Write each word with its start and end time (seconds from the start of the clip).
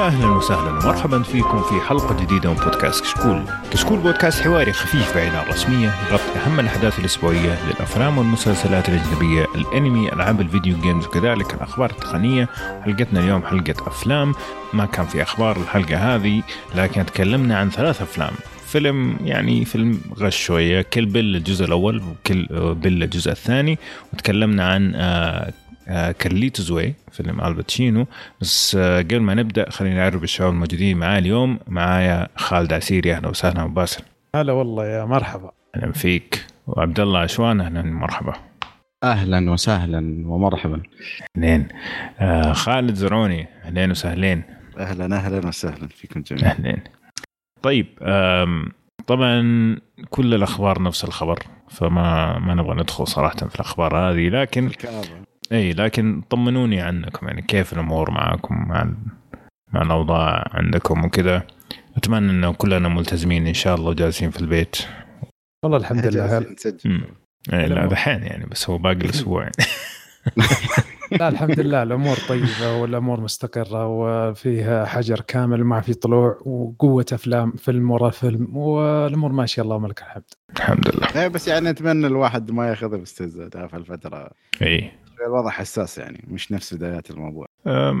يا 0.00 0.06
أهلا 0.06 0.26
وسهلا 0.26 0.70
ومرحبا 0.70 1.22
فيكم 1.22 1.62
في 1.62 1.80
حلقة 1.80 2.22
جديدة 2.22 2.50
من 2.50 2.56
بودكاست 2.56 3.04
كشكول. 3.04 3.44
كشكول 3.72 3.98
بودكاست 3.98 4.42
حواري 4.42 4.72
خفيف 4.72 5.14
بعيد 5.14 5.34
عن 5.34 5.42
الرسمية 5.42 5.94
يغطي 6.10 6.38
أهم 6.46 6.60
الأحداث 6.60 6.98
الأسبوعية 6.98 7.58
للأفلام 7.66 8.18
والمسلسلات 8.18 8.88
الأجنبية، 8.88 9.46
الأنمي، 9.54 10.12
ألعاب 10.12 10.40
ال 10.40 10.46
video 10.46 10.76
games 10.80 11.06
وكذلك 11.06 11.54
الأخبار 11.54 11.90
التقنية. 11.90 12.48
حلقتنا 12.84 13.20
اليوم 13.20 13.42
حلقة 13.42 13.74
أفلام، 13.86 14.34
ما 14.72 14.86
كان 14.86 15.06
في 15.06 15.22
أخبار 15.22 15.56
الحلقة 15.56 16.14
هذه 16.14 16.42
لكن 16.74 17.06
تكلمنا 17.06 17.58
عن 17.58 17.70
ثلاث 17.70 18.02
أفلام. 18.02 18.32
فيلم 18.66 19.16
يعني 19.24 19.64
فيلم 19.64 20.00
غش 20.18 20.44
شوية 20.44 20.82
Kill 20.82 21.06
Bill 21.06 21.36
الجزء 21.36 21.64
الأول 21.64 22.02
و 22.02 22.11
Kill 22.11 22.46
Bill 22.74 23.02
الجزء 23.02 23.30
الثاني 23.32 23.78
وتكلمنا 24.12 24.64
عن 24.68 24.94
آه 25.88 26.12
Carlito's 26.12 26.62
Way 26.62 26.94
فيلم 27.12 27.40
Al 27.40 27.57
Pacino 27.57 28.06
بس 28.40 28.74
آه، 28.80 28.98
قبل 29.02 29.20
ما 29.20 29.34
نبدأ 29.34 29.70
خلينا 29.70 29.94
نعرف 29.94 30.22
الشباب 30.22 30.50
الموجودين 30.50 30.96
معايا 30.98 31.18
اليوم. 31.18 31.58
معايا 31.68 32.28
خالد 32.36 32.72
عسيري 32.72 33.12
أهلا 33.14 33.28
وسهلا 33.28 33.62
أبو 33.62 33.74
باسل. 33.74 34.02
هلا 34.36 34.52
والله 34.52 34.86
يا 34.86 35.04
مرحبا. 35.04 35.50
أهلا 35.76 35.92
فيك. 35.92 36.46
وعبد 36.66 37.00
الله 37.00 37.18
عشوان 37.18 37.60
أهلا 37.60 37.82
مرحبا 37.82 38.32
أهلا 39.04 39.50
وسهلا 39.50 39.98
ومرحبا. 40.26 40.82
أهلين. 41.36 41.68
آه 42.18 42.52
خالد 42.52 42.94
زرعوني 42.94 43.48
أهلين 43.64 43.90
وسهلين. 43.90 44.42
أهلا 44.78 45.16
أهلا 45.16 45.48
وسهلا 45.48 45.88
فيكم 45.88 46.20
جميعا. 46.22 46.52
أهلين. 46.52 46.82
طيب 47.62 47.86
آم، 48.02 48.68
طبعا 49.06 49.42
كل 50.10 50.34
الأخبار 50.34 50.82
نفس 50.82 51.04
الخبر 51.04 51.38
فما 51.68 52.38
ما 52.38 52.54
نبغى 52.54 52.74
ندخل 52.74 53.06
صراحة 53.06 53.36
في 53.36 53.54
الأخبار 53.54 53.96
هذه 53.96 54.28
لكن 54.28 54.66
الكآبة. 54.66 55.29
إي 55.52 55.72
لكن 55.72 56.22
طمنوني 56.30 56.80
عنكم 56.80 57.26
يعني 57.26 57.42
كيف 57.42 57.72
الأمور 57.72 58.10
معكم 58.10 58.54
مع 58.68 58.94
مع 59.72 59.82
الأوضاع 59.82 60.44
عندكم 60.50 61.04
وكذا. 61.04 61.42
أتمنى 61.96 62.30
انه 62.30 62.52
كلنا 62.52 62.88
ملتزمين 62.88 63.46
إن 63.46 63.54
شاء 63.54 63.74
الله 63.74 63.90
وجالسين 63.90 64.30
في 64.30 64.40
البيت. 64.40 64.76
والله 65.64 65.78
الحمد 65.78 66.06
لله. 66.06 66.46
إيه 67.52 67.66
لا. 67.66 67.86
دحين 67.86 68.22
يعني 68.22 68.46
بس 68.46 68.70
هو 68.70 68.78
باقي 68.78 68.96
الأسبوع. 68.96 69.42
يعني. 69.42 69.54
لا 71.20 71.28
الحمد 71.28 71.60
لله 71.60 71.82
الأمور 71.82 72.16
طيبة 72.28 72.76
والأمور 72.76 73.20
مستقرة 73.20 73.86
وفيها 73.86 74.84
حجر 74.84 75.20
كامل 75.20 75.64
ما 75.64 75.80
في 75.80 75.94
طلوع 75.94 76.38
وقوة 76.44 77.06
أفلام 77.12 77.52
فيلم 77.52 77.90
ورا 77.90 78.10
فيلم 78.10 78.56
والأمور 78.56 79.32
ماشية 79.32 79.62
اللهم 79.62 79.86
لك 79.86 80.02
الحمد. 80.02 80.24
الحمد 80.56 80.88
لله. 80.94 81.22
إيه 81.22 81.28
بس 81.28 81.48
يعني 81.48 81.70
أتمنى 81.70 82.06
الواحد 82.06 82.50
ما 82.50 82.68
ياخذها 82.68 82.98
باستهزاء 82.98 83.66
في 83.66 83.76
الفترة. 83.76 84.30
إي. 84.62 84.90
الوضع 85.26 85.50
حساس 85.50 85.98
يعني 85.98 86.24
مش 86.28 86.52
نفس 86.52 86.74
بدايات 86.74 87.10
الموضوع. 87.10 87.46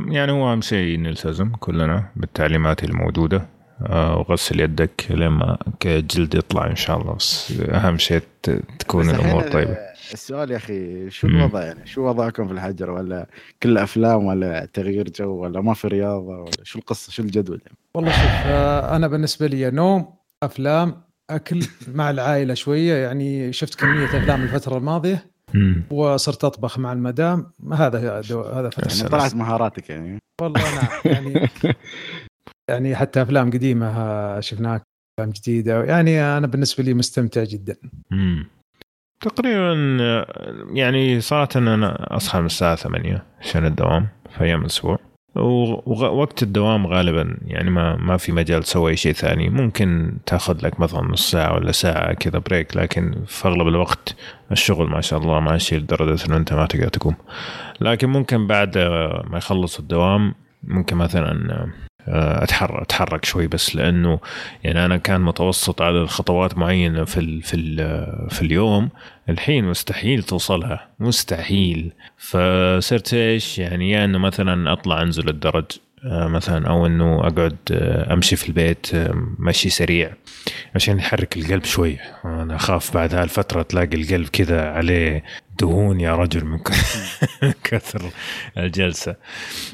يعني 0.08 0.32
هو 0.32 0.52
أهم 0.52 0.60
شيء 0.60 0.98
نلتزم 0.98 1.50
كلنا 1.50 2.08
بالتعليمات 2.16 2.84
الموجودة. 2.84 3.46
أه، 3.86 4.16
وغسل 4.16 4.60
يدك 4.60 5.06
لما 5.10 5.58
الجلد 5.86 6.34
يطلع 6.34 6.66
إن 6.66 6.76
شاء 6.76 7.00
الله. 7.00 7.14
بس 7.14 7.52
أهم 7.60 7.98
شيء 7.98 8.22
تكون 8.78 9.08
بس 9.08 9.14
الأمور 9.14 9.42
طيبة. 9.42 9.76
السؤال 10.12 10.50
يا 10.50 10.56
أخي 10.56 11.10
شو. 11.10 11.26
الوضع 11.26 11.62
يعني؟ 11.62 11.86
شو 11.86 12.08
وضعكم 12.08 12.46
في 12.46 12.52
الحجر؟ 12.52 12.90
ولا 12.90 13.26
كل 13.62 13.78
أفلام 13.78 14.24
ولا 14.24 14.68
تغيير 14.72 15.08
جو؟ 15.08 15.30
ولا 15.30 15.60
ما 15.60 15.74
في 15.74 15.88
رياضة؟ 15.88 16.38
ولا 16.38 16.50
شو 16.62 16.78
القصة؟ 16.78 17.12
شو 17.12 17.22
الجدول 17.22 17.60
يعني؟ 17.66 17.78
والله 17.94 18.12
شوف 18.12 18.30
آه، 18.46 18.96
أنا 18.96 19.08
بالنسبة 19.08 19.46
لي 19.46 19.70
نوم 19.70 20.14
أفلام 20.42 21.02
أكل 21.30 21.60
مع 21.94 22.10
العائلة 22.10 22.54
شوية. 22.54 22.94
يعني 22.94 23.52
شفت 23.52 23.74
كمية 23.74 24.04
أفلام 24.04 24.42
الفترة 24.42 24.76
الماضية. 24.76 25.26
مم. 25.54 25.82
وصرت 25.90 26.44
أطبخ 26.44 26.78
مع 26.78 26.92
المدام 26.92 27.52
هذا 27.72 28.20
دو... 28.20 28.40
هذا. 28.42 28.70
يعني 28.78 28.90
سلام. 28.90 29.10
طلعت 29.10 29.34
مهاراتك 29.34 29.90
يعني 29.90 30.18
والله 30.40 30.74
نعم 30.74 30.88
يعني 31.04 31.48
يعني 32.70 32.96
حتى 32.96 33.22
أفلام 33.22 33.50
قديمة 33.50 34.40
شفناها 34.40 34.82
أفلام 35.18 35.32
جديدة 35.32 35.84
يعني 35.84 36.22
أنا 36.22 36.46
بالنسبة 36.46 36.84
لي 36.84 36.94
مستمتع 36.94 37.44
جدا 37.44 37.76
مم. 38.10 38.46
تقريبا 39.20 39.74
يعني 40.72 41.20
صراحة 41.20 41.48
أنا 41.56 42.16
أصحى 42.16 42.40
من 42.40 42.46
الساعة 42.46 42.76
ثمانية 42.76 43.24
عشان 43.40 43.66
الدوام 43.66 44.08
في 44.30 44.44
أيام 44.44 44.60
الأسبوع 44.60 44.98
ووقت 45.36 46.42
الدوام 46.42 46.86
غالبا 46.86 47.36
يعني 47.46 47.70
ما 47.70 47.96
ما 47.96 48.16
في 48.16 48.32
مجال 48.32 48.62
تسوي 48.62 48.96
شيء 48.96 49.12
ثاني. 49.12 49.48
ممكن 49.48 50.12
تأخذ 50.26 50.66
لك 50.66 50.80
مثلا 50.80 51.00
نص 51.00 51.30
ساعة 51.30 51.54
ولا 51.54 51.72
ساعة 51.72 52.12
كذا 52.14 52.38
بريك 52.38 52.76
لكن 52.76 53.14
في 53.26 53.48
أغلب 53.48 53.68
الوقت 53.68 54.16
الشغل 54.52 54.90
ما 54.90 55.00
شاء 55.00 55.20
الله 55.20 55.40
ماشي 55.40 55.78
لدرجة 55.78 56.26
إنه 56.26 56.36
أنت 56.36 56.52
ما 56.52 56.66
تقدر 56.66 56.88
تقوم. 56.88 57.14
لكن 57.80 58.08
ممكن 58.08 58.46
بعد 58.46 58.78
ما 59.30 59.38
يخلص 59.38 59.78
الدوام 59.78 60.34
ممكن 60.64 60.96
مثلا 60.96 61.66
اتحرك 62.08 62.82
أتحرك 62.82 63.24
شوي 63.24 63.46
بس 63.46 63.76
لأنه 63.76 64.20
يعني 64.64 64.84
أنا 64.84 64.96
كان 64.96 65.20
متوسط 65.20 65.82
عدد 65.82 66.06
خطوات 66.06 66.58
معينه 66.58 67.04
في 67.04 67.20
ال 67.20 67.42
في 67.42 67.54
ال 67.54 67.76
في 68.30 68.42
اليوم. 68.42 68.88
الحين 69.28 69.64
مستحيل 69.64 70.22
توصلها. 70.22 70.88
مستحيل. 71.00 71.92
فصرت 72.16 73.14
إيش؟ 73.14 73.58
يعني 73.58 73.90
يا 73.90 74.04
إنه 74.04 74.18
مثلا 74.18 74.72
أطلع 74.72 75.02
أنزل 75.02 75.28
الدرج 75.28 75.64
آه، 76.04 76.26
مثلا 76.26 76.68
أو 76.68 76.86
إنه 76.86 77.20
أقعد 77.20 77.56
آه، 77.72 78.12
أمشي 78.12 78.36
في 78.36 78.48
البيت 78.48 78.94
آه، 78.94 79.10
مشي 79.38 79.70
سريع 79.70 80.12
عشان 80.74 80.98
يحرك 80.98 81.36
القلب 81.36 81.64
شوي. 81.64 81.98
أنا 82.24 82.56
أخاف 82.56 82.94
بعد 82.94 83.14
هالفتره 83.14 83.62
تلاقي 83.62 83.96
القلب 83.96 84.28
كذا 84.28 84.70
عليه 84.70 85.24
دهون 85.60 86.00
يا 86.00 86.16
رجل 86.16 86.44
من 86.44 86.58
كثر 87.64 88.02
الجلسة. 88.58 89.16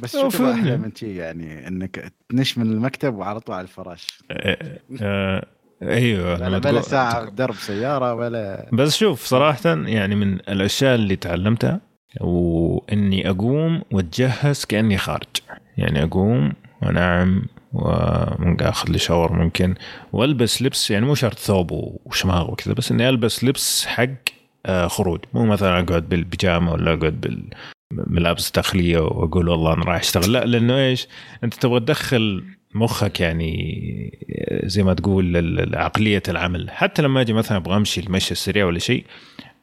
بس 0.03 0.17
أوه، 0.17 0.31
شو 0.31 0.39
تبغى 0.39 0.53
فعلا. 0.53 0.61
أحلى 0.63 0.77
من 0.77 0.95
شيء 0.95 1.09
يعني 1.17 1.69
إنك 1.69 2.13
تنش 2.29 2.59
من 2.59 2.67
المكتب 2.73 3.15
وعلى 3.15 3.41
طول 3.41 3.55
على 3.55 3.63
الفراش. 3.65 4.07
آه، 4.31 4.79
آه، 5.03 5.47
أيوه 5.83 6.33
ولا 6.35 6.59
تقول- 6.59 6.85
ساعة 6.85 7.31
درب 7.31 7.55
سيارة 7.55 8.15
ولا 8.15 8.71
بس 8.73 8.97
شوف 8.97 9.25
صراحة 9.25 9.61
يعني 9.67 10.15
من 10.15 10.35
الأشياء 10.35 10.95
اللي 10.95 11.17
تعلمتها 11.17 11.81
وإني 12.21 13.31
أقوم 13.31 13.83
وأتجهز 13.93 14.65
كأني 14.65 14.99
خارج. 14.99 15.27
يعني 15.79 16.03
أقوم 16.03 16.53
وأنعم 16.83 17.47
وممكن 17.73 18.67
أخذ 18.67 18.91
لي 18.91 18.99
شاور 18.99 19.33
ممكن 19.33 19.75
وألبس 20.13 20.63
لبس 20.63 20.91
يعني 20.91 21.07
مو 21.07 21.15
شرط 21.15 21.39
ثوب 21.39 21.71
وشماغ 22.05 22.51
وكذا 22.51 22.75
بس 22.75 22.93
إني 22.93 23.09
ألبس 23.09 23.45
لبس 23.45 23.87
حق 23.87 24.09
خروج. 24.89 25.21
مو 25.35 25.47
مثلا 25.47 25.81
أقعد 25.81 26.09
بالبيجامة 26.09 26.73
ولا 26.73 26.93
أقعد 26.93 27.21
بال 27.21 27.45
ملابس 27.93 28.51
داخلية 28.51 28.99
وأقول 28.99 29.49
والله 29.49 29.73
أنا 29.73 29.85
رايح 29.85 30.01
أشتغل. 30.01 30.33
لا 30.33 30.45
لأنه 30.45 30.77
إيش؟ 30.79 31.09
أنت 31.45 31.55
تبغى 31.55 31.81
تدخل 31.81 32.45
مخك 32.75 33.21
يعني 33.21 33.53
زي 34.65 34.83
ما 34.83 34.95
تقول 34.95 35.77
عقلية 35.77 36.23
العمل. 36.29 36.71
حتى 36.71 37.03
لما 37.03 37.21
أجي 37.21 37.33
مثلا 37.33 37.57
أبغى 37.59 37.77
أمشي 37.77 38.01
المشي 38.01 38.33
السريع 38.33 38.67
ولا 38.67 38.79
شيء 38.79 39.05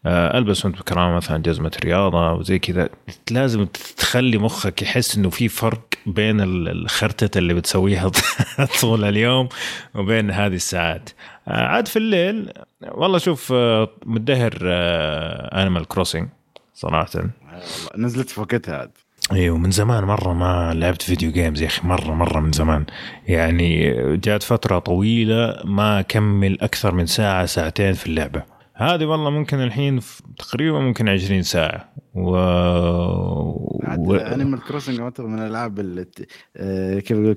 آه، 0.06 0.38
ألبس 0.38 0.66
وأنت 0.66 0.78
بكرامة 0.80 1.16
مثلا 1.16 1.38
جزمة 1.38 1.72
رياضة 1.86 2.34
وزي 2.34 2.59
كذا. 2.59 2.90
لازم 3.31 3.66
تخلي 3.97 4.38
مخك 4.38 4.81
يحس 4.81 5.18
إنه 5.18 5.30
في 5.30 5.47
فرق 5.47 5.81
بين 6.06 6.42
ال- 6.42 6.68
الخرتة 6.69 7.38
اللي 7.38 7.53
بتسويها 7.53 8.12
طول 8.81 9.03
اليوم 9.03 9.50
وبين 9.96 10.31
هذه 10.31 10.53
الساعات. 10.56 11.09
آه، 11.09 11.13
عاد 11.48 11.88
في 11.88 12.00
الليل 12.00 12.52
والله 12.92 13.18
شوف 13.18 13.52
آه، 13.56 13.90
مدهر 14.06 14.54
Animal 15.62 15.88
Crossing 15.88 16.29
صراحة. 16.74 17.09
آه، 17.16 17.98
نزلت 17.98 18.30
في 18.30 18.42
وقتها 18.42 18.78
عاد. 18.78 18.92
أيوه 19.31 19.57
من 19.57 19.72
زمان 19.72 20.04
مرة 20.04 20.34
ما 20.34 20.74
لعبت 20.74 21.01
video 21.01 21.31
games 21.31 21.62
يا 21.62 21.68
أخي 21.68 21.88
مرة 21.88 22.13
مرة 22.13 22.40
من 22.40 22.51
زمان. 22.51 22.86
يعني 23.28 23.94
جات 24.18 24.44
فترة 24.44 24.80
طويلة 24.80 25.56
ما 25.66 26.00
أكمل 26.00 26.62
أكثر 26.62 26.94
من 26.95 27.06
ساعة 27.06 27.46
ساعتين 27.46 27.94
في 27.94 28.06
اللعبة. 28.07 28.44
هذه 28.74 29.06
والله 29.06 29.30
ممكن 29.30 29.62
الحين 29.62 30.00
تقريبا 30.38 30.80
ممكن 30.80 31.10
20 31.10 31.42
ساعة. 31.42 31.94
و, 32.15 32.30
و... 33.98 34.15
Animal 34.15 34.63
Crossing 34.63 35.00
من 35.19 35.39
الألعاب 35.39 35.80
اللي 35.80 36.04
ت- 36.04 36.27
آه، 36.57 37.00
كيف 37.00 37.18
أقول 37.18 37.36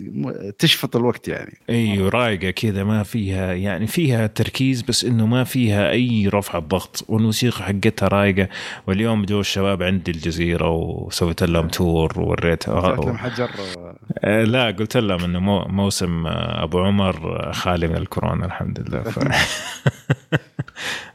م- 0.00 0.50
تشفط 0.58 0.96
الوقت 0.96 1.28
يعني. 1.28 1.58
إيوه 1.70 2.08
رايقة 2.08 2.50
كذا 2.50 2.84
ما 2.84 3.02
فيها 3.02 3.52
يعني 3.54 3.86
فيها 3.86 4.26
تركيز 4.26 4.82
بس 4.82 5.04
إنه 5.04 5.26
ما 5.26 5.44
فيها 5.44 5.90
أي 5.90 6.28
رفع 6.28 6.58
ضغط 6.58 7.04
والموسيقى 7.08 7.62
حقتها 7.64 8.08
رايقة. 8.08 8.48
واليوم 8.86 9.24
جو 9.24 9.40
الشباب 9.40 9.82
عندي 9.82 10.10
الجزيرة 10.10 10.70
وسويت 10.70 11.42
لهم 11.42 11.68
tour 11.68 12.20
ووريتها 12.20 12.80
طلعت 12.80 12.98
لهم 12.98 13.18
حجر؟ 13.18 13.50
آه، 13.78 13.96
آه، 14.24 14.44
لا 14.44 14.66
قلت 14.70 14.96
لهم 14.96 15.24
إنه 15.24 15.38
مو 15.40 15.64
موسم 15.64 16.26
آه، 16.26 16.62
أبو 16.64 16.78
عمر 16.78 17.46
آه، 17.48 17.52
خالي 17.52 17.88
من 17.88 17.96
الكورونا 17.96 18.46
الحمد 18.46 18.80
لله. 18.80 19.02
ف... 19.02 19.18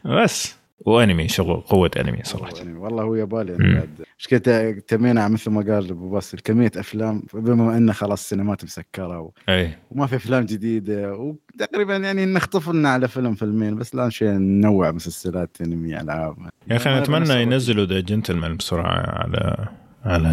بس. 0.24 0.61
وانمي 0.86 1.28
شغل 1.28 1.62
قوة 1.62 1.92
انمي 2.00 2.20
صراحة. 2.24 2.54
والله 2.78 3.04
هو 3.04 3.16
يبالي. 3.16 3.52
يعني 3.52 3.74
بعد. 3.76 3.90
مشكلة 4.20 4.72
تمينا 4.88 5.28
مثل 5.28 5.50
ما 5.52 5.74
قال 5.74 5.90
أبو 5.90 6.10
باسل 6.10 6.40
كمية 6.40 6.72
أفلام 6.78 7.24
بما 7.34 7.78
انه 7.78 7.94
خلاص 7.94 8.22
السينمات 8.22 8.64
مسكرة 8.64 9.20
و- 9.20 9.32
أي. 9.50 9.72
وما 9.92 10.08
في 10.08 10.16
أفلام 10.16 10.46
جديدة. 10.46 11.14
وتقريبا 11.14 11.98
يعني 11.98 12.26
نخطف 12.26 12.70
لنا 12.70 12.90
على 12.90 13.08
فيلم 13.08 13.34
فيلمين 13.36 13.76
بس 13.76 13.96
لا 13.96 14.10
شيء 14.10 14.30
ننوع 14.30 14.92
مسلسلات 14.92 15.58
أنمي 15.62 16.02
ألعاب. 16.02 16.38
يا 16.72 16.76
أخي 16.76 16.90
أنا 16.90 17.04
أتمنى. 17.04 17.42
ينزلوا 17.42 17.86
The 17.86 18.00
Gentlemen 18.00 18.58
بسرعة 18.58 19.22
على 19.22 19.68
على 20.06 20.32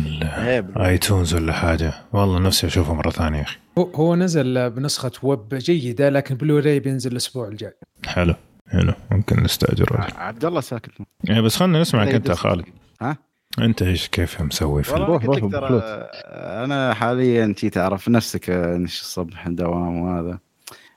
ال 0.77 0.85
iTunes 0.85 1.35
ولا 1.35 1.53
حاجة. 1.53 1.93
والله 2.13 2.39
نفسي 2.39 2.67
أشوفه 2.67 2.95
مرة 2.95 3.11
ثانية 3.11 3.39
يا 3.39 3.43
أخي. 3.43 3.57
هو 3.79 3.83
هو 3.95 4.17
نزل 4.17 4.71
بنسخة 4.71 5.11
ويب 5.23 5.49
جيدة 5.55 6.09
لكن 6.09 6.35
بلوراي 6.35 6.81
بينزل 6.81 7.13
الأسبوع 7.13 7.49
الجاي. 7.49 7.73
حلو. 8.07 8.35
حلو 8.71 8.93
ممكن 9.11 9.43
نستاجره 9.43 10.07
عبد 10.17 10.45
الله 10.45 10.61
ساكت. 10.61 10.91
إيه 11.31 11.41
بس 11.41 11.57
خلنا 11.57 11.81
نسمعك 11.81 12.09
أنت. 12.09 12.31
خالد. 12.31 12.65
ها؟ 13.01 13.17
أنت 13.59 13.83
إيش 13.83 14.09
كيف 14.09 14.41
مسوي 14.41 14.83
في 14.83 14.93
والله 14.93 15.19
قلت 15.19 15.43
لك 15.43 15.53
ترى. 15.53 15.83
أنا 16.65 16.95
حاليا 16.95 17.55
تي 17.57 17.71
تعرف 17.71 18.09
نفسك 18.09 18.51
نش 18.51 19.01
الصبح 19.01 19.49
دوام 19.49 19.97
وهذا. 19.97 20.39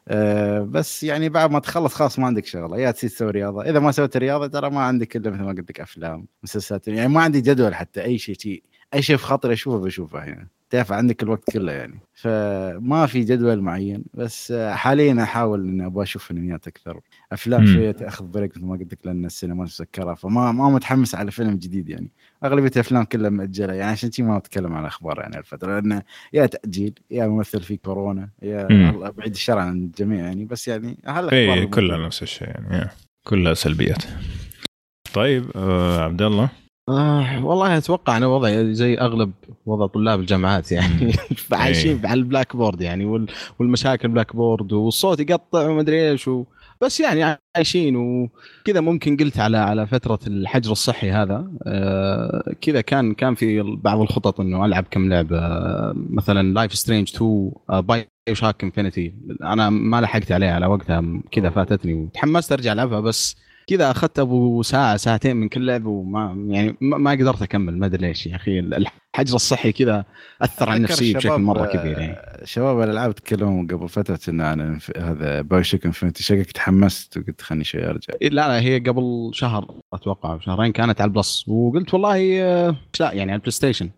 أه 0.07 0.59
بس 0.59 1.03
يعني 1.03 1.29
بعد 1.29 1.51
ما 1.51 1.59
تخلص 1.59 1.93
خلاص 1.93 2.19
ما 2.19 2.25
عندك 2.27 2.45
شغله 2.45 2.77
يا 2.77 2.91
تصير 2.91 3.09
تسوي 3.09 3.31
رياضة. 3.31 3.61
إذا 3.61 3.79
ما 3.79 3.91
سويت 3.91 4.17
رياضة 4.17 4.47
ترى 4.47 4.69
ما 4.69 4.81
عندك 4.81 5.15
إلا 5.15 5.29
مثل 5.29 5.41
ما 5.41 5.51
قلت 5.51 5.69
لك 5.69 5.79
أفلام 5.79 6.27
مسلسلات 6.43 6.87
يعني 6.87 7.07
ما 7.07 7.21
عندي 7.21 7.41
جدول 7.41 7.75
حتى 7.75 8.03
أي 8.03 8.17
شيء 8.17 8.35
شيء 8.39 8.63
أي 8.93 9.01
شيء 9.01 9.17
في 9.17 9.23
خاطري 9.25 9.53
أشوفه 9.53 9.77
بشوفه 9.85 10.23
هنا 10.23 10.47
تعرف 10.69 10.91
عندك 10.91 11.23
الوقت 11.23 11.51
كله 11.51 11.71
يعني. 11.71 11.99
فما 12.13 13.05
في 13.05 13.23
جدول 13.23 13.61
معين 13.61 14.03
بس 14.13 14.53
حاليا 14.53 15.23
أحاول 15.23 15.67
إني 15.67 15.85
أبغى 15.85 16.03
أشوف 16.03 16.31
انميات 16.31 16.67
أكثر. 16.67 16.99
أفلام. 17.31 17.65
شوية 17.65 17.91
تأخذ 17.91 18.25
break 18.25 18.57
مثل 18.57 18.65
ما 18.65 18.75
قلت 18.75 18.93
لك 18.93 18.99
لأن 19.05 19.25
السينما 19.25 19.63
مسكره 19.63 20.13
فما 20.13 20.51
ما 20.51 20.69
متحمس 20.69 21.15
على 21.15 21.31
فيلم 21.31 21.55
جديد 21.55 21.89
يعني. 21.89 22.11
أغلبية 22.43 22.71
الأفلام 22.75 23.03
كلها 23.03 23.29
مأجلة 23.29 23.73
يعني 23.73 23.91
عشان 23.91 24.11
شي 24.11 24.23
ما 24.23 24.37
أتكلم 24.37 24.73
عن 24.73 24.81
الاخبار 24.81 25.19
يعني 25.19 25.37
الفترة 25.37 25.79
لأن 25.79 26.01
يا 26.33 26.45
تأجيل 26.45 26.93
يا 27.11 27.27
ممثل 27.27 27.61
في 27.61 27.77
كورونا 27.77 28.29
يا. 28.41 28.67
الله 28.67 29.09
بعيد 29.09 29.31
الشر 29.33 29.57
عن 29.57 29.77
الجميع 29.77 30.25
يعني 30.25 30.45
بس 30.45 30.67
يعني 30.67 30.97
هلا 31.05 31.31
اي 31.31 31.65
كلها 31.67 31.97
نفس 31.97 32.23
الشيء 32.23 32.47
يعني. 32.47 32.89
كلها 33.23 33.53
سلبيات. 33.53 34.03
طيب 35.13 35.51
آه 35.55 36.01
عبد 36.01 36.21
الله. 36.21 36.49
آه 36.89 37.45
والله 37.45 37.77
أتوقع 37.77 38.17
أنا 38.17 38.27
وضعي 38.27 38.73
زي 38.73 38.95
أغلب 38.97 39.31
وضع 39.65 39.87
طلاب 39.87 40.19
الجامعات 40.19 40.71
يعني. 40.71 41.13
عايشين 41.51 41.97
إيه. 41.99 42.07
على 42.07 42.19
ال 42.19 42.55
Blackboard 42.55 42.81
يعني 42.81 43.05
وال- 43.05 43.27
والمشاكل 43.59 44.07
Blackboard 44.07 44.73
والصوت 44.73 45.19
يقطع 45.19 45.67
ومدري 45.67 46.09
إيش 46.11 46.27
و... 46.27 46.45
بس 46.81 46.99
يعني 46.99 47.37
عايشين 47.55 47.95
وكذا 47.95 48.81
ممكن 48.81 49.17
قلت 49.17 49.39
على 49.39 49.57
على 49.57 49.87
فترة 49.87 50.19
الحجر 50.27 50.71
الصحي 50.71 51.11
هذا 51.11 51.51
آه 51.67 52.53
كذا 52.61 52.81
كان 52.81 53.13
كان 53.13 53.35
في 53.35 53.61
بعض 53.61 53.99
الخطط 53.99 54.39
إنه 54.39 54.65
ألعب 54.65 54.85
كم 54.91 55.09
لعبة 55.09 55.39
مثلا 55.93 56.53
Life 56.53 56.73
is 56.75 56.83
Strange 56.83 57.11
2 57.15 57.51
آه 57.69 57.79
BioShock 57.79 58.63
Infinite 58.63 59.13
أنا 59.43 59.69
ما 59.69 60.01
لحقت 60.01 60.31
عليها 60.31 60.53
على 60.55 60.65
وقتها 60.65 61.03
كذا 61.31 61.49
فاتتني 61.49 61.93
وتحمست 61.93 62.51
أرجع 62.51 62.73
ألعبها 62.73 62.99
بس 62.99 63.35
كذا 63.71 63.91
أخذت 63.91 64.19
أبو 64.19 64.61
ساعة 64.61 64.97
ساعتين 64.97 65.35
من 65.35 65.49
كل 65.49 65.65
لعبه 65.65 65.89
وما 65.89 66.45
يعني 66.47 66.75
ما 66.81 67.11
قدرت 67.11 67.41
أكمل 67.41 67.77
ما 67.77 67.85
أدري 67.85 68.07
ليش 68.07 68.27
يا 68.27 68.35
أخي. 68.35 68.59
الحجر 68.59 69.35
الصحي 69.35 69.71
كذا 69.71 70.05
أثر 70.41 70.69
على 70.69 70.79
نفسي 70.79 71.13
بشكل 71.13 71.37
مرة 71.37 71.65
كبير 71.65 71.97
يعني. 71.99 72.17
شباب 72.45 72.81
الألعاب 72.81 73.15
تكلموا 73.15 73.63
قبل 73.63 73.89
فترة 73.89 74.19
عن 74.27 74.61
الف- 74.61 74.97
هذا 74.97 75.41
BioShock 75.41 75.85
Infinite 75.85 76.23
شكلك 76.23 76.51
تحمست 76.51 77.17
وقلت 77.17 77.41
خلني 77.41 77.63
شوي 77.63 77.89
أرجع. 77.89 78.13
لا 78.21 78.29
لا 78.29 78.59
هي 78.61 78.79
قبل 78.79 79.29
شهر 79.33 79.75
أتوقع 79.93 80.39
شهرين 80.39 80.71
كانت 80.71 81.01
على 81.01 81.09
ال 81.09 81.15
Plus. 81.15 81.45
وقلت 81.47 81.93
والله 81.93 82.41
آه، 82.41 82.75
لا 82.99 83.11
يعني 83.13 83.31
على 83.31 83.33
ال 83.35 83.51
PlayStation 83.51 83.89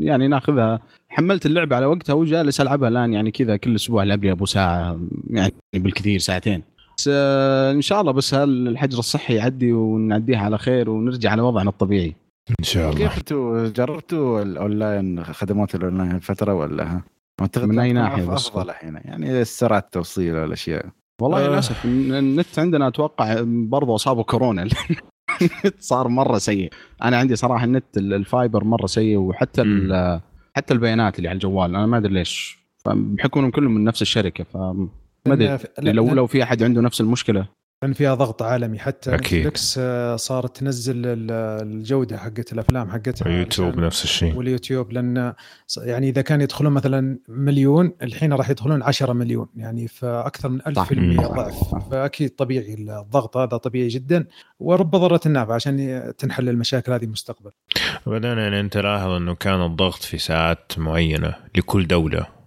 يعني 0.00 0.28
ناخذها. 0.28 0.80
حملت 1.08 1.46
اللعبة 1.46 1.76
على 1.76 1.86
وقتها 1.86 2.12
وجالس 2.12 2.60
ألعبها 2.60 2.88
الآن 2.88 3.12
يعني 3.12 3.30
كذا 3.30 3.56
كل 3.56 3.74
أسبوع 3.74 4.02
العب 4.02 4.24
لي 4.24 4.30
أبو 4.32 4.46
ساعة 4.46 5.00
يعني 5.30 5.52
بالكثير 5.74 6.18
ساعتين. 6.18 6.54
آه، 6.54 6.69
إن 7.08 7.80
شاء 7.80 8.00
الله 8.00 8.12
بس 8.12 8.34
هالحجر 8.34 8.98
الصحي 8.98 9.34
يعدي 9.34 9.72
ونعديها 9.72 10.38
على 10.38 10.58
خير 10.58 10.90
ونرجع 10.90 11.34
لوضعنا 11.34 11.70
الطبيعي؟ 11.70 12.14
إن 12.60 12.64
شاء 12.64 12.90
الله. 12.92 12.98
كيف 13.08 13.18
أنتوا 13.18 13.68
جربتوا 13.68 14.42
الأونلاين 14.42 15.24
خدمات 15.24 15.74
الأونلاين 15.74 16.12
هالفترة 16.12 16.54
ولا؟ 16.54 16.84
ها؟ 16.92 17.02
من 17.56 17.94
ناحية 17.94 18.26
أف- 18.26 18.30
بس؟ 18.30 18.46
أفضل 18.48 18.70
الحين. 18.70 18.94
يعني 19.04 19.44
سرعه 19.44 19.78
التوصيل 19.78 20.34
والأشياء. 20.34 20.86
والله 21.20 21.46
آه. 21.46 21.48
للأسف 21.48 21.84
الن- 21.84 22.14
النت 22.14 22.58
عندنا 22.58 22.88
أتوقع 22.88 23.36
برضو 23.46 23.94
أصابه 23.94 24.22
كورونا. 24.22 24.62
النت 24.62 24.72
صار 25.90 26.08
مرة 26.08 26.38
سيء. 26.38 26.72
أنا 27.02 27.16
عندي 27.16 27.36
صراحة 27.36 27.64
النت 27.64 27.96
ال- 27.96 28.14
ال 28.14 28.22
fiber 28.22 28.64
مرة 28.64 28.86
سيء 28.86 29.16
وحتى 29.16 29.62
ال- 29.62 30.20
حتى 30.56 30.74
البيانات 30.74 31.18
اللي 31.18 31.28
على 31.28 31.34
الجوال. 31.36 31.76
أنا 31.76 31.86
ما 31.86 31.96
أدري 31.96 32.14
ليش. 32.14 32.60
بحكم 32.86 33.40
إنهم 33.40 33.50
كلهم 33.50 33.74
من 33.74 33.84
نفس 33.84 34.02
الشركة 34.02 34.44
فما 35.24 35.34
أدري. 35.78 35.92
لو 35.92 36.08
لو 36.14 36.26
في 36.26 36.42
أحد 36.42 36.62
عنده 36.62 36.80
نفس 36.80 37.00
المشكلة. 37.00 37.60
لأن 37.82 37.92
فيها 37.92 38.14
ضغط 38.14 38.42
عالمي 38.42 38.78
حتى. 38.78 39.10
نتفلكس 39.10 39.76
آه، 39.78 40.16
صارت 40.16 40.56
تنزل 40.56 41.06
ال- 41.06 41.30
الجودة 41.62 42.16
حقت 42.18 42.52
الأفلام 42.52 42.90
حقتها 42.90 43.28
يوتيوب 43.28 43.68
عشان- 43.72 43.84
نفس 43.84 44.04
الشيء. 44.04 44.36
واليوتيوب 44.36 44.92
لأن 44.92 45.32
ص- 45.66 45.78
يعني 45.78 46.08
إذا 46.08 46.22
كان 46.22 46.40
يدخلون 46.40 46.72
مثلا 46.72 47.18
مليون 47.28 47.92
الحين 48.02 48.32
راح 48.32 48.50
يدخلون 48.50 48.82
10 48.82 49.12
مليون. 49.12 49.46
يعني 49.56 49.88
فأكثر 49.88 50.48
من 50.48 50.60
1000% 50.66 51.16
صح. 51.16 51.32
ضعف 51.32 51.74
فأكيد 51.90 52.30
طبيعي 52.30 52.74
الضغط 52.74 53.36
هذا 53.36 53.56
طبيعي 53.56 53.88
جدا. 53.88 54.26
ورب 54.60 54.90
ضاره 54.90 55.20
النافع 55.26 55.54
عشان 55.54 56.02
تنحل 56.18 56.48
المشاكل 56.48 56.92
هذه 56.92 57.06
مستقبل. 57.06 57.50
وبعدين 58.06 58.38
يعني 58.38 58.60
أنت 58.60 58.76
لاحظ 58.76 59.08
إنه 59.10 59.34
كان 59.34 59.64
الضغط 59.64 60.02
في 60.02 60.18
ساعات 60.18 60.72
معينة 60.78 61.34
لكل 61.56 61.86
دولة. 61.86 62.39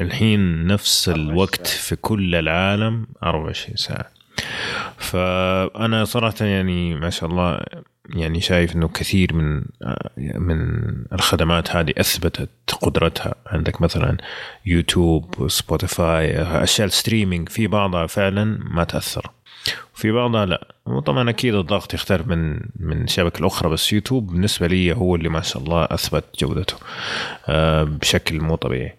الحين 0.00 0.66
نفس 0.66 1.08
24 1.08 1.30
الوقت 1.30 1.66
ساعة. 1.66 1.78
في 1.82 1.96
كل 1.96 2.34
العالم 2.34 3.06
24 3.22 3.76
ساعه 3.76 4.10
فأنا 4.98 6.04
صراحة 6.04 6.44
يعني 6.44 6.94
ما 6.94 7.10
شاء 7.10 7.30
الله 7.30 7.60
يعني 8.10 8.40
شايف 8.40 8.76
إنه 8.76 8.88
كثير 8.88 9.34
من 9.34 9.62
من 10.16 10.68
الخدمات 11.12 11.76
هذه 11.76 11.92
أثبتت 11.98 12.48
قدرتها. 12.82 13.34
عندك 13.46 13.82
مثلا 13.82 14.16
YouTube 14.66 15.48
Spotify 15.48 16.42
أشياء 16.42 16.86
ال 16.86 16.92
streaming 16.92 17.48
في 17.48 17.66
بعضها 17.66 18.06
فعلا 18.06 18.58
ما 18.70 18.84
تأثر. 18.84 19.30
وفي 19.94 20.12
بعضها 20.12 20.46
لا. 20.46 20.74
وطبعا 20.86 21.30
أكيد 21.30 21.54
الضغط 21.54 21.94
يختلف 21.94 22.26
من 22.26 22.60
من 22.80 23.06
شبكة 23.06 23.40
الأخرى 23.40 23.70
بس 23.70 23.92
يوتيوب 23.92 24.26
بالنسبة 24.26 24.66
لي 24.66 24.96
هو 24.96 25.16
اللي 25.16 25.28
ما 25.28 25.40
شاء 25.40 25.62
الله 25.62 25.84
أثبت 25.84 26.24
جودته 26.40 26.76
آه، 27.48 27.84
بشكل 27.84 28.40
مو 28.40 28.54
طبيعي. 28.56 28.96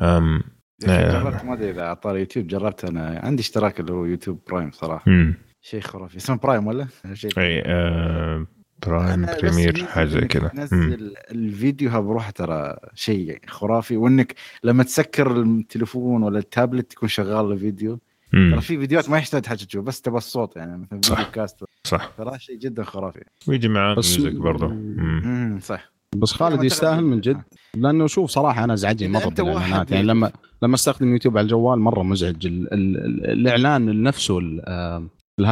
آه. 0.00 0.40
جربت 0.86 1.44
ما 1.44 1.52
أدري 1.54 1.70
إذا 1.70 1.82
على 1.82 1.96
طاري 1.96 2.20
يوتيوب 2.20 2.46
جربت 2.46 2.84
أنا 2.84 3.20
عندي 3.24 3.42
اشتراك 3.42 3.80
اللي 3.80 3.92
هو 3.92 4.04
يوتيوب 4.04 4.40
برايم 4.50 4.70
صراحة 4.70 5.10
مم. 5.10 5.34
شيء 5.62 5.80
خرافي 5.80 6.16
اسمه 6.16 6.36
برايم 6.36 6.66
ولا؟ 6.66 6.86
شيء 7.12 7.30
أي 7.38 7.62
آه، 7.66 8.46
برايم 8.86 9.26
premiere 9.26 9.84
حاجة 9.84 10.06
زي 10.08 10.20
كذا. 10.20 10.48
تنزل 10.48 11.14
الفيديو 11.30 12.02
بروحه 12.02 12.30
ترى 12.30 12.76
شيء 12.94 13.40
خرافي 13.46 13.96
وإنك 13.96 14.34
لما 14.64 14.82
تسكر 14.84 15.42
التليفون 15.42 16.22
ولا 16.22 16.38
التابلت 16.38 16.92
يكون 16.92 17.08
شغال 17.08 17.52
الفيديو. 17.52 18.00
ترى 18.32 18.60
في 18.60 18.78
فيديوهات 18.78 19.10
ما 19.10 19.18
يحتاج 19.18 19.46
حاجة 19.46 19.64
تشوف 19.64 19.84
بس 19.84 20.00
تبى 20.00 20.16
الصوت 20.16 20.56
يعني 20.56 20.78
مثلا 20.78 21.00
صح. 21.04 21.16
video 21.16 21.32
cast 21.32 21.64
صح 21.84 22.10
ترى 22.18 22.38
شيء 22.38 22.56
جدا 22.56 22.84
خرافي 22.84 23.20
ويجي 23.48 23.68
معاه 23.68 23.94
music 23.94 24.32
برضه 24.32 24.68
مم. 24.68 25.22
امم 25.24 25.60
صح 25.60 25.92
بس 26.16 26.32
خالد 26.32 26.64
يستاهل 26.64 27.04
من 27.04 27.20
جد. 27.20 27.42
لأنه 27.74 28.06
شوف 28.06 28.30
صراحة 28.30 28.64
أنا 28.64 28.72
ازعجني 28.74 29.08
مرة 29.08 29.24
أنت 29.24 29.40
واحد 29.40 29.54
بالاعلانات 29.54 29.90
يعني 29.90 30.06
لما 30.06 30.32
لما 30.62 30.74
أستخدم 30.74 31.12
يوتيوب 31.12 31.38
على 31.38 31.44
الجوال 31.44 31.78
مرة 31.78 32.02
مزعج. 32.02 32.46
ال 32.46 32.72
ال 32.74 32.96
ال 32.96 33.30
الإعلان 33.30 34.02
نفسه 34.02 34.38
ال- 34.38 34.60
آه، 34.66 35.06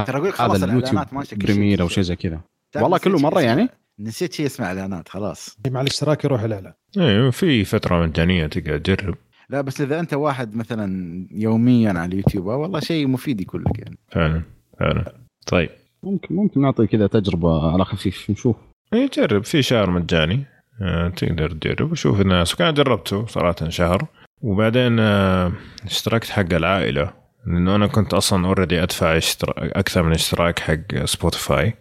ترى 0.04 0.18
أقول 0.18 0.32
خلاص 0.32 0.62
الإعلانات 0.62 1.10
كل 1.30 1.36
premiere 1.36 1.82
أو 1.82 1.88
شيء. 1.88 2.04
زي 2.04 2.16
كذا. 2.16 2.40
والله 2.76 2.98
كله 2.98 3.16
اسمه- 3.16 3.40
يعني؟ 3.40 3.68
نسيت 4.00 4.32
شيء 4.32 4.46
اسمه 4.46 4.66
إعلانات 4.66 5.08
خلاص. 5.08 5.56
مع 5.70 5.80
الاشتراك 5.80 6.24
يروح 6.24 6.42
الاعلان 6.42 6.72
أيوه 6.98 7.30
في 7.30 7.64
فترة 7.64 8.06
مجانية 8.06 8.46
تقدر 8.46 8.78
تجرب. 8.78 9.14
لا 9.50 9.60
بس 9.60 9.80
إذا 9.80 10.00
أنت 10.00 10.14
واحد 10.14 10.56
مثلا 10.56 11.26
يوميا 11.30 11.90
على 11.90 12.04
اليوتيوب 12.04 12.48
آه، 12.48 12.56
والله 12.56 12.80
شيء 12.80 13.06
مفيد 13.08 13.40
يكون 13.40 13.60
لك 13.60 13.78
يعني. 13.78 13.98
فعلا 14.12 14.42
فعلا. 14.80 15.14
طيب. 15.46 15.70
ممكن 16.02 16.34
ممكن 16.34 16.60
نعطي 16.60 16.86
كذا 16.86 17.06
تجربة 17.06 17.72
على 17.72 17.84
خفيف 17.84 18.30
نشوف. 18.30 18.56
اي 18.94 19.08
جرب 19.16 19.44
في 19.44 19.62
شهر 19.62 19.90
مجاني. 19.90 20.44
آه، 20.82 21.08
تقدر 21.08 21.50
تجرب 21.50 21.92
وشوف 21.92 22.20
الناس. 22.20 22.54
وكان 22.54 22.74
جربته 22.74 23.26
صراحة 23.26 23.68
شهر. 23.68 24.06
وبعدين 24.42 24.98
آه، 25.00 25.52
اشتركت 25.84 26.30
حق 26.30 26.52
العائلة. 26.52 27.12
لأنه 27.46 27.74
أنا 27.74 27.86
كنت 27.86 28.14
أصلا 28.14 28.46
already 28.46 28.84
اشتراك 29.02 29.56
أكثر 29.76 30.02
من 30.02 30.12
اشتراك 30.12 30.58
حق 30.58 31.04
سبوتيفاي 31.04 31.74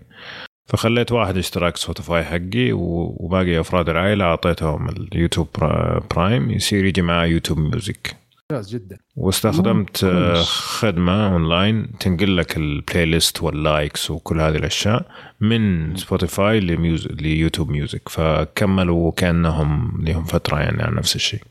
فخليت 0.66 1.12
واحد 1.12 1.38
اشتراك 1.38 1.78
سبوتيفاي 1.78 2.24
حقي 2.24 2.72
وباقي 2.72 3.60
أفراد 3.60 3.90
العائلة 3.90 4.26
أعطيتهم 4.26 4.90
اليوتيوب 4.90 5.48
برا- 5.58 6.04
برايم 6.16 6.52
يصير 6.52 6.86
يجي 6.86 7.02
معاه 7.02 7.26
يوتيوب 7.26 7.60
ميوزك 7.60 8.16
ممتاز 8.51 8.70
جدا 8.70 8.98
واستخدمت 9.16 10.04
آه،. 10.04 10.34
خدمة 10.44 11.34
أونلاين 11.34 11.98
تنقل 12.00 12.38
لك 12.38 12.58
ال 12.58 13.06
playlist 13.06 13.44
وال 13.44 13.63
likes 13.63 14.12
وكل 14.12 14.42
هذه 14.42 14.56
الأشياء 14.56 15.06
من 15.42 15.96
سبوتيفاي 15.96 16.60
لميوزك 16.60 17.12
ليوتيوب 17.22 17.70
ميوزك 17.70 18.10
فكملوا 18.10 19.12
كانهم 19.12 20.01
لهم 20.06 20.24
فترة 20.24 20.60
يعني 20.60 20.84
على 20.84 20.96
نفس 20.96 21.16
الشيء 21.16 21.42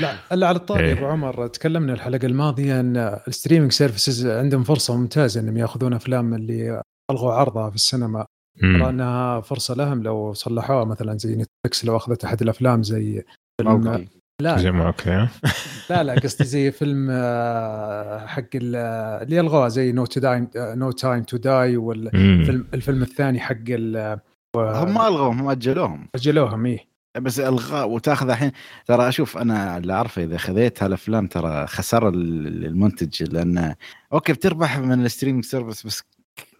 لا 0.00 0.14
الا 0.32 0.46
على 0.46 0.56
الطاري 0.56 0.86
إيه. 0.86 0.92
أبو 0.92 1.06
عمر 1.06 1.46
تكلمنا 1.46 1.92
الحلقة 1.92 2.26
الماضية 2.26 2.80
إن 2.80 2.96
ال 3.28 3.32
streaming 3.32 3.72
services 3.72 4.26
عندهم 4.26 4.64
فرصة 4.64 4.96
ممتازة 4.96 5.40
إنهم 5.40 5.56
يأخذون 5.56 5.92
أفلام 5.92 6.34
اللي 6.34 6.82
ألغوا 7.10 7.32
عرضها 7.32 7.70
في 7.70 7.76
السينما. 7.76 8.26
ترى 8.60 8.88
إنها 8.88 9.40
فرصة 9.40 9.74
لهم 9.74 10.02
لو 10.02 10.32
صلحوها 10.32 10.84
مثلا 10.84 11.18
زي 11.18 11.36
نتفلكس 11.36 11.84
لو 11.84 11.96
أخذت 11.96 12.24
أحد 12.24 12.42
الأفلام 12.42 12.82
زي 12.82 13.24
فيلم. 13.60 14.08
لا 14.42 14.58
زي 14.58 14.70
ما 14.72 14.86
okay؟ 14.86 15.28
لا 15.90 16.02
لا 16.02 16.14
قصدي 16.14 16.44
زي 16.44 16.70
فيلم 16.72 17.08
آه، 17.10 18.26
حق 18.26 18.42
ال- 18.54 18.76
اللي 19.22 19.40
الغوه 19.40 19.68
زي 19.68 19.92
No 19.92 20.04
Time 20.06 20.48
No 20.56 20.90
Time 20.90 21.22
To 21.22 21.36
Die. 21.36 21.76
والفيلم 21.76 22.66
الفيلم 22.74 23.02
الثاني 23.02 23.40
حق 23.40 23.54
ال- 23.68 24.18
هم 24.56 24.94
ما 24.94 25.08
ألغوهم 25.08 25.38
هم 25.40 25.48
أجلوهم 25.50 26.08
أجلوهم 26.14 26.66
إيه 26.66 26.92
بس 27.20 27.40
الغاء 27.40 27.90
وتأخذ 27.90 28.30
الحين 28.30 28.52
ترى 28.86 29.08
أشوف 29.08 29.38
أنا 29.38 29.76
اللي 29.78 29.92
أعرفه 29.92 30.22
إذا 30.24 30.36
خذيت 30.36 30.82
هالأفلام 30.82 31.26
ترى 31.26 31.66
ال- 32.08 32.64
المنتج 32.66 33.22
لأن 33.32 33.74
okay 34.12 34.32
بتربح 34.32 34.78
من 34.78 35.04
ال 35.04 35.08
streaming 35.08 35.44
service 35.44 35.86
بس 35.86 36.02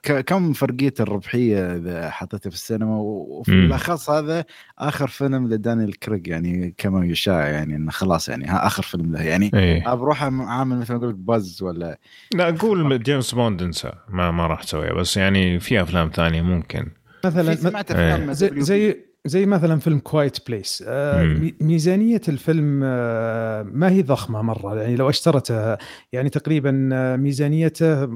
كم 0.02 0.52
فرقية 0.52 0.94
الربحية 1.00 1.76
إذا 1.76 2.10
حطيتها 2.10 2.50
في 2.50 2.56
السينما 2.56 2.96
وفي. 2.96 3.52
الأخص 3.52 4.10
هذا 4.10 4.44
آخر 4.78 5.08
فيلم 5.08 5.48
لدانيال 5.48 5.98
كريج 5.98 6.26
يعني 6.26 6.74
كما 6.78 7.06
يشاع 7.06 7.48
يعني 7.48 7.76
إنه 7.76 7.90
خلاص 7.90 8.28
يعني 8.28 8.46
ها 8.46 8.66
آخر 8.66 8.82
فيلم 8.82 9.12
له 9.12 9.22
يعني 9.22 9.50
إيه 9.54 9.94
بروح 9.94 10.22
عامل 10.22 10.78
مثل 10.78 10.92
ما 10.92 10.98
أقول 10.98 11.10
لك 11.10 11.14
باز 11.14 11.62
ولا 11.62 11.98
لا 12.34 12.50
قول 12.50 13.02
جيمس 13.02 13.34
بوند 13.34 13.62
انسى 13.62 13.92
ما 14.08 14.30
ما 14.30 14.46
راح 14.46 14.62
تسويها 14.62 14.92
بس 14.92 15.16
يعني 15.16 15.60
في 15.60 15.82
أفلام 15.82 16.10
ثانية 16.14 16.42
ممكن 16.42 16.86
مثلا 17.24 17.54
سمعت 17.54 17.90
إيه. 17.90 18.14
أفلام 18.14 18.32
زي 18.32 18.50
WB. 18.50 18.58
زي 18.58 18.96
زي 19.24 19.46
مثلا 19.46 19.78
فيلم 19.78 19.98
Quiet 19.98 20.48
Place 20.48 20.84
مم. 20.88 21.52
ميزانية 21.60 22.20
الفيلم 22.28 22.80
آه، 22.84 23.62
ما 23.62 23.90
هي 23.90 24.02
ضخمة 24.02 24.42
مرة 24.42 24.80
يعني 24.80 24.96
لو 24.96 25.08
اشترته 25.08 25.76
يعني 26.12 26.28
تقريبا 26.30 26.88
آه، 26.92 27.16
ميزانيته 27.16 28.08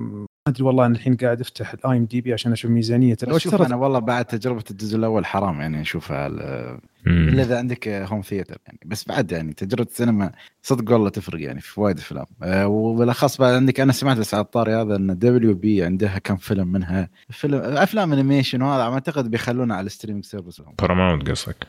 أدري 0.47 0.65
والله 0.65 0.87
أنا 0.87 0.95
الحين 0.95 1.17
قاعد 1.17 1.41
أفتح 1.41 1.73
ال 1.73 1.97
IMDb 1.97 2.33
عشان 2.33 2.53
أشوف 2.53 2.71
بس 2.71 3.39
شوف 3.39 3.63
أنا 3.63 3.77
والله 3.77 3.99
بعد 3.99 4.25
تجربة 4.25 4.65
الجزء 4.71 4.97
الأول 4.97 5.27
حرام 5.27 5.61
يعني 5.61 5.81
أشوفها. 5.81 6.27
إلا 7.07 7.43
إذا 7.43 7.59
عندك 7.59 7.89
home 7.89 8.21
theater 8.21 8.59
يعني. 8.67 8.79
بس 8.87 9.09
بعد 9.09 9.33
يعني 9.33 9.53
تجربة 9.53 9.89
السينما 9.91 10.33
صدق 10.63 10.93
والله 10.93 11.09
تفرق 11.09 11.43
يعني 11.43 11.61
في 11.61 11.81
وايد 11.81 11.99
أفلام. 11.99 12.27
أه 12.43 12.67
وبالأخص 12.67 13.37
بعد 13.37 13.55
عندك 13.55 13.81
أنا 13.81 13.93
سمعت 13.93 14.17
بس 14.17 14.35
على 14.35 14.45
الطاري 14.45 14.75
هذا 14.75 14.97
إن 14.97 15.19
دبليو 15.19 15.55
بي 15.55 15.85
عندها 15.85 16.19
كم 16.19 16.37
فيلم 16.37 16.69
منها. 16.69 17.09
فيلم 17.31 17.61
أفلام 17.61 18.13
animation 18.13 18.63
وهذا 18.63 18.83
أعتقد 18.83 19.31
بيخلونه 19.31 19.75
على 19.75 19.87
ال 19.87 19.91
streaming 19.91 20.25
service 20.25 20.63
باراماونت 20.79 21.31
قصدك؟ 21.31 21.67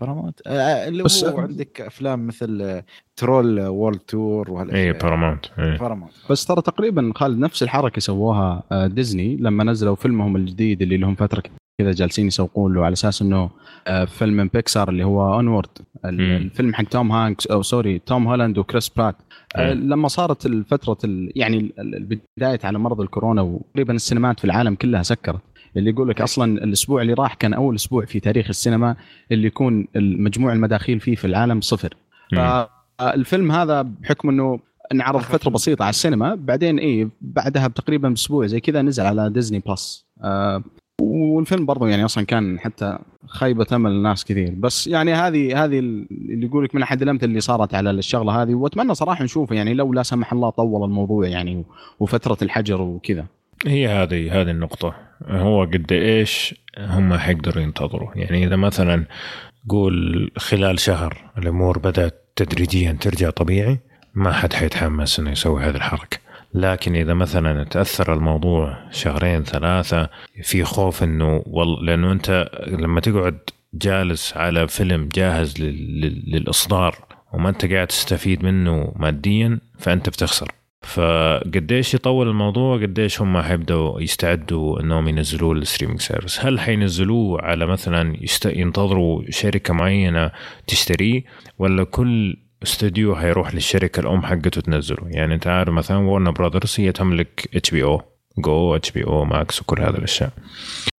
بارامونت 0.00 0.40
أه 0.46 0.88
اللي 0.88 1.02
بس- 1.02 1.24
هو 1.24 1.38
عندك 1.40 1.80
أفلام 1.80 2.26
مثل 2.26 2.62
آه، 2.62 2.84
Trolls 3.16 3.60
World 3.60 3.98
Tour 3.98 4.50
وهالأشياء. 4.50 4.84
إيه 4.84 4.92
باراماونت 4.92 5.46
إيه. 5.58 5.78
بارامونت 5.78 6.12
بس 6.30 6.46
ترى 6.46 6.62
تقريبا 6.62 7.12
خالد 7.16 7.38
نفس 7.38 7.62
الحركة 7.62 8.00
سووها 8.00 8.62
آه، 8.72 8.86
ديزني 8.86 9.36
لما 9.36 9.64
نزلوا 9.64 9.94
فيلمهم 9.94 10.36
الجديد 10.36 10.82
اللي 10.82 10.96
لهم 10.96 11.14
فترة 11.14 11.42
كذا 11.80 11.92
جالسين 11.92 12.26
يسوقون 12.26 12.74
له 12.74 12.84
على 12.84 12.92
أساس 12.92 13.22
إنه 13.22 13.50
آه، 13.86 14.04
فيلم 14.04 14.32
من 14.36 14.48
بيكسار 14.54 14.88
اللي 14.88 15.04
هو 15.04 15.34
Onward. 15.34 15.68
الفيلم 16.04 16.74
حق 16.74 16.84
توم 16.84 17.12
هانكس 17.12 17.46
أو 17.46 17.62
sorry 17.62 17.98
توم 17.98 18.28
هولاند 18.28 18.58
وكريس 18.58 18.88
برات 18.88 19.16
آه، 19.56 19.74
مم. 19.74 19.80
لما 19.92 20.08
صارت 20.08 20.46
الفترة 20.46 20.98
ال- 21.04 21.32
يعني 21.36 21.72
البدايه 21.78 22.58
على 22.64 22.78
مرض 22.78 23.00
الكورونا 23.00 23.42
وتقريبا 23.42 23.92
السينمات 23.94 24.38
في 24.38 24.44
العالم 24.44 24.74
كلها 24.74 25.02
سكرت. 25.02 25.40
اللي 25.76 25.90
يقول 25.90 26.08
لك 26.08 26.20
أصلا 26.20 26.64
الأسبوع 26.64 27.02
اللي 27.02 27.12
راح 27.12 27.34
كان 27.34 27.54
أول 27.54 27.74
أسبوع 27.74 28.04
في 28.04 28.20
تاريخ 28.20 28.46
السينما 28.48 28.96
اللي 29.32 29.46
يكون 29.46 29.86
مجموع 29.96 30.52
المداخيل 30.52 31.00
فيه 31.00 31.14
في 31.14 31.26
العالم 31.26 31.60
صفر. 31.60 31.96
مم. 32.32 32.66
فالفيلم 32.98 33.52
هذا 33.52 33.82
بحكم 33.82 34.28
إنه 34.28 34.60
انعرض 34.92 35.20
فترة. 35.20 35.50
بسيطة 35.50 35.82
على 35.82 35.90
السينما 35.90 36.34
بعدين 36.34 36.78
إيه 36.78 37.08
بعدها 37.20 37.66
بتقريبا 37.66 38.12
أسبوع 38.12 38.46
زي 38.46 38.60
كذا 38.60 38.82
نزل 38.82 39.06
على 39.06 39.30
ديزني 39.30 39.58
بلس. 39.58 40.06
آه 40.22 40.62
والفيلم 41.00 41.66
برضو 41.66 41.86
يعني 41.86 42.04
أصلا 42.04 42.24
كان 42.24 42.60
حتى 42.60 42.98
خيبه 43.26 43.66
أمل 43.72 44.02
ناس 44.02 44.24
كثير. 44.24 44.54
بس 44.58 44.86
يعني 44.86 45.14
هذه 45.14 45.64
هذه 45.64 45.78
اللي 45.78 46.46
يقول 46.46 46.64
لك 46.64 46.74
من 46.74 46.82
أحد 46.82 47.02
الأمثلة 47.02 47.28
اللي 47.28 47.40
صارت 47.40 47.74
على 47.74 47.90
الشغلة 47.90 48.42
هذه 48.42 48.54
وأتمنى 48.54 48.94
صراحة 48.94 49.24
نشوفه 49.24 49.54
يعني 49.54 49.74
لو 49.74 49.92
لا 49.92 50.02
سمح 50.02 50.32
الله 50.32 50.50
طول 50.50 50.84
الموضوع 50.84 51.28
يعني 51.28 51.64
وفترة 52.00 52.38
الحجر 52.42 52.82
وكذا. 52.82 53.26
هي 53.66 53.88
هذه 53.88 54.40
هذه 54.40 54.50
النقطة. 54.50 54.94
هو 55.28 55.62
قد 55.64 55.92
إيش 55.92 56.54
هم 56.78 57.14
حيقدروا 57.18 57.62
ينتظروا 57.62 58.10
يعني 58.14 58.44
إذا 58.46 58.56
مثلا 58.56 59.04
قول 59.68 60.30
خلال 60.36 60.78
شهر 60.80 61.30
الأمور 61.38 61.78
بدأت 61.78 62.24
تدريجيا 62.36 62.92
ترجع 63.00 63.30
طبيعي 63.30 63.78
ما 64.14 64.32
حد 64.32 64.52
حيتحمس 64.52 65.18
إنه 65.20 65.30
يسوي 65.30 65.62
هذه 65.64 65.76
الحركة. 65.76 66.18
لكن 66.54 66.96
إذا 66.96 67.14
مثلا 67.14 67.64
تأثر 67.64 68.14
الموضوع 68.14 68.78
شهرين 68.90 69.42
ثلاثة 69.44 70.08
في 70.42 70.64
خوف 70.64 71.02
إنه 71.02 71.42
والله 71.46 71.82
لأنه 71.82 72.12
أنت 72.12 72.50
لما 72.66 73.00
تقعد 73.00 73.38
جالس 73.74 74.36
على 74.36 74.68
فيلم 74.68 75.08
جاهز 75.14 75.60
لل- 75.60 76.00
لل- 76.00 76.22
للإصدار 76.26 76.96
وما 77.32 77.48
أنت 77.48 77.64
قاعد 77.72 77.86
تستفيد 77.86 78.44
منه 78.44 78.92
ماديا 78.96 79.58
فأنت 79.78 80.08
بتخسر. 80.08 80.52
فقديش 80.84 81.94
يطول 81.94 82.28
الموضوع 82.28 82.76
قديش 82.76 83.20
هم 83.20 83.42
حيبدوا 83.42 84.00
يستعدوا 84.00 84.80
إنهم 84.80 85.08
ينزلوه 85.08 85.52
ال 85.52 85.57
streaming 85.57 86.00
service 86.00 86.40
هل 86.40 86.60
حينزلوه 86.60 87.42
على 87.42 87.66
مثلا 87.66 88.16
يست... 88.20 88.46
ينتظروا 88.46 89.22
شركة 89.30 89.74
معينة 89.74 90.30
تشتريه 90.66 91.24
ولا 91.58 91.84
كل 91.84 92.36
استوديو 92.62 93.16
حيروح 93.16 93.54
للشركة 93.54 94.00
الأم 94.00 94.22
حقته 94.22 94.60
تنزله؟ 94.60 95.08
يعني 95.08 95.34
أنت 95.34 95.46
عارف 95.46 95.68
مثلا 95.68 95.96
وارنر 95.96 96.30
براذرز 96.30 96.74
هي 96.78 96.92
تملك 96.92 97.48
اتش 97.54 97.70
بي 97.70 97.82
أو 97.82 98.13
جو 98.38 98.76
اتش 98.76 98.90
بي 98.90 99.04
أو 99.04 99.24
ماكس 99.24 99.60
وكل 99.60 99.80
هذه 99.80 99.90
الأشياء. 99.90 100.30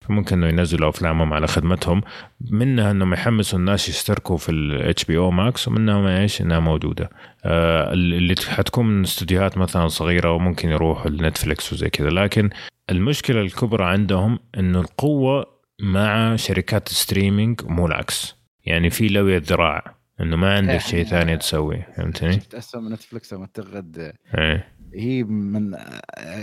فممكن 0.00 0.44
إنه 0.44 0.48
ينزلوا 0.48 0.88
أفلامهم 0.88 1.32
على 1.32 1.46
خدمتهم. 1.46 2.02
منها 2.50 2.90
إنهم 2.90 3.12
يحمسوا 3.12 3.58
الناس 3.58 3.88
يشتركوا 3.88 4.36
في 4.36 4.48
ال 4.48 5.04
HBO 5.04 5.18
Max 5.18 5.68
ومنها 5.68 6.20
إيش؟ 6.20 6.42
إنها 6.42 6.60
موجودة. 6.60 7.10
آه، 7.44 7.92
اللي 7.92 8.34
حتكون 8.48 8.86
من 8.86 9.02
استديوهات 9.04 9.58
مثلا 9.58 9.88
صغيرة 9.88 10.32
وممكن 10.32 10.68
يروحوا 10.68 11.10
لنتفلكس 11.10 11.72
وزي 11.72 11.90
كذا. 11.90 12.10
لكن 12.10 12.50
المشكلة 12.90 13.40
الكبرى 13.40 13.84
عندهم 13.84 14.38
انه 14.58 14.80
القوة 14.80 15.46
مع 15.80 16.36
شركات 16.36 16.88
ال 16.88 16.95
streaming 16.95 17.60
مو 17.64 17.86
العكس. 17.86 18.36
يعني 18.64 18.90
في 18.90 19.08
لوية 19.08 19.42
ذراع 19.46 19.96
إنه 20.20 20.36
ما 20.36 20.54
عندك 20.56 20.80
شيء 20.80 21.04
إحنا- 21.04 21.08
ثاني 21.08 21.36
تسويه 21.36 21.88
فهمتني؟ 21.96 22.32
شفت 22.32 22.54
اسهم 22.54 22.92
نتفلكس 22.92 23.32
اعتقد 23.32 24.14
إيه. 24.38 24.75
هي 24.96 25.22
من 25.24 25.74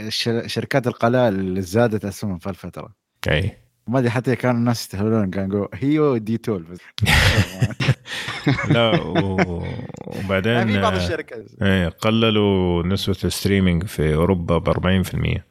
الشر- 0.07 0.47
شركات 0.47 0.87
القلائل 0.87 1.33
اللي 1.35 1.61
زادت 1.61 2.05
اسهمهم 2.05 2.37
في 2.37 2.49
الفترة 2.49 2.89
أي. 3.29 3.57
ما 3.87 3.99
أدري 3.99 4.09
حتى 4.09 4.35
كانوا 4.35 4.59
الناس 4.59 4.81
يستهبلون 4.81 5.29
كانوا 5.29 5.47
يقولوا 5.49 5.67
هي 5.73 5.99
ودي 5.99 6.37
تول 6.37 6.63
بس. 6.63 6.79
لا 8.73 9.01
و- 9.01 9.63
وبعدين 10.07 10.53
يعني 10.53 10.73
في 10.73 10.81
بعض 10.81 10.93
آه، 10.93 10.97
الشركات. 10.97 11.45
إيه 11.61 11.87
قللوا 11.89 12.83
نسبة 12.83 13.17
ال 13.25 13.31
streaming 13.31 13.83
في 13.83 14.15
أوروبا 14.15 14.57
ب 14.57 14.69
40% 14.69 15.41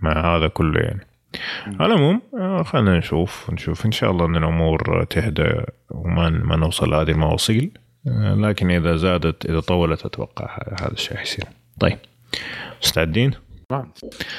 مع 0.00 0.36
هذا 0.36 0.48
كله 0.48 0.80
يعني. 0.80 1.06
على 1.80 1.92
العموم 1.94 2.22
آه، 2.38 2.62
خلينا 2.62 2.98
نشوف 2.98 3.50
نشوف. 3.52 3.86
إن 3.86 3.92
شاء 3.92 4.10
الله 4.10 4.26
إن 4.26 4.36
الأمور 4.36 5.04
تهدى 5.04 5.52
وما 5.90 6.28
ما 6.30 6.56
نوصل 6.56 6.90
لهذه 6.90 7.10
المواصيل. 7.10 7.78
آه، 8.08 8.34
لكن 8.34 8.70
إذا 8.70 8.96
زادت 8.96 9.46
إذا 9.46 9.60
طولت 9.60 10.06
أتوقع 10.06 10.58
هذا 10.80 10.92
الشيء 10.92 11.16
حيصير. 11.16 11.44
طيب. 11.80 11.98
مستعدين؟ 12.82 13.30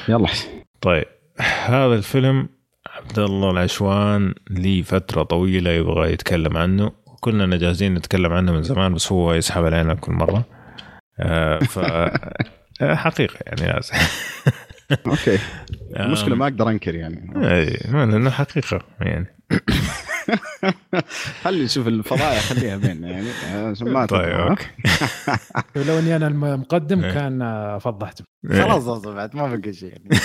يلا 0.08 0.28
طيب 0.80 1.04
هذا 1.64 1.94
الفيلم 1.94 2.48
عبد 2.86 3.18
الله 3.18 3.50
العشوان 3.50 4.34
لي 4.50 4.82
فترة 4.82 5.22
طويلة 5.22 5.70
يبغى 5.70 6.12
يتكلم 6.12 6.56
عنه. 6.56 6.92
كلنا 7.20 7.56
جاهزين 7.56 7.94
نتكلم 7.94 8.32
عنه 8.32 8.52
من 8.52 8.62
زمان 8.62 8.94
بس 8.94 9.12
هو 9.12 9.34
يسحب 9.34 9.64
علينا 9.64 9.94
كل 9.94 10.12
مرة. 10.12 10.44
آه 11.20 11.58
ف 11.58 11.78
حقيقة 12.82 13.36
يعني 13.46 13.72
لازم 13.72 13.94
okay. 15.06 15.38
آه، 15.96 16.06
المشكلة 16.06 16.36
ما 16.36 16.44
أقدر 16.44 16.68
أنكر 16.68 16.94
يعني. 16.94 17.32
اي 17.36 17.76
لأنه 17.92 18.30
حقيقة 18.30 18.80
يعني. 19.00 19.26
خلي 21.42 21.64
نشوف 21.64 21.88
الفضايح 21.88 22.40
خليها 22.40 22.76
بيننا 22.76 23.08
يعني 23.08 23.28
عشان 23.70 23.88
ما 23.88 24.06
طيب؟ 24.06 24.28
okay. 24.28 24.66
لو 25.88 25.98
إني 25.98 26.16
أنا 26.16 26.26
المقدم 26.26 27.04
إيه. 27.04 27.12
كان 27.12 27.38
فضحت 27.78 28.22
خلاص 28.48 28.88
أصلا 28.88 29.14
بعد 29.14 29.36
ما 29.36 29.56
بقى 29.56 29.72
شيء 29.72 29.88
يعني. 29.88 30.08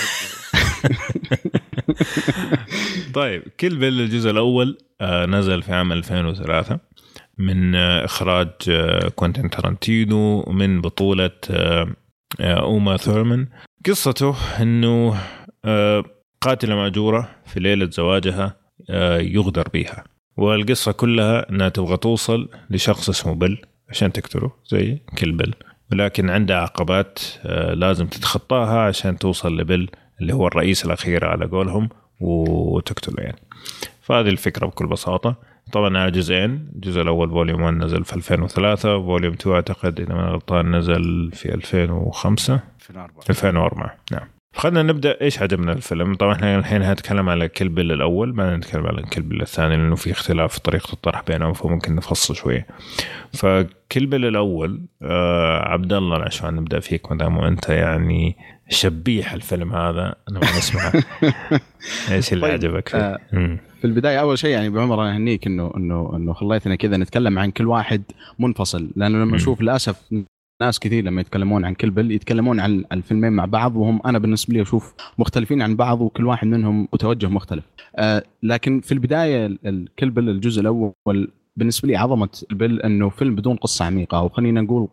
طيب 3.14 3.42
Kill 3.60 3.76
Bill 3.76 4.00
الجزء 4.00 4.30
الأول 4.30 4.78
آه، 5.00 5.26
نزل 5.26 5.62
في 5.62 5.72
عام 5.72 5.92
2003 5.92 6.78
من 7.38 7.74
آه، 7.74 8.04
إخراج 8.04 8.48
آه، 8.68 9.08
كوينتين 9.08 9.50
تارانتينو 9.50 10.42
من 10.42 10.80
بطولة 10.80 11.30
أوما 12.40 12.96
ثورمان 12.96 13.48
قصته 13.86 14.36
إنه 14.62 15.20
قاتله 16.40 16.76
مأجورة 16.76 17.28
في 17.46 17.60
ليلة 17.60 17.90
زواجها 17.90 18.56
يغدر 19.20 19.68
بها 19.74 20.04
والقصة 20.36 20.92
كلها 20.92 21.50
إنها 21.50 21.68
تبغى 21.68 21.96
توصل 21.96 22.48
لشخص 22.70 23.08
اسمه 23.08 23.34
بيل 23.34 23.66
عشان 23.90 24.12
تقتله 24.12 24.50
زي 24.66 24.98
Kill 25.18 25.32
Bill. 25.32 25.54
ولكن 25.92 26.30
عندها 26.30 26.56
عقبات 26.56 27.18
آه، 27.46 27.74
لازم 27.74 28.06
تتخطاها 28.06 28.80
عشان 28.80 29.18
توصل 29.18 29.56
لبيل 29.56 29.90
اللي 30.20 30.34
هو 30.34 30.46
الرئيس 30.46 30.84
الأخير 30.84 31.24
على 31.24 31.46
قولهم 31.46 31.88
وتقتله 32.20 33.22
يعني. 33.22 33.38
فهذه 34.02 34.28
الفكرة 34.28 34.66
بكل 34.66 34.86
بساطة. 34.86 35.36
طبعا 35.72 35.98
على 35.98 36.10
جزئين. 36.10 36.68
الجزء 36.74 37.00
الأول 37.00 37.30
volume 37.30 37.62
1 37.62 37.74
نزل 37.74 38.04
في 38.04 38.12
2003 38.16 39.02
volume 39.02 39.34
2 39.34 39.54
أعتقد 39.54 40.00
إذا 40.00 40.14
ما 40.14 40.30
غلطان 40.30 40.76
نزل 40.76 41.30
في 41.32 41.54
2005 41.54 42.60
2004 42.80 43.24
2004 43.30 43.96
نعم. 44.12 44.28
خلينا 44.54 44.82
نبدأ 44.82 45.20
إيش 45.20 45.42
عجبنا 45.42 45.72
الفيلم 45.72 46.14
طبعا 46.14 46.32
إحنا 46.32 46.58
الحين 46.58 46.82
هنتكلم 46.82 47.28
على 47.28 47.48
Kill 47.48 47.68
Bill 47.68 47.92
الأول 47.92 48.34
ما 48.34 48.56
نتكلم 48.56 48.86
على 48.86 49.02
Kill 49.02 49.22
Bill 49.22 49.42
الثاني 49.42 49.76
لأنه 49.76 49.94
في 49.94 50.10
اختلاف 50.10 50.52
في 50.52 50.60
طريقة 50.60 50.92
الطرح 50.92 51.22
بينهم 51.22 51.52
فممكن 51.52 51.94
نفصل 51.94 52.36
شوية 52.36 52.66
ف 53.32 53.47
Kill 53.47 54.06
Bill 54.06 54.24
الأول 54.24 54.80
آه 55.02 55.68
عبد 55.68 55.92
الله 55.92 56.22
عشان 56.22 56.54
نبدأ 56.54 56.80
فيك 56.80 57.12
ما 57.12 57.18
دام 57.18 57.38
أنت 57.38 57.68
يعني 57.68 58.36
شبيح 58.68 59.32
الفيلم 59.32 59.72
هذا 59.72 60.14
أنا 60.30 60.40
ما 60.40 60.58
نسمع 60.58 60.92
إيش 62.12 62.32
اللي 62.32 62.46
طيب، 62.46 62.54
عجبك 62.54 62.88
فيه؟ 62.88 62.98
آه،. 62.98 63.18
في 63.78 63.84
البداية 63.84 64.20
أول 64.20 64.38
شيء 64.38 64.50
يعني 64.50 64.70
بعمر 64.70 65.02
أنا 65.02 65.14
أهنيك 65.14 65.46
انه 65.46 65.72
انه 65.76 66.16
إنه 66.16 66.32
خليتنا 66.32 66.74
كذا 66.74 66.96
نتكلم 66.96 67.38
عن 67.38 67.50
كل 67.50 67.66
واحد 67.66 68.02
منفصل 68.38 68.90
لأنه. 68.96 69.18
لما 69.18 69.36
نشوف 69.36 69.60
للأسف 69.60 70.02
ناس 70.62 70.78
كثير 70.78 71.04
لما 71.04 71.20
يتكلمون 71.20 71.64
عن 71.64 71.74
كل 71.74 71.90
بل 71.90 72.12
يتكلمون 72.12 72.60
عن 72.60 72.84
الفيلمين 72.92 73.32
مع 73.32 73.44
بعض 73.44 73.76
وهم 73.76 74.00
أنا 74.06 74.18
بالنسبة 74.18 74.54
لي 74.54 74.62
أشوف 74.62 74.94
مختلفين 75.18 75.62
عن 75.62 75.76
بعض 75.76 76.00
وكل 76.00 76.26
واحد 76.26 76.46
منهم 76.46 76.88
متوجه 76.92 77.26
مختلف. 77.26 77.64
آه 77.96 78.22
لكن 78.42 78.80
في 78.80 78.92
البداية 78.92 79.46
الكل 79.46 80.10
بل 80.10 80.28
الجزء 80.28 80.60
الأول 80.60 81.28
بالنسبة 81.58 81.88
لي 81.88 81.96
عظمة 81.96 82.28
البل 82.50 82.80
إنه 82.82 83.08
فيلم 83.08 83.34
بدون 83.34 83.56
قصة 83.56 83.84
عميقة 83.84 84.18
أو 84.18 84.28
خلينا 84.28 84.60
نقول 84.60 84.88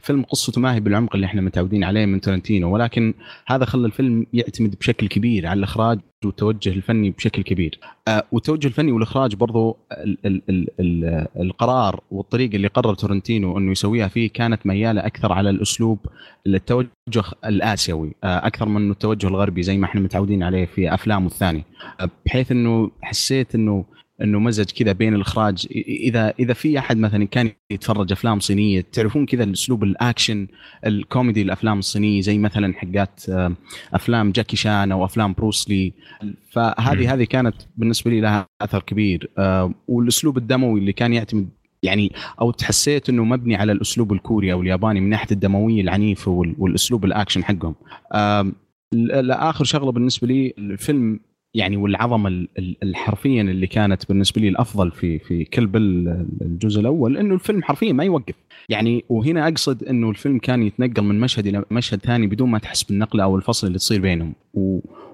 فيلم 0.00 0.22
قصته 0.22 0.60
ما 0.60 0.74
هي 0.74 0.80
بالعمق 0.80 1.14
اللي 1.14 1.26
إحنا 1.26 1.40
متعودين 1.40 1.84
عليه 1.84 2.06
من 2.06 2.20
ترنتينو 2.20 2.74
ولكن 2.74 3.14
هذا 3.46 3.64
خلى 3.64 3.86
الفيلم 3.86 4.26
يعتمد 4.32 4.74
بشكل 4.80 5.06
كبير 5.08 5.46
على 5.46 5.58
الإخراج 5.58 5.98
والتوجه 6.24 6.70
الفني 6.70 7.10
بشكل 7.10 7.42
كبير. 7.42 7.78
آه 8.08 8.24
والتوجه 8.32 8.66
الفني 8.66 8.92
والإخراج 8.92 9.34
برضو 9.34 9.76
ال 9.92 10.18
ال 10.26 10.42
ال 10.80 11.26
القرار 11.40 12.00
والطريقة 12.10 12.56
اللي 12.56 12.68
قرر 12.68 12.94
تورنتينو 12.94 13.58
إنه 13.58 13.70
يسويها 13.72 14.08
فيه 14.08 14.28
كانت 14.30 14.66
ميالة 14.66 15.06
أكثر 15.06 15.32
على 15.32 15.50
الأسلوب 15.50 15.98
التوجه 16.46 16.88
الآسيوي 17.44 18.14
آه 18.24 18.46
أكثر 18.46 18.68
من 18.68 18.90
التوجه 18.90 19.26
الغربي 19.26 19.62
زي 19.62 19.78
ما 19.78 19.84
إحنا 19.86 20.00
متعودين 20.00 20.42
عليه 20.42 20.64
في 20.64 20.94
أفلامه 20.94 21.26
الثانية. 21.26 21.66
آه 22.00 22.10
بحيث 22.26 22.52
إنه 22.52 22.90
حسيت 23.02 23.54
إنه 23.54 23.84
إنه 24.22 24.38
مزج 24.38 24.64
كذا 24.70 24.92
بين 24.92 25.14
الإخراج 25.14 25.66
إذا 25.86 26.34
إذا 26.38 26.52
في 26.54 26.78
أحد 26.78 26.96
مثلا 26.98 27.24
كان 27.24 27.50
يتفرج 27.70 28.12
أفلام 28.12 28.40
صينية 28.40 28.80
تعرفون 28.92 29.26
كذا 29.26 29.44
الأسلوب 29.44 29.84
الأكشن 29.84 30.46
الكوميدي 30.86 31.42
الأفلام 31.42 31.78
الصينية 31.78 32.20
زي 32.20 32.38
مثلا 32.38 32.74
حقات 32.74 33.20
آه، 33.28 33.52
أفلام 33.94 34.32
جاكي 34.32 34.56
شان 34.56 34.92
أو 34.92 35.04
أفلام 35.04 35.32
بروسلي. 35.32 35.92
فهذه 36.50 37.14
هذه 37.14 37.24
كانت 37.24 37.54
بالنسبة 37.76 38.10
لي 38.10 38.20
لها 38.20 38.46
أثر 38.60 38.82
كبير 38.82 39.30
آه، 39.38 39.74
والأسلوب 39.88 40.38
الدموي 40.38 40.80
اللي 40.80 40.92
كان 40.92 41.12
يعتمد 41.12 41.48
يعني 41.82 42.12
أو 42.40 42.50
حسيت 42.50 43.08
إنه 43.08 43.24
مبني 43.24 43.56
على 43.56 43.72
الأسلوب 43.72 44.12
الكوري 44.12 44.52
أو 44.52 44.62
الياباني 44.62 45.00
من 45.00 45.08
ناحية 45.08 45.30
الدموية 45.32 45.80
العنيفه 45.80 46.30
وال- 46.30 46.54
والأسلوب 46.58 47.04
الأكشن 47.04 47.44
حقهم. 47.44 47.74
لآخر 48.92 49.64
شغلة 49.64 49.92
بالنسبة 49.92 50.28
لي 50.28 50.54
الفيلم 50.58 51.20
يعني 51.54 51.76
والعظمة 51.76 52.28
ال- 52.28 52.48
ال- 52.58 52.76
الحرفيا 52.82 53.42
اللي 53.42 53.66
كانت 53.66 54.08
بالنسبة 54.08 54.40
لي 54.40 54.48
الأفضل 54.48 54.90
في 54.90 55.18
في 55.18 55.44
ال- 55.76 56.26
الجزء 56.42 56.80
الأول 56.80 57.16
إنه 57.18 57.34
الفيلم 57.34 57.62
حرفيا 57.62 57.92
ما 57.92 58.04
يوقف. 58.04 58.34
يعني 58.68 59.04
وهنا 59.08 59.48
أقصد 59.48 59.84
إنه 59.84 60.10
الفيلم 60.10 60.38
كان 60.38 60.62
يتنقل 60.62 61.02
من 61.02 61.20
مشهد 61.20 61.46
إلى 61.46 61.64
مشهد 61.70 61.98
ثاني 62.00 62.26
بدون 62.26 62.50
ما 62.50 62.58
تحس 62.58 62.82
بالنقله 62.82 63.24
أو 63.24 63.36
الفصل 63.36 63.66
اللي 63.66 63.78
تصير 63.78 64.00
بينهم. 64.00 64.34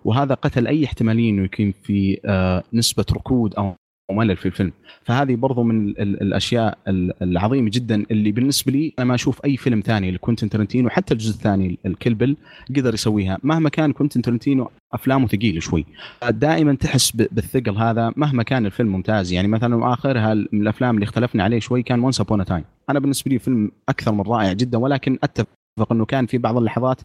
وهذا 0.05 0.35
قتل 0.35 0.67
أي 0.67 0.85
احتمالية 0.85 1.31
إنه 1.31 1.45
يكون 1.45 1.73
في 1.83 2.19
آه، 2.25 2.63
نسبة 2.73 3.05
ركود 3.13 3.55
أو 3.55 3.75
أو 4.11 4.15
ملل 4.15 4.37
في 4.37 4.47
الفيلم. 4.47 4.73
فهذه 5.05 5.35
برضو 5.37 5.63
من 5.63 5.89
ال- 5.89 6.01
ال- 6.01 6.23
الأشياء 6.23 6.79
ال- 6.89 7.23
العظيمة 7.23 7.71
جدا 7.71 8.05
اللي 8.11 8.33
بالنسبة 8.33 8.73
لي 8.73 8.93
أنا 8.99 9.07
ما 9.07 9.15
أشوف 9.15 9.45
أي 9.45 9.57
فيلم 9.57 9.81
ثاني 9.81 10.11
لكوينتن 10.11 10.49
ترنتينو 10.49 10.89
حتى 10.89 11.15
الجزء 11.15 11.35
الثاني 11.35 11.79
ال 11.87 11.92
Kill 11.92 12.15
Bill 12.15 12.37
قدر 12.77 12.95
يسويها. 12.95 13.39
مهما 13.43 13.69
كان 13.69 13.93
كوينتن 13.93 14.23
ترنتينو 14.23 14.71
أفلامه 14.95 15.27
ثقيلة 15.27 15.61
شوي. 15.61 15.85
دائما 16.31 16.75
تحس 16.75 17.11
بالثقل 17.11 17.77
هذا 17.77 18.13
مهما 18.17 18.43
كان 18.43 18.67
الفيلم 18.67 18.93
ممتاز. 18.93 19.33
يعني 19.33 19.49
مثلا 19.49 19.93
آخرها 19.93 20.35
من 20.35 20.63
الأفلام 20.63 20.95
اللي 20.95 21.05
اختلفنا 21.05 21.45
عليه 21.45 21.61
شوي 21.61 21.83
كان 21.83 22.01
Once 22.01 22.21
Upon 22.21 22.45
a 22.45 22.49
Time 22.49 22.65
أنا 22.91 22.99
بالنسبة 22.99 23.31
لي 23.31 23.39
فيلم 23.39 23.71
أكثر 23.89 24.13
من 24.13 24.21
رائع 24.21 24.53
جدا 24.53 24.79
ولكن 24.79 25.19
أتفق 25.23 25.93
إنه 25.93 26.05
كان 26.05 26.27
في 26.27 26.39
بعض 26.39 26.57
اللحظات 26.57 27.01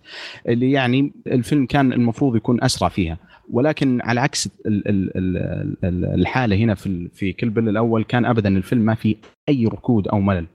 اللي 0.48 0.72
يعني 0.72 1.12
الفيلم 1.28 1.66
كان 1.66 1.94
المفروض 1.94 2.36
يكون 2.36 2.64
أسرع 2.64 2.90
فيها. 2.90 3.18
ولكن 3.50 4.02
على 4.02 4.20
عكس 4.22 4.50
ال- 4.66 4.88
ال- 4.88 5.18
ال- 5.18 5.76
ال- 5.84 6.06
الحالة 6.22 6.56
هنا 6.56 6.76
في 6.76 7.10
في 7.14 7.34
Kill 7.34 7.50
Bill 7.50 7.70
الأول 7.70 8.04
كان 8.04 8.26
ابدا 8.26 8.58
الفيلم 8.58 8.82
ما 8.82 8.96
في 8.96 9.16
أي 9.50 9.66
ركود 9.66 10.08
أو 10.08 10.20
ملل. 10.22 10.46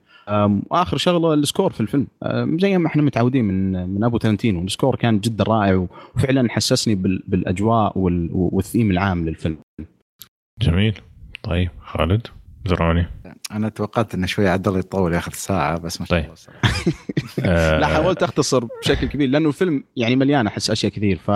وآخر 0.71 0.97
شغلة 0.97 1.35
ال 1.35 1.41
score 1.41 1.73
في 1.73 1.81
الفيلم. 1.81 2.07
زي 2.61 2.79
ما 2.79 2.87
إحنا 2.87 3.03
متعودين 3.03 3.45
من 3.45 3.89
من 3.89 4.05
أبو 4.05 4.19
ترنتينو. 4.19 4.63
ال 4.65 4.70
score 4.70 4.97
كان 4.97 5.21
جدا 5.21 5.45
رائع 5.45 5.87
وفعلا 6.17 6.51
حسسني 6.51 6.95
بال- 6.95 7.23
بالأجواء 7.29 7.99
وال- 7.99 8.29
والثيم 8.33 8.91
العام 8.91 9.29
للفيلم. 9.29 9.57
جميل. 10.63 10.95
طيب 11.43 11.71
خالد؟ 11.81 12.27
زرعوني 12.67 13.07
أنا 13.53 13.69
توقعت 13.69 14.15
إنه 14.15 14.27
شوي 14.27 14.49
عبد 14.49 14.69
الله 14.69 14.79
يطول 14.79 15.13
ياخذ 15.15 15.33
ساعة 15.33 15.79
بس 15.79 16.01
ما 16.01 16.07
شاء 16.07 16.21
طيب. 16.21 16.31
الله. 16.31 16.39
آه، 17.51 17.79
لا 17.79 17.87
حاولت 17.87 18.23
أختصر 18.23 18.65
بشكل 18.83 19.07
كبير 19.07 19.29
لأنه 19.29 19.49
الفيلم 19.49 19.85
يعني 19.97 20.17
مليان 20.17 20.47
أحس 20.47 20.71
أشياء 20.71 20.93
كثير 20.93 21.19
ف 21.19 21.29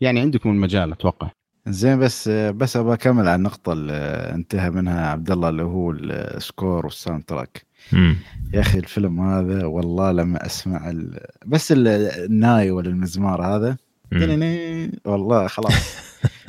يعني 0.00 0.20
عندكم 0.20 0.50
المجال 0.50 0.92
أتوقع 0.92 1.30
زين 1.66 1.98
بس 1.98 2.28
بس 2.28 2.76
أبغى 2.76 2.94
أكمل 2.94 3.28
على 3.28 3.34
النقطة 3.34 3.72
اللي 3.72 3.92
انتهى 4.34 4.70
منها 4.70 5.06
عبد 5.10 5.30
الله 5.30 5.48
اللي 5.48 5.62
هو 5.62 5.90
ال 5.90 6.02
score 6.02 6.61
وال 6.61 6.84
soundtrack. 6.86 7.66
يا 8.54 8.60
أخي 8.60 8.78
الفيلم 8.78 9.20
هذا 9.20 9.64
والله 9.66 10.12
لما 10.12 10.46
أسمع 10.46 10.90
ال... 10.90 11.20
بس 11.46 11.72
ال- 11.72 11.88
الناي 12.24 12.70
ولا 12.70 12.88
المزمار 12.88 13.42
هذا 13.56 13.76
والله 15.04 15.46
خلاص 15.46 15.98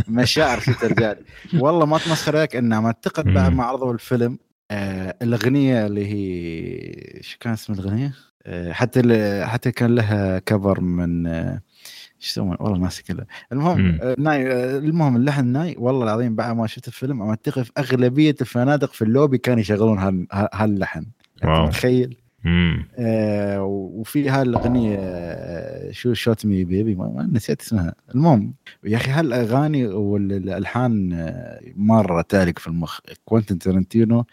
مشاعر 0.08 0.60
في 0.60 0.74
ترجع. 0.74 1.14
والله 1.54 1.86
ما 1.86 1.98
اتمسخر 1.98 2.38
عليك 2.38 2.56
إنه 2.56 2.82
ما 2.82 2.88
اعتقد 2.88 3.26
بعد. 3.26 3.52
ما 3.54 3.64
عرضوا 3.64 3.94
الفيلم 3.94 4.38
آه 4.72 5.16
الأغنية 5.22 5.86
اللي 5.86 6.06
هي 6.08 7.22
شو 7.22 7.38
كان 7.40 7.54
اسم 7.54 7.74
الأغنية؟ 7.74 8.14
آه 8.46 8.72
حتى 8.72 9.02
حتى 9.46 9.72
كان 9.72 9.96
لها 9.96 10.40
cover 10.40 10.82
من 10.82 11.28
آه 11.28 11.62
إيش 12.22 12.30
يسمون 12.30 12.58
والله 12.60 12.78
ناسي 12.78 13.04
المهم. 13.52 14.00
آه 14.02 14.16
ناي 14.20 14.52
آه 14.52 14.78
المهم 14.78 15.16
اللحن 15.16 15.46
ناي 15.46 15.76
والله 15.80 16.04
العظيم 16.04 16.36
بعد 16.36 16.56
ما 16.56 16.68
شفت 16.68 16.88
الفيلم 16.88 17.22
اتفق 17.22 17.62
في 17.62 17.72
أغلبية 17.78 18.36
الفنادق 18.42 18.94
في 18.94 19.02
اللوبي 19.02 19.38
كانوا 19.38 19.60
يشغلون 19.60 20.00
هال- 20.00 20.28
هاللحن. 20.54 21.06
متخيل 21.66 22.08
مم. 22.10 22.29
آه 23.00 23.64
وفي 23.64 24.30
هالاغنيه 24.30 24.98
آه 25.00 25.92
شو 25.92 26.14
shot 26.14 26.46
me 26.46 26.64
baby 26.64 26.96
ما 26.96 27.30
نسيت 27.34 27.62
اسمها. 27.62 27.96
المهم 28.16 28.54
يا 28.84 28.98
أخي 28.98 29.12
هالأغاني 29.12 29.88
والألحان 29.88 31.14
آه، 31.14 31.60
مرة 31.76 32.22
تعلق 32.22 32.60
في 32.60 32.68
المخ. 32.68 33.00
كوينتن 33.26 33.60
ترنتينو 33.60 34.26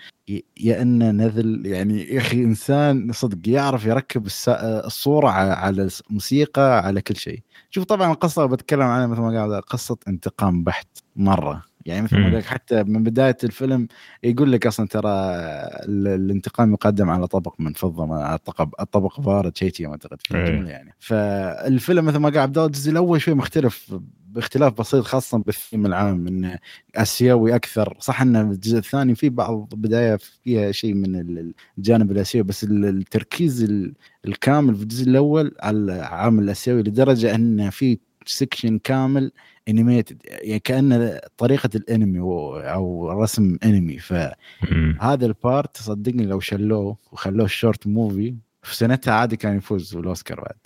يا 0.60 0.82
إنه 0.82 1.10
نذل 1.10 1.66
يعني 1.66 2.02
يا 2.02 2.18
أخي 2.18 2.44
إنسان 2.44 3.12
صدق 3.12 3.48
يعرف 3.48 3.86
يركب 3.86 4.26
آه، 4.48 4.86
الصورة 4.86 5.28
على 5.30 5.88
الموسيقى 6.10 6.78
على 6.86 7.00
كل 7.02 7.16
شيء. 7.16 7.42
شوف 7.70 7.84
طبعا 7.84 8.12
القصة 8.12 8.46
بتكلم 8.46 8.82
عنها 8.82 9.06
مثل 9.06 9.20
ما 9.20 9.40
قال 9.42 9.62
قصة 9.62 9.96
انتقام 10.08 10.64
بحت 10.64 10.88
مرة. 11.16 11.62
يعني 11.86 12.02
مثل 12.02 12.16
ما 12.18 12.28
لك 12.28 12.44
حتى 12.44 12.82
من 12.82 13.02
بداية 13.02 13.36
الفيلم 13.44 13.88
يقول 14.22 14.52
لك 14.52 14.66
أصلا 14.66 14.86
ترى 14.88 15.10
ال- 15.10 16.08
الانتقام 16.08 16.72
يقدم 16.72 17.10
على 17.10 17.26
طبق 17.26 17.54
من 17.58 17.72
فضة 17.72 18.06
ما 18.06 18.24
على 18.24 18.38
طبق 18.38 18.80
الطبق 18.80 19.20
بارد 19.20 19.56
شيء 19.56 19.72
شيء 19.72 19.88
اعتقد 19.90 20.18
إيه. 20.34 20.64
يعني. 20.64 20.94
فالفيلم 20.98 22.04
مثل 22.04 22.16
ما 22.16 22.28
قال 22.28 22.38
عبد 22.38 22.56
الله 22.58 22.66
الجزء 22.66 22.90
الأول 22.90 23.20
شوي 23.20 23.34
مختلف 23.34 23.94
باختلاف 24.28 24.80
بسيط 24.80 25.04
خاصة 25.04 25.38
بالثيم 25.38 25.86
العام 25.86 26.26
انه 26.26 26.58
آسيوي 26.96 27.54
أكثر. 27.54 27.96
صح 28.00 28.22
إن 28.22 28.36
الجزء 28.36 28.78
الثاني 28.78 29.14
في 29.14 29.28
بعض 29.28 29.68
بداية 29.74 30.16
فيها 30.42 30.72
شيء 30.72 30.94
من 30.94 31.16
ال- 31.16 31.54
الجانب 31.78 32.12
الآسيوي 32.12 32.44
بس 32.44 32.64
ال- 32.64 32.84
التركيز 32.84 33.62
ال- 33.62 33.94
الكامل 34.26 34.74
في 34.74 34.82
الجزء 34.82 35.08
الأول 35.08 35.54
على 35.60 35.76
العامل 35.76 36.44
الآسيوي 36.44 36.82
لدرجة 36.82 37.34
إن 37.34 37.70
في 37.70 37.98
section 38.26 38.78
كامل 38.78 39.32
animated 39.68 40.18
يعني 40.26 40.58
كانه 40.58 41.20
طريقه 41.38 41.70
الانمي 41.74 42.20
أو 42.20 43.10
رسم 43.22 43.56
انمي 43.64 43.98
فهذا. 43.98 45.26
ال 45.26 45.36
part 45.36 45.76
صدقني 45.76 46.26
لو 46.26 46.40
شلوه 46.40 46.96
وخلوه 47.12 47.46
short 47.46 47.86
movie 47.86 48.34
في 48.62 48.76
سنتها 48.76 49.14
عادي 49.14 49.36
كان 49.36 49.56
يفوز 49.56 49.94
بالاوسكار 49.96 50.40
بعد 50.40 50.56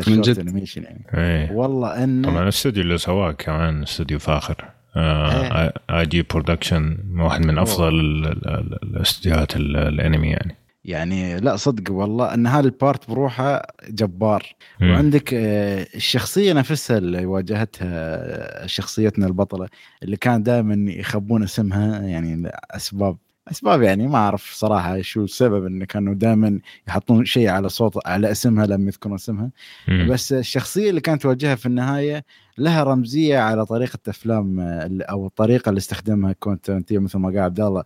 ك 0.00 0.05
short. 0.05 0.38
animation 0.38 0.82
يعني 0.82 1.06
إيه 1.14 1.52
والله 1.52 2.04
انه 2.04 2.28
طبعا 2.30 2.42
الاستوديو 2.42 2.82
اللي 2.82 2.98
سواه 2.98 3.32
كمان 3.32 3.82
استوديو 3.82 4.18
فاخر 4.18 4.64
آه، 4.96 5.62
إيه. 5.62 5.72
I.G 5.90 6.22
Production 6.22 6.98
واحد 7.18 7.46
من 7.46 7.58
افضل 7.58 7.88
ال- 7.88 8.26
ال- 8.26 8.48
ال- 8.48 8.78
الاستديوهات 8.82 9.56
ال- 9.56 9.76
الانمي 9.76 10.28
يعني 10.28 10.56
يعني 10.86 11.40
لا 11.40 11.56
صدق 11.56 11.92
والله 11.92 12.34
إن 12.34 12.46
هذا 12.46 12.66
ال 12.66 12.75
part 12.75 13.10
بروحه 13.10 13.62
جبار 13.88 14.54
مم. 14.80 14.90
وعندك 14.90 15.34
آه، 15.34 15.86
الشخصية 15.94 16.52
نفسها 16.52 16.98
اللي 16.98 17.26
واجهتها 17.26 17.86
آه، 17.86 18.66
شخصيتنا 18.66 19.26
البطلة 19.26 19.68
اللي 20.02 20.16
كان 20.16 20.42
دائما 20.42 20.92
يخبون 20.92 21.42
اسمها 21.42 22.00
يعني 22.00 22.50
أسباب 22.70 23.16
أسباب 23.50 23.82
يعني 23.82 24.08
ما 24.08 24.18
أعرف 24.18 24.52
صراحة 24.54 25.00
شو 25.00 25.24
السبب 25.24 25.66
انه 25.66 25.84
كانوا 25.84 26.14
دائما 26.14 26.60
يحطون 26.88 27.24
شيء 27.24 27.48
على 27.48 27.68
صوت 27.68 28.06
على 28.06 28.30
اسمها 28.30 28.66
لما 28.66 28.86
يذكرون 28.86 29.14
اسمها 29.14 29.50
مم. 29.88 30.08
بس 30.10 30.32
الشخصية 30.32 30.90
اللي 30.90 31.00
كانت 31.00 31.22
تواجهها 31.22 31.54
في 31.54 31.66
النهاية 31.66 32.24
لها 32.58 32.84
رمزية 32.84 33.38
على 33.38 33.66
طريقة 33.66 33.98
أفلام 34.08 34.60
أو 35.00 35.26
الطريقة 35.26 35.68
اللي 35.68 35.78
استخدمها 35.78 36.32
كونتنتينو 36.32 37.00
مثل 37.00 37.18
ما 37.18 37.28
قال 37.28 37.38
عبد 37.38 37.60
الله 37.60 37.84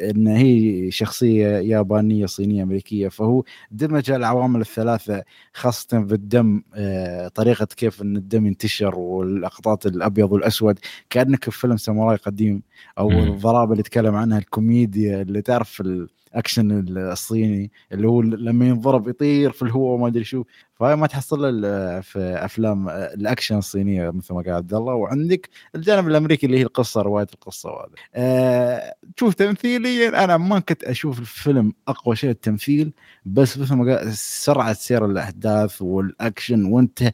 إن 0.00 0.26
هي 0.26 0.90
شخصية 0.90 1.46
يابانية 1.48 2.26
صينية 2.26 2.62
أمريكية 2.62 3.08
فهو 3.08 3.44
دمج 3.70 4.10
العوامل 4.10 4.60
الثلاثة 4.60 5.22
خاصة 5.52 5.98
بالدم 5.98 6.62
آه، 6.74 7.28
طريقة 7.28 7.66
كيف 7.76 8.02
إن 8.02 8.16
الدم 8.16 8.46
ينتشر 8.46 8.94
واللقطات 8.98 9.86
الأبيض 9.86 10.32
والأسود 10.32 10.78
كأنك 11.10 11.44
في 11.44 11.60
فيلم 11.60 11.76
ساموراي 11.76 12.16
قديم 12.16 12.62
أو. 12.98 13.10
الضرابه 13.10 13.72
اللي 13.72 13.82
تكلم 13.82 14.14
عنها 14.14 14.38
الكوميديا 14.38 15.22
اللي 15.22 15.42
تعرف 15.42 15.80
الأكشن 15.80 16.84
الصيني 16.98 17.70
اللي 17.92 18.08
هو 18.08 18.22
لما 18.22 18.68
ينضرب 18.68 19.08
يطير 19.08 19.50
في 19.52 19.62
الهواء 19.62 19.94
وما 19.94 20.06
أدري 20.06 20.24
شو 20.24 20.44
فهاي 20.76 20.96
ما 20.96 21.06
تحصل 21.06 21.62
في 22.02 22.18
أفلام 22.44 22.88
الأكشن 22.88 23.58
الصينية 23.58 24.10
مثل 24.10 24.34
ما 24.34 24.42
قال 24.42 24.50
عبد 24.52 24.74
الله. 24.74 24.94
وعندك 24.94 25.48
الجانب 25.74 26.08
الأمريكي 26.08 26.46
اللي 26.46 26.58
هي 26.58 26.62
القصة 26.62 27.02
رواية 27.02 27.26
القصة 27.34 27.70
وهذا. 27.70 27.92
أه 28.14 28.94
شوف 29.20 29.34
تمثيليا 29.34 30.24
أنا 30.24 30.36
ما 30.36 30.58
كنت 30.58 30.84
أشوف 30.84 31.18
الفيلم 31.18 31.72
أقوى 31.88 32.16
شيء 32.16 32.30
التمثيل 32.30 32.92
بس 33.24 33.58
مثل 33.58 33.74
ما 33.74 33.96
قال 33.96 34.12
سرعة 34.16 34.72
سير 34.72 35.04
الأحداث 35.06 35.82
والأكشن 35.82 36.64
وانت 36.64 37.12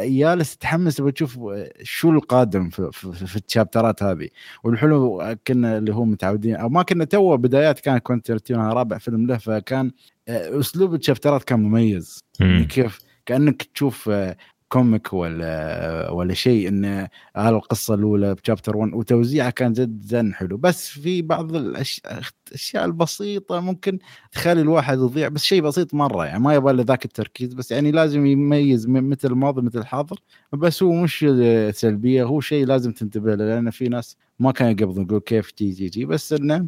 جالس 0.00 0.56
تتحمس 0.56 1.00
بتشوف 1.00 1.38
شو 1.82 2.10
القادم 2.10 2.68
في, 2.70 2.90
في, 2.92 3.26
في 3.26 3.36
ال 3.36 3.43
chapters 3.43 3.95
ات 3.95 4.02
هذه. 4.02 4.28
والحلو 4.64 5.36
كنا 5.46 5.78
اللي 5.78 5.94
هو 5.94 6.04
متعودين 6.04 6.56
أو 6.56 6.68
ما 6.68 6.82
كنا 6.82 7.04
تو 7.04 7.36
بدايات 7.36 7.80
كان 7.80 7.98
كونترتينو 7.98 8.72
رابع 8.72 8.98
فيلم 8.98 9.26
له 9.26 9.36
فكان 9.38 9.86
آه، 9.86 10.15
أسلوب 10.28 10.94
ال 10.94 10.99
chapters 10.99 11.39
ات 11.39 11.44
كان 11.44 11.60
مميز 11.60 12.18
يعني. 12.40 12.64
كيف 12.64 12.98
كأنك 13.26 13.62
تشوف 13.62 14.08
آه، 14.08 14.36
comic 14.68 15.12
ولا 15.12 16.10
ولا 16.10 16.34
شيء 16.34 16.68
إن 16.68 17.08
القصة 17.36 17.94
الأولى 17.94 18.34
ب 18.34 18.39
chapter 18.39 18.76
1 18.76 18.94
وتوزيعها 18.94 19.50
كان 19.50 19.72
جدا 19.72 20.30
حلو. 20.34 20.56
بس 20.56 20.88
في 20.88 21.22
بعض 21.22 21.54
الاشياء 21.56 22.84
البسيطة 22.84 23.60
ممكن 23.60 23.98
تخلي 24.32 24.60
الواحد 24.60 24.98
يضيع 24.98 25.28
بس 25.28 25.42
شيء 25.44 25.62
بسيط 25.62 25.94
مرة 25.94 26.26
يعني 26.26 26.40
ما 26.40 26.54
يبغى 26.54 26.72
له 26.72 26.82
ذاك 26.82 27.04
التركيز 27.04 27.54
بس 27.54 27.70
يعني 27.70 27.90
لازم 27.92 28.26
يميز 28.26 28.86
مثل 28.88 29.28
الماضي 29.28 29.62
مثل 29.62 29.78
الحاضر. 29.78 30.16
بس 30.52 30.82
هو 30.82 30.92
مش 30.92 31.26
سلبية 31.70 32.24
هو 32.24 32.40
شيء 32.40 32.66
لازم 32.66 32.92
تنتبه 32.92 33.34
له 33.34 33.44
لأن 33.46 33.70
في 33.70 33.88
ناس 33.88 34.16
ما 34.38 34.52
كانوا 34.52 34.72
يقبطوا 34.72 35.02
يقول 35.02 35.20
كيف 35.20 35.52
جي 35.58 35.70
جي 35.70 35.86
جي. 35.88 36.04
بس 36.04 36.32
إنه 36.32 36.66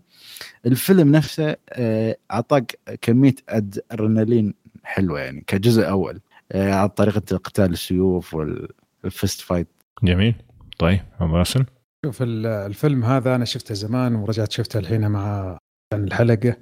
الفيلم 0.67 1.13
نفسه 1.13 1.57
آه، 1.71 2.17
أعطاك 2.33 2.79
كمية 3.03 3.35
أدرينالين 3.49 4.55
حلوة 4.85 5.21
يعني 5.21 5.45
كجزء 5.47 5.89
أول. 5.89 6.21
آه، 6.53 6.73
على 6.75 6.89
طريقه 6.89 7.37
قتال 7.37 7.73
السيوف 7.73 8.35
وال 8.35 8.70
fist 8.70 9.41
fight. 9.41 9.69
جميل. 10.03 10.35
طيب 10.79 11.01
ابو 11.21 11.33
باسل 11.33 11.65
شوف 12.07 12.23
ال- 12.23 12.47
الفيلم 12.47 13.05
هذا 13.05 13.35
أنا 13.35 13.45
شفته 13.45 13.75
زمان 13.75 14.15
ورجعت 14.15 14.53
شفته 14.53 14.79
الحين 14.79 15.09
مع 15.09 15.59
عن 15.95 16.05
الحلقة. 16.05 16.57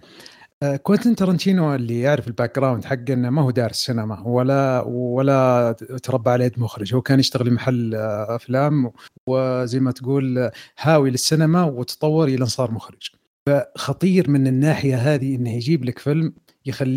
آه، 0.62 0.76
كوينتين 0.76 1.16
ترنتينو 1.16 1.74
اللي 1.74 2.00
يعرف 2.00 2.28
ال 2.28 2.56
background 2.58 2.84
حقه 2.84 3.12
إنه 3.12 3.30
ما 3.30 3.42
هو 3.42 3.50
دارس 3.50 3.76
سينما 3.76 4.20
ولا 4.20 4.80
ولا 4.86 5.72
تربى 6.02 6.30
على 6.30 6.44
يد 6.44 6.58
مخرج. 6.60 6.94
هو 6.94 7.02
كان 7.02 7.18
يشتغل 7.20 7.52
محل 7.52 7.94
آه، 7.94 8.36
أفلام 8.36 8.92
وزي 9.28 9.80
ما 9.80 9.90
تقول 9.90 10.50
هاوي 10.80 11.10
للسينما 11.10 11.62
وتطور 11.64 12.28
إلى 12.28 12.46
صار 12.46 12.70
مخرج. 12.70 13.10
فخطير 13.48 14.30
من 14.30 14.46
الناحية 14.46 14.96
هذه 14.96 15.34
إنه 15.34 15.54
يجيب 15.54 15.84
لك 15.84 15.98
فيلم 15.98 16.34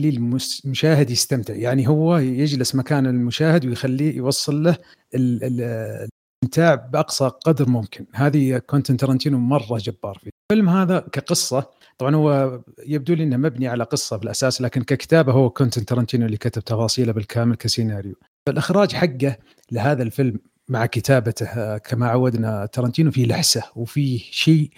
المس- 0.09 0.61
المشاهد 0.65 1.09
يستمتع. 1.09 1.53
يعني 1.55 1.87
هو 1.87 2.17
يجلس 2.17 2.75
مكان 2.75 3.05
المشاهد 3.05 3.65
ويخليه 3.65 4.17
يوصل 4.17 4.63
له 4.63 4.77
ال- 5.15 5.43
ال- 5.43 6.07
الاستمتاع 6.43 6.75
بأقصى 6.75 7.31
قدر 7.45 7.69
ممكن. 7.69 8.05
هذه 8.13 8.57
كوينتين 8.57 8.97
ترنتينو 8.97 9.37
مرة 9.39 9.77
جبار 9.77 10.17
فيه. 10.23 10.29
الفيلم 10.51 10.69
هذا 10.69 10.99
كقصة 10.99 11.69
طبعا 11.97 12.15
هو 12.15 12.59
يبدو 12.85 13.13
لي 13.13 13.23
إنه 13.23 13.37
مبني 13.37 13.67
على 13.67 13.83
قصة 13.83 14.17
بالأساس 14.17 14.61
لكن 14.61 14.83
ككتابة 14.83 15.31
هو 15.33 15.49
كوينتين 15.49 15.85
ترنتينو 15.85 16.25
اللي 16.25 16.37
كتب 16.37 16.61
تفاصيله 16.63 17.11
بالكامل 17.13 17.55
كسيناريو. 17.55 18.15
فالإخراج 18.47 18.91
حقه 18.93 19.35
لهذا 19.71 20.03
الفيلم 20.03 20.39
مع 20.69 20.85
كتابته 20.85 21.45
آه، 21.45 21.77
كما 21.77 22.07
عودنا 22.07 22.65
ترنتينو 22.65 23.11
فيه 23.11 23.25
لحسة 23.25 23.63
وفيه 23.75 24.19
شيء 24.31 24.69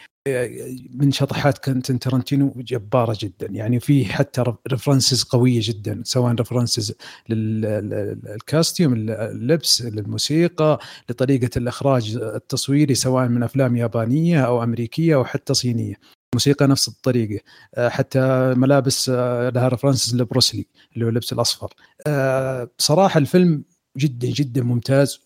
من 0.94 1.12
شطحات 1.12 1.58
كوينتين 1.58 2.00
ترنتينو 2.00 2.54
جبارة 2.58 3.18
جدا. 3.20 3.48
يعني 3.48 3.80
فيه 3.80 4.06
حتى 4.06 4.44
references 4.72 5.24
قوية 5.24 5.60
جدا 5.64 6.02
سواء 6.06 6.34
references 6.34 6.94
لل 7.30 7.66
costume 7.66 8.94
اللبس 8.94 9.82
للموسيقى 9.82 10.80
لطريقة 11.10 11.50
الإخراج 11.58 12.18
التصويري 12.22 12.96
سواء 12.96 13.28
من 13.28 13.44
أفلام 13.44 13.76
يابانية 13.76 14.42
أو 14.42 14.64
أمريكية 14.64 15.16
أو 15.16 15.26
حتى 15.26 15.54
صينية. 15.54 15.96
موسيقى 16.36 16.68
نفس 16.68 16.88
الطريقة. 16.88 17.44
آه، 17.76 17.90
حتى 17.90 18.54
ملابس 18.58 19.10
آه، 19.10 19.50
لها 19.50 19.68
references 19.68 20.16
لبروسلي 20.16 20.66
اللي 20.94 21.06
هو 21.06 21.10
اللبس 21.10 21.34
الأصفر. 21.34 21.74
آه، 22.08 22.70
بصراحة 22.78 23.18
الفيلم 23.18 23.64
جدا 23.98 24.28
جدا 24.28 24.64
ممتاز 24.64 25.20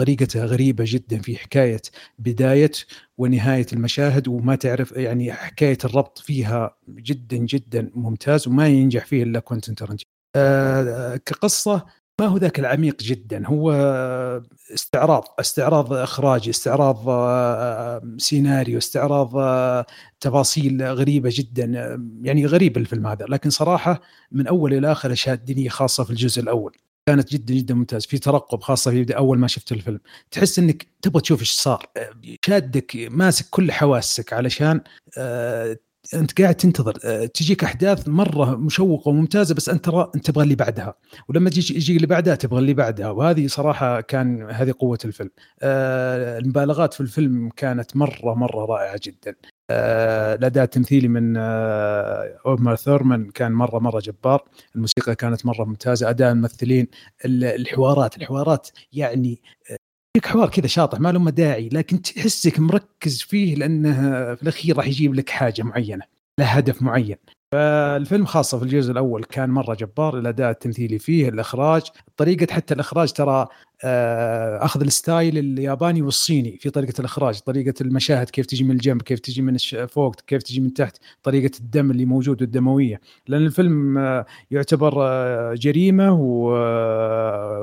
وطريقته 0.00 0.44
غريبة 0.44 0.84
جدا 0.86 1.18
في 1.18 1.36
حكاية 1.36 1.82
بداية 2.18 2.72
ونهاية 3.18 3.66
المشاهد 3.72 4.28
وما 4.28 4.54
تعرف 4.56 4.92
يعني 4.92 5.32
حكاية 5.32 5.78
الربط 5.84 6.18
فيها 6.18 6.76
جدا 6.88 7.36
جدا 7.36 7.90
ممتاز 7.94 8.48
وما 8.48 8.68
ينجح 8.68 9.06
فيه 9.06 9.22
إلا 9.22 9.40
كوينتين 9.40 9.74
ترنتينو 9.74 10.10
آه، 10.36 11.16
كقصة 11.16 11.86
ما 12.20 12.26
هو 12.26 12.36
ذاك 12.36 12.58
العميق 12.58 13.02
جدا 13.02 13.46
هو 13.46 13.72
استعراض 14.74 15.24
استعراض 15.40 15.92
إخراجي 15.92 16.50
استعراض 16.50 17.08
آه، 17.08 18.02
سيناريو 18.18 18.78
استعراض 18.78 19.36
آه، 19.36 19.86
تفاصيل 20.20 20.82
غريبة 20.82 21.30
جدا 21.32 21.78
آه، 21.78 22.00
يعني 22.22 22.46
غريب 22.46 22.76
الفيلم 22.76 23.06
هذا. 23.06 23.26
لكن 23.28 23.50
صراحة 23.50 24.00
من 24.32 24.46
أول 24.46 24.74
إلى 24.74 24.92
آخر 24.92 25.14
شادني 25.14 25.68
خاصة 25.68 26.04
في 26.04 26.10
الجزء 26.10 26.42
الأول. 26.42 26.76
كانت 27.10 27.32
جدا 27.32 27.54
جدا 27.54 27.74
ممتاز 27.74 28.06
في 28.06 28.18
ترقب 28.18 28.60
خاصة 28.60 28.90
في 28.90 29.16
أول 29.16 29.38
ما 29.38 29.46
شفت 29.46 29.72
الفيلم. 29.72 30.00
تحس 30.30 30.58
إنك 30.58 30.86
تبغى 31.02 31.20
تشوف 31.20 31.40
إيش 31.40 31.50
صار 31.50 31.86
شادك 32.46 33.08
ماسك 33.10 33.46
كل 33.50 33.72
حواسك 33.72 34.32
علشان 34.32 34.80
آه، 35.18 35.76
أنت 36.14 36.40
قاعد 36.42 36.54
تنتظر 36.54 36.98
آه، 37.04 37.26
تجيك 37.26 37.64
أحداث 37.64 38.08
مرة 38.08 38.56
مشوقة 38.56 39.08
وممتازة 39.08 39.54
بس 39.54 39.68
أنت 39.68 39.84
ترى 39.84 40.10
أنت 40.14 40.26
تبغى 40.26 40.44
اللي 40.44 40.54
بعدها. 40.54 40.94
ولما 41.28 41.50
تجي 41.50 41.74
يجي 41.74 41.96
اللي 41.96 42.06
بعدها 42.06 42.34
تبغى 42.34 42.58
اللي 42.58 42.74
بعدها. 42.74 43.10
وهذه 43.10 43.46
صراحة 43.46 44.00
كان 44.00 44.50
هذه 44.50 44.74
قوة 44.78 44.98
الفيلم. 45.04 45.30
آه، 45.62 46.38
المبالغات 46.38 46.94
في 46.94 47.00
الفيلم 47.00 47.50
كانت 47.56 47.96
مرة 47.96 48.34
مرة 48.34 48.64
رائعة 48.64 49.00
جدا. 49.04 49.34
الأداء 50.34 50.64
التمثيلي 50.64 51.08
من 51.08 51.34
آه، 51.36 52.38
اومار 52.46 52.76
ثورمان 52.76 53.30
كان 53.30 53.52
مرة 53.52 53.78
مرة 53.78 54.00
جبار. 54.00 54.44
الموسيقى 54.76 55.14
كانت 55.14 55.46
مرة 55.46 55.64
ممتازة. 55.64 56.10
أداء 56.10 56.32
الممثلين 56.32 56.86
ال- 57.24 57.44
الحوارات 57.44 58.16
الحوارات 58.16 58.68
يعني 58.92 59.42
آه، 59.70 59.76
فيك 60.16 60.26
حوار 60.26 60.48
كذا 60.48 60.66
شاطح 60.66 61.00
ما 61.00 61.12
له 61.12 61.18
داعي 61.30 61.68
لكن 61.72 62.02
تحسك 62.02 62.60
مركز 62.60 63.22
فيه 63.22 63.54
لأنه 63.54 63.92
في 64.34 64.42
الأخير 64.42 64.76
راح 64.76 64.86
يجيب 64.86 65.14
لك 65.14 65.30
حاجة 65.30 65.62
معينة 65.62 66.04
له 66.38 66.44
هدف 66.46 66.82
معين. 66.82 67.16
فالفيلم 67.52 68.26
خاصة 68.26 68.58
في 68.58 68.64
الجزء 68.64 68.92
الأول 68.92 69.24
كان 69.24 69.50
مرة 69.50 69.74
جبار 69.74 70.18
الأداء 70.18 70.50
التمثيلي 70.50 70.98
فيه 70.98 71.28
الإخراج 71.28 71.82
طريقة 72.16 72.52
حتى 72.54 72.74
الإخراج 72.74 73.12
ترى 73.12 73.46
آه، 73.84 74.64
أخذ 74.64 74.80
الستايل 74.80 75.38
الياباني 75.38 76.02
والصيني 76.02 76.58
في 76.58 76.70
طريقة 76.70 77.00
الإخراج 77.00 77.40
طريقة 77.40 77.74
المشاهد 77.80 78.30
كيف 78.30 78.46
تجي 78.46 78.64
من 78.64 78.70
الجنب 78.70 79.02
كيف 79.02 79.20
تجي 79.20 79.42
من 79.42 79.56
فوق 79.86 80.14
كيف 80.20 80.42
تجي 80.42 80.60
من 80.60 80.74
تحت 80.74 80.96
طريقة 81.22 81.50
الدم 81.60 81.90
اللي 81.90 82.04
موجود 82.04 82.42
والدموية. 82.42 83.00
لأن 83.28 83.46
الفيلم 83.46 83.98
آه، 83.98 84.26
يعتبر 84.50 84.94
آه، 84.98 85.54
جريمة 85.54 86.12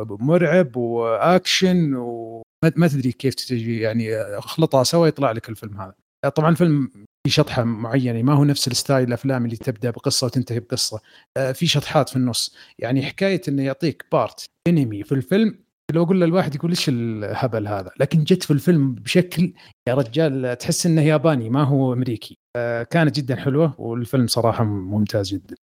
ومرعب 0.10 0.78
وأكشن 0.78 1.94
وما 1.96 2.44
ما 2.76 2.88
تدري 2.88 3.12
كيف 3.12 3.36
تجي 3.36 3.80
يعني 3.80 4.16
اخلطها 4.16 4.84
سوا 4.84 5.08
يطلع 5.08 5.32
لك 5.32 5.50
الفيلم 5.50 5.82
هذا. 5.82 5.94
طبعا 6.36 6.50
الفيلم 6.50 6.90
في 7.28 7.34
شطحة 7.34 7.64
معينة 7.64 8.22
ما 8.22 8.34
هو 8.34 8.44
نفس 8.44 8.68
ال 8.68 8.74
style 8.74 9.08
الأفلام 9.08 9.46
اللي 9.46 9.56
تبدأ 9.56 9.90
بقصة 9.90 10.26
وتنتهي 10.26 10.60
بقصة. 10.60 11.00
آه، 11.38 11.52
في 11.52 11.68
شطحات 11.68 12.10
في 12.10 12.16
النص. 12.16 12.56
يعني 12.80 13.02
حكاية 13.02 13.42
إنه 13.48 13.64
يعطيك 13.64 14.06
part 14.12 14.46
anime 14.68 15.04
في 15.04 15.12
الفيلم 15.12 15.60
لو 15.94 16.04
أقول 16.04 16.22
للواحد 16.22 16.56
يقول 16.56 16.72
إيش 16.72 16.90
الهبل 16.90 17.68
هذا؟ 17.68 17.92
لكن 18.00 18.24
جت 18.24 18.44
في 18.44 18.52
الفيلم 18.52 18.94
بشكل 18.94 19.54
يا 19.88 19.94
رجال 19.94 20.58
تحس 20.58 20.86
إنه 20.86 21.02
ياباني 21.02 21.50
ما 21.50 21.64
هو 21.64 21.94
أمريكي. 21.94 22.38
آه، 22.56 22.84
كانت 22.84 23.16
جدا 23.16 23.36
حلوة 23.36 23.82
والفيلم 23.82 24.28
صراحة 24.28 24.64
ممتاز 24.64 25.30
جدا. 25.30 25.56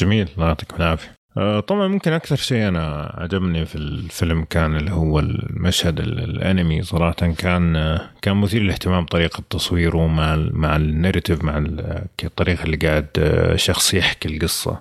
جميل. 0.00 0.28
الله 0.36 0.46
يعطيكم 0.46 0.76
العافية. 0.76 1.21
طبعا 1.66 1.88
ممكن 1.88 2.12
أكثر 2.12 2.36
شيء 2.36 2.68
أنا 2.68 3.14
عجبني 3.18 3.64
في 3.66 3.76
الفيلم 3.76 4.44
كان 4.44 4.76
اللي 4.76 4.90
هو 4.90 5.18
المشهد 5.18 6.00
ال- 6.00 6.20
الأنمي. 6.20 6.82
صراحة 6.82 7.12
كان 7.12 7.76
آه، 7.76 8.10
كان 8.22 8.36
مثير 8.36 8.62
للاهتمام 8.62 9.06
طريقه 9.06 9.42
تصويره 9.50 10.06
مع 10.06 10.34
ال 10.34 10.58
مع 10.58 10.76
الناريتيف 10.76 11.44
مع 11.44 11.58
ال- 11.58 12.04
الطريقة 12.24 12.64
اللي 12.64 12.76
قاعد 12.76 13.06
آه، 13.18 13.56
شخص 13.56 13.94
يحكي 13.94 14.28
القصة. 14.28 14.80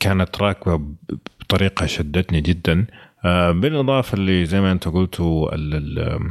كانت 0.00 0.42
راكبة 0.42 0.80
بطريقة 1.40 1.86
شدتني 1.86 2.40
جدا. 2.40 2.86
آه، 3.24 3.50
بالإضافة 3.50 4.14
اللي 4.14 4.44
زي 4.46 4.60
ما 4.60 4.72
أنت 4.72 4.88
قلتوا 4.88 5.54
ال- 5.54 5.74
ال- 5.74 6.30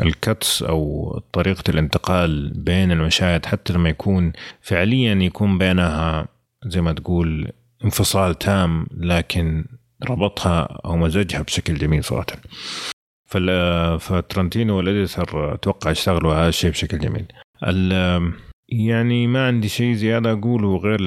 الكتس 0.00 0.62
أو 0.62 1.18
طريقة 1.32 1.64
الانتقال 1.70 2.50
بين 2.54 2.92
المشاهد 2.92 3.46
حتى 3.46 3.72
لما 3.72 3.88
يكون 3.88 4.32
فعليا 4.62 5.14
يكون 5.14 5.58
بينها 5.58 6.28
زي 6.66 6.80
ما 6.80 6.92
تقول 6.92 7.52
انفصال 7.84 8.38
تام 8.38 8.86
لكن 8.96 9.64
ربطها 10.08 10.62
أو 10.84 10.96
مزجها 10.96 11.42
بشكل 11.42 11.74
جميل 11.74 12.04
صراحة. 12.04 12.26
فترنتينو 13.98 14.76
والإديتر 14.76 15.54
أتوقع 15.54 15.90
اشتغلوا 15.90 16.32
على 16.32 16.40
هذا 16.40 16.48
الشيء 16.48 16.70
بشكل 16.70 16.98
جميل. 16.98 17.26
يعني 18.68 19.26
ما 19.26 19.46
عندي 19.46 19.68
شيء 19.68 19.94
زيادة 19.94 20.32
أقوله 20.32 20.76
غير 20.76 20.98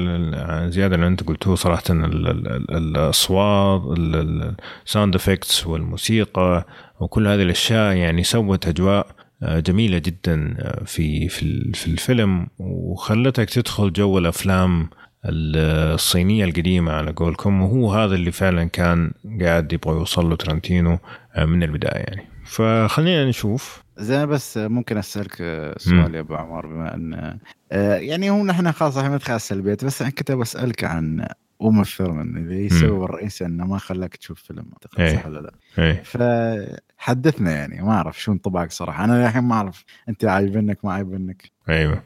زيادة 0.69 0.95
اللي 0.95 1.07
أنت 1.07 1.23
قلتوه 1.23 1.55
صراحة 1.55 1.83
ال- 1.89 2.27
ال- 2.27 2.47
ال- 2.47 2.75
الأصوات 2.77 3.81
ال 3.97 4.17
sound 4.17 5.15
effects 5.15 5.67
والموسيقى 5.67 6.65
وكل 6.99 7.27
هذه 7.27 7.41
الأشياء 7.41 7.95
يعني 7.95 8.23
سوت 8.23 8.67
أجواء 8.67 9.07
آه، 9.43 9.59
جميلة 9.59 9.97
جدا 9.97 10.55
آه، 10.59 10.83
في 10.83 11.27
في 11.29 11.43
ال- 11.43 11.73
في 11.73 11.87
الفيلم. 11.87 12.47
وخلتك 12.59 13.49
تدخل 13.49 13.93
جو 13.93 14.17
الأفلام 14.17 14.89
الصينية 15.25 16.45
القديمة 16.45 16.91
على 16.91 17.11
قولكم 17.11 17.61
وهو 17.61 17.93
هذا 17.93 18.15
اللي 18.15 18.31
فعلا 18.31 18.63
كان 18.63 19.11
قاعد 19.41 19.73
يبغى 19.73 19.95
يوصل 19.95 20.29
له 20.29 20.35
ترنتينو 20.35 20.99
آه، 21.35 21.45
من 21.45 21.63
البداية 21.63 22.03
يعني. 22.03 22.27
فخلينا 22.45 23.25
نشوف. 23.25 23.83
زين 23.97 24.25
بس 24.25 24.57
ممكن 24.57 24.97
أسألك 24.97 25.35
سؤال 25.77 26.15
يا 26.15 26.19
أبو 26.19 26.35
عمار 26.35 26.67
بما 26.67 26.95
أن 26.95 27.37
آه، 27.71 27.95
يعني 27.95 28.29
هو 28.29 28.45
نحن 28.45 28.71
خلاص 28.71 28.97
إحنا 28.97 29.15
ندخل 29.15 29.31
على 29.31 29.35
السلبيات 29.35 29.85
بس 29.85 30.01
أنا 30.01 30.11
كنت 30.11 30.31
بسالك 30.31 30.83
عن 30.83 31.27
أم 31.61 31.83
ثيرمان 31.83 32.37
اللي 32.37 32.65
السبب 32.65 33.03
الرئيسي 33.03 33.45
أنه 33.45 33.65
ما 33.65 33.77
خلاك 33.77 34.15
تشوف 34.15 34.41
فيلم 34.41 34.65
أعتقد 34.73 35.01
إيه. 35.01 35.15
صح 35.15 35.25
ولا 35.25 35.39
لا؟ 35.39 35.53
إيه. 35.79 36.03
فحدثنا 36.03 37.51
يعني 37.51 37.81
ما 37.81 37.91
أعرف 37.91 38.21
شو 38.21 38.31
انطباعك 38.31 38.71
صراحة. 38.71 39.03
أنا 39.03 39.27
الحين 39.27 39.43
ما 39.43 39.55
أعرف 39.55 39.85
أنت 40.09 40.25
عايبنك 40.25 40.85
ما 40.85 40.93
عايبنك 40.93 41.51
أيوه. 41.69 42.03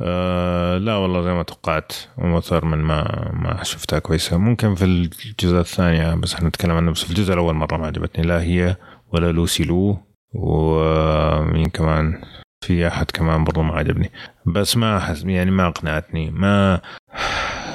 آه 0.00 0.78
لا 0.78 0.96
والله 0.96 1.22
زي 1.22 1.32
ما 1.32 1.42
توقعت 1.42 1.92
ام 2.18 2.40
ثورمان 2.40 2.78
ما 2.78 3.30
ما 3.32 3.62
شفتها 3.64 3.98
كويسة. 3.98 4.36
ممكن 4.36 4.74
في 4.74 4.84
الجزء 4.84 5.60
الثاني 5.60 6.16
بس 6.16 6.34
إحنا 6.34 6.48
نتكلم 6.48 6.76
عنه 6.76 6.90
بس 6.92 7.04
في 7.04 7.10
الجزء 7.10 7.32
الأول 7.32 7.54
مرة 7.54 7.76
ما 7.76 7.86
عجبتني. 7.86 8.24
لا 8.24 8.42
هي 8.42 8.76
ولا 9.12 9.32
لوسي 9.32 9.64
لو 9.64 9.98
ومين 10.34 11.66
كمان؟ 11.66 12.22
في 12.64 12.88
أحد 12.88 13.10
كمان 13.10 13.44
برضه 13.44 13.62
ما 13.62 13.74
عجبني. 13.74 14.10
بس 14.46 14.76
ما 14.76 14.98
أحس 14.98 15.24
يعني 15.24 15.50
ما 15.50 15.66
أقنعتني 15.66 16.30
ما 16.30 16.80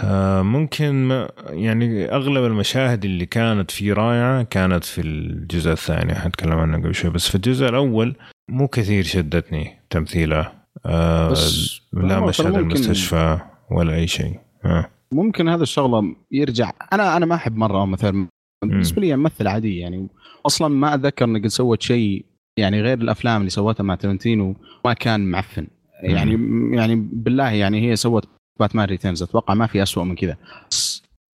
آه، 0.04 0.42
ممكن 0.42 1.08
ما 1.08 1.30
يعني 1.50 2.12
أغلب 2.12 2.44
المشاهد 2.44 3.06
اللي 3.06 3.26
كانت 3.26 3.72
فيه 3.72 3.94
رائعة 3.94 4.44
كانت 4.44 4.84
في 4.84 5.02
الجزء 5.02 5.72
الثاني. 5.72 6.16
حنتكلم 6.16 6.60
عنه 6.60 6.78
قبل 6.78 6.96
شوي 6.96 7.12
بس 7.12 7.30
في 7.30 7.36
الجزء 7.36 7.70
الأول 7.70 8.16
مو 8.50 8.68
كثير 8.68 9.04
شدتني 9.04 9.80
تمثيله. 9.90 10.52
آه 10.86 11.30
بس 11.30 11.82
لا 11.94 12.20
مشهد 12.20 12.56
المستشفى 12.56 13.40
ولا 13.72 13.94
أي 13.96 14.08
شيء. 14.08 14.40
آه. 14.66 14.90
ممكن 15.12 15.50
هذا 15.50 15.64
الشغلة 15.64 16.16
يرجع. 16.32 16.72
أنا 16.94 17.18
أنا 17.18 17.26
ما 17.26 17.36
أحب 17.36 17.56
مرة 17.56 17.86
مثلا. 17.86 18.28
بالنسبة 18.66 19.02
لي 19.02 19.16
ممثل 19.16 19.48
عادي 19.48 19.78
يعني. 19.78 20.08
أصلا 20.46 20.68
ما 20.68 20.94
أتذكر 20.94 21.26
إن 21.26 21.30
هي 21.30 21.40
قد 21.40 21.48
سوت 21.48 21.82
شيء 21.82 22.26
يعني 22.60 22.82
غير 22.82 22.98
الأفلام 22.98 23.40
اللي 23.40 23.50
سوتها 23.50 23.84
مع 23.84 23.96
ترنتينو 23.96 24.56
ما 24.86 24.94
كان 24.94 25.32
معفن. 25.32 25.68
يعني 26.04 26.32
يعني 26.76 26.96
بالله 26.96 27.50
يعني 27.50 27.90
هي 27.90 27.96
سوت 27.96 28.28
باتمان 28.60 28.86
ريتيرنز. 28.86 29.24
أتوقع 29.24 29.54
ما 29.54 29.68
في 29.68 29.84
أسوأ 29.84 30.04
من 30.04 30.16
كذا. 30.16 30.38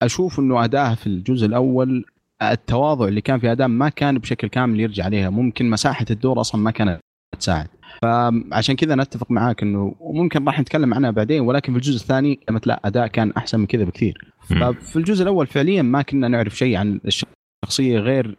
أشوف 0.04 0.40
إنه 0.40 0.64
اداها 0.64 0.96
في 0.96 1.08
الجزء 1.08 1.46
الأول 1.46 2.06
التواضع 2.42 3.08
اللي 3.08 3.22
كان 3.22 3.40
في 3.40 3.52
اداء 3.52 3.68
ما 3.68 3.90
كان 3.90 4.18
بشكل 4.18 4.48
كامل 4.48 4.80
يرجع 4.80 5.06
عليها. 5.06 5.30
ممكن 5.30 5.70
مساحة 5.70 6.06
الدور 6.12 6.42
أصلا 6.42 6.62
ما 6.62 6.72
كانت 6.72 7.00
تساعد. 7.40 7.68
فعشان 8.04 8.76
كذا 8.76 8.96
نتفق 8.96 9.32
معاك 9.32 9.64
إنه 9.64 9.96
وممكن 10.00 10.46
راح 10.46 10.60
نتكلم 10.60 10.94
عنها 10.94 11.12
بعدين 11.12 11.42
ولكن 11.42 11.72
في 11.72 11.78
الجزء 11.78 11.96
الثاني 11.96 12.40
قلت 12.50 12.68
لا 12.68 12.82
أداء 12.86 13.08
كان 13.08 13.32
أحسن 13.38 13.60
من 13.60 13.66
كذا 13.66 13.84
بكثير. 13.84 14.34
ففي 14.50 14.96
الجزء 14.96 15.24
الأول 15.24 15.48
فعليا 15.48 15.82
ما 15.82 16.02
كنا 16.02 16.28
نعرف 16.28 16.58
شيء 16.58 16.76
عن 16.76 17.00
الشخصية 17.06 18.00
غير 18.00 18.38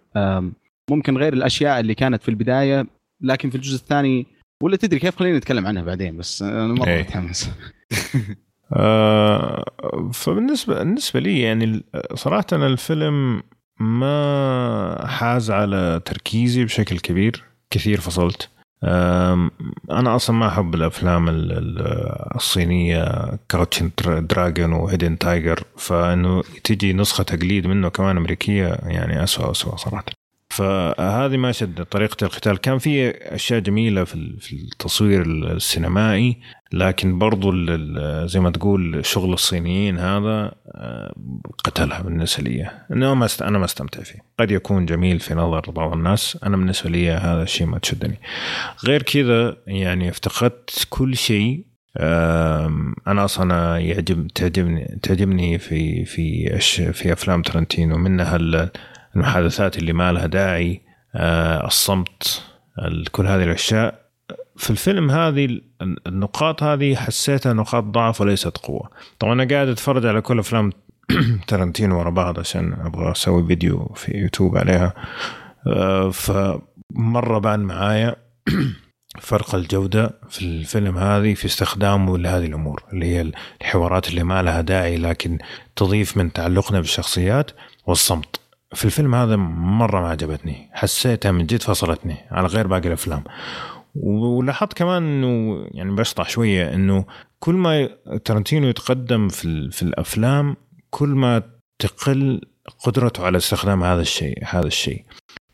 ممكن 0.91 1.17
غير 1.17 1.33
الأشياء 1.33 1.81
اللي 1.81 1.95
كانت 1.95 2.23
في 2.23 2.29
البداية 2.29 2.87
لكن 3.21 3.51
في 3.51 3.57
الجزء 3.57 3.77
الثاني 3.77 4.27
ولا 4.63 4.77
تدري 4.77 5.01
كيف 5.01 5.17
خلينا 5.17 5.39
نتكلم 5.39 5.67
عنها 5.67 5.83
بعدين 5.83 6.17
بس 6.17 6.43
أنا 6.43 6.67
مره 6.67 6.89
إيه. 6.89 7.03
متحمس 7.03 7.51
آه 8.73 9.65
فبالنسبة 10.13 10.79
بالنسبة 10.79 11.21
لي 11.21 11.41
يعني 11.41 11.83
صراحة 12.15 12.47
الفيلم 12.53 13.43
ما 13.81 15.07
حاز 15.07 15.51
على 15.51 16.01
تركيزي 16.05 16.65
بشكل 16.65 16.99
كبير 16.99 17.45
كثير 17.71 18.01
فصلت 18.01 18.51
أنا 19.91 20.17
أصلا 20.17 20.37
ما 20.37 20.49
أحب 20.49 20.75
الأفلام 20.75 21.29
ال- 21.29 21.53
ال- 21.53 22.35
الصينية 22.37 23.31
كراوتشن 23.51 23.91
دراجون 24.07 24.73
وهيدن 24.73 25.19
تايجر 25.19 25.65
فإنه 25.77 26.43
تجي 26.65 26.93
نسخة 26.93 27.25
تقليد 27.25 27.67
منه 27.67 27.89
كمان 27.89 28.17
أمريكية 28.17 28.67
يعني 28.83 29.23
اسوء 29.23 29.51
اسوء 29.51 29.77
صراحة. 29.77 30.05
فهذه 30.49 31.37
ما 31.37 31.53
شد 31.53 31.85
طريقة 31.85 32.25
القتال. 32.25 32.59
كان 32.61 32.79
في 32.79 33.11
أشياء 33.11 33.61
جميلة 33.61 34.05
في 34.05 34.53
التصوير 34.53 35.23
السينمائي. 35.27 36.41
لكن 36.75 37.19
برضو 37.19 37.53
زي 38.27 38.41
ما 38.41 38.51
تقول 38.51 39.07
شغل 39.07 39.33
الصينيين 39.33 39.99
هذا 39.99 40.53
آه، 40.75 41.15
قتلها 41.65 42.03
بالنسبة 42.03 42.45
لي 42.45 42.71
إنه. 42.93 43.13
أنا 43.43 43.59
ما 43.59 43.65
استمتع 43.65 44.03
فيه 44.03 44.19
قد 44.39 44.51
يكون 44.51 44.87
جميل 44.87 45.21
في 45.21 45.35
نظر 45.35 45.71
بعض 45.71 45.93
الناس 45.93 46.39
أنا 46.45 46.57
بالنسبة 46.57 46.91
لي 46.91 47.11
هذا 47.11 47.43
الشيء 47.43 47.67
ما 47.67 47.79
تشدني 47.79 48.21
غير 48.85 49.03
كذا 49.03 49.57
يعني 49.67 50.09
افتقدت 50.09 50.87
كل 50.91 51.17
شيء 51.17 51.65
أنا 53.07 53.25
أصلا 53.25 53.79
يعجب 53.79 54.27
تعجبني 54.27 54.99
تعجبني 55.03 55.59
في 55.59 56.05
في. 56.05 56.59
في 56.93 57.13
أفلام 57.13 57.43
ترنتينو 57.43 57.97
منها 57.99 58.37
ال- 58.37 58.71
المحادثات 59.17 59.79
اللي 59.79 59.93
ما 59.93 60.13
لها 60.13 60.27
داعي 60.27 60.83
آه، 61.15 61.67
الصمت 61.67 62.43
ال- 62.79 63.07
كل 63.11 63.27
هذه 63.27 63.43
الأشياء 63.45 64.04
في 64.57 64.71
الفيلم 64.71 65.11
هذه 65.11 65.45
ال- 65.45 65.63
النقاط 66.07 66.63
هذه 66.63 66.95
حسيتها 66.97 67.53
نقاط 67.53 67.85
ضعف 67.85 68.21
وليست 68.21 68.57
قوة. 68.59 68.91
طبعا 69.19 69.33
أنا 69.33 69.45
قاعد 69.55 69.69
أتفرج 69.69 70.07
على 70.07 70.21
كل 70.21 70.39
أفلام 70.39 70.71
ترنتينو 71.49 71.99
ورا 71.99 72.11
بعض 72.11 72.39
عشان 72.41 72.73
أبغى 72.73 73.13
أسوي 73.13 73.47
فيديو 73.47 73.93
في 73.95 74.17
يوتيوب 74.19 74.57
عليها. 74.57 74.95
آه، 75.67 76.11
فمرة 76.11 77.39
بان 77.39 77.61
معايا 77.61 78.17
فرق 79.21 79.55
الجودة 79.55 80.19
في 80.31 80.43
الفيلم 80.43 80.99
هذه 80.99 81.35
في 81.35 81.45
استخدامه 81.47 82.19
لهذه 82.19 82.47
الأمور 82.47 82.83
اللي 82.93 83.07
هي 83.07 83.33
الحوارات 83.61 84.09
اللي 84.09 84.23
ما 84.25 84.43
لها 84.43 84.61
داعي 84.61 84.97
لكن 84.97 85.39
تضيف 85.77 86.17
من 86.17 86.33
تعلقنا 86.33 86.81
بالشخصيات 86.81 87.51
والصمت. 87.87 88.41
في 88.75 88.85
الفيلم 88.85 89.15
هذا 89.15 89.37
مرة 89.37 90.01
ما 90.01 90.09
عجبتني 90.09 90.71
حسيتها 90.73 91.33
من 91.33 91.47
جد 91.47 91.63
فصلتني 91.63 92.17
على 92.31 92.47
غير 92.47 92.67
باقي 92.67 92.89
الأفلام. 92.89 93.25
ولاحظت 93.95 94.73
كمان 94.73 95.03
إنه 95.03 95.65
يعني 95.71 95.95
بشطح 95.95 96.29
شوية 96.29 96.75
إنه 96.75 97.07
كل 97.39 97.55
ما 97.55 97.89
ترنتينو 98.25 98.69
يتقدم 98.69 99.29
في 99.29 99.71
في 99.71 99.83
الأفلام 99.83 100.57
كل 100.91 101.09
ما 101.09 101.43
تقل 101.79 102.41
قدرته 102.85 103.27
على 103.27 103.37
استخدام 103.37 103.85
هذا 103.85 104.01
الشيء 104.01 104.39
هذا 104.45 104.67
الشيء. 104.67 105.05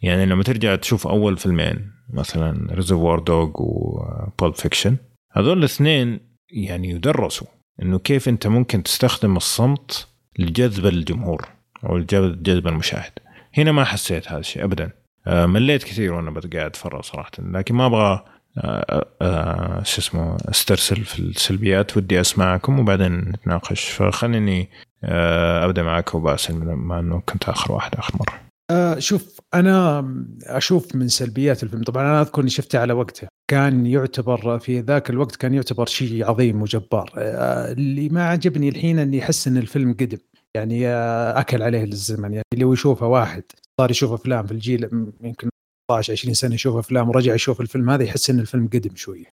يعني 0.02 0.26
لما 0.26 0.42
ترجع 0.42 0.76
تشوف 0.76 1.06
أول 1.06 1.36
فيلمين 1.36 1.90
مثلا 2.12 2.74
ريزرفوار 2.74 3.18
دوغ 3.18 3.50
وبول 3.54 4.54
فيكشن 4.54 4.96
هذول 5.32 5.58
الاثنين 5.58 6.20
يعني 6.52 6.90
يدرسوا 6.90 7.46
إنه 7.82 7.98
كيف 7.98 8.28
أنت 8.28 8.46
ممكن 8.46 8.82
تستخدم 8.82 9.36
الصمت 9.36 10.08
لجذب 10.38 10.86
الجمهور 10.86 11.48
أو 11.84 11.96
لجذب 11.96 12.42
جذب 12.42 12.68
المشاهد. 12.68 13.12
هنا 13.58 13.72
ما 13.72 13.84
حسيت 13.84 14.28
هذا 14.28 14.38
الشيء 14.38 14.64
ابدا. 14.64 14.99
مليت 15.26 15.84
كثير 15.84 16.12
وأنا 16.12 16.30
قاعد 16.30 16.66
أتفرج 16.66 17.04
صراحة. 17.04 17.30
لكن 17.38 17.74
ما 17.74 17.86
أبغى 17.86 18.24
آه، 18.58 19.06
آه، 19.22 19.82
شو 19.82 20.00
اسمه 20.00 20.36
استرسل 20.50 21.04
في 21.04 21.18
السلبيات. 21.18 21.96
ودي 21.96 22.20
أسمعكم 22.20 22.78
وبعدين 22.78 23.12
نتناقش. 23.12 23.90
فخليني 23.90 24.68
آه، 25.04 25.64
أبدأ 25.64 25.82
معك 25.82 26.14
وباسل 26.14 26.54
مع 26.64 26.98
إنه 26.98 27.20
كنت 27.20 27.48
آخر 27.48 27.72
واحد 27.72 27.94
آخر 27.94 28.14
مرة. 28.20 28.40
آه 28.70 28.98
شوف 28.98 29.40
أنا 29.54 30.04
أشوف 30.46 30.94
من 30.94 31.08
سلبيات 31.08 31.62
الفيلم. 31.62 31.82
طبعا 31.82 32.02
أنا 32.02 32.20
أذكر 32.20 32.42
إني 32.42 32.50
شفته 32.50 32.78
على 32.78 32.92
وقته 32.92 33.28
كان 33.50 33.86
يعتبر 33.86 34.58
في 34.58 34.80
ذاك 34.80 35.10
الوقت 35.10 35.36
كان 35.36 35.54
يعتبر 35.54 35.86
شيء 35.86 36.30
عظيم 36.30 36.62
وجبار. 36.62 37.12
آه 37.16 37.72
اللي 37.72 38.08
ما 38.08 38.28
عجبني 38.28 38.68
الحين 38.68 38.98
إني 38.98 39.22
أحس 39.22 39.48
إن 39.48 39.56
الفيلم 39.56 39.92
قدم. 39.92 40.18
يعني 40.54 40.88
آه 40.88 41.40
أكل 41.40 41.62
عليه 41.62 41.84
الزمن 41.84 42.32
يعني 42.32 42.64
هو 42.64 42.72
يشوفه 42.72 43.06
واحد. 43.06 43.42
صار 43.80 43.90
يشوف 43.90 44.12
أفلام 44.12 44.46
في 44.46 44.52
الجيل 44.52 44.84
يمكن 45.20 45.48
15 45.90 46.12
20 46.12 46.34
سنة 46.34 46.54
يشوف 46.54 46.76
أفلام 46.76 47.08
ورجع 47.08 47.34
يشوف 47.34 47.60
الفيلم 47.60 47.90
هذا 47.90 48.02
يحس 48.04 48.30
إن 48.30 48.40
الفيلم 48.40 48.66
قدم 48.66 48.96
شوية. 48.96 49.26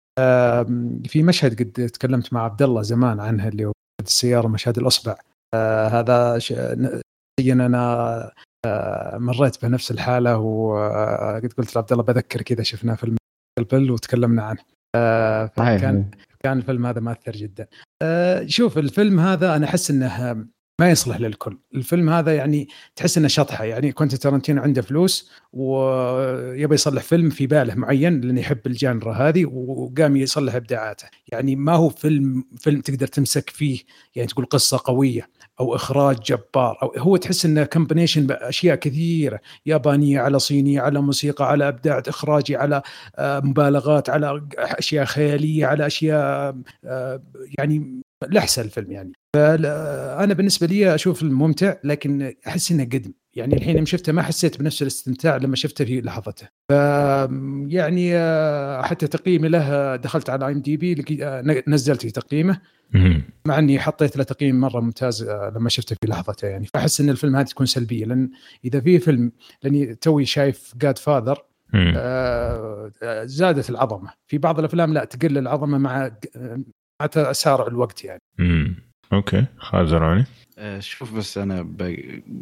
في 1.08 1.24
مشهد 1.24 1.62
قد 1.62 1.90
تكلمت 1.90 2.34
مع 2.34 2.44
عبد 2.44 2.62
الله 2.62 2.82
زمان 2.82 3.20
عنها 3.20 3.48
اللي 3.50 3.66
هو 3.66 3.72
السيارة 4.06 4.48
مشهد 4.48 4.78
الأصبع 4.78 5.16
آه 5.54 5.88
هذا 5.88 6.40
شيء 6.40 7.54
أنا 7.54 8.32
آه 8.66 9.18
مريت 9.18 9.66
بنفس 9.66 9.92
الحالة 9.92 10.38
وقد 10.38 11.54
قلت 11.58 11.76
لعبد 11.76 11.92
الله 11.92 12.04
بذكر 12.04 12.42
كذا 12.42 12.64
شفناه 12.64 12.96
فيلم 12.96 13.18
كل 13.60 13.76
بل 13.76 13.92
وتكلمنا 13.92 14.44
عنه. 14.44 14.60
آه 14.96 15.46
فكان 15.46 16.12
كان 16.44 16.58
الفيلم 16.58 16.86
هذا 16.86 17.00
مأثر 17.00 17.32
جدا. 17.32 17.68
آه 18.04 18.46
شوف 18.46 18.78
الفيلم 18.78 19.20
هذا 19.20 19.56
أنا 19.56 19.66
أحس 19.66 19.92
إنه 19.92 20.46
ما 20.80 20.90
يصلح 20.90 21.20
للكل. 21.20 21.58
الفيلم 21.76 22.10
هذا 22.10 22.36
يعني 22.36 22.68
تحس 22.96 23.18
إنه 23.18 23.28
شطحة. 23.28 23.64
يعني 23.64 23.92
كوينتن 23.92 24.16
ترنتينو 24.16 24.62
عنده 24.62 24.82
فلوس 24.82 25.32
ويبي 25.54 26.76
يصلح 26.76 27.04
فيلم 27.04 27.30
في 27.30 27.48
باله 27.48 27.76
معين 27.76 28.22
لأنه 28.22 28.42
يحب 28.42 28.68
ال 28.68 28.75
genre 28.75 29.14
هذه 29.14 29.46
وقام 29.46 30.16
يصلح 30.16 30.56
إبداعاته. 30.56 31.08
يعني 31.28 31.56
ما 31.56 31.74
هو 31.74 31.90
فيلم 31.90 32.46
فيلم 32.58 32.82
تقدر 32.82 33.08
تمسك 33.08 33.50
فيه 33.50 33.80
يعني 34.16 34.28
تقول 34.28 34.46
قصة 34.46 34.80
قوية 34.86 35.30
أو 35.60 35.76
إخراج 35.76 36.18
جبار 36.20 36.78
أو 36.84 36.94
هو 36.98 37.18
تحس 37.18 37.46
إنه 37.46 37.64
combination 37.64 38.28
بأشياء 38.28 38.76
كثيرة. 38.76 39.40
يابانية 39.66 40.20
على 40.20 40.40
صينية 40.40 40.82
على 40.82 41.02
موسيقى 41.02 41.50
على 41.50 41.68
إبداع 41.68 42.04
إخراجي 42.08 42.56
على 42.56 42.82
مبالغات 43.20 44.10
على 44.10 44.48
أشياء 44.58 45.06
خيالية 45.06 45.66
على 45.66 45.88
أشياء 45.88 46.56
يعني 47.60 48.02
لحسه 48.30 48.62
الفيلم 48.62 48.92
يعني. 48.92 49.12
فانا 49.36 50.34
بالنسبة 50.34 50.68
لي 50.68 50.96
أشوف 50.96 51.24
الممتع 51.24 51.76
لكن 51.84 52.34
أحس 52.48 52.72
إنه 52.72 52.84
قدم 52.84 53.14
يعني 53.34 53.56
الحين 53.56 53.76
يوم 53.76 53.86
شفته 53.86 54.14
ما 54.14 54.22
حسيت 54.22 54.60
بنفس 54.60 54.82
الاستمتاع 54.82 55.38
لما 55.38 55.56
شفته 55.56 55.86
في 55.86 56.02
لحظته. 56.02 56.48
ف 56.70 56.74
يعني 57.68 58.12
حتى 58.84 59.08
تقييمي 59.08 59.48
له 59.48 59.96
دخلت 59.96 60.30
على 60.30 60.52
IMDb 60.52 60.96
نزلت 61.68 62.02
في 62.02 62.12
تقييمه. 62.12 62.62
مع 63.46 63.60
إني 63.60 63.80
حطيت 63.80 64.18
له 64.18 64.24
تقييم 64.24 64.60
مرة 64.60 64.80
ممتاز 64.80 65.24
لما 65.56 65.70
شفته 65.70 65.96
في 66.02 66.08
لحظته 66.08 66.48
يعني. 66.48 66.66
فأحس 66.74 67.02
إن 67.02 67.10
الفيلم 67.10 67.36
هذا 67.36 67.46
تكون 67.46 67.66
سلبية. 67.66 68.06
لأن 68.06 68.30
إذا 68.66 68.80
في 68.80 69.00
فيلم 69.00 69.32
لاني 69.64 69.96
توي 69.96 70.26
شايف 70.26 70.74
Godfather 70.78 71.44
آه 71.74 72.92
زادت 73.24 73.70
العظمة. 73.70 74.10
في 74.28 74.38
بعض 74.38 74.60
الأفلام 74.60 74.94
لا 74.94 75.06
تقل 75.06 75.38
العظمة 75.38 75.78
مع 75.78 76.12
مع 77.02 77.08
تسارع 77.08 77.68
الوقت 77.68 78.04
يعني. 78.04 78.22
امم 78.40 78.76
okay 79.14 79.46
خالد 79.58 79.88
زرعوني. 79.88 80.26
شوف 80.80 81.14
بس 81.14 81.38
أنا 81.38 81.62
ب... 81.62 81.82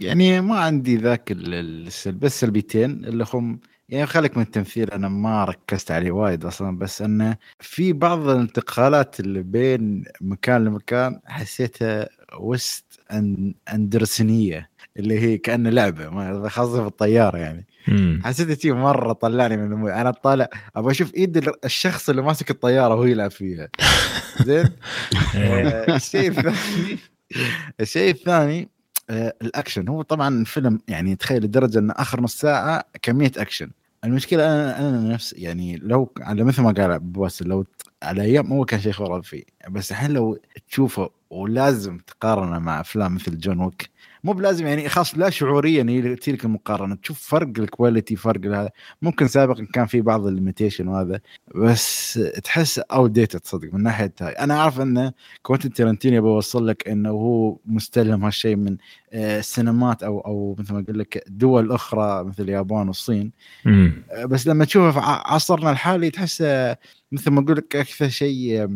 يعني 0.01 0.41
ما 0.41 0.59
عندي 0.59 0.97
ذاك 0.97 1.31
السلب 1.31 2.19
بس 2.19 2.39
سلبيتين 2.39 3.05
اللي 3.05 3.25
هم 3.33 3.59
يعني 3.89 4.05
خليك 4.05 4.37
من 4.37 4.43
التمثيل 4.43 4.91
أنا 4.91 5.09
ما 5.09 5.43
ركزت 5.43 5.91
عليه 5.91 6.11
وايد 6.11 6.45
أصلا 6.45 6.77
بس 6.77 7.01
انه 7.01 7.37
في 7.59 7.93
بعض 7.93 8.29
الانتقالات 8.29 9.19
اللي 9.19 9.43
بين 9.43 10.03
مكان 10.21 10.65
لمكان 10.65 11.19
حسيتها 11.25 12.09
ويس 12.39 12.99
أندرسونية 13.73 14.69
اللي 14.97 15.19
هي 15.19 15.37
كأنه 15.37 15.69
لعبة 15.69 16.47
خاصة 16.49 16.81
في 16.81 16.87
الطيارة 16.87 17.37
يعني. 17.37 17.65
حسيت 18.23 18.61
شيء 18.61 18.73
مرة 18.73 19.13
طلعني 19.13 19.57
من 19.57 19.71
المويه 19.73 20.01
أنا 20.01 20.11
طالع 20.11 20.49
أبغى 20.75 20.91
أشوف 20.91 21.15
إيد 21.15 21.49
الشخص 21.65 22.09
اللي 22.09 22.21
ماسك 22.21 22.51
الطيارة 22.51 22.95
وهو 22.95 23.03
يلعب 23.05 23.31
فيها. 23.31 23.69
زين؟ 24.45 24.69
آه، 25.35 25.95
الشيء 25.95 26.29
الثاني 26.29 26.97
الشيء 27.79 28.11
الثاني 28.11 28.69
آه 29.09 29.33
الأكشن. 29.41 29.87
هو 29.87 30.01
طبعا 30.01 30.43
فيلم 30.43 30.79
يعني 30.87 31.15
تخيل 31.15 31.43
لدرجة 31.43 31.79
ان 31.79 31.91
آخر 31.91 32.21
نص 32.21 32.35
ساعة 32.35 32.83
كمية 33.01 33.31
أكشن. 33.37 33.71
المشكلة 34.03 34.45
أنا 34.45 34.79
أنا 34.79 35.13
نفس 35.13 35.33
يعني 35.37 35.77
لو 35.77 36.11
على 36.21 36.43
مثل 36.43 36.61
ما 36.61 36.71
قال 36.71 36.99
بواسل 36.99 37.47
لو 37.47 37.65
على 38.03 38.21
أيام 38.21 38.53
هو 38.53 38.65
كان 38.65 38.79
شيء 38.79 38.91
خرافي. 38.91 39.45
بس 39.69 39.91
الحين 39.91 40.11
لو 40.11 40.39
تشوفه 40.69 41.09
ولازم 41.29 41.97
تقارنه 41.97 42.59
مع 42.59 42.79
أفلام 42.79 43.15
مثل 43.15 43.37
جون 43.37 43.59
ويك 43.59 43.89
مو 44.23 44.33
بلازم 44.33 44.67
يعني 44.67 44.89
خاص 44.89 45.17
لا 45.17 45.29
شعوريا 45.29 45.83
يجي 45.83 46.31
لك 46.31 46.45
المقارنة. 46.45 46.95
تشوف 46.95 47.19
فرق 47.19 47.59
ال 47.59 47.66
quality 47.66 48.15
فرق 48.15 48.45
هذا. 48.45 48.69
ممكن 49.01 49.27
سابقا 49.27 49.67
كان 49.73 49.85
في 49.85 50.01
بعض 50.01 50.27
ال 50.27 50.33
limitation 50.33 50.87
وهذا 50.87 51.19
بس 51.55 52.13
تحس 52.43 52.79
outdated 52.79 53.39
تصدق 53.39 53.73
من 53.73 53.83
ناحية 53.83 54.13
هاي. 54.21 54.33
أنا 54.33 54.53
أعرف 54.53 54.81
انه 54.81 55.13
كوينتن 55.41 55.73
ترنتينو 55.73 56.19
بوصل 56.19 56.67
لك 56.67 56.87
إنه 56.87 57.09
هو 57.09 57.57
مستلهم 57.65 58.25
هالشيء 58.25 58.55
من 58.55 58.77
السينمات 59.13 60.03
أو 60.03 60.19
أو 60.19 60.55
مثل 60.59 60.73
ما 60.73 60.79
أقول 60.79 60.99
لك 60.99 61.23
دول 61.27 61.71
أخرى 61.71 62.23
مثل 62.23 62.43
اليابان 62.43 62.87
والصين. 62.87 63.31
بس 64.25 64.47
لما 64.47 64.65
تشوفه 64.65 64.91
في 64.91 64.99
عصرنا 65.05 65.71
الحالي 65.71 66.09
تحسه 66.09 66.77
مثل 67.11 67.31
ما 67.31 67.41
أقول 67.41 67.57
لك 67.57 67.75
أكثر 67.75 68.09
شيء 68.09 68.69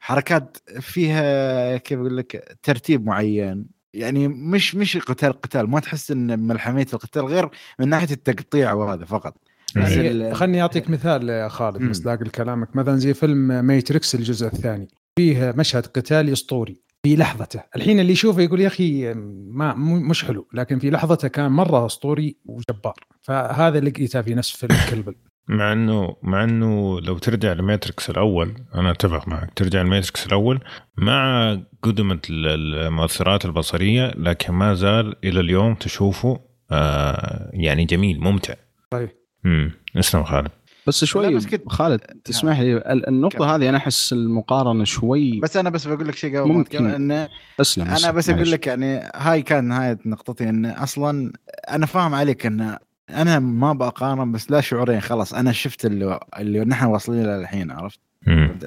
حركات 0.00 0.56
فيها 0.80 1.76
كيف 1.76 1.98
أقول 1.98 2.16
لك 2.16 2.58
ترتيب 2.62 3.06
معين. 3.06 3.75
يعني 3.96 4.28
مش 4.28 4.74
مش 4.74 4.96
قتال 4.96 5.32
قتال 5.32 5.70
ما 5.70 5.80
تحس 5.80 6.10
إن 6.10 6.46
ملحميه 6.46 6.86
القتال 6.92 7.24
غير 7.24 7.48
من 7.78 7.88
ناحية 7.88 8.10
التقطيع 8.10 8.72
وهذا 8.72 9.04
فقط. 9.04 9.34
يعني 9.76 10.34
خلني 10.34 10.62
أعطيك 10.62 10.90
مثال 10.90 11.28
يا 11.28 11.48
خالد 11.48 11.82
مصداق 11.82 12.22
كلامك. 12.22 12.76
مثلا 12.76 12.96
زي 12.96 13.14
فيلم 13.14 13.64
ماتريكس 13.64 14.14
الجزء 14.14 14.46
الثاني. 14.46 14.88
فيه 15.18 15.54
مشهد 15.56 15.86
قتالي 15.86 16.32
أسطوري 16.32 16.80
في 17.02 17.16
لحظته. 17.16 17.62
الحين 17.76 18.00
اللي 18.00 18.12
يشوفه 18.12 18.42
يقول 18.42 18.60
يا 18.60 18.66
أخي 18.66 19.14
ما 19.48 19.74
مش 19.74 20.24
حلو 20.24 20.48
لكن 20.52 20.78
في 20.78 20.90
لحظته 20.90 21.28
كان 21.28 21.52
مرة 21.52 21.86
أسطوري 21.86 22.36
وجبار. 22.44 22.94
فهذا 23.22 23.78
اللي 23.78 23.90
لقيته 23.90 24.22
في 24.22 24.34
نفس 24.34 24.50
فيلم 24.50 24.76
كلبل 24.90 25.14
مع 25.48 25.72
إنه 25.72 26.16
مع 26.22 26.44
إنه 26.44 27.00
لو 27.00 27.18
ترجع 27.18 27.52
لماتريكس 27.52 28.10
الأول 28.10 28.54
أنا 28.74 28.90
أتفق 28.90 29.28
معك 29.28 29.50
ترجع 29.56 29.82
لماتريكس 29.82 30.26
الأول 30.26 30.60
مع 30.96 31.56
قدمة 31.82 32.18
المؤثرات 32.30 33.44
البصرية 33.44 34.06
لكن 34.16 34.52
ما 34.52 34.74
زال 34.74 35.16
إلى 35.24 35.40
اليوم 35.40 35.74
تشوفه 35.74 36.40
آه 36.70 37.50
يعني 37.52 37.84
جميل 37.84 38.20
ممتع. 38.20 38.54
طيب. 38.90 39.10
امم 39.46 39.72
اسلم 39.96 40.24
خالد. 40.24 40.50
بس 40.86 41.04
شوي 41.04 41.34
بس 41.34 41.46
كت... 41.46 41.62
خالد 41.68 42.00
تسمح 42.24 42.60
لي 42.60 42.76
النقطة 43.08 43.56
هذه 43.56 43.68
أنا 43.68 43.76
أحس 43.76 44.12
المقارنة 44.12 44.84
شوي 44.84 45.40
بس 45.40 45.56
أنا 45.56 45.70
بس 45.70 45.86
بقول 45.86 46.08
لك 46.08 46.14
شيء 46.14 46.40
قبل 46.40 46.48
ممكن. 46.52 46.86
أنه 46.86 47.28
أسلم 47.60 47.84
أنا 47.86 48.10
بس 48.10 48.30
أقول 48.30 48.50
لك 48.50 48.66
يعني 48.66 49.10
هاي 49.14 49.42
كان 49.42 49.64
نهاية 49.64 49.98
نقطتي 50.06 50.48
أنه 50.48 50.82
أصلا 50.82 51.32
أنا 51.70 51.86
فاهم 51.86 52.14
عليك 52.14 52.46
أنه 52.46 52.78
أنا 53.10 53.38
ما 53.38 53.72
بقارن 53.72 54.32
بس 54.32 54.50
لا 54.50 54.60
شعوريا 54.60 55.00
خلاص. 55.00 55.34
أنا 55.34 55.52
شفت 55.52 55.86
اللي, 55.86 56.20
اللي 56.38 56.64
نحن 56.64 56.86
واصلين 56.86 57.22
له 57.22 57.40
الحين 57.40 57.70
عرفت؟ 57.70 58.00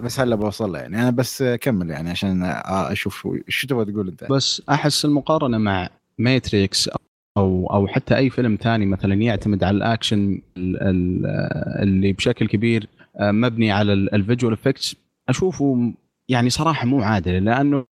بس 0.04 0.20
هلا 0.20 0.36
بوصل 0.36 0.72
له 0.72 0.80
يعني. 0.80 1.02
أنا 1.02 1.10
بس 1.10 1.44
كمل 1.44 1.90
يعني 1.90 2.10
عشان 2.10 2.44
أشوف 2.66 3.28
شو 3.48 3.68
تبغى 3.68 3.86
تقول 3.86 4.08
أنت. 4.08 4.24
بس 4.32 4.62
أحس 4.70 5.06
المقارنة 5.06 5.58
مع 5.58 5.90
ماتريكس 6.18 6.90
أو 7.38 7.68
أو 7.74 7.88
حتى 7.88 8.18
أي 8.18 8.30
فيلم 8.30 8.58
ثاني 8.62 8.86
مثلا 8.86 9.14
يعتمد 9.14 9.64
على 9.64 9.78
الأكشن 9.78 10.42
اللي 10.58 12.14
بشكل 12.14 12.48
كبير 12.48 12.88
مبني 13.22 13.72
على 13.72 13.94
ال 13.94 14.02
visual 14.02 14.54
effects 14.54 14.96
أشوفه 15.30 15.94
يعني 16.30 16.50
صراحة 16.50 16.86
مو 16.86 17.02
عادل 17.02 17.46
لأنه 17.46 17.86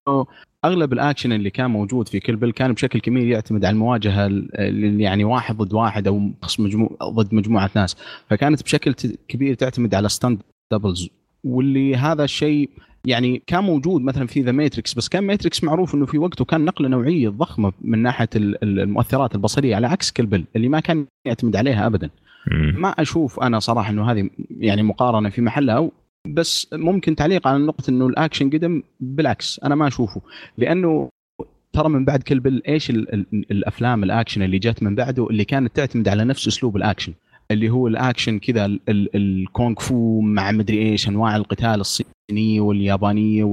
أغلب 0.65 0.93
الأكشن 0.93 1.31
اللي 1.31 1.49
كان 1.49 1.71
موجود 1.71 2.07
في 2.07 2.19
كل 2.19 2.35
بل 2.35 2.51
كان 2.51 2.73
بشكل 2.73 2.99
كبير 2.99 3.27
يعتمد 3.27 3.65
على 3.65 3.73
المواجهة 3.73 4.25
اللي 4.27 5.03
يعني 5.03 5.23
واحد 5.23 5.57
ضد 5.57 5.73
واحد 5.73 6.07
أو 6.07 6.31
مجموع 6.59 6.89
ضد 7.03 7.33
مجموعة 7.33 7.69
ناس. 7.75 7.95
فكانت 8.29 8.63
بشكل 8.63 8.93
كبير 9.27 9.53
تعتمد 9.53 9.95
على 9.95 10.09
stunt 10.09 10.41
doubles 10.71 11.09
واللي 11.43 11.95
هذا 11.95 12.23
الشيء 12.23 12.69
يعني 13.05 13.41
كان 13.47 13.63
موجود 13.63 14.01
مثلا 14.01 14.27
في 14.27 14.41
The 14.41 14.51
Matrix 14.51 14.93
بس 14.93 15.09
كان 15.09 15.23
ماتريكس 15.23 15.63
معروف 15.63 15.95
إنه 15.95 16.05
في 16.05 16.17
وقته 16.17 16.45
كان 16.45 16.65
نقلة 16.65 16.87
نوعية 16.87 17.29
ضخمة 17.29 17.73
من 17.81 17.99
ناحية 17.99 18.29
المؤثرات 18.35 19.35
البصرية 19.35 19.75
على 19.75 19.87
عكس 19.87 20.11
كل 20.11 20.27
بل 20.27 20.43
اللي 20.55 20.69
ما 20.69 20.79
كان 20.79 21.05
يعتمد 21.25 21.55
عليها 21.55 21.87
ابدا. 21.87 22.09
ما 22.51 22.89
أشوف 22.89 23.39
أنا 23.39 23.59
صراحة 23.59 23.89
إنه 23.89 24.11
هذه 24.11 24.29
يعني 24.49 24.83
مقارنة 24.83 25.29
في 25.29 25.41
محلها 25.41 25.89
بس 26.27 26.67
ممكن 26.73 27.15
تعليق 27.15 27.47
على 27.47 27.57
النقطة 27.57 27.89
إنه 27.89 28.07
الاكشن 28.07 28.49
قدم 28.49 28.83
بالعكس 28.99 29.59
أنا 29.63 29.75
ما 29.75 29.87
أشوفه. 29.87 30.21
لأنه 30.57 31.09
ترى 31.73 31.89
من 31.89 32.05
بعد 32.05 32.23
كل 32.23 32.39
بل 32.39 32.61
إيش 32.67 32.89
ال 32.89 33.13
ال 33.13 33.25
الأفلام 33.51 34.03
الاكشن 34.03 34.41
اللي 34.41 34.59
جت 34.59 34.83
من 34.83 34.95
بعده 34.95 35.27
اللي 35.29 35.45
كانت 35.45 35.75
تعتمد 35.75 36.07
على 36.07 36.23
نفس 36.23 36.47
أسلوب 36.47 36.77
الاكشن 36.77 37.13
اللي 37.51 37.69
هو 37.69 37.87
الاكشن 37.87 38.39
كذا 38.39 38.77
الكونغ 38.89 39.75
فو 39.79 40.21
مع 40.21 40.51
مدري 40.51 40.91
إيش 40.91 41.07
أنواع 41.07 41.35
القتال 41.35 41.79
الصينية 41.81 42.61
واليابانية 42.61 43.43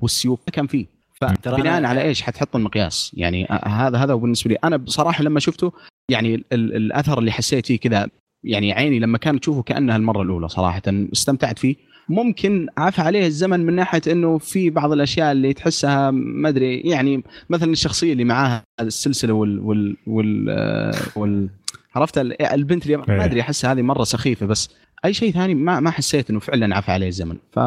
والسيوف 0.00 0.40
كان 0.52 0.66
فيه. 0.66 0.86
فبناء 1.20 1.84
على 1.84 2.02
إيش 2.02 2.22
حتحط 2.22 2.56
المقياس؟ 2.56 3.12
يعني 3.16 3.46
هذا 3.64 3.98
هذا 3.98 4.14
بالنسبة 4.14 4.50
لي. 4.50 4.56
أنا 4.64 4.76
بصراحة 4.76 5.24
لما 5.24 5.40
شفته 5.40 5.72
يعني 6.10 6.34
ال- 6.34 6.44
ال- 6.52 6.76
الأثر 6.76 7.18
اللي 7.18 7.32
حسيت 7.32 7.66
فيه 7.66 7.78
كذا 7.78 8.08
يعني 8.44 8.72
عيني 8.72 8.98
لما 8.98 9.18
كانت 9.18 9.40
تشوفه 9.40 9.62
كأنها 9.62 9.96
المرة 9.96 10.22
الأولى 10.22 10.48
صراحة 10.48 10.82
استمتعت 11.12 11.58
فيه. 11.58 11.76
ممكن 12.08 12.66
عفى 12.78 13.00
عليه 13.00 13.26
الزمن 13.26 13.60
من 13.66 13.74
ناحية 13.74 14.00
إنه 14.08 14.38
في 14.38 14.70
بعض 14.70 14.92
الأشياء 14.92 15.32
اللي 15.32 15.52
تحسها 15.52 16.10
ما 16.10 16.48
أدري 16.48 16.80
يعني 16.80 17.22
مثلا 17.50 17.72
الشخصية 17.72 18.12
اللي 18.12 18.24
معاها 18.24 18.62
السلسلة 18.80 19.32
وال 19.34 19.58
وال 19.60 19.96
وال, 20.06 20.46
آه، 20.50 20.92
وال 21.16 21.48
عرفت؟ 21.94 22.18
ال- 22.18 22.42
البنت 22.42 22.86
اللي 22.86 22.96
إيه. 22.96 23.16
ما 23.16 23.24
أدري 23.24 23.40
أحسها 23.40 23.72
هذه 23.72 23.82
مرة 23.82 24.04
سخيفة 24.04 24.46
بس 24.46 24.68
أي 25.04 25.14
شيء 25.14 25.32
ثاني 25.32 25.54
ما 25.54 25.80
ما 25.80 25.90
حسيت 25.90 26.30
إنه 26.30 26.40
فعلا 26.40 26.76
عفى 26.76 26.92
عليه 26.92 27.08
الزمن. 27.08 27.36
ف 27.52 27.58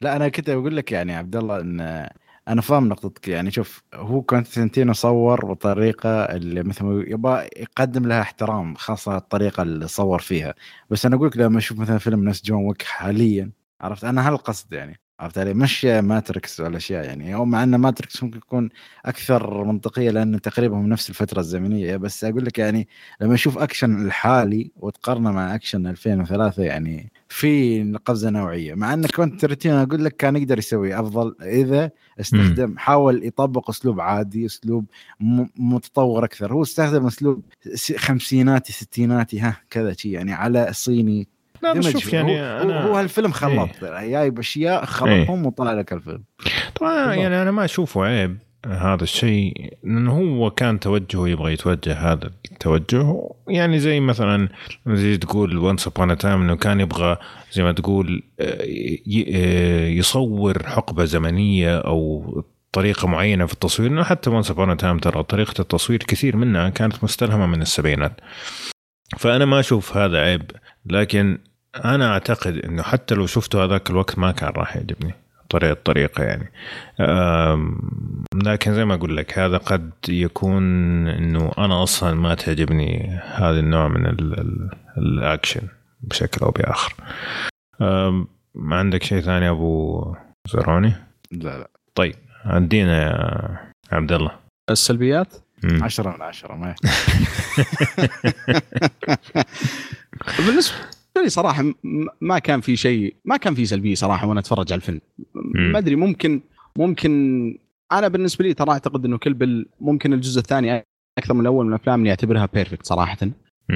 لا 0.00 0.16
أنا 0.16 0.28
كنت 0.28 0.50
بقول 0.50 0.76
لك 0.76 0.92
يعني 0.92 1.14
عبد 1.14 1.36
الله 1.36 1.60
إن 1.60 2.08
أنا 2.48 2.60
فاهم 2.60 2.88
نقطتك. 2.88 3.28
يعني 3.28 3.50
شوف 3.50 3.82
هو 3.94 4.22
كونستانتينو 4.22 4.92
صور 4.92 5.46
بطريقة 5.46 6.10
اللي 6.10 6.62
مثل 6.62 6.84
ما 6.84 7.04
يبغى 7.06 7.48
يقدم 7.56 8.06
لها 8.08 8.20
احترام 8.20 8.74
خاصة 8.74 9.16
الطريقة 9.16 9.62
اللي 9.62 9.88
صور 9.88 10.18
فيها. 10.18 10.54
بس 10.90 11.06
أنا 11.06 11.16
أقول 11.16 11.28
لك 11.28 11.36
لما 11.36 11.58
أشوف 11.58 11.78
مثلا 11.78 11.98
فيلم 11.98 12.24
نفس 12.24 12.44
جون 12.44 12.64
ويك 12.66 12.82
حاليا 12.82 13.50
عرفت؟ 13.82 14.04
أنا 14.04 14.28
هالقصد 14.28 14.72
يعني. 14.72 15.00
عرفت 15.20 15.38
علي؟ 15.38 15.54
مش 15.54 15.84
ماتريكس 15.84 16.60
والاشياء 16.60 17.04
يعني. 17.04 17.34
هو 17.34 17.44
مع 17.44 17.62
أن 17.62 17.76
ماتريكس 17.76 18.22
ممكن 18.22 18.38
يكون 18.38 18.68
أكثر 19.04 19.64
منطقية 19.64 20.10
لأنه 20.10 20.38
تقريبا 20.38 20.76
من 20.76 20.88
نفس 20.88 21.10
الفترة 21.10 21.40
الزمنية. 21.40 21.96
بس 21.96 22.24
أقول 22.24 22.44
لك 22.44 22.58
يعني 22.58 22.88
لما 23.20 23.34
أشوف 23.34 23.58
أكشن 23.58 24.06
الحالي 24.06 24.70
وتقارنه 24.76 25.32
مع 25.32 25.54
أكشن 25.54 25.86
2003 25.86 26.62
يعني 26.62 27.12
في 27.28 27.82
قفزة 28.04 28.30
نوعية. 28.30 28.74
مع 28.74 28.94
أن 28.94 29.06
كوينتن 29.06 29.40
ترنتينو 29.40 29.72
أقول 29.72 30.04
لك 30.04 30.16
كان 30.16 30.36
يقدر 30.36 30.58
يسوي 30.58 31.00
أفضل 31.00 31.34
إذا 31.42 31.90
استخدم 32.20 32.78
حاول 32.78 33.26
يطبق 33.26 33.70
أسلوب 33.70 34.00
عادي 34.00 34.46
أسلوب 34.46 34.86
متطور 35.56 36.24
أكثر. 36.24 36.52
هو 36.52 36.62
استخدم 36.62 37.06
أسلوب 37.06 37.42
خمسيناتي 37.96 38.72
ستيناتي 38.72 39.40
ها 39.40 39.56
كذا 39.70 39.92
شي 39.92 40.12
يعني 40.12 40.32
على 40.32 40.68
الصيني 40.68 41.28
لا 41.62 41.72
دمج. 41.72 41.88
شوف. 41.88 42.12
يعني 42.12 42.40
هو, 42.40 42.44
أنا 42.62 42.84
هو 42.86 42.96
هالفيلم 42.96 43.32
خلاط. 43.32 43.68
جايب 43.82 44.38
أشياء 44.38 44.84
خلطهم 44.84 45.46
وطلع 45.46 45.72
لك 45.72 45.92
الفيلم 45.92 46.24
طبعا 46.74 47.06
بالضبط. 47.06 47.18
يعني 47.22 47.42
أنا 47.42 47.50
ما 47.50 47.64
أشوفه 47.64 48.04
عيب 48.04 48.38
هذا 48.66 49.02
الشيء 49.02 49.72
لأنه 49.84 50.12
هو 50.12 50.50
كان 50.50 50.80
توجهه 50.80 51.28
يبغى 51.28 51.52
يتوجه 51.52 51.92
هذا 52.12 52.30
التوجه. 52.52 53.28
يعني 53.48 53.78
زي 53.80 54.00
مثلا 54.00 54.48
زي 54.86 55.16
تقول 55.16 55.58
Once 55.58 55.86
Upon 55.86 56.18
a 56.18 56.23
Time 56.23 56.42
إنه 56.42 56.56
كان 56.56 56.80
يبغى 56.80 57.16
زي 57.52 57.62
ما 57.62 57.72
تقول 57.72 58.22
آه، 58.40 58.62
ي- 59.06 59.26
آه، 59.34 59.86
يصور 59.88 60.66
حقبة 60.66 61.04
زمنية 61.04 61.78
أو 61.78 62.44
طريقة 62.72 63.08
معينة 63.08 63.46
في 63.46 63.52
التصوير. 63.52 63.90
إنه 63.90 64.02
حتى 64.04 64.30
Once 64.30 64.50
Upon 64.50 64.76
a 64.76 64.80
Time 64.80 64.98
ترى 64.98 65.22
طريقة 65.22 65.60
التصوير 65.60 65.98
كثير 65.98 66.36
منها 66.36 66.68
كانت 66.68 67.04
مستلهمة 67.04 67.46
من 67.46 67.62
السبعينات. 67.62 68.20
فأنا 69.18 69.44
ما 69.44 69.60
أشوف 69.60 69.96
هذا 69.96 70.18
عيب 70.18 70.50
لكن 70.86 71.38
أنا 71.76 72.12
أعتقد 72.12 72.56
إنه 72.56 72.82
حتى 72.82 73.14
لو 73.14 73.26
شفته 73.26 73.64
هذاك 73.64 73.90
الوقت 73.90 74.18
ما 74.18 74.32
كان 74.32 74.48
راح 74.50 74.76
يعجبني 74.76 75.14
طريقه 75.50 75.72
الطريقة 75.72 76.24
يعني. 76.24 76.52
لكن 78.34 78.74
زي 78.74 78.84
ما 78.84 78.94
أقول 78.94 79.16
لك 79.16 79.38
هذا 79.38 79.56
قد 79.56 79.90
يكون 80.08 80.62
إنه 81.08 81.52
أنا 81.58 81.82
أصلا 81.82 82.14
ما 82.14 82.34
تعجبني 82.34 83.20
هذا 83.24 83.60
النوع 83.60 83.88
من 83.88 84.06
ال 84.06 84.40
ال 84.40 84.70
الأكشن 84.98 85.62
بشكل 86.00 86.44
أو 86.44 86.50
بآخر. 86.50 86.94
أم، 87.80 88.26
ما 88.54 88.76
عندك 88.76 89.02
شيء 89.02 89.20
ثاني 89.20 89.48
أبو 89.50 90.14
زرعوني؟ 90.52 90.92
لا 91.32 91.58
لا. 91.58 91.70
طيب 91.94 92.14
عدينا 92.44 93.02
يا 93.02 93.72
عبد 93.96 94.12
الله 94.12 94.30
السلبيات؟ 94.70 95.34
مم. 95.64 95.84
10 95.84 96.10
من 96.16 96.22
10 96.22 96.54
ما 96.54 96.74
بالنسبة 100.46 100.74
لي 101.20 101.28
صراحة 101.28 101.64
ما 102.20 102.38
كان 102.38 102.60
في 102.60 102.76
شيء 102.76 103.14
ما 103.24 103.36
كان 103.36 103.54
في 103.54 103.66
سلبية 103.66 103.94
صراحة 103.94 104.26
وأنا 104.26 104.40
أتفرج 104.40 104.72
على 104.72 104.78
الفيلم. 104.80 105.00
ما 105.34 105.78
أدري 105.78 105.96
ممكن 105.96 106.40
ممكن 106.78 107.12
أنا 107.92 108.08
بالنسبة 108.08 108.44
لي 108.44 108.54
ترى 108.54 108.70
أعتقد 108.70 109.04
إنه 109.04 109.18
كل 109.18 109.41
بل 109.41 109.64
ممكن 109.80 110.12
الجزء 110.12 110.38
الثاني 110.38 110.84
أكثر 111.18 111.34
من 111.34 111.40
الأول 111.40 111.64
من 111.66 111.70
الأفلام 111.72 111.98
اللي 112.00 112.10
اعتبرها 112.10 112.48
perfect 112.54 112.86
صراحة 112.86 113.18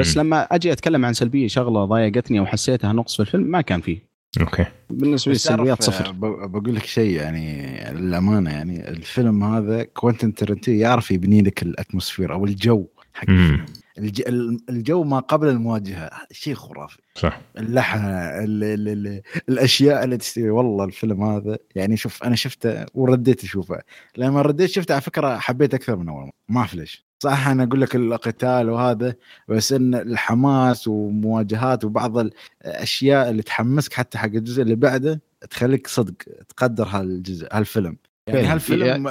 بس. 0.00 0.16
لما 0.16 0.42
أجي 0.42 0.72
أتكلم 0.72 1.04
عن 1.04 1.12
سلبية 1.12 1.48
شغلة 1.48 1.84
ضايقتني 1.84 2.38
أو 2.38 2.46
حسيتها 2.46 2.92
نقص 2.92 3.14
في 3.16 3.20
الفيلم 3.22 3.44
ما 3.50 3.60
كان 3.60 3.80
فيه 3.80 3.98
okay 4.40 4.64
بالنسبة 4.90 5.32
لي 5.32 5.36
السلبيات 5.36 5.80
آه، 5.80 5.84
صفر 5.84 6.12
ب- 6.12 6.50
بقول 6.52 6.74
لك 6.74 6.84
شيء 6.84 7.10
يعني 7.16 7.76
للأمانة 7.94 8.50
يعني 8.50 8.88
الفيلم 8.88 9.44
هذا 9.44 9.82
كوينتن 9.82 10.34
ترنتينو 10.34 10.80
يعرف 10.80 11.10
يبني 11.10 11.42
لك 11.42 11.62
ال 11.62 11.69
atmosphere 11.69 12.32
أو 12.32 12.44
الجو 12.44 12.86
حق. 13.14 13.30
الفيلم 13.30 13.64
الجو 13.98 15.04
ما 15.04 15.18
قبل 15.20 15.48
المواجهة 15.48 16.10
شيء 16.32 16.54
خرافي. 16.54 16.98
صح. 17.14 17.40
اللحن 17.58 18.04
ال... 18.04 18.64
ال... 18.64 18.88
ال... 18.88 19.22
الأشياء 19.48 20.04
اللي 20.04 20.16
تستوي. 20.16 20.50
والله 20.50 20.84
الفيلم 20.84 21.22
هذا 21.22 21.58
يعني 21.74 21.96
شوف 21.96 22.24
أنا 22.24 22.36
شفته 22.36 22.86
ورديت 22.94 23.44
أشوفه. 23.44 23.80
لما 24.16 24.42
رديت 24.42 24.70
شفته 24.70 24.92
على 24.92 25.02
فكرة 25.02 25.36
حبيت 25.38 25.74
أكثر 25.74 25.96
من 25.96 26.08
أول. 26.08 26.30
ما 26.48 26.60
أعرف 26.60 26.74
ليش. 26.74 27.06
صح 27.18 27.48
أنا 27.48 27.62
أقول 27.64 27.80
لك 27.80 27.96
القتال 27.96 28.70
وهذا 28.70 29.14
بس 29.48 29.72
إن 29.72 29.94
الحماس 29.94 30.88
ومواجهات 30.88 31.84
وبعض 31.84 32.28
الأشياء 32.64 33.30
اللي 33.30 33.42
تحمسك 33.42 33.92
حتى 33.92 34.18
حق 34.18 34.26
الجزء 34.26 34.62
اللي 34.62 34.74
بعده 34.74 35.20
تخليك 35.50 35.86
صدق 35.86 36.14
تقدر 36.48 36.86
هالجزء 36.88 37.48
هالفيلم. 37.52 37.96
يعني. 38.26 38.46
هالفيلم 38.46 39.08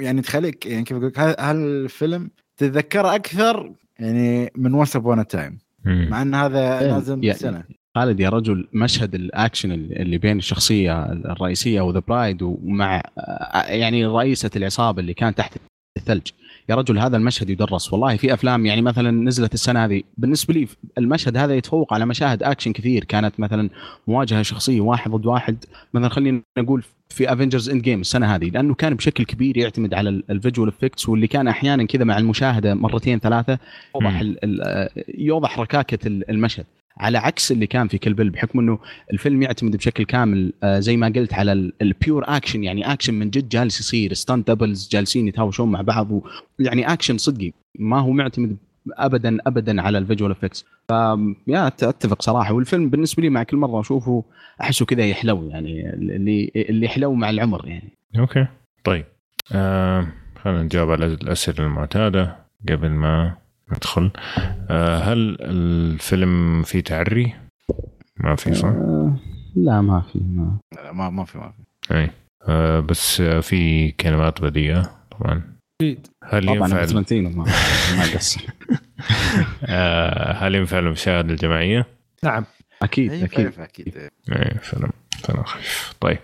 يعني 0.00 0.22
تخليك 0.22 0.66
يعني 0.66 0.84
كيف 0.84 0.96
أقول 0.96 1.08
لك 1.08 1.18
هال- 1.18 1.40
هالفيلم 1.40 2.30
تتذكره 2.56 3.14
أكثر 3.14 3.72
يعني 4.00 4.50
من 4.56 4.74
Once 4.74 4.96
Upon 4.96 5.26
a 5.26 5.31
Time. 5.31 5.58
مع 5.84 6.22
إن 6.22 6.34
هذا. 6.34 6.88
نازل 6.92 7.16
من 7.16 7.24
يعني- 7.24 7.38
سنه 7.38 7.64
خالد 7.94 8.20
يا 8.20 8.28
رجل 8.28 8.68
مشهد 8.72 9.14
الأكشن 9.14 9.72
اللي 9.72 10.18
بين 10.18 10.38
الشخصية 10.38 11.04
الرئيسية 11.12 11.80
و 11.80 11.86
The 11.86 12.02
Bride 12.08 12.42
ومع 12.42 13.02
آه، 13.18 13.62
يعني 13.66 14.06
رئيسة 14.06 14.50
العصابة 14.56 15.00
اللي 15.00 15.14
كان 15.14 15.34
تحت 15.34 15.56
الثلج 15.96 16.26
يا 16.70 16.74
رجل 16.74 16.98
هذا 16.98 17.16
المشهد 17.16 17.50
يدرس. 17.50 17.92
والله 17.92 18.16
في 18.16 18.34
أفلام 18.34 18.66
يعني 18.66 18.82
مثلا 18.82 19.10
نزلت 19.10 19.54
السنة 19.54 19.84
هذه 19.84 20.02
بالنسبة 20.18 20.54
لي 20.54 20.68
المشهد 20.98 21.36
هذا 21.36 21.54
يتفوق 21.54 21.94
على 21.94 22.06
مشاهد 22.06 22.42
اكشن 22.42 22.72
كثير. 22.72 23.04
كانت 23.04 23.40
مثلا 23.40 23.70
مواجهة 24.08 24.42
شخصية 24.42 24.80
واحد 24.80 25.10
ضد 25.10 25.26
واحد. 25.26 25.64
مثلا 25.94 26.08
خلينا 26.08 26.42
نقول 26.58 26.82
في 27.08 27.32
Avengers 27.32 27.70
Endgame 27.70 28.00
السنة 28.00 28.34
هذه 28.34 28.50
لأنه 28.50 28.74
كان 28.74 28.94
بشكل 28.94 29.24
كبير 29.24 29.56
يعتمد 29.56 29.94
على 29.94 30.08
ال 30.08 30.17
visual 30.17 30.68
effects 30.68 31.08
واللي 31.08 31.26
كان 31.26 31.48
أحيانا 31.48 31.84
كذا 31.84 32.04
مع 32.04 32.18
المشاهدة 32.18 32.74
مرتين 32.74 33.18
ثلاثة 33.18 33.58
يوضح 33.94 34.24
يوضح 35.18 35.58
ركاكة 35.58 36.06
ال- 36.06 36.30
المشهد. 36.30 36.64
على 36.98 37.18
عكس 37.18 37.52
اللي 37.52 37.66
كان 37.66 37.88
في 37.88 37.98
Kill 37.98 38.14
Bill 38.14 38.30
بحكم 38.30 38.58
إنه 38.58 38.78
الفيلم 39.12 39.42
يعتمد 39.42 39.76
بشكل 39.76 40.04
كامل 40.04 40.52
آه، 40.62 40.78
زي 40.80 40.96
ما 40.96 41.12
قلت 41.16 41.34
على 41.34 41.52
ال 41.82 41.90
pure 41.90 42.24
action 42.26 42.64
يعني 42.64 42.92
اكشن 42.92 43.14
من 43.14 43.30
جد 43.30 43.48
جالس 43.48 43.80
يصير 43.80 44.12
stunt 44.14 44.44
doubles 44.44 44.88
جالسين 44.92 45.28
يتهاوشون 45.28 45.70
مع 45.72 45.80
بعض 45.80 46.10
و- 46.12 46.22
يعني 46.58 46.92
اكشن 46.92 47.18
صدقي 47.18 47.52
ما 47.78 47.98
هو 48.00 48.10
معتمد 48.10 48.56
ابدا 48.92 49.38
ابدا 49.46 49.82
على 49.82 49.98
ال 49.98 50.03
visual 50.03 50.30
effects 50.30 50.64
ف 50.88 50.90
يا 51.46 51.68
أت- 51.68 51.82
أتفق 51.84 52.22
صراحة. 52.22 52.52
والفيلم 52.54 52.90
بالنسبة 52.90 53.22
لي 53.22 53.30
مع 53.30 53.42
كل 53.42 53.56
مرة 53.56 53.80
أشوفه 53.80 54.24
أحسه 54.60 54.86
كذا 54.86 55.04
يحلو 55.06 55.48
يعني 55.50 55.90
اللي 55.94 56.50
اللي 56.56 56.86
يحلو 56.86 57.14
مع 57.14 57.30
العمر 57.30 57.68
يعني. 57.68 57.88
okay. 58.18 58.46
طيب. 58.84 59.04
آه 59.52 60.06
خلينا 60.42 60.62
نجاوب 60.62 60.90
على 60.90 61.06
الأسئلة 61.06 61.66
المعتادة 61.66 62.36
قبل 62.68 62.88
ما 62.90 63.36
ندخل 63.72 64.10
آه 64.70 64.98
هل 64.98 65.36
الفيلم 65.40 66.62
فيه 66.62 66.80
تعري؟ 66.80 67.34
ما 68.16 68.36
في 68.36 68.54
صح؟ 68.54 68.68
آه، 68.68 69.16
لا 69.56 69.80
ما 69.80 70.00
في 70.00 70.18
ما. 70.18 70.58
لا، 70.74 70.92
ما 70.92 71.10
ما 71.10 71.24
في 71.24 71.38
ما 71.38 71.52
في. 71.88 71.94
اي 71.94 72.10
آه 72.48 72.80
بس 72.80 73.22
في 73.22 73.90
كلمات 73.92 74.42
بذيئه 74.42 74.90
طبعا. 75.10 75.42
أكيد 75.80 76.06
هل 76.24 76.46
طبعا 76.46 76.56
ينفع 76.68 76.84
ترنتينو 76.84 77.30
ما 77.30 77.44
ما 77.96 78.02
قصر. 78.14 78.46
آه 79.64 80.32
هل 80.32 80.54
ينفع 80.54 80.78
المشاهد 80.78 81.30
الجماعية؟ 81.30 81.86
نعم. 82.24 82.44
أكيد 82.82 83.12
أكيد. 83.12 83.60
أكيد. 83.60 83.96
اي 84.32 84.58
فيلم 84.62 84.90
فيلم 85.24 85.42
خفيف. 85.42 85.94
طيب. 86.00 86.18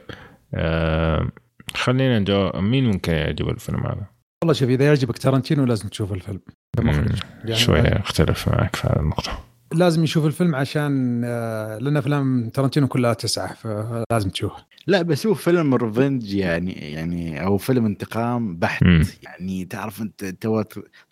آه 0.54 1.28
خلينا 1.74 2.18
نجاوب 2.18 2.56
مين 2.56 2.84
ممكن 2.86 3.12
يعجب 3.12 3.48
الفيلم 3.48 3.86
هذا؟ 3.86 4.06
والله 4.42 4.54
شوف 4.54 4.68
إذا 4.68 4.84
يعجبك 4.84 5.18
ترنتينو 5.18 5.64
لازم 5.64 5.88
تشوف 5.88 6.12
الفيلم. 6.12 6.40
كمخرج 6.76 7.18
يعني 7.44 7.56
شوية 7.56 8.00
أختلف 8.00 8.48
معك 8.48 8.76
في 8.76 8.86
هذه 8.86 9.00
النقطة. 9.00 9.38
لازم 9.72 10.04
يشوف 10.04 10.26
الفيلم 10.26 10.54
عشان 10.54 11.22
آه، 11.24 11.78
لأن 11.78 11.96
أفلام 11.96 12.48
ترنتينو 12.48 12.88
كلها 12.88 13.14
تسعة 13.14 13.54
فلازم 13.54 14.30
تشوفه. 14.30 14.64
لا 14.86 15.02
بس 15.02 15.26
هو 15.26 15.34
فيلم 15.34 15.74
revenge 15.74 16.34
يعني 16.34 16.72
يعني 16.72 17.44
أو 17.44 17.58
فيلم 17.58 17.86
انتقام 17.86 18.56
بحت. 18.56 18.82
مم. 18.82 19.02
يعني 19.22 19.64
تعرف 19.64 20.02
أنت 20.02 20.24
تو 20.24 20.62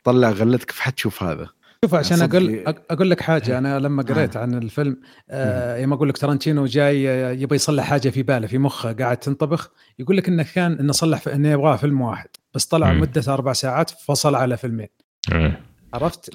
تطلع 0.04 0.30
غلتك 0.30 0.70
في 0.70 0.82
حد 0.82 0.92
تشوف 0.92 1.22
هذا. 1.22 1.48
شوف 1.84 1.94
عشان. 1.94 2.22
أقول 2.22 2.64
أقول 2.90 3.10
لك 3.10 3.20
حاجة 3.20 3.58
أنا 3.58 3.78
لما 3.78 4.02
قريت 4.02 4.36
عن 4.36 4.54
الفيلم 4.54 4.96
آه 5.30 5.76
يوم 5.76 5.92
أقول 5.92 6.08
لك 6.08 6.18
ترنتينو 6.18 6.66
جاي 6.66 7.08
آه، 7.08 7.30
يبغى 7.32 7.56
يصلح 7.56 7.84
حاجة 7.84 8.08
في 8.08 8.22
باله 8.22 8.46
في 8.46 8.58
مخه 8.58 8.92
قاعد 8.92 9.16
تنطبخ 9.16 9.70
يقول 9.98 10.16
لك 10.16 10.28
إنه 10.28 10.46
كان 10.54 10.72
إنه 10.72 10.92
صلح 10.92 11.28
إنه 11.28 11.48
يبغاه 11.50 11.76
فيلم 11.76 12.00
واحد 12.00 12.28
بس 12.54 12.64
طلع 12.66 12.92
مم. 12.92 13.00
مدته 13.00 13.34
أربع 13.34 13.52
ساعات 13.52 13.90
فصل 13.90 14.34
على 14.34 14.56
فيلمين 14.56 14.88
إيه. 15.32 15.60
عرفت. 15.94 16.30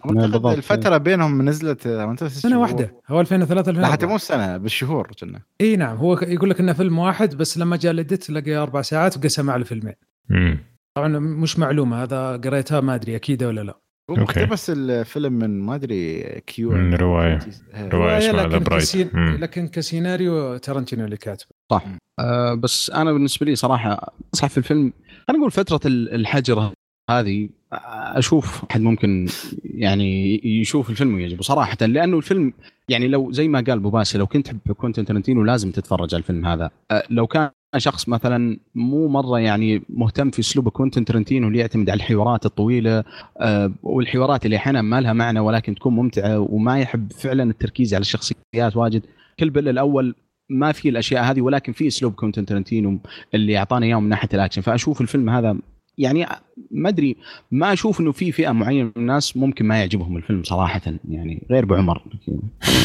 الفترة 0.45 0.97
بينهم 0.97 1.49
نزلت 1.49 1.81
سنة 1.83 2.27
شهور. 2.29 2.55
واحدة 2.55 2.93
هو 3.07 3.21
2003 3.21 3.71
لا 3.71 3.87
حتى 3.87 4.05
2004 4.05 4.07
مو 4.11 4.17
سنة 4.17 4.57
بالشهور 4.57 5.11
كنا 5.21 5.41
إي 5.61 5.75
نعم 5.75 5.97
هو 5.97 6.13
يقول 6.13 6.49
لك 6.49 6.59
إنه 6.59 6.73
فيلم 6.73 6.99
واحد 6.99 7.35
بس 7.35 7.57
لما 7.57 7.77
جاء 7.77 7.91
ال 7.91 7.99
edit 7.99 8.29
لقى 8.29 8.55
أربع 8.55 8.81
ساعات 8.81 9.17
وقسم 9.17 9.49
على 9.49 9.65
فيلمين 9.65 9.93
مم. 10.29 10.57
طبعا 10.95 11.19
مش 11.19 11.59
معلومة 11.59 12.03
هذا 12.03 12.37
قريتها 12.37 12.79
ما 12.81 12.95
أدري 12.95 13.15
أكيد 13.15 13.43
ولا 13.43 13.61
لا 13.61 13.79
هو. 14.17 14.21
مقتبس 14.23 14.69
الفيلم 14.69 15.33
من 15.33 15.59
ما 15.61 15.75
أدري 15.75 16.21
كيو 16.47 16.71
من 16.71 16.93
رواية. 16.93 17.39
إيه. 17.75 17.89
رواية 17.89 18.17
اسمها 18.17 18.47
لكن. 18.47 18.63
كسين... 18.77 19.09
لكن 19.39 19.67
كسيناريو 19.67 20.57
ترنتينو 20.57 21.05
اللي 21.05 21.17
كاتبه 21.17 21.49
صح 21.71 21.85
آه 22.19 22.53
بس 22.53 22.89
أنا 22.89 23.13
بالنسبة 23.13 23.45
لي 23.45 23.55
صراحة 23.55 24.13
صح 24.33 24.47
في 24.47 24.57
الفيلم 24.57 24.93
خلينا 25.27 25.39
نقول 25.39 25.51
فترة 25.51 25.79
ال- 25.85 26.15
الحجر 26.15 26.71
هذه 27.09 27.49
أشوف 27.73 28.63
أحد 28.71 28.81
ممكن 28.81 29.27
يعني 29.63 30.41
يشوف 30.61 30.89
الفيلم 30.89 31.15
ويعجبه 31.15 31.41
صراحة 31.41 31.77
لأنه 31.81 32.17
الفيلم 32.17 32.53
يعني 32.89 33.07
لو 33.07 33.31
زي 33.31 33.47
ما 33.47 33.59
قال 33.67 33.77
أبو 33.77 33.89
باسل 33.89 34.19
لو 34.19 34.27
كنت 34.27 34.45
تحب 34.45 34.71
كوينتين 34.77 35.05
ترنتينو 35.05 35.43
لازم 35.43 35.71
تتفرج 35.71 36.15
على 36.15 36.21
الفيلم 36.21 36.45
هذا 36.45 36.71
آه، 36.91 37.03
لو 37.09 37.27
كان 37.27 37.49
شخص 37.77 38.09
مثلا 38.09 38.57
مو 38.75 39.07
مرة 39.07 39.39
يعني 39.39 39.81
مهتم 39.89 40.31
في 40.31 40.39
أسلوب 40.39 40.69
كوينتين 40.69 41.05
ترنتينو 41.05 41.47
اللي 41.47 41.59
يعتمد 41.59 41.89
على 41.89 41.97
الحوارات 41.97 42.45
الطويلة 42.45 43.03
آه، 43.41 43.71
والحوارات 43.83 44.45
اللي 44.45 44.57
أحيانا 44.57 44.81
ما 44.81 45.01
لها 45.01 45.13
معنى 45.13 45.39
ولكن 45.39 45.75
تكون 45.75 45.95
ممتعة 45.95 46.39
وما 46.39 46.79
يحب 46.79 47.11
فعلا 47.11 47.43
التركيز 47.43 47.93
على 47.93 48.01
الشخصيات 48.01 48.75
واجد. 48.75 49.05
Kill 49.39 49.49
Bill 49.49 49.69
الأول 49.69 50.15
ما 50.49 50.71
في 50.71 50.89
الأشياء 50.89 51.23
هذه 51.23 51.41
ولكن 51.41 51.73
في 51.73 51.87
أسلوب 51.87 52.13
كوينتين 52.13 52.45
ترنتينو 52.45 52.99
اللي 53.33 53.57
اعطانا 53.57 53.85
إياه 53.85 53.99
من 53.99 54.09
ناحية 54.09 54.29
الأكشن. 54.33 54.61
فأشوف 54.61 55.01
الفيلم 55.01 55.29
هذا 55.29 55.57
يعني 55.97 56.25
ما 56.71 56.89
أدري 56.89 57.15
ما 57.51 57.73
أشوف 57.73 57.99
إنه 57.99 58.11
في 58.11 58.31
فئة 58.31 58.51
معينة 58.51 58.83
من 58.83 58.91
الناس 58.97 59.37
ممكن 59.37 59.65
ما 59.65 59.79
يعجبهم 59.79 60.17
الفيلم 60.17 60.43
صراحة 60.43 60.81
يعني 61.09 61.47
غير 61.51 61.63
ابو 61.63 61.75
عمر 61.75 62.03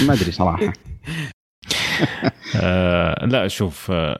ما 0.06 0.14
أدري 0.14 0.32
صراحة. 0.32 0.72
آه 2.62 3.26
لا 3.26 3.48
شوف 3.48 3.90
آه، 3.90 4.18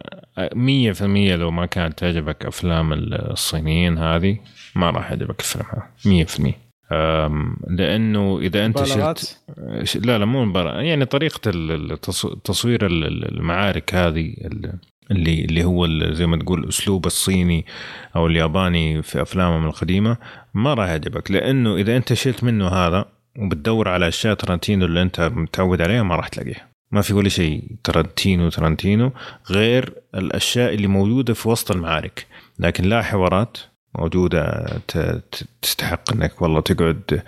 مية 0.55 0.93
في 0.93 1.03
المية 1.03 1.37
لو 1.37 1.51
ما 1.51 1.66
كانت 1.66 1.99
تعجبك 1.99 2.47
أفلام 2.47 2.93
الصينيين 2.93 3.99
هذه 3.99 4.39
ما 4.75 4.91
راح 4.91 5.11
يعجبك 5.11 5.41
الفيلم 5.41 5.64
هذا 5.72 5.83
مية 6.07 6.25
في 6.25 6.39
المية. 6.39 6.64
آم، 6.93 7.57
لأنه 7.70 8.39
إذا 8.39 8.66
أنت 8.66 8.79
مبالغات؟ 8.79 9.20
شلت 9.83 10.07
لا 10.07 10.18
لا 10.18 10.25
مو 10.25 10.45
مبالغة 10.45 10.81
يعني 10.81 11.05
التص- 11.05 12.37
تصوير 12.45 12.87
ال- 12.87 13.05
ال- 13.05 13.37
المعارك 13.39 13.95
هذه 13.95 14.35
ال- 14.45 14.72
اللي 15.11 15.45
اللي 15.45 15.64
هو 15.64 15.87
زي 16.12 16.27
ما 16.27 16.37
تقول 16.37 16.64
الأسلوب 16.64 17.07
الصيني 17.07 17.66
أو 18.16 18.27
الياباني 18.27 19.03
في 19.03 19.22
أفلامهم 19.22 19.66
القديمة 19.66 20.16
ما 20.55 20.75
راح 20.75 20.89
يعجبك. 20.89 21.31
لأنه 21.31 21.77
إذا 21.77 21.97
أنت 21.97 22.12
شلت 22.12 22.45
منه 22.45 22.68
هذا 22.68 23.05
وبتدور 23.39 23.89
على 23.89 24.09
أشياء 24.09 24.35
ترنتينو 24.35 24.85
اللي 24.87 25.03
أنت 25.03 25.20
متعود 25.20 25.83
عليها 25.83 26.03
ما 26.03 26.16
راح 26.16 26.29
تلاقيها. 26.29 26.68
ما 26.93 27.03
في 27.03 27.14
ولا 27.14 27.28
شيء. 27.28 27.76
ترنتينو 27.85 28.49
ترنتينو 28.49 29.12
غير 29.51 29.95
الأشياء 30.14 30.74
اللي 30.74 30.87
موجودة 30.87 31.35
في 31.35 31.49
وسط 31.49 31.70
المعارك. 31.70 32.26
لكن 32.59 32.85
لا 32.85 33.03
حوارات 33.03 33.59
موجودة 33.99 34.66
تستحق 35.62 36.12
إنك 36.12 36.43
والله 36.43 36.61
تقعد 36.61 37.22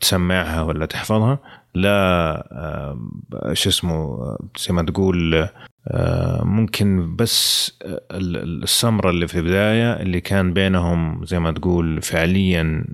تسمعها 0.00 0.62
ولا 0.62 0.86
تحفظها. 0.86 1.38
لا 1.74 2.48
آم، 2.92 3.10
شو 3.52 3.68
اسمه 3.70 3.92
آه، 3.94 4.38
زي 4.58 4.74
ما 4.74 4.82
تقول 4.82 5.48
آه، 5.88 6.44
ممكن 6.44 7.16
بس 7.16 7.72
ال- 7.84 8.36
ال- 8.36 8.62
السمرة 8.62 9.10
اللي 9.10 9.28
في 9.28 9.38
البداية 9.38 9.92
اللي 9.92 10.20
كان 10.20 10.52
بينهم 10.52 11.24
زي 11.24 11.38
ما 11.38 11.52
تقول 11.52 12.02
فعليا 12.02 12.84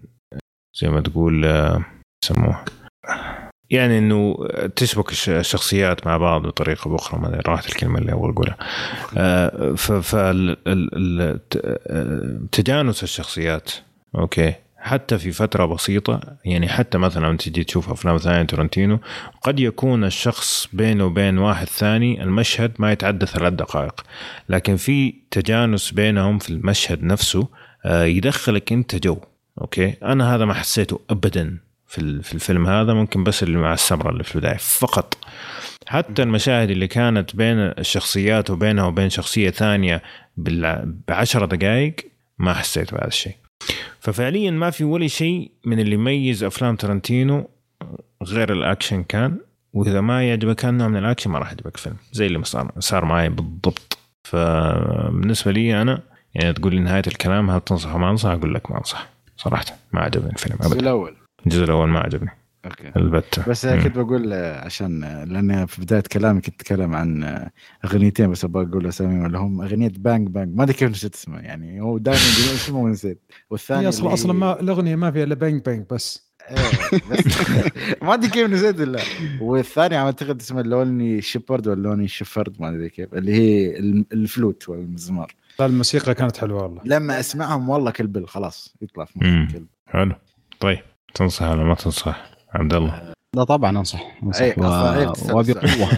زي 0.81 0.89
ما 0.89 1.01
تقول 1.01 1.45
آه، 1.45 1.85
يسموه. 2.25 2.65
يعني 3.71 3.99
إنه 3.99 4.37
تشبك 4.77 5.11
الش- 5.13 5.29
الشخصيات 5.29 6.07
مع 6.07 6.17
بعض 6.17 6.43
بطريقة 6.47 6.91
بأخرى 6.91 7.21
ما 7.21 7.41
راحت 7.47 7.69
الكلمة 7.69 7.99
اللي 7.99 8.13
أبغى 8.13 8.31
أقولها. 8.31 8.57
آه، 9.17 9.73
ف 9.77 9.93
فال- 9.93 10.57
ال- 10.67 10.91
ال- 11.23 11.49
ت- 11.49 11.61
آه، 11.65 12.39
الشخصيات 13.03 13.71
okay. 14.15 14.55
حتى 14.79 15.19
في 15.19 15.33
فترة 15.33 15.65
بسيطة 15.65 16.21
يعني 16.45 16.69
حتى 16.69 16.99
مثلا 16.99 17.37
تجي 17.37 17.65
تشوف 17.65 17.91
أفلام 17.91 18.19
ثانية 18.19 18.43
تورنتينو 18.43 18.99
قد 19.43 19.61
يكون 19.61 20.05
الشخص 20.05 20.69
بينه 20.73 21.05
وبين 21.05 21.39
واحد 21.39 21.67
ثاني 21.69 22.23
المشهد 22.23 22.73
ما 22.79 22.93
يتعدى 22.93 23.27
ثلاث 23.27 23.53
دقائق. 23.53 24.01
لكن 24.49 24.77
في 24.77 25.15
تجانس 25.31 25.91
بينهم 25.91 26.39
في 26.39 26.51
المشهد 26.51 27.03
نفسه 27.05 27.49
آه، 27.85 28.05
يدخلك 28.05 28.73
أنت 28.73 28.97
جو 29.07 29.19
okay. 29.61 29.95
أنا 30.03 30.35
هذا 30.35 30.45
ما 30.45 30.55
حسيته 30.55 31.01
أبدا. 31.11 31.59
في 31.87 32.23
في 32.23 32.35
الفيلم 32.35 32.67
هذا 32.67 32.95
ممكن 32.95 33.25
بس 33.25 33.43
اللي 33.43 33.59
مع 33.59 33.73
السمرة 33.75 34.11
اللي 34.11 34.25
في 34.25 34.35
البداية. 34.37 34.57
فقط 34.57 35.17
حتى 35.87 36.23
المشاهد 36.23 36.71
اللي 36.71 36.87
كانت 36.87 37.37
بين 37.37 37.59
الشخصيات 37.59 38.51
وبينها 38.51 38.85
وبين 38.85 39.11
شخصية 39.11 39.51
ثانية 39.51 40.03
بال- 40.37 40.95
بعشرة 41.09 41.47
دقائق 41.47 41.97
ما 42.39 42.55
حسيت 42.55 42.95
بهذا 42.95 43.07
الشيء. 43.07 43.35
ففعليا 44.01 44.51
ما 44.51 44.71
في 44.71 44.85
ولا 44.85 45.07
شيء 45.07 45.51
من 45.65 45.81
اللي 45.81 45.95
يميز 45.95 46.45
أفلام 46.45 46.77
ترنتينو 46.77 47.49
غير 48.23 48.53
الأكشن 48.53 49.03
كان 49.03 49.39
وإذا 49.73 50.01
ما 50.01 50.29
يعجبك 50.29 50.57
كان 50.57 50.79
نوع 50.79 50.89
من 50.89 50.97
الأكشن 50.97 51.31
ما 51.31 51.39
راح 51.39 51.49
يعجبك 51.49 51.75
الفيلم 51.75 51.97
زي 52.13 52.27
اللي 52.27 52.45
صار 52.45 52.73
صار 52.79 53.05
معي 53.05 53.29
بالضبط. 53.29 53.99
فبالنسبة 54.29 55.53
لي 55.53 55.83
أنا 55.83 56.03
يعني 56.35 56.53
تقول 56.53 56.75
لي 56.75 56.81
نهاية 56.81 57.03
الكلام 57.07 57.51
هل 57.51 57.61
تنصح 57.61 57.91
أو 57.91 57.99
ما 57.99 58.11
أنصح؟ 58.11 58.29
أقول 58.31 58.55
لك 58.55 58.71
ما 58.71 58.79
أنصح. 58.79 59.09
صراحة 59.37 59.65
ما 59.93 60.01
عجبني 60.01 60.31
الفيلم 60.33 60.57
ابدا. 60.61 60.81
الأول. 60.81 61.17
الجزء 61.47 61.65
الأول 61.65 61.89
ما 61.89 61.99
عجبني. 62.01 62.31
okay. 62.65 62.93
البتة. 62.97 63.45
بس 63.49 63.65
مم. 63.65 63.83
كنت 63.83 63.99
بقول 63.99 64.33
عشان 64.33 65.01
لأن 65.25 65.67
في 65.67 65.81
بداية 65.81 66.01
كلامي 66.13 66.41
كنت 66.41 66.55
أتكلم 66.61 66.97
عن 66.97 67.25
أغنيتين 67.85 68.31
بس 68.31 68.45
أبغى 68.45 68.65
أقول 68.67 68.87
اساميهم 68.87 69.27
اللي 69.27 69.39
هم. 69.39 69.63
أغنية 69.63 69.93
Bang 69.99 70.29
Bang 70.29 70.57
ما 70.57 70.63
أدري 70.63 70.75
كيف 70.75 70.91
نسيت 70.91 71.15
اسمها 71.15 71.41
يعني 71.41 71.81
هو 71.81 71.99
دائما 71.99 72.21
يقولون 72.21 72.55
اسمه 72.61 72.79
ونسيت. 72.81 73.21
والثاني 73.51 73.89
أصلا 73.89 74.13
أصلا 74.13 74.33
ما 74.33 74.61
الأغنية 74.61 74.97
ما 74.97 75.11
فيها 75.11 75.25
إلا 75.25 75.35
Bang 75.35 75.63
Bang 75.65 75.85
بس. 75.91 76.27
إيه، 76.51 77.01
بس 77.11 77.25
ما 78.03 78.15
أدري 78.15 78.31
كيف 78.31 78.51
نسيت 78.51 78.81
إلا. 78.81 79.01
والثاني 79.41 79.97
أعتقد 79.97 80.41
اسمه 80.41 80.63
Lonely 80.63 81.23
Shepherd 81.23 81.69
ولا 81.69 81.83
Lonely 81.83 82.09
Shepherd 82.09 82.57
ما 82.61 82.69
أدري 82.69 82.89
كيف 82.91 83.15
اللي 83.15 83.33
هي 83.33 83.79
الفلوت 84.13 84.69
والمزمار. 84.69 85.35
لا 85.61 85.67
الموسيقى 85.67 86.15
كانت 86.15 86.37
حلوة 86.37 86.63
والله. 86.63 86.83
لما 86.85 87.21
أسمعهم 87.21 87.69
والله 87.69 87.91
Kill 87.91 88.09
Bill 88.09 88.27
خلاص 88.27 88.75
يطلع 88.83 89.05
في 89.05 89.47
Kill 89.53 89.60
Bill 89.60 89.67
حلو. 89.87 90.15
طيب. 90.61 90.79
تنصح 91.17 91.47
ولا 91.51 91.65
ما 91.65 91.75
تنصح 91.75 92.31
عبد 92.55 92.75
الله؟ 92.75 93.13
لا 93.37 93.45
طبعا 93.45 93.71
أنصح 93.71 94.19
أنصح 94.23 94.41
أي، 94.43 94.55
و-. 94.59 95.39
وبقوه 95.39 95.89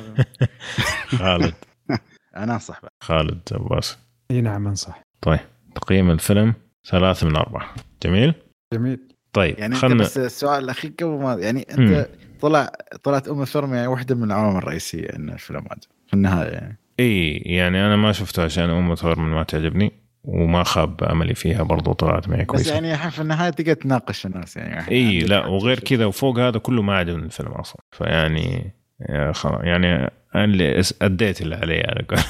خالد. 1.18 1.54
أنا 2.36 2.54
أنصح 2.54 2.80
بقى. 2.82 2.92
خالد 3.02 3.40
عباس. 3.52 3.98
إي 4.30 4.40
نعم 4.40 4.66
أنصح. 4.66 5.02
طيب 5.20 5.40
تقييم 5.74 6.10
الفيلم 6.10 6.54
ثلاثة 6.90 7.26
من 7.26 7.36
أربعة. 7.36 7.74
جميل؟ 8.02 8.34
جميل. 8.74 8.98
طيب 9.32 9.58
يعني 9.58 9.74
أنت 9.74 9.82
خلنا 9.82 9.94
بس 10.02 10.18
السؤال 10.18 10.64
الأخير 10.64 10.92
قبل 11.00 11.10
ما 11.10 11.34
يعني 11.34 11.66
مم. 11.78 11.86
انت 11.88 12.08
طلع 12.40 12.72
طلعت 13.02 13.28
أم 13.28 13.42
الثرم 13.42 13.74
يعني 13.74 13.86
واحدة 13.86 14.14
من 14.14 14.24
العوامل 14.24 14.56
الرئيسية 14.58 15.06
إن 15.16 15.30
الفيلم 15.30 15.64
عجب 15.70 15.90
في 16.06 16.14
النهاية 16.14 16.50
يعني. 16.50 16.78
إي 17.00 17.32
يعني 17.36 17.86
أنا 17.86 17.96
ما 17.96 18.12
شفته 18.12 18.44
عشان 18.44 18.70
أم 18.70 18.94
ثور 18.94 19.18
من 19.18 19.30
ما 19.34 19.42
تعجبني. 19.42 19.92
وما 20.24 20.62
خاب 20.62 21.04
أملي 21.04 21.34
فيها 21.34 21.62
برضو 21.62 21.92
طلعت 21.92 22.28
معي 22.28 22.40
بس 22.40 22.46
كويسة. 22.46 22.74
يعني 22.74 22.92
الحين 22.92 23.10
في 23.10 23.22
النهاية 23.22 23.50
تقدر 23.50 23.74
تناقش 23.74 24.26
الناس 24.26 24.56
يعني. 24.56 24.90
إي 24.90 25.18
لا. 25.18 25.46
وغير 25.46 25.80
كذا 25.80 26.04
وفوق 26.04 26.38
هذا 26.38 26.58
كله 26.58 26.82
ما 26.82 26.96
عجبني 26.96 27.24
الفيلم 27.24 27.50
أصلا. 27.52 27.82
فيعني 27.92 28.74
يا 29.08 29.32
يعني 29.44 30.10
أنا 30.34 30.44
اللي 30.44 30.82
أديت 31.02 31.40
اللي 31.42 31.56
علي 31.56 31.80
على. 31.80 32.04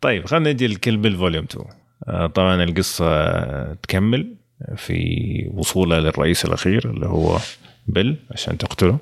طيب 0.00 0.26
خلينا 0.26 0.52
نجي 0.52 0.66
ل 0.66 0.72
Kill 0.72 0.96
Bill 0.96 1.16
Volume 1.16 1.44
2 1.44 1.66
آه، 2.08 2.26
طبعا 2.26 2.62
القصة 2.62 3.74
تكمل 3.74 4.34
في 4.76 5.50
وصولها 5.54 6.00
للرئيس 6.00 6.44
الأخير 6.44 6.90
اللي 6.90 7.06
هو 7.06 7.38
بيل 7.86 8.16
عشان 8.30 8.58
تقتله. 8.58 8.98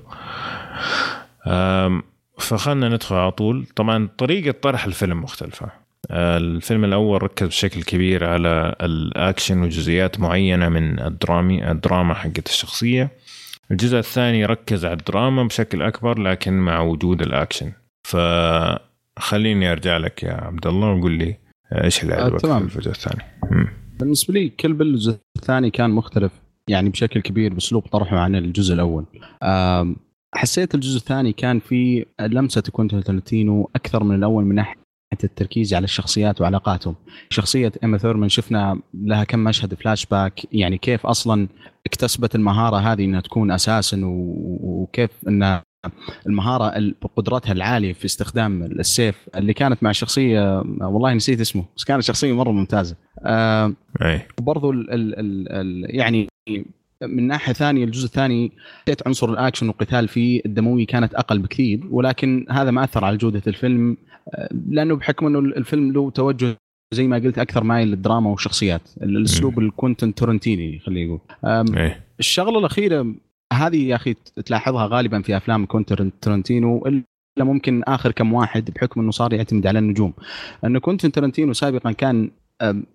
فخلنا 2.39 2.89
ندخل 2.89 3.16
على 3.16 3.30
طول. 3.30 3.66
طبعا 3.76 4.09
طريقة 4.18 4.59
طرح 4.62 4.85
الفيلم 4.85 5.22
مختلفة. 5.22 5.82
الفيلم 6.11 6.84
الأول 6.84 7.22
ركز 7.22 7.46
بشكل 7.46 7.82
كبير 7.82 8.24
على 8.24 8.74
الأكشن 8.80 9.62
وجزئيات 9.62 10.20
معينة 10.20 10.68
من 10.68 11.00
الدرامي 11.00 11.70
الدراما 11.70 12.14
حقت 12.14 12.46
الشخصية 12.46 13.11
الجزء 13.70 13.98
الثاني 13.98 14.44
ركز 14.44 14.84
على 14.84 14.94
الدراما 14.94 15.42
بشكل 15.44 15.82
أكبر 15.82 16.18
لكن 16.18 16.53
مع 16.53 16.80
وجود 16.80 17.22
الأكشن 17.22 17.72
فخليني 18.09 19.72
أرجع 19.72 19.96
لك 19.96 20.22
يا 20.22 20.32
عبد 20.32 20.66
الله 20.66 20.92
وقول 20.92 21.12
لي 21.12 21.36
إيش 21.84 22.03
اللي 22.03 22.14
آه، 22.14 22.24
عجبك 22.24 22.40
تمام. 22.40 22.68
في 22.68 22.76
الجزء 22.76 22.90
الثاني 22.90 23.22
مم. 23.50 23.68
بالنسبة 24.00 24.34
لي 24.34 24.48
كل 24.48 24.82
الجزء 24.82 25.18
الثاني 25.36 25.70
كان 25.70 25.90
مختلف 25.90 26.32
يعني 26.68 26.90
بشكل 26.90 27.20
كبير 27.20 27.55
بأسلوب 27.55 27.82
طرحه 27.82 28.18
عن 28.18 28.36
الجزء 28.36 28.74
الأول 28.74 29.05
حسيت 30.34 30.74
الجزء 30.74 30.96
الثاني 30.96 31.32
كان 31.32 31.61
في 31.61 32.07
لمسة 32.20 32.61
تارانتينو 32.61 33.70
أكثر 33.76 34.05
من 34.05 34.14
الأول 34.14 34.44
من 34.44 34.55
ناحية 34.55 34.82
التركيز 35.24 35.74
على 35.74 35.84
الشخصيات 35.84 36.40
وعلاقاتهم. 36.40 36.94
شخصية 37.30 37.72
أوما 37.82 37.99
ثورمان 37.98 38.28
شفنا 38.28 38.80
لها 38.94 39.24
كم 39.24 39.38
مشهد 39.38 39.74
فلاش 39.74 40.06
باك. 40.06 40.40
يعني 40.52 40.78
كيف 40.78 41.06
أصلا 41.06 41.48
اكتسبت 41.86 42.34
المهارة 42.34 42.76
هذه 42.76 43.04
إنها 43.04 43.20
تكون 43.20 43.50
أساسا 43.50 44.00
وكيف 44.04 45.10
إنها 45.28 45.62
المهارة 46.26 46.94
قدرتها 47.16 47.52
العالية 47.52 47.92
في 47.92 48.04
استخدام 48.04 48.62
السيف 48.62 49.28
اللي 49.36 49.52
كانت 49.52 49.82
مع 49.82 49.92
شخصية 49.92 50.58
والله 50.80 51.14
نسيت 51.14 51.40
اسمه 51.40 51.64
بس 51.76 51.84
كانت 51.84 52.02
شخصية 52.02 52.32
مرة 52.32 52.50
ممتازة. 52.50 52.96
آه 53.24 53.74
وبرضو 54.38 54.70
ال 54.70 54.90
ال 54.90 55.52
ال 55.52 55.96
يعني 55.96 56.28
من 57.02 57.26
ناحية 57.26 57.52
ثانية 57.52 57.84
الجزء 57.84 58.06
الثاني 58.06 58.52
حسيت 58.82 59.06
عنصر 59.06 59.30
الأكشن 59.30 59.68
والقتال 59.68 60.08
فيه 60.08 60.42
الدموي 60.46 60.84
كانت 60.84 61.14
أقل 61.14 61.38
بكثير 61.38 61.80
ولكن 61.90 62.46
هذا 62.50 62.70
ما 62.70 62.84
أثر 62.84 63.04
على 63.04 63.16
جودة 63.16 63.42
الفيلم. 63.46 63.96
لأنه 64.68 64.97
بحكم 64.97 65.27
إنه 65.27 65.39
الفيلم 65.39 65.93
له 65.93 66.11
توجه 66.11 66.57
زي 66.95 67.07
ما 67.09 67.16
قلت 67.16 67.39
أكثر 67.39 67.64
مايل 67.64 67.89
للدراما 67.89 68.31
والشخصيات 68.31 68.83
الأسلوب 69.03 69.59
الكوينتن 69.59 70.18
تارانتيني 70.18 70.78
خلينا 70.79 71.07
نقول 71.07 71.77
إيه. 71.77 72.05
الشغلة 72.20 72.59
الأخيرة 72.59 73.14
هذه 73.53 73.89
يا 73.89 73.95
أخي 73.95 74.14
تلاحظها 74.45 74.87
غالبا 74.87 75.23
في 75.23 75.37
أفلام 75.37 75.66
كوينتن 75.66 76.09
ترنتينو 76.20 76.87
إلا 76.87 77.05
ممكن 77.39 77.83
آخر 77.83 78.12
كم 78.12 78.33
واحد 78.33 78.70
بحكم 78.70 79.01
إنه 79.01 79.11
صار 79.11 79.33
يعتمد 79.33 79.66
على 79.66 79.79
النجوم. 79.79 80.12
انه 80.64 80.81
كوينتن 80.80 81.12
ترنتينو 81.12 81.53
سابقا 81.53 81.93
كان 81.93 82.31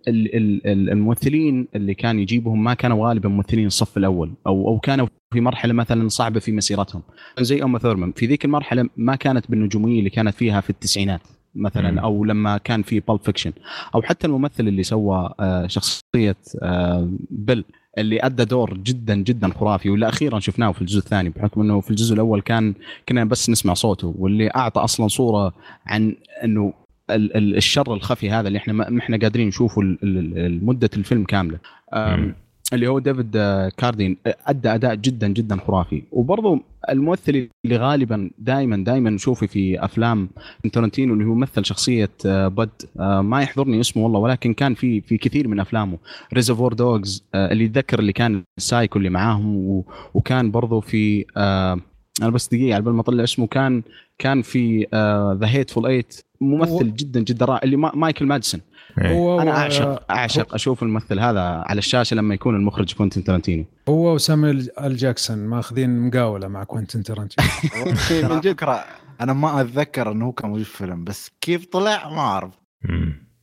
الممثلين 0.08 1.68
اللي 1.76 1.94
كان 1.94 2.20
يجيبهم 2.20 2.64
ما 2.64 2.74
كانوا 2.74 3.08
غالبا 3.08 3.30
ممثلين 3.30 3.68
الصف 3.68 3.98
الأول 3.98 4.34
أو 4.48 4.68
أو 4.68 4.80
كانوا 4.80 5.08
في 5.34 5.42
مرحلة 5.42 5.74
مثلا 5.74 6.08
صعبة 6.10 6.40
في 6.40 6.52
مسيرتهم. 6.52 7.02
زي 7.40 7.62
اوما 7.62 7.80
ثورمان 7.80 8.12
في 8.12 8.26
ذيك 8.26 8.46
المرحلة 8.46 8.90
ما 8.98 9.16
كانت 9.16 9.52
بالنجومية 9.52 10.00
اللي 10.00 10.10
كانت 10.10 10.36
فيها 10.36 10.62
في 10.62 10.70
التسعينات 10.70 11.22
مثلا 11.56 12.02
أو 12.02 12.26
لما 12.26 12.58
كان 12.58 12.82
في 12.82 13.00
Pulp 13.00 13.20
Fiction 13.20 13.52
أو 13.96 14.02
حتى 14.02 14.28
الممثل 14.28 14.68
اللي 14.68 14.84
سوى 14.84 15.34
آه، 15.40 15.68
شخصية 15.68 16.36
آه، 16.62 17.10
بيل 17.30 17.64
اللي 17.98 18.20
أدى 18.26 18.46
دور 18.46 18.78
جدا 18.78 19.16
جدا 19.16 19.54
خرافي 19.54 19.90
واللي 19.90 20.10
أخيرا 20.10 20.40
شفناه 20.40 20.72
في 20.72 20.82
الجزء 20.82 21.00
الثاني 21.00 21.30
بحكم 21.30 21.62
إنه 21.62 21.82
في 21.82 21.90
الجزء 21.90 22.14
الأول 22.14 22.42
كان 22.42 22.74
كنا 23.10 23.24
بس 23.26 23.50
نسمع 23.50 23.74
صوته 23.74 24.16
واللي 24.18 24.48
أعطى 24.56 24.82
أصلا 24.82 25.08
صورة 25.08 25.54
عن 25.86 26.16
إنه 26.44 26.74
الشر 27.10 27.94
الخفي 27.94 28.30
هذا 28.30 28.48
اللي 28.48 28.58
إحنا 28.58 28.74
ما 28.74 29.00
إحنا 29.00 29.18
قادرين 29.18 29.48
نشوفه 29.48 29.82
لمده 29.82 30.90
الفيلم 30.98 31.24
كاملة. 31.24 31.60
اللي 32.74 32.88
هو 32.88 33.00
ديفيد 33.00 33.36
آه، 33.36 33.70
كارادين 33.78 34.18
آه، 34.28 34.36
أدى 34.48 34.70
أداء 34.70 34.96
جدا 34.96 35.28
جدا 35.28 35.58
خرافي. 35.68 36.04
وبرضه 36.12 36.62
الممثل 36.90 37.50
اللي 37.66 37.78
غالبا 37.78 38.30
دائما 38.40 38.84
دائما 38.84 39.10
نشوفه 39.10 39.48
في 39.48 39.86
أفلام 39.86 40.30
تارانتينو 40.74 41.14
اللي 41.14 41.26
هو 41.26 41.34
مثل 41.34 41.66
شخصية 41.66 42.10
آه، 42.26 42.48
بد 42.48 42.70
ما 43.22 43.42
يحضرني 43.42 43.80
اسمه 43.80 44.04
والله 44.04 44.20
ولكن 44.20 44.54
كان 44.54 44.74
في 44.74 45.02
في 45.02 45.18
كثير 45.18 45.48
من 45.48 45.60
أفلامه. 45.60 45.98
Reservoir 46.34 46.74
Dogs 46.74 47.24
اللي 47.36 47.64
يتذكر 47.64 48.00
اللي 48.00 48.14
كان 48.14 48.44
السايكو 48.58 49.00
اللي 49.00 49.10
معاهم 49.10 49.84
وكان 50.14 50.52
برضه 50.52 50.80
في 50.80 51.26
أنا 52.22 52.30
بس 52.30 52.48
دقيقة 52.48 52.74
على 52.74 52.84
بال 52.84 52.94
ما 52.94 53.02
أطلع 53.02 53.24
اسمه 53.24 53.48
كان 53.48 53.84
كان 54.20 54.42
في 54.42 54.88
The 55.40 55.48
Hateful 55.48 55.86
Eight 55.86 56.22
ممثل 56.42 56.94
جدا 56.94 57.20
جدا 57.20 57.46
رائع 57.46 57.62
اللي 57.64 57.78
مايكل 57.78 58.26
مادسون 58.26 58.62
هو 59.00 59.42
أنا 59.42 59.52
اعشق 59.52 60.12
أعشق 60.12 60.54
أشوف 60.54 60.84
الممثل 60.84 61.20
هذا 61.20 61.42
على 61.42 61.80
الشاشة 61.80 62.16
لما 62.16 62.34
يكون 62.34 62.56
المخرج 62.56 62.94
كوينتن 62.94 63.24
ترنتينو 63.24 63.66
هو 63.90 64.14
وسامويل 64.14 64.70
ال 64.82 64.98
جاكسون 64.98 65.38
ماخذين 65.38 66.00
مقاولة 66.00 66.48
مع 66.48 66.64
كوينتن 66.64 67.04
ترنتينو 67.04 67.48
من 68.36 68.40
جد 68.40 68.56
أنا 69.22 69.34
ما 69.34 69.62
أتذكر 69.62 70.12
إنه 70.12 70.26
هو 70.26 70.32
كان 70.32 70.50
موجود 70.50 70.66
في 70.66 70.82
الفيلم 70.82 71.04
بس 71.04 71.32
كيف 71.42 71.66
طلع 71.66 72.10
ما 72.10 72.20
أعرف. 72.20 72.54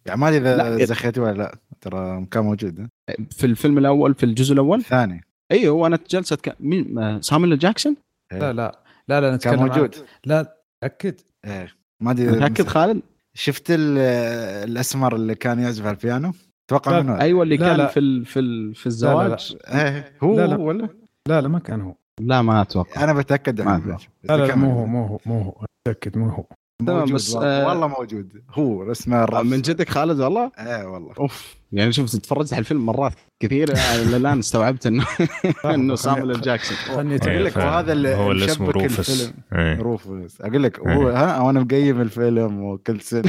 يعني 0.06 0.20
ما 0.20 0.28
أدري 0.28 0.48
اذا 0.48 0.84
زخيت 0.84 1.18
ولا 1.18 1.32
لا 1.32 1.58
ترى 1.80 2.26
كان 2.30 2.44
موجود. 2.44 2.88
في 3.30 3.46
الفيلم 3.46 3.78
الأول 3.78 4.14
في 4.14 4.26
الجزء 4.26 4.52
الأول؟ 4.52 4.78
الثاني. 4.78 5.24
أيوه 5.52 5.86
أنا 5.86 5.98
جلسة 6.10 6.36
ك... 6.36 6.56
مين؟ 6.60 7.22
سامويل 7.22 7.58
جاكسون؟ 7.58 7.96
لا 8.32 8.52
لا 8.52 8.78
لا 9.08 9.20
لا 9.20 9.36
نتكلم 9.36 9.54
كان 9.54 9.66
موجود. 9.66 9.94
عن... 9.96 10.04
لا 10.24 10.56
تاكد 10.80 11.20
إيه. 11.44 11.68
ما 12.00 12.10
أدري 12.10 12.26
متأكد 12.26 12.66
خالد؟ 12.66 13.02
شفت 13.36 13.66
الأسمر 13.70 15.16
اللي 15.16 15.34
كان 15.34 15.58
يعزف 15.58 15.86
على 15.86 15.96
البيانو؟ 15.96 16.32
أتوقع 16.68 17.00
منه 17.00 17.20
أيوه 17.20 17.42
اللي 17.42 17.56
لا 17.56 17.66
كان 17.66 17.76
لا. 17.76 17.86
في 17.86 18.24
في 18.24 18.74
في 18.74 18.86
الزواج 18.86 19.56
لا 19.56 19.58
لا. 19.68 19.86
إيه 19.96 20.12
هو 20.22 20.36
لا 20.36 20.46
لا. 20.46 20.56
ولا؟ 20.56 20.88
لا 21.28 21.40
لا 21.40 21.48
ما 21.48 21.58
كان 21.58 21.80
هو. 21.80 21.94
لا 22.20 22.42
ما 22.42 22.62
أتوقع. 22.62 23.04
أنا 23.04 23.12
بتأكد 23.12 23.60
لا 23.60 23.98
لا, 24.24 24.36
لا 24.46 24.54
مو 24.54 24.72
هو 24.72 24.86
مو 24.86 25.06
هو 25.06 25.18
مو 25.26 25.42
هو. 25.42 25.66
أتأكد 25.88 26.18
مو 26.18 26.28
هو. 26.28 26.44
تمام 26.86 27.04
بس 27.04 27.36
آه 27.36 27.66
والله 27.68 27.88
موجود. 27.88 28.42
هو 28.50 28.90
اسمه 28.92 29.16
آه، 29.16 29.42
من 29.42 29.62
جدك 29.62 29.88
خالد 29.88 30.20
والله؟ 30.20 30.50
إيه 30.58 30.84
والله. 30.86 31.14
أوف. 31.20 31.56
يعني 31.72 31.92
شوف 31.92 32.16
تفرجت 32.16 32.52
على 32.52 32.60
الفيلم 32.60 32.86
مرات 32.86 33.12
كثير 33.40 33.72
الآن 34.16 34.38
استوعبت 34.38 34.86
إنه 34.86 35.06
إنه 35.74 35.94
سامويل 35.94 36.40
جاكسون 36.40 36.76
أقول 37.12 37.44
لك 37.44 37.56
وهذا 37.56 37.92
اللي 37.92 38.14
هو 38.14 38.32
اللي 38.32 38.44
اسمه 38.44 38.70
روفس. 38.70 39.32
إيه. 39.52 39.78
روفس. 39.78 40.40
أقول 40.40 40.62
لك 40.62 40.78
هو 40.80 41.08
إيه. 41.10 41.16
ها 41.16 41.40
وأنا 41.40 41.60
مقيم 41.60 42.00
الفيلم 42.00 42.62
وكل 42.64 43.00
سنة. 43.00 43.22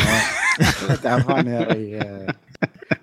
تعبان 1.03 1.47
يا 1.47 1.59
رجال 1.61 2.33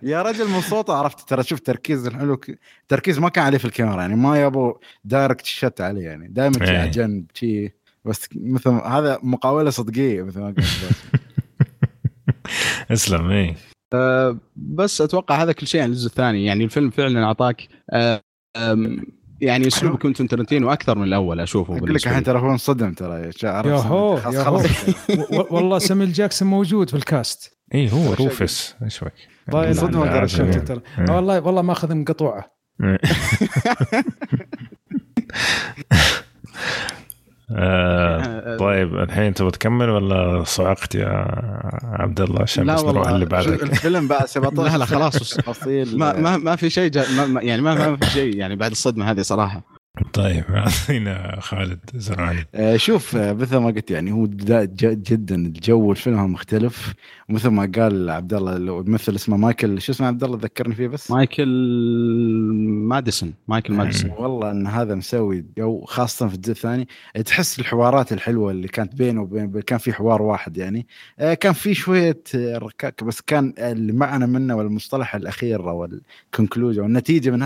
يا 0.02 0.22
رجل 0.22 0.48
من 0.50 0.60
صوته 0.60 0.94
عرفت. 0.94 1.28
ترى 1.28 1.42
شوف 1.42 1.60
تركيز 1.60 2.06
الحلو 2.06 2.40
تركيز 2.88 3.18
ما 3.18 3.28
كان 3.28 3.44
عليه 3.44 3.58
في 3.58 3.64
الكاميرا 3.64 4.00
يعني 4.00 4.16
ما 4.16 4.42
يبو 4.42 4.74
direct 5.04 5.44
shot 5.44 5.80
عليه 5.80 6.02
يعني. 6.02 6.28
دائما 6.28 6.56
على 6.60 6.88
جنب 6.88 7.26
شي 7.34 7.81
بس 8.04 8.28
مثل 8.36 8.70
هذا 8.70 9.18
مقاولة 9.22 9.70
صدقية 9.70 10.22
مثل 10.22 10.40
ما 10.40 10.46
قلت. 10.46 10.66
أسلم 12.92 13.30
اي 13.30 13.54
أه 13.94 14.38
بس 14.56 15.00
أتوقع 15.00 15.42
هذا 15.42 15.52
كل 15.52 15.66
شيء 15.66 15.82
عن 15.82 15.88
الجزء 15.88 16.06
الثاني. 16.06 16.44
يعني 16.44 16.64
الفيلم 16.64 16.90
فعلا 16.90 17.24
أعطاك 17.24 17.68
أه 17.90 18.22
يعني 19.40 19.66
أسلوب 19.66 19.98
كوينتن 19.98 20.22
ترنتينو 20.22 20.72
أكثر 20.72 20.98
من 20.98 21.04
الأول 21.04 21.40
أشوفه 21.40 21.78
أقول 21.78 21.94
لك 21.94 22.06
الحين 22.06 22.22
ترى 22.22 22.40
هو 22.40 22.52
انصدم 22.52 22.92
ترى 22.92 23.30
يا 23.44 23.72
هو 23.72 24.18
يا 24.18 24.42
هو 24.42 24.62
والله 25.50 25.78
ساميل 25.78 26.12
جاكسون 26.12 26.48
موجود 26.48 26.90
في 26.90 26.96
الكاست. 26.96 27.58
اي 27.74 27.92
هو 27.92 28.12
روفس. 28.12 28.74
إيش 28.82 29.04
بك 29.04 29.14
طيب 29.52 29.72
صدمه 29.72 30.28
والله 31.08 31.40
والله 31.40 31.62
ماخذ 31.62 31.94
مقطوعه 31.94 32.52
آه، 37.56 38.56
طيب 38.56 38.94
الحين 38.94 39.34
تبغى 39.34 39.50
تكمل 39.50 39.90
ولا 39.90 40.44
صعقت 40.44 40.94
يا 40.94 41.08
عبد 41.82 42.20
الله؟ 42.20 42.42
عشان 42.42 42.74
بس 42.74 42.84
نروح 42.84 43.08
اللي 43.08 43.26
بعدك. 43.26 43.62
الفيلم 43.62 44.08
بقى 44.08 44.26
17 44.26 44.72
لا 44.72 44.78
لا 44.78 44.84
خلاص 44.84 45.38
ما 45.94 46.16
ما 46.20 46.36
ما 46.36 46.56
في 46.56 46.70
شيء 46.70 46.90
يعني 47.42 47.62
ما, 47.62 47.74
ما 47.90 47.96
في 47.96 48.10
شيء 48.10 48.36
يعني 48.36 48.56
بعد 48.56 48.70
الصدمة 48.70 49.10
هذه 49.10 49.20
صراحة. 49.20 49.71
طيب 50.12 50.44
اعطينا 50.56 51.40
خالد 51.40 51.78
زرعاني. 51.94 52.46
آه، 52.54 52.76
شوف 52.76 53.16
آه، 53.16 53.32
مثل 53.32 53.56
ما 53.56 53.66
قلت 53.66 53.90
يعني 53.90 54.12
هو 54.12 54.26
جدا 54.26 55.34
الجو 55.34 55.90
الفيلم 55.90 56.32
مختلف. 56.32 56.94
ومثل 57.28 57.48
ما 57.48 57.72
قال 57.76 58.10
عبد 58.10 58.34
الله 58.34 58.56
الممثل 58.56 59.14
اسمه 59.14 59.36
مايكل 59.36 59.80
شو 59.80 59.92
اسمه 59.92 60.06
عبد 60.06 60.24
الله 60.24 60.38
ذكرني 60.42 60.74
فيه 60.74 60.88
بس؟ 60.88 61.10
مايكل 61.10 61.48
ماديسون. 62.88 63.34
مايكل 63.48 63.72
ماديسون. 63.72 64.10
والله 64.10 64.50
إن 64.50 64.66
هذا 64.66 64.94
مسوي 64.94 65.44
جو 65.58 65.84
خاصة 65.84 66.28
في 66.28 66.34
الجزء 66.34 66.52
الثاني. 66.52 66.88
تحس 67.24 67.58
الحوارات 67.58 68.12
الحلوة 68.12 68.50
اللي 68.50 68.68
كانت 68.68 68.94
بينه 68.94 69.22
وبين 69.22 69.60
كان 69.60 69.78
في 69.78 69.92
حوار 69.92 70.22
واحد 70.22 70.56
يعني. 70.56 70.86
آه، 71.18 71.34
كان 71.34 71.52
في 71.52 71.74
شوية 71.74 72.22
ركاك 72.34 73.04
بس 73.04 73.20
كان 73.20 73.54
اللي 73.58 73.92
معنا 73.92 74.26
منه 74.26 74.56
والمصطلح 74.56 75.14
الأخير 75.14 75.70
أو 75.70 75.84
ال 75.84 75.93
conclusion 75.93 76.82
والنتيجة 76.82 77.30
من 77.30 77.42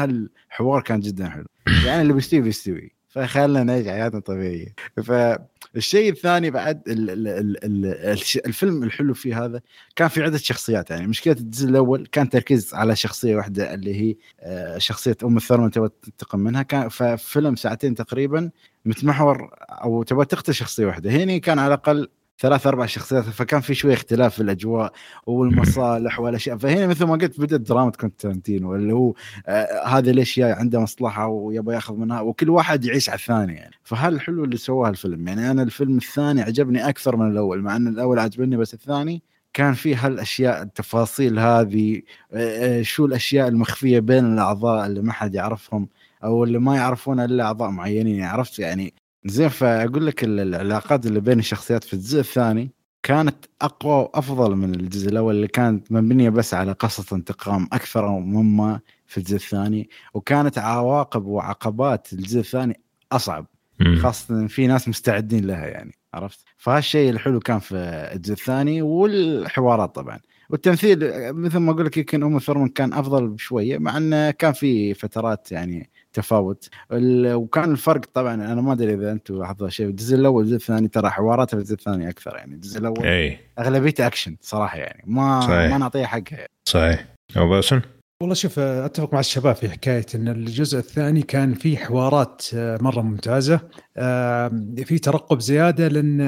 هالحوار 0.57 0.83
كان 0.83 1.01
جدا 1.01 1.29
حلو. 1.29 1.47
يعني 1.87 2.03
اللي 2.03 2.13
بيستوي 2.13 2.41
بيستوي. 2.41 2.93
فخلنا 3.09 3.63
نعيش 3.63 3.87
حياتنا 3.87 4.21
طبيعية. 4.21 4.75
فالشيء 5.05 6.13
الثاني 6.13 6.51
بعد 6.51 6.89
ال 6.89 7.11
ال 7.11 7.29
ال 7.29 7.57
ال 7.65 8.19
الفيلم 8.47 8.83
الحلو 8.83 9.15
فيه 9.15 9.45
هذا 9.45 9.61
كان 9.97 10.09
في 10.09 10.23
عدة 10.23 10.39
شخصيات. 10.39 10.91
يعني 10.91 11.07
مشكلة 11.07 11.37
الجزء 11.41 11.69
الأول 11.69 12.07
كان 12.13 12.29
تركيز 12.29 12.75
على 12.75 12.97
شخصية 12.97 13.37
واحدة 13.37 13.75
اللي 13.75 13.95
هي 14.01 14.17
آه، 14.41 14.79
شخصية 14.79 15.17
أوما 15.25 15.37
ثورمان 15.37 15.71
تبغى 15.71 15.89
تنتقم 16.03 16.41
منها. 16.41 16.63
كان 16.63 16.89
ففيلم 16.89 17.57
ساعتين 17.57 17.95
تقريبا 17.95 18.51
متمحور 18.85 19.51
أو 19.69 20.03
تبغى 20.03 20.25
تقتل 20.25 20.55
شخصية 20.55 20.87
واحدة. 20.87 21.11
هنا 21.11 21.39
كان 21.39 21.59
على 21.59 21.75
الأقل 21.75 22.09
ثلاث 22.39 22.67
أربع 22.67 22.87
شخصيات 22.87 23.25
فكان 23.25 23.61
في 23.61 23.75
شوي 23.75 23.93
اختلاف 23.93 24.35
في 24.35 24.43
الأجواء 24.43 24.93
والمصالح 25.27 26.21
والاشياء 26.21 26.57
فهنا 26.57 26.87
مثل 26.87 27.05
ما 27.05 27.13
قلت 27.13 27.41
بدأت 27.41 27.61
دراما 27.61 27.91
كوينتن 27.91 28.30
تارانتينو 28.30 28.75
اللي 28.75 28.93
هو 28.93 29.15
آه 29.47 29.87
هذا 29.87 30.13
ليش 30.13 30.39
جاي 30.39 30.53
عنده 30.53 30.81
مصلحة 30.81 31.27
ويبغى 31.27 31.75
ياخذ 31.75 31.95
منها؟ 31.95 32.21
وكل 32.21 32.51
واحد 32.51 32.85
يعيش 32.85 33.09
على 33.09 33.19
الثاني 33.19 33.55
يعني. 33.55 33.75
فهالحلو 33.83 34.45
اللي 34.45 34.57
سواه 34.57 34.89
الفيلم. 34.89 35.29
يعني 35.29 35.51
أنا 35.51 35.63
الفيلم 35.63 35.97
الثاني 35.97 36.43
عجبني 36.43 36.89
أكثر 36.89 37.17
من 37.17 37.31
الأول 37.31 37.63
مع 37.63 37.77
إن 37.77 37.89
الأول 37.89 38.19
عجبني 38.19 38.57
بس 38.57 38.75
الثاني 38.75 39.23
كان 39.53 39.75
في 39.75 39.95
هالأشياء 39.95 40.63
التفاصيل 40.63 41.39
هذه 41.39 42.03
آه، 42.33 42.79
آه، 42.81 42.83
شو 42.83 43.07
الأشياء 43.07 43.49
المخفية 43.49 44.01
بين 44.01 44.25
الأعضاء 44.35 44.87
اللي 44.87 45.03
ما 45.03 45.13
حد 45.13 45.35
يعرفهم 45.35 45.89
أو 46.25 46.45
اللي 46.45 46.59
ما 46.59 46.77
يعرفون 46.77 47.21
إلا 47.21 47.45
أعضاء 47.45 47.71
معينين 47.71 48.23
عرفت 48.23 48.59
يعني 48.59 48.95
زين 49.27 49.49
فأقول 49.49 50.07
لك 50.07 50.25
العلاقات 50.25 51.07
اللي 51.07 51.21
بين 51.21 51.39
الشخصيات 51.39 51.85
في 51.85 51.95
الجزء 51.95 52.21
الثاني 52.21 52.71
كانت 53.03 53.37
أقوى 53.63 53.93
وأفضل 53.93 54.57
من 54.57 54.75
الجزء 54.75 55.09
الأول 55.09 55.35
اللي 55.35 55.49
كانت 55.49 55.93
مبنية 55.93 56.29
بس 56.31 56.55
على 56.55 56.73
قصة 56.73 57.17
انتقام 57.17 57.69
أكثر 57.73 58.09
مما 58.09 58.81
في 59.07 59.19
الجزء 59.19 59.37
الثاني 59.37 59.89
وكانت 60.15 60.59
عواقب 60.59 61.25
وعقبات 61.27 62.13
الجزء 62.13 62.41
الثاني 62.41 62.81
أصعب. 63.13 63.47
خاصة 63.99 64.47
في 64.47 64.67
ناس 64.67 64.89
مستعدين 64.89 65.47
لها 65.47 65.67
يعني 65.67 65.95
عرفت 66.15 66.41
فهالشيء 66.57 67.11
الحلو 67.11 67.41
كان 67.41 67.59
في 67.59 67.75
الجزء 68.15 68.33
الثاني 68.33 68.83
والحوارات 68.83 69.95
طبعا 69.95 70.21
والتمثيل 70.51 70.99
مثل 71.33 71.59
ما 71.59 71.73
أقول 71.73 71.87
لك 71.87 71.97
يمكن 71.97 72.23
أم 72.23 72.39
ثورمان 72.39 72.69
كان 72.69 72.93
أفضل 72.93 73.29
بشوية 73.29 73.79
مع 73.79 73.97
إنه 73.97 74.31
كان 74.31 74.53
في 74.53 74.95
فترات 74.95 75.53
يعني 75.53 75.91
تفاوت. 76.17 76.69
وكان 76.93 77.71
الفرق 77.71 78.01
طبعا 78.15 78.35
أنا 78.35 78.61
ما 78.61 78.73
أدري 78.73 78.95
إذا 78.95 79.13
أنتم 79.13 79.39
لاحظتوا 79.39 79.69
شيء 79.69 79.87
الجزء 79.87 80.17
الأول 80.17 80.37
والجزء 80.37 80.57
الثاني 80.57 80.89
ترى 80.89 81.11
حوارات 81.11 81.51
في 81.51 81.57
الجزء 81.57 81.75
الثاني 81.75 82.09
أكثر 82.09 82.37
يعني. 82.37 82.55
الجزء 82.55 82.79
الأول 82.79 83.07
أي. 83.07 83.39
أغلبيته 83.59 84.07
أكشن 84.07 84.37
صراحة 84.41 84.79
يعني. 84.79 85.03
ما 85.07 85.41
صحيح. 85.41 85.71
ما 85.71 85.79
نعطيها 85.79 86.07
حقها 86.07 86.47
صحيح. 86.69 87.07
أبو 87.37 87.49
باسم؟ 87.51 87.81
والله 88.23 88.35
شوف 88.35 88.59
أتفق 88.59 89.15
مع 89.15 89.21
الشباب 89.21 89.55
في 89.55 89.69
حكاية 89.69 90.07
إن 90.15 90.29
الجزء 90.29 90.79
الثاني 90.79 91.23
كان 91.23 91.55
فيه 91.55 91.77
حوارات 91.77 92.43
آه، 92.55 92.79
مرة 92.81 93.01
ممتازة. 93.01 93.61
في 94.85 94.99
ترقب 95.03 95.41
زيادة 95.41 95.89
لأن 95.89 96.21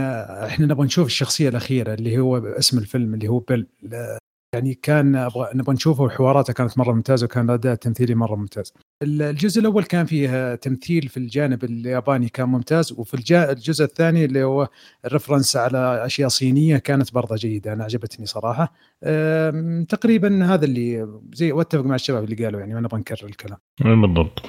إحنا 0.47 0.66
نبغى 0.66 0.86
نشوف 0.86 1.07
الشخصية 1.07 1.49
الأخيرة 1.49 1.95
اللي 1.95 2.18
هو 2.18 2.36
اسم 2.39 2.78
الفيلم 2.78 3.14
اللي 3.14 3.28
هو 3.28 3.39
بيل 3.39 3.66
آه، 3.93 4.18
يعني 4.55 4.74
كان 4.74 5.16
أبغى 5.16 5.49
نبغى 5.55 5.74
نشوفه 5.74 6.05
وحواراته 6.05 6.53
كانت 6.53 6.78
مرة 6.78 6.92
ممتازة 6.92 7.24
وكان 7.24 7.44
الأداء 7.44 7.72
التمثيلي 7.72 8.14
مرة 8.14 8.36
ممتاز. 8.36 8.72
الجزء 9.03 9.61
الأول 9.61 9.84
كان 9.84 10.07
فيه 10.07 10.55
تمثيل 10.55 11.09
في 11.09 11.16
الجانب 11.16 11.64
الياباني 11.64 12.28
كان 12.28 12.49
ممتاز 12.49 12.92
وفي 12.92 13.14
الجزء 13.14 13.84
الثاني 13.84 14.24
اللي 14.24 14.42
هو 14.42 14.68
الرفرنس 15.05 15.57
على 15.57 16.07
أشياء 16.07 16.28
صينية 16.28 16.76
كانت 16.76 17.14
برضه 17.14 17.36
جيدة 17.36 17.72
أنا 17.72 17.84
عجبتني 17.84 18.26
صراحة. 18.26 18.72
تقريبا 19.88 20.44
هذا 20.55 20.64
اللي 20.64 21.09
زي 21.32 21.53
واتفق 21.53 21.84
مع 21.84 21.94
الشباب 21.94 22.24
اللي 22.24 22.44
قالوا 22.44 22.61
يعني 22.61 22.74
ما 22.74 22.80
نبغى 22.80 23.01
نكرر 23.01 23.28
الكلام. 23.28 23.59
بالضبط 23.80 24.42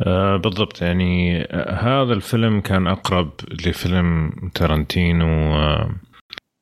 آه 0.00 0.36
بالضبط 0.36 0.82
يعني 0.82 1.42
آه 1.42 1.72
هذا 1.72 2.12
الفيلم 2.12 2.60
كان 2.60 2.86
أقرب 2.86 3.30
لفيلم 3.66 4.32
تارانتينو 4.54 5.54
آه 5.54 5.90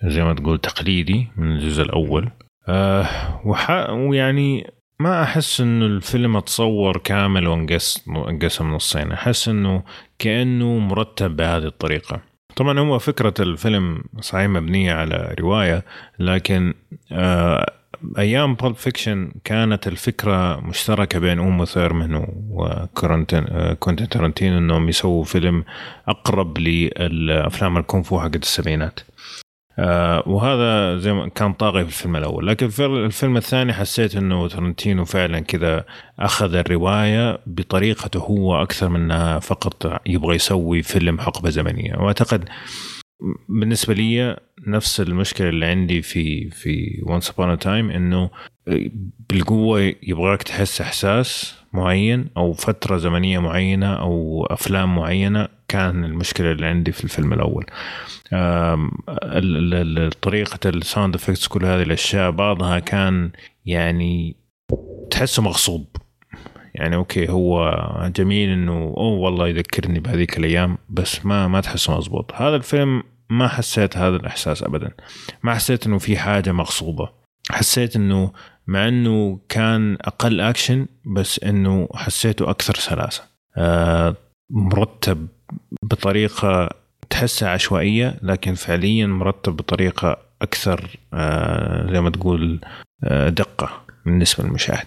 زي 0.05 0.25
ما 0.25 0.35
تقول 0.35 0.59
تقليدي 0.59 1.29
من 1.37 1.53
الجزء 1.53 1.83
الأول 1.83 2.31
آه 2.69 3.07
وح 3.45 3.91
ويعني 3.91 4.71
ما 5.01 5.23
أحس 5.23 5.61
إنه 5.61 5.87
الفيلم 5.87 6.37
أتصور 6.37 6.97
كامل 6.97 7.47
وانقسم 7.47 8.17
انقسم 8.17 8.75
نصين. 8.75 9.13
أحس 9.13 9.49
إنه 9.49 9.83
كأنه 10.19 10.79
مرتب 10.79 11.37
بهذه 11.37 11.65
الطريقة. 11.65 12.21
طبعا 12.57 12.79
هو 12.79 12.99
فكرة 12.99 13.35
الفيلم 13.41 14.05
صحيح 14.21 14.47
مبنية 14.47 14.93
على 14.93 15.35
رواية 15.41 15.85
لكن 16.19 16.75
آه 17.13 17.73
أيام 18.19 18.55
Pulp 18.55 18.75
Fiction 18.75 19.33
كانت 19.45 19.87
الفكرة 19.87 20.61
مشتركة 20.61 21.19
بين 21.19 21.39
أوما 21.39 21.65
آه، 21.65 22.89
كوينتين 22.95 24.09
تارانتينو 24.09 24.59
إنهم 24.59 24.89
يسووا 24.89 25.25
فيلم 25.25 25.65
أقرب 26.09 26.59
للأفلام 26.59 27.77
الكونغ 27.77 28.08
فو 28.08 28.21
حقت 28.21 28.43
السبعينات. 28.43 29.01
وهذا 30.27 30.99
زي 30.99 31.13
ما 31.13 31.29
كان 31.29 31.53
طاغي 31.53 31.83
في 31.83 31.89
الفيلم 31.89 32.17
الأول. 32.17 32.47
لكن 32.47 32.69
في 32.69 32.87
الفيلم 32.87 33.37
الثاني 33.37 33.73
حسيت 33.73 34.17
إنه 34.17 34.49
تارنتينو 34.49 35.05
فعلا 35.05 35.41
كذا 35.41 35.85
أخذ 36.19 36.55
الرواية 36.55 37.39
بطريقته 37.47 38.21
هو 38.21 38.63
أكثر 38.63 38.89
من 38.89 39.39
فقط 39.39 40.01
يبغى 40.07 40.35
يسوي 40.35 40.83
فيلم 40.83 41.21
حقبة 41.21 41.51
زمنية. 41.51 41.97
وأعتقد 41.97 42.49
بالنسبة 43.49 43.95
لي 43.95 44.37
نفس 44.67 45.01
المشكلة 45.01 45.49
اللي 45.49 45.67
عندي 45.67 46.03
في 46.03 46.51
في 46.51 47.03
Once 47.03 47.31
Upon 47.31 47.59
a 47.59 47.65
Time 47.65 47.91
إنه 47.91 48.31
بالقوة 49.31 49.95
يبغاك 50.03 50.43
تحس 50.43 50.81
إحساس 50.81 51.64
معين 51.75 52.31
أو 52.37 52.53
فترة 52.53 52.97
زمنية 52.97 53.39
معينة 53.39 53.95
أو 53.95 54.47
أفلام 54.51 54.97
معينة 54.97 55.49
كان 55.69 56.05
المشكلة 56.05 56.53
اللي 56.53 56.67
عندي 56.67 56.93
في 56.93 57.05
الفيلم 57.05 57.33
الأول. 57.33 57.67
طريقة 60.23 60.59
ال 60.69 60.77
sound 60.77 61.15
effects 61.15 61.49
كل 61.49 61.65
هذه 61.65 61.83
الأشياء 61.83 62.31
بعضها 62.31 62.79
كان 62.79 63.31
يعني 63.67 64.37
تحسه 65.11 65.43
مغصوب. 65.43 65.87
يعني 66.75 66.97
okay 66.97 67.29
هو 67.29 67.73
جميل 68.17 68.51
إنه 68.51 68.73
أوه 68.73 69.19
والله 69.19 69.49
يذكرني 69.49 70.01
بهذيك 70.01 70.39
الأيام 70.39 70.79
بس 70.89 71.27
ما 71.27 71.49
ما 71.49 71.61
تحسه 71.61 71.99
مزبوط. 71.99 72.33
هذا 72.35 72.57
الفيلم 72.57 73.03
ما 73.31 73.49
حسيت 73.49 73.97
هذا 73.97 74.17
الإحساس 74.17 74.63
ابدا. 74.63 74.93
ما 75.43 75.55
حسيت 75.55 75.87
إنه 75.87 75.99
في 75.99 76.17
حاجة 76.17 76.53
مغصوبة. 76.53 77.09
حسيت 77.51 77.97
إنه 77.97 78.33
مع 78.67 78.89
إنه 78.89 79.39
كان 79.49 79.97
أقل 80.01 80.41
اكشن 80.41 80.87
بس 81.17 81.41
إنه 81.45 81.89
حسيته 81.95 82.51
أكثر 82.51 82.75
سلاسة. 82.75 83.23
آه 83.57 84.17
مرتب 84.51 85.29
بطريقة 85.83 86.69
تحسها 87.11 87.49
عشوائية 87.51 88.19
لكن 88.23 88.55
فعليا 88.55 89.07
مرتب 89.07 89.57
بطريقة 89.57 90.17
أكثر 90.43 90.97
آه 91.15 91.93
زي 91.93 92.01
ما 92.01 92.11
تقول 92.11 92.61
آه 93.05 93.29
دقة 93.29 93.83
بالنسبة 94.07 94.45
للمشاهد. 94.45 94.87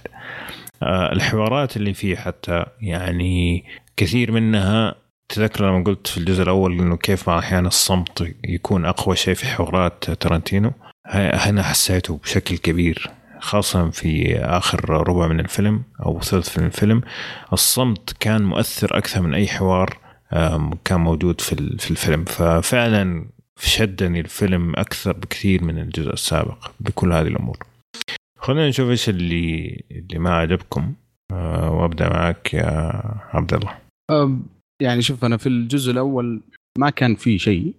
الحوارات 0.84 1.78
اللي 1.78 1.93
فيه 1.93 2.15
حتى 2.15 2.65
يعني 2.82 3.63
كثير 3.97 4.32
منها 4.32 4.95
تذكر 5.30 5.67
لما 5.69 5.84
قلت 5.84 6.07
في 6.07 6.17
الجزء 6.17 6.43
الأول 6.43 6.80
إنه 6.80 6.97
كيف 6.97 7.30
أحيانا 7.30 7.67
الصمت 7.67 8.34
يكون 8.43 8.86
أقوى 8.86 9.15
شيء 9.15 9.34
في 9.34 9.45
حوارات 9.47 10.11
تارانتينو 10.11 10.69
ه- 11.07 11.36
هنا 11.36 11.63
حسيته 11.63 12.17
بشكل 12.17 12.57
كبير. 12.57 13.09
خاصة 13.39 13.89
في 13.89 14.38
آخر 14.39 14.89
ربع 14.89 15.27
من 15.27 15.39
الفيلم 15.39 15.83
أو 16.05 16.21
ثلث 16.21 16.59
من 16.59 16.65
الفيلم 16.65 17.01
الصمت 17.53 18.15
كان 18.19 18.43
مؤثر 18.43 18.97
أكثر 18.97 19.21
من 19.21 19.33
أي 19.33 19.47
حوار 19.47 19.97
كان 20.85 20.99
موجود 20.99 21.41
في 21.41 21.77
في 21.77 21.91
الفيلم. 21.91 22.25
ففعلا 22.25 23.25
شدني 23.59 24.19
الفيلم 24.19 24.73
أكثر 24.75 25.13
بكثير 25.13 25.63
من 25.63 25.79
الجزء 25.79 26.13
السابق 26.13 26.71
بكل 26.79 27.13
هذه 27.13 27.27
الأمور. 27.27 27.57
خلينا 28.39 28.69
نشوف 28.69 28.89
إيش 28.89 29.09
اللي 29.09 29.83
اللي 29.91 30.19
ما 30.19 30.29
عجبكم. 30.35 30.93
آه، 31.31 31.71
وأبدأ 31.71 32.09
معك 32.09 32.53
يا 32.53 33.01
عبد 33.33 33.53
الله 33.53 33.77
يعني 34.81 35.01
شوف 35.01 35.25
أنا 35.25 35.38
في 35.38 35.49
الجزء 35.49 35.91
الأول 35.91 36.41
ما 36.79 36.89
كان 36.89 37.15
في 37.15 37.39
شيء 37.39 37.73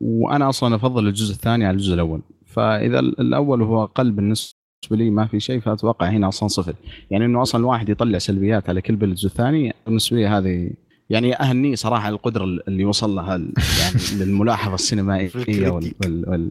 وأنا 0.00 0.48
أصلا 0.48 0.76
أفضل 0.76 1.06
الجزء 1.06 1.34
الثاني 1.34 1.64
على 1.64 1.74
الجزء 1.74 1.94
الأول. 1.94 2.22
فإذا 2.46 2.98
ال- 2.98 3.20
الأول 3.20 3.62
هو 3.62 3.82
أقل 3.84 4.10
بالنسبة 4.10 4.54
لي 4.90 5.10
ما 5.10 5.26
في 5.26 5.40
شيء 5.40 5.60
فأتوقع 5.60 6.06
هنا 6.06 6.28
أصلا 6.28 6.48
صفر. 6.48 6.74
يعني 7.10 7.24
إنه 7.24 7.42
أصلا 7.42 7.60
الواحد 7.60 7.88
يطلع 7.88 8.18
سلبيات 8.18 8.68
على 8.68 8.82
كل 8.82 8.96
بالجزء 8.96 9.26
الثاني 9.26 9.72
بالنسبة 9.86 10.16
لي 10.16 10.26
هذه 10.26 10.70
يعني 11.10 11.40
اهنيه 11.40 11.74
صراحة 11.74 12.08
القدرة 12.08 12.44
اللي 12.44 12.84
وصل 12.84 13.10
لها 13.10 13.36
يعني 13.80 14.24
للملاحظة 14.24 14.74
السينمائية 14.74 15.70
وال, 15.70 15.92
وال, 16.04 16.28
وال... 16.28 16.50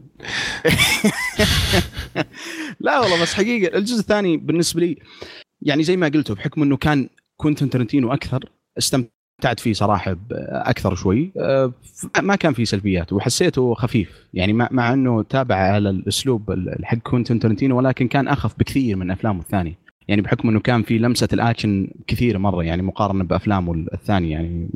لا 2.80 3.00
والله 3.00 3.22
بس 3.22 3.34
حقيقة 3.34 3.78
الجزء 3.78 4.00
الثاني 4.00 4.36
بالنسبة 4.36 4.80
لي 4.80 4.96
يعني 5.62 5.82
زي 5.82 5.96
ما 5.96 6.08
قلتوا 6.08 6.36
بحكم 6.36 6.62
إنه 6.62 6.76
كان 6.76 7.08
كوينتن 7.36 7.70
ترنتينو 7.70 8.12
أكثر 8.12 8.48
استمتعت 9.40 9.60
فيه 9.60 9.72
صراحة 9.72 10.16
أكثر 10.50 10.94
شوي. 10.94 11.32
ف- 12.14 12.20
ما 12.20 12.36
كان 12.36 12.52
فيه 12.52 12.64
سلبيات 12.64 13.12
وحسيته 13.12 13.74
خفيف. 13.74 14.26
يعني 14.34 14.52
مع, 14.52 14.92
إنه 14.92 15.22
تابع 15.22 15.54
على 15.56 15.90
الأسلوب 15.90 16.50
ال- 16.50 16.78
حق 16.86 16.96
كوينتن 16.98 17.38
ترنتينو 17.38 17.76
ولكن 17.78 18.08
كان 18.08 18.28
أخف 18.28 18.58
بكثير 18.58 18.96
من 18.96 19.10
أفلامه 19.10 19.40
الثانية. 19.40 19.78
يعني 20.08 20.22
بحكم 20.22 20.48
إنه 20.48 20.60
كان 20.60 20.82
في 20.82 20.98
لمسة 20.98 21.28
الأكشن 21.32 21.88
كثيره 22.06 22.38
مرة 22.38 22.64
يعني 22.64 22.82
مقارنة 22.82 23.24
بأفلامه 23.24 23.74
الثانية 23.94 24.30
يعني 24.30 24.68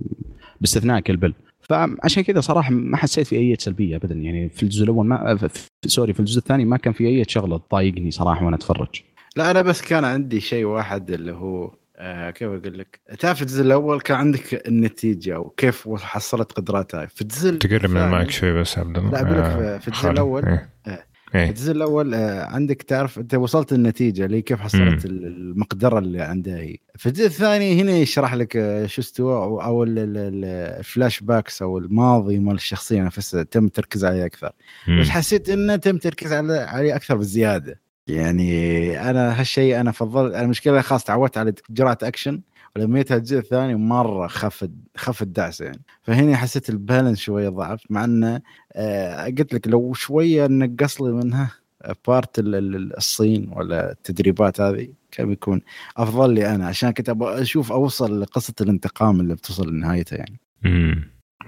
باستثناء 0.60 1.00
كيل 1.00 1.17
بيل 1.17 1.34
فعشان 1.60 2.22
كذا 2.22 2.40
صراحة 2.40 2.70
ما 2.72 2.96
حسيت 2.96 3.26
في 3.26 3.36
أي 3.36 3.56
سلبيه 3.58 3.96
ابدا. 3.96 4.14
يعني 4.14 4.48
في 4.48 4.62
الجزء 4.62 4.84
الأول 4.84 5.06
ما 5.06 5.36
في- 5.36 5.68
sorry 5.86 6.12
في 6.12 6.20
الجزء 6.20 6.38
الثاني 6.38 6.64
ما 6.64 6.76
كان 6.76 6.92
في 6.92 7.06
أي 7.06 7.24
شغلة 7.28 7.58
تضايقني 7.58 8.10
صراحة 8.10 8.44
وأنا 8.44 8.56
أتفرج. 8.56 8.88
لا 9.36 9.50
أنا 9.50 9.62
بس 9.62 9.82
كان 9.82 10.04
عندي 10.04 10.40
شيء 10.40 10.64
واحد 10.64 11.10
اللي 11.10 11.32
هو 11.32 11.70
آه 11.98 12.30
كيف 12.30 12.48
أقول 12.48 12.78
لك 12.78 13.00
تعرف 13.18 13.42
الجزء 13.42 13.62
الأول 13.62 14.00
كان 14.00 14.16
عندك 14.16 14.66
النتيجة 14.68 15.38
وكيف 15.40 15.88
حصلت 15.96 16.52
قدراتها 16.52 17.06
في 17.06 17.22
الجزء 17.22 17.54
تقرب 17.56 17.90
من 17.90 17.96
المايك 17.96 18.30
شوي 18.30 18.52
بس 18.60 18.78
عبد 18.78 18.98
الله 18.98 19.10
لا، 19.10 19.20
أقول 19.20 19.38
لك 19.38 19.44
آه، 19.44 19.78
في- 19.78 19.82
في 19.82 19.88
الجزء 19.88 20.02
خالد. 20.02 20.12
الأول. 20.12 20.44
إيه. 20.46 20.70
إيه. 20.86 21.06
إيه. 21.34 21.48
الجزء 21.48 21.72
الأول 21.72 22.14
آه، 22.14 22.44
عندك 22.44 22.82
تعرف 22.82 23.18
أنت 23.18 23.34
وصلت 23.34 23.72
النتيجة 23.72 24.24
اللي 24.24 24.42
كيف 24.42 24.60
حصلت 24.60 25.04
ال- 25.04 25.26
المقدرة 25.26 25.98
اللي 25.98 26.22
عندها 26.22 26.58
هي 26.58 26.76
في 26.96 27.06
الجزء 27.06 27.26
الثاني 27.26 27.82
هنا 27.82 27.92
يشرح 27.92 28.34
لك 28.34 28.56
آه، 28.56 28.86
شو 28.86 29.00
استوى 29.00 29.34
أو 29.36 29.84
ال 29.84 31.20
flashbacks 31.20 31.62
أو 31.62 31.78
الماضي 31.78 32.38
مال 32.38 32.54
الشخصية 32.54 33.02
نفسها 33.02 33.42
تم 33.42 33.64
التركيز 33.64 34.04
عليه 34.04 34.26
أكثر 34.26 34.50
مم. 34.88 35.00
بس 35.00 35.08
حسيت 35.08 35.48
إنه 35.48 35.76
تم 35.76 35.94
التركيز 35.96 36.32
عليه 36.32 36.96
أكثر 36.96 37.16
بزيادة 37.16 37.80
يعني 38.06 39.10
أنا 39.10 39.40
هالشيء 39.40 39.80
أنا 39.80 39.92
فضلت 39.92 40.34
أنا 40.34 40.44
المشكلة 40.44 40.80
خلاص 40.80 41.04
تعودت 41.04 41.38
على 41.38 41.54
قراءه 41.78 42.08
أكشن 42.08 42.40
جيت 42.78 43.12
الجزء 43.12 43.38
الثاني 43.38 43.74
مرة 43.74 44.26
خف 44.26 44.68
خف 44.96 45.22
الدعسه 45.22 45.64
يعني. 45.64 45.82
فهنا 46.02 46.36
حسيت 46.36 46.70
ال 46.70 46.76
balance 46.76 47.18
شوية 47.18 47.48
ضعف 47.48 47.82
مع 47.90 48.04
انه 48.04 48.40
آه 48.72 49.24
قلت 49.24 49.54
لك 49.54 49.68
لو 49.68 49.92
شوية 49.92 50.46
نقص 50.46 51.02
لي 51.02 51.12
منها 51.12 51.50
part 52.06 52.30
الصين 52.38 53.52
ولا 53.52 53.92
التدريبات 53.92 54.60
هذه 54.60 54.88
كان 55.10 55.28
بيكون 55.28 55.60
أفضل 55.96 56.34
لي 56.34 56.54
أنا 56.54 56.66
عشان 56.66 56.90
كنت 56.90 57.08
أبغى 57.08 57.42
أشوف 57.42 57.72
أوصل 57.72 58.20
لقصة 58.20 58.54
الانتقام 58.60 59.20
اللي 59.20 59.34
بتوصل 59.34 59.68
لنهايتها 59.72 60.16
يعني. 60.16 60.40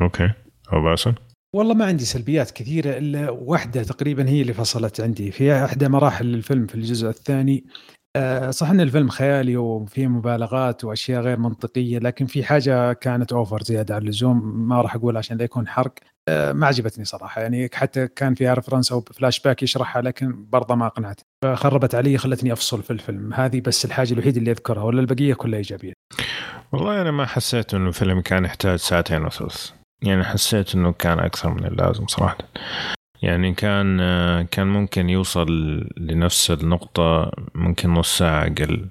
okay. 0.00 0.30
أبو 0.68 0.84
باسل 0.84 1.14
والله 1.56 1.74
ما 1.74 1.84
عندي 1.84 2.04
سلبيات 2.04 2.50
كثيرة 2.50 2.98
إلا 2.98 3.30
واحدة 3.30 3.82
تقريبا 3.82 4.28
هي 4.28 4.42
اللي 4.42 4.52
فصلت 4.52 5.00
عندي. 5.00 5.30
في 5.30 5.64
إحدى 5.64 5.88
مراحل 5.88 6.34
الفيلم 6.34 6.66
في 6.66 6.74
الجزء 6.74 7.08
الثاني 7.08 7.64
آه، 8.16 8.50
صح 8.50 8.70
إن 8.70 8.80
الفيلم 8.80 9.08
خيالي 9.08 9.56
وفيه 9.56 10.06
مبالغات 10.06 10.84
وأشياء 10.84 11.22
غير 11.22 11.38
منطقية 11.38 11.98
لكن 11.98 12.26
في 12.26 12.44
حاجة 12.44 12.92
كانت 12.92 13.32
over 13.32 13.62
زيادة 13.62 13.94
عن 13.94 14.02
اللزوم 14.02 14.68
ما 14.68 14.80
راح 14.80 14.94
أقول 14.94 15.16
عشان 15.16 15.36
لا 15.36 15.44
يكون 15.44 15.68
حرق 15.68 15.94
آه، 16.28 16.52
ما 16.52 16.66
عجبتني 16.66 17.04
صراحة. 17.04 17.40
يعني 17.40 17.70
حتى 17.74 18.08
كان 18.08 18.34
فيها 18.34 18.54
reference 18.54 18.92
أو 18.92 19.00
فلاش 19.00 19.40
باك 19.40 19.62
يشرحها 19.62 20.02
لكن 20.02 20.46
برضه 20.48 20.74
ما 20.74 20.86
أقنعت. 20.86 21.20
فخربت 21.44 21.94
علي 21.94 22.18
خلتني 22.18 22.52
أفصل 22.52 22.82
في 22.82 22.90
الفيلم. 22.90 23.34
هذه 23.34 23.60
بس 23.60 23.84
الحاجة 23.84 24.12
الوحيدة 24.12 24.38
اللي 24.38 24.50
أذكرها 24.50 24.82
ولا 24.82 25.00
البقية 25.00 25.34
كلها 25.34 25.58
إيجابية؟ 25.58 25.92
والله 26.72 27.00
أنا 27.00 27.10
ما 27.10 27.26
حسيت 27.26 27.74
إنه 27.74 27.88
الفيلم 27.88 28.20
كان 28.20 28.44
يحتاج 28.44 28.78
ساعتين 28.78 29.24
وثلث 29.24 29.77
يعني 30.02 30.24
حسيت 30.24 30.74
إنه 30.74 30.92
كان 30.92 31.18
أكثر 31.18 31.54
من 31.54 31.64
اللازم 31.64 32.06
صراحة. 32.06 32.38
يعني 33.22 33.54
كان 33.54 33.96
كان 34.42 34.66
ممكن 34.66 35.10
يوصل 35.10 35.46
لنفس 35.96 36.50
النقطة 36.50 37.32
ممكن 37.54 37.94
نص 37.94 38.18
ساعة 38.18 38.46
أقل. 38.46 38.88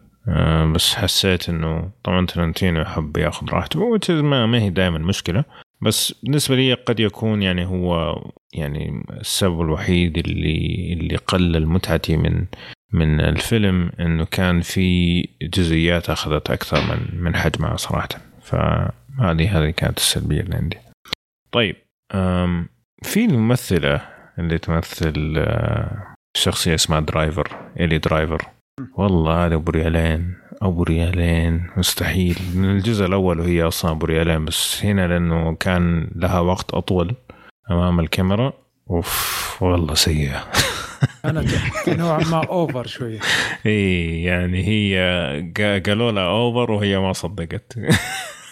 بس 0.73 0.95
حسيت 0.95 1.49
إنه 1.49 1.91
طبعا 2.03 2.25
ترنتينو 2.25 2.81
يحب 2.81 3.17
ياخذ 3.17 3.49
راحته 3.49 3.97
ما, 4.09 4.45
ما 4.45 4.61
هي 4.61 4.69
دائما 4.69 4.97
مشكلة. 4.97 5.43
بس 5.81 6.13
بالنسبة 6.23 6.55
لي 6.55 6.73
قد 6.73 6.99
يكون 6.99 7.41
يعني 7.41 7.65
هو 7.65 8.15
يعني 8.53 9.05
السبب 9.11 9.61
الوحيد 9.61 10.17
اللي 10.17 10.93
اللي 10.93 11.15
قلل 11.15 11.67
متعتي 11.67 12.17
من 12.17 12.45
من 12.93 13.21
الفيلم 13.21 13.91
إنه 13.99 14.25
كان 14.25 14.61
في 14.61 15.21
جزئيات 15.41 16.09
أخذت 16.09 16.51
أكثر 16.51 16.77
من 16.81 17.23
من 17.23 17.35
حجمها 17.35 17.75
صراحة. 17.77 18.09
فهذه 18.41 19.59
هذه 19.59 19.69
كانت 19.69 19.97
السلبية 19.97 20.41
اللي 20.41 20.55
عندي. 20.55 20.86
طيب 21.57 21.75
في 23.03 23.25
الممثلة 23.25 24.01
اللي 24.39 24.57
تمثل 24.57 25.35
آه، 25.37 26.15
شخصية 26.37 26.75
اسمها 26.75 26.99
درايفر 26.99 27.71
إيلي 27.79 27.97
درايفر. 27.97 28.45
والله 28.93 29.45
هذا 29.45 29.55
أبو 29.55 29.71
ريالين 29.71 30.35
أبو 30.61 30.83
ريالين 30.83 31.69
مستحيل. 31.77 32.37
من 32.55 32.69
الجزء 32.69 33.05
الأول 33.05 33.39
وهي 33.39 33.63
أصلا 33.63 33.91
أبو 33.91 34.05
ريالين 34.05 34.45
بس 34.45 34.85
هنا 34.85 35.07
لأنه 35.07 35.55
كان 35.55 36.11
لها 36.15 36.39
وقت 36.39 36.73
أطول 36.73 37.15
أمام 37.71 37.99
الكاميرا. 37.99 38.53
أوف 38.89 39.57
والله 39.61 39.93
سيئة. 39.93 40.47
أنا 41.25 41.45
نوعا 41.87 42.23
ما 42.23 42.45
over 42.45 42.87
شوية 42.87 43.19
اي 43.65 44.23
يعني 44.23 44.67
هي 44.67 45.81
قالوا 45.85 46.11
لها 46.11 46.29
over 46.29 46.71
وهي 46.71 46.99
ما 46.99 47.13
صدقت. 47.13 47.73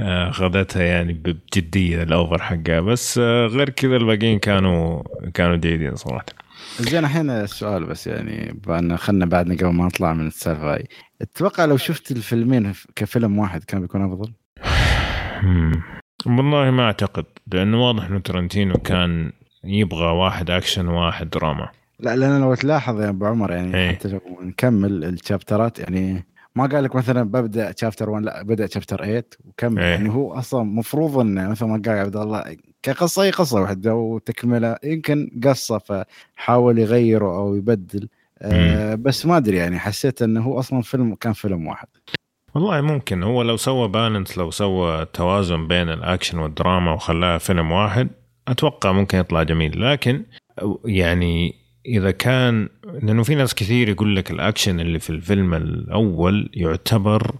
أخذتها 0.00 0.82
يعني 0.82 1.12
بجدية 1.12 2.02
ال 2.02 2.10
over 2.10 2.42
حقها. 2.42 2.80
بس 2.80 3.18
آه، 3.18 3.46
غير 3.46 3.70
كذا 3.70 3.96
الباقيين 3.96 4.38
كانوا 4.38 5.02
كانوا 5.34 5.56
جيدين 5.56 5.96
صراحة. 5.96 6.26
زين 6.80 7.04
الحين 7.04 7.30
السؤال 7.30 7.84
بس 7.84 8.06
يعني 8.06 8.60
بأن 8.66 8.96
خلنا 8.96 9.26
بعدنا 9.26 9.54
قبل 9.54 9.68
ما 9.68 9.84
نطلع 9.84 10.12
من 10.12 10.26
السالفة 10.26 10.74
هاي. 10.74 10.88
أتوقع 11.22 11.64
لو 11.64 11.76
شفت 11.76 12.10
الفيلمين 12.10 12.72
كفيلم 12.96 13.38
واحد 13.38 13.64
كان 13.64 13.80
بيكون 13.80 14.02
أفضل؟ 14.04 14.32
والله 16.26 16.70
ما 16.70 16.84
أعتقد 16.84 17.24
لأنه 17.52 17.86
واضح 17.86 18.04
إنه 18.04 18.18
ترنتينو 18.18 18.74
كان 18.74 19.32
يبغى 19.64 20.06
واحد 20.06 20.50
أكشن 20.50 20.88
وواحد 20.88 21.30
دراما. 21.30 21.68
لا 22.00 22.16
لأن 22.16 22.40
لو 22.40 22.54
تلاحظ 22.54 23.00
يا 23.00 23.08
أبو 23.08 23.26
عمر 23.26 23.52
يعني 23.52 23.76
إيه. 23.76 23.88
حتى 23.88 24.08
لو 24.08 24.20
نكمل 24.42 25.04
الشابترات 25.04 25.78
يعني 25.78 26.24
ما 26.56 26.66
قال 26.66 26.84
لك 26.84 26.96
مثلا 26.96 27.22
ببدأ 27.22 27.74
شابتر 27.80 28.10
1 28.10 28.24
لا 28.24 28.42
بدأ 28.42 28.66
شابتر 28.66 29.04
8 29.04 29.24
وكمل 29.44 29.82
إيه. 29.82 29.90
يعني 29.90 30.10
هو 30.10 30.32
أصلا 30.32 30.62
مفروض 30.62 31.18
إنه 31.18 31.48
مثل 31.48 31.64
ما 31.64 31.82
قال 31.86 31.98
عبد 31.98 32.16
الله 32.16 32.56
كقصة 32.82 33.22
هي 33.24 33.30
قصة 33.30 33.60
واحدة 33.60 33.94
وتكملة 33.94 34.76
يمكن 34.84 35.30
قصة 35.44 35.78
فحاول 35.78 36.78
يغيره 36.78 37.36
أو 37.36 37.54
يبدل. 37.54 38.08
آه 38.42 38.94
بس 38.94 39.26
ما 39.26 39.36
أدري 39.36 39.56
يعني 39.56 39.78
حسيت 39.78 40.22
إنه 40.22 40.42
هو 40.42 40.58
أصلا 40.58 40.82
فيلم 40.82 41.14
كان 41.14 41.32
فيلم 41.32 41.66
واحد. 41.66 41.88
والله 42.54 42.80
ممكن 42.80 43.22
هو 43.22 43.42
لو 43.42 43.56
سوى 43.56 43.88
balance 43.88 44.38
لو 44.38 44.50
سوى 44.50 45.04
توازن 45.04 45.68
بين 45.68 45.88
الأكشن 45.88 46.38
والدراما 46.38 46.92
وخلاها 46.92 47.38
فيلم 47.38 47.72
واحد 47.72 48.08
أتوقع 48.48 48.92
ممكن 48.92 49.18
يطلع 49.18 49.42
جميل. 49.42 49.82
لكن 49.82 50.22
يعني 50.84 51.63
إذا 51.86 52.10
كان 52.10 52.68
لأنه 53.02 53.22
في 53.22 53.34
ناس 53.34 53.54
كثير 53.54 53.88
يقول 53.88 54.16
لك 54.16 54.30
الأكشن 54.30 54.80
اللي 54.80 54.98
في 54.98 55.10
الفيلم 55.10 55.54
الأول 55.54 56.50
يعتبر 56.54 57.34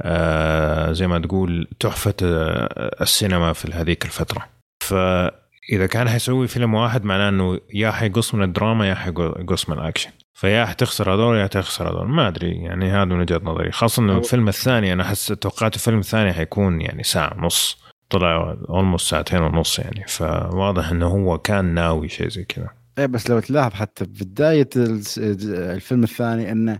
آه 0.00 0.92
زي 0.92 1.06
ما 1.06 1.18
تقول 1.18 1.68
تحفة 1.80 2.14
آه، 2.22 3.02
السينما 3.02 3.52
في 3.52 3.72
هذيك 3.72 4.04
الفترة. 4.04 4.46
فإذا 4.80 5.86
كان 5.90 6.08
حيسوي 6.08 6.48
فيلم 6.48 6.74
واحد 6.74 7.04
معناه 7.04 7.28
إنه 7.28 7.60
يا 7.74 7.90
حيقص 7.90 8.34
من 8.34 8.42
الدراما 8.42 8.88
يا 8.88 8.94
حيقص 8.94 9.68
من 9.68 9.78
الأكشن. 9.78 10.10
فيا 10.34 10.64
حتخسر 10.64 11.14
هذول 11.14 11.36
يا 11.36 11.46
تخسر 11.46 11.90
هذول. 11.90 12.08
ما 12.08 12.28
أدري 12.28 12.50
يعني 12.50 12.90
هذا 12.90 13.04
من 13.04 13.20
وجهة 13.20 13.40
نظري. 13.44 13.70
خاصة 13.72 14.02
إنه 14.02 14.18
الفيلم 14.18 14.48
الثاني 14.48 14.92
أنا 14.92 15.02
أحس 15.02 15.26
توقعت 15.26 15.74
الفيلم 15.74 15.98
الثاني 15.98 16.32
حيكون 16.32 16.80
يعني 16.80 17.02
ساعة 17.02 17.36
ونص. 17.38 17.78
طلع 18.10 18.56
اولموست 18.68 19.10
ساعتين 19.10 19.42
ونص 19.42 19.78
يعني. 19.78 20.04
فواضح 20.08 20.90
إنه 20.90 21.06
هو 21.06 21.38
كان 21.38 21.64
ناوي 21.64 22.08
شيء 22.08 22.28
زي 22.28 22.44
كذا. 22.44 22.77
إيه 22.98 23.06
بس 23.06 23.30
لو 23.30 23.40
تلاحظ 23.40 23.72
حتى 23.72 24.04
بداية 24.04 24.68
الفيلم 24.76 26.02
الثاني 26.02 26.52
انه 26.52 26.78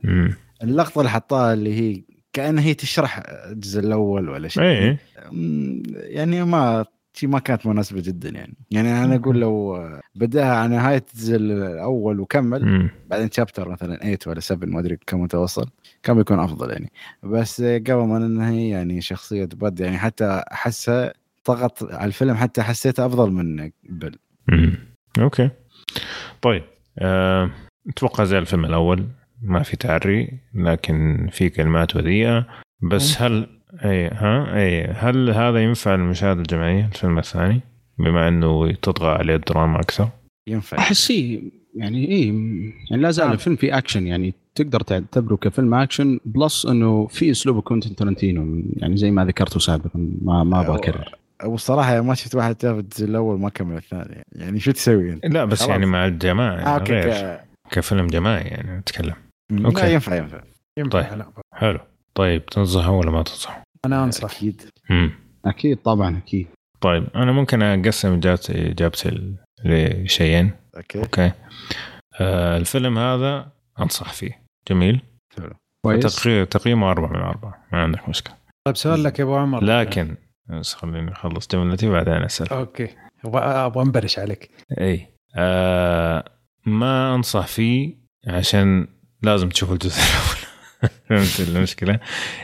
اللقطة 0.63 0.99
اللي 0.99 1.11
حطاها 1.11 1.55
اللي 1.55 1.75
هي 1.75 2.03
كأنها 2.33 2.65
هي 2.65 2.75
تشرح 2.75 3.23
الجزء 3.29 3.81
الأول 3.81 4.29
ولا 4.29 4.49
شيء. 4.49 4.63
إيه. 4.63 4.99
يعني 5.95 6.45
ما 6.45 6.85
شيء 7.13 7.29
ما 7.29 7.39
كانت 7.39 7.67
مناسبة 7.67 8.01
جدا 8.01 8.29
يعني. 8.29 8.55
يعني 8.71 9.05
أنا 9.05 9.15
أقول 9.15 9.41
لو 9.41 9.89
بدأها 10.15 10.55
على 10.55 10.77
نهاية 10.77 11.05
الجزء 11.15 11.37
الأول 11.37 12.21
وكمل 12.21 12.65
مم. 12.65 12.91
بعدين 13.07 13.31
شابتر 13.31 13.69
مثلا 13.69 13.97
8 13.97 14.19
ولا 14.27 14.41
7 14.41 14.69
ما 14.69 14.81
أدري 14.81 14.99
كم 15.07 15.21
متوصل 15.21 15.67
كان 16.03 16.17
بيكون 16.17 16.39
أفضل 16.39 16.71
يعني. 16.71 16.93
بس 17.23 17.63
قبل 17.63 17.95
ما 17.95 18.19
ننهي 18.19 18.69
يعني 18.69 19.01
شخصية 19.01 19.45
بد 19.45 19.81
يعني 19.81 19.99
حتى 19.99 20.43
أحسها 20.53 21.13
ضغط 21.49 21.93
على 21.93 22.07
الفيلم 22.07 22.35
حتى 22.35 22.63
حسيته 22.63 23.07
أفضل 23.07 23.31
من 23.31 23.71
بل 23.89 24.17
أوكي. 25.19 25.51
طيب 26.43 26.63
أه... 26.99 27.51
أتوقع 27.89 28.25
زي 28.25 28.39
الفيلم 28.39 28.65
الأول 28.65 29.07
ما 29.43 29.63
في 29.63 29.77
تعري 29.77 30.39
لكن 30.55 31.29
في 31.33 31.49
كلمات 31.49 31.97
بذيئه 31.97 32.47
بس 32.83 33.23
هل 33.23 33.47
أي 33.85 34.09
ها؟ 34.09 34.57
أي 34.57 34.85
هل 34.85 35.31
هذا 35.31 35.63
ينفع 35.63 35.95
للمشاهده 35.95 36.41
الجماعية 36.41 36.87
الفيلم 36.87 37.19
الثاني؟ 37.19 37.61
بما 37.99 38.29
إنه 38.29 38.73
تطغى 38.73 39.11
عليه 39.11 39.35
الدراما 39.35 39.81
أكثر؟ 39.81 40.09
ينفع. 40.49 40.79
أحس 40.79 41.11
يعني 41.11 42.09
اي 42.09 42.27
يعني 42.91 43.03
لا 43.03 43.11
زال 43.11 43.33
الفيلم 43.33 43.57
فيه 43.57 43.79
أكشن 43.79 44.07
يعني 44.07 44.35
تقدر 44.55 44.81
تعتبره 44.81 45.37
كفيلم 45.37 45.75
أكشن 45.75 46.21
plus 46.25 46.67
إنه 46.67 47.07
في 47.07 47.31
أسلوب 47.31 47.61
كوينتن 47.61 47.97
ترنتينو 47.97 48.63
يعني 48.77 48.97
زي 48.97 49.11
ما 49.11 49.25
ذكرته 49.25 49.61
سابقا 49.61 50.11
ما 50.23 50.45
ما 50.45 50.61
أبغى 50.61 50.77
أكرر. 50.77 51.18
والصراحة 51.45 52.01
ما 52.01 52.15
شفت 52.15 52.35
واحد 52.35 52.65
الجزء 52.65 53.05
الأول 53.05 53.41
ما 53.41 53.49
كمل 53.49 53.77
الثاني. 53.77 54.23
يعني 54.33 54.61
شو 54.61 54.71
تسوي 54.71 55.13
أنت؟ 55.13 55.27
لا 55.27 55.45
بس 55.45 55.59
خلاص. 55.59 55.71
يعني 55.71 55.87
مع 55.87 56.07
الجماعة 56.07 56.55
يعني 56.55 56.67
آه 56.67 56.79
غير. 56.79 57.37
ك... 57.37 57.45
كفيلم 57.71 58.07
جماعي 58.07 58.45
يعني 58.45 58.79
أتكلم. 58.79 59.15
okay. 59.53 59.83
لا 59.83 59.89
ينفع 59.89 60.17
ينفع. 60.17 60.41
ينفع 60.79 61.03
طيب. 61.03 61.19
لا. 61.19 61.33
حلو. 61.55 61.79
طيب 62.15 62.47
تنصحه 62.47 62.91
ولا 62.91 63.11
ما 63.11 63.23
تنصحه؟ 63.23 63.63
أنا 63.85 64.05
أنصح. 64.05 64.37
أكيد. 64.37 64.63
امم 64.91 65.13
أكيد 65.45 65.77
طبعا 65.77 66.19
أكيد. 66.19 66.47
طيب 66.81 67.07
أنا 67.15 67.33
ممكن 67.33 67.63
أقسم 67.63 68.13
اجابتي 68.13 68.71
اجابتي 68.71 69.35
لشيئين. 69.65 70.51
okay. 70.77 70.99
okay. 70.99 71.33
آه 72.21 72.57
الفيلم 72.57 72.99
هذا 72.99 73.49
أنصح 73.81 74.13
فيه. 74.13 74.43
جميل. 74.69 75.01
كويس. 75.87 76.23
تقييمه 76.51 76.91
أربعة 76.91 77.09
من 77.09 77.21
أربعة 77.21 77.67
ما 77.73 77.83
عندك 77.83 78.09
مشكلة. 78.09 78.35
طيب 78.67 78.77
سؤال 78.77 79.03
لك 79.03 79.19
يا 79.19 79.25
أبو 79.25 79.37
عمر. 79.37 79.65
لكن 79.65 80.17
بس 80.51 80.75
خليني 80.75 81.13
اخلص 81.13 81.49
جملتي 81.49 81.89
بعدين 81.89 82.13
أسأل. 82.15 82.49
okay. 82.53 82.89
أبغى 83.25 83.83
أنبرش 83.83 84.19
عليك. 84.19 84.51
إي. 84.81 85.07
آه 85.37 86.25
ما 86.67 87.15
أنصح 87.15 87.47
فيه 87.47 87.95
عشان 88.27 88.87
لازم 89.23 89.49
تشوف 89.49 89.73
الجزء 89.73 90.01
الأول. 90.09 90.49
فهمت 91.09 91.49
المشكلة؟ 91.49 91.93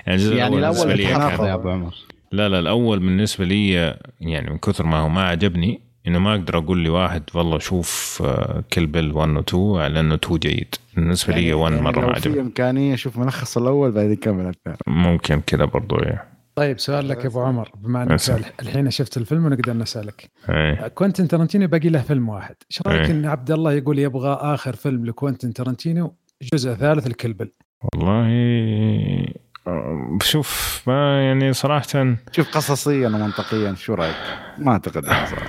يعني 0.07 0.19
الجزء 0.21 0.35
يعني 0.37 0.57
الأول 0.59 0.75
بالنسبة 0.75 0.95
لي 0.95 1.03
يا 1.05 1.55
أبو 1.55 1.69
عمر. 1.71 1.95
لا 2.33 2.49
لا 2.49 2.59
الأول 2.59 2.99
بالنسبة 2.99 3.45
لي 3.45 3.73
يعني 4.21 4.51
من 4.51 4.59
كثر 4.59 4.87
ما 4.87 4.99
هو 4.99 5.09
ما 5.09 5.25
عجبني 5.29 5.81
إنه 6.07 6.19
ما 6.19 6.31
أقدر 6.35 6.59
أقول 6.59 6.79
لي 6.79 6.89
واحد 6.89 7.23
والله 7.35 7.59
شوف 7.59 8.23
كيل 8.73 8.87
بيل 8.87 9.13
1 9.13 9.29
و 9.31 9.41
2 9.41 9.77
على 9.77 10.01
انه 10.01 10.15
2 10.15 10.39
جيد. 10.39 10.75
بالنسبة 10.97 11.35
لي 11.35 11.53
1 11.55 11.73
مرة 11.73 11.81
ما 11.81 11.91
يعني 11.91 12.01
لو 12.07 12.13
في 12.13 12.29
عجبني. 12.29 12.41
إمكانية 12.41 12.95
أشوف 12.95 13.19
ملخص 13.19 13.59
الأول 13.59 13.91
بعدين 13.93 14.11
نكمل 14.11 14.47
الثاني 14.47 14.77
ممكن 14.87 15.41
كذا 15.41 15.65
برضو 15.65 15.97
إيه. 15.97 16.34
طيب 16.57 16.79
سؤال 16.79 17.09
لك 17.09 17.25
يا 17.25 17.27
أبو 17.29 17.41
عمر 17.41 17.69
بما 17.77 18.03
إنك. 18.03 18.21
الحين 18.63 18.91
شفت 18.91 19.17
الفيلم 19.17 19.45
ونقدر 19.47 19.73
نسألك. 19.73 20.31
إيه. 20.49 20.89
كوينتن 20.89 21.29
ترنتينو 21.29 21.67
باقي 21.69 21.89
له 21.89 22.03
فيلم 22.03 22.29
واحد. 22.29 22.55
إيش 22.71 22.83
رأيك 22.87 23.01
إيه. 23.01 23.11
إن 23.11 23.27
عبد 23.27 23.51
الله 23.51 23.73
يقول 23.73 23.99
يبغى 23.99 24.39
آخر 24.41 24.77
فيلم 24.77 25.07
لكوينتن 25.07 25.53
ترنتينو 25.53 26.15
جزء 26.55 26.75
ثالث 26.75 27.07
الكيل 27.07 27.32
بيل 27.32 27.51
والله 27.95 28.29
شوف 30.23 30.83
ما 30.87 31.25
يعني 31.27 31.53
صراحة 31.53 32.17
شوف 32.33 32.51
قصصيا 32.57 33.09
ومنطقيا 33.09 33.75
شو 33.75 33.95
رأيك؟ 33.95 34.15
ما 34.59 34.73
أعتقد 34.73 35.05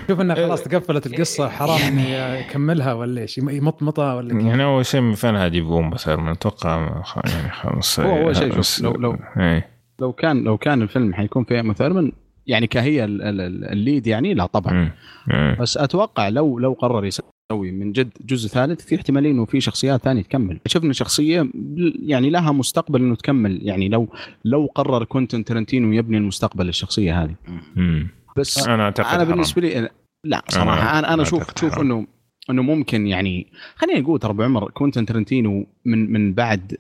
شوف 0.07 0.21
إنها 0.21 0.35
خلاص 0.35 0.63
تقفلت 0.63 1.07
القصة 1.07 1.49
حرام 1.49 1.81
إني 1.81 2.39
أكملها 2.39 2.93
ولا 2.93 3.21
إيش؟ 3.21 3.37
يمطمطها 3.37 4.13
ولا 4.13 4.33
كيف؟ 4.33 4.45
يعني 4.45 4.63
أول 4.63 4.85
شيء 4.85 5.01
من 5.01 5.15
فين 5.15 5.35
هذا 5.35 5.55
يبغون 5.55 5.89
بس 5.89 6.07
من 6.07 6.27
أتوقع 6.27 7.03
يعني 7.25 7.49
خلاص 7.51 7.99
هو 7.99 8.17
أول 8.17 8.35
شيء 8.35 8.61
شوف، 8.61 8.81
لو- 8.83 8.91
لو- 8.93 9.17
إيه. 9.37 9.74
لو 9.99 10.13
كان 10.13 10.43
لو 10.43 10.57
كان 10.57 10.81
الفيلم 10.81 11.13
حيكون 11.13 11.43
فيه 11.43 11.55
ايما 11.55 11.73
ثيرمان 11.73 12.11
يعني 12.47 12.67
كهي 12.67 13.03
ال- 13.03 13.21
ال- 13.21 13.41
ال- 13.41 13.65
ال 13.71 13.79
lead 13.79 14.07
يعني 14.07 14.33
لا 14.33 14.45
طبعا. 14.45 14.91
بس 15.59 15.77
أتوقع 15.77 16.29
لو 16.29 16.59
لو 16.59 16.73
قرر 16.73 17.05
يسوي 17.05 17.25
من 17.71 17.91
جد 17.91 18.09
جزء 18.25 18.49
ثالث 18.49 18.85
في 18.85 18.95
احتماليه 18.95 19.31
انه 19.31 19.45
في 19.45 19.61
شخصيات 19.61 20.01
ثانية 20.03 20.21
تكمل 20.21 20.59
شفنا 20.67 20.93
شخصية 20.93 21.49
يعني 21.99 22.29
لها 22.29 22.51
مستقبل 22.51 23.01
إنه 23.01 23.15
تكمل 23.15 23.59
يعني 23.67 23.89
لو 23.89 24.07
لو 24.45 24.65
قرر 24.75 25.03
كوينتن 25.03 25.43
ترنتينو 25.43 25.91
يبني 25.93 26.17
المستقبل 26.17 26.65
للشخصيه 26.65 27.23
هذه. 27.23 27.35
بس 28.37 28.67
أنا 28.67 28.83
أعتقد 28.83 29.13
أنا 29.15 29.23
بالنسبة 29.23 29.61
لي 29.61 29.89
لا 30.25 30.41
صراحة 30.49 30.99
أنا 30.99 31.13
أنا 31.13 31.21
أشوف 31.21 31.51
أشوف. 31.57 31.79
إنه 31.79 32.07
إنه 32.49 32.61
ممكن 32.61 33.07
يعني 33.07 33.47
خليني 33.75 34.01
أقول 34.01 34.19
ترى 34.19 34.31
ابو 34.31 34.43
عمر 34.43 34.71
كوينتن 34.71 35.05
ترنتينو 35.05 35.65
من 35.85 36.11
من 36.13 36.33
بعد 36.33 36.77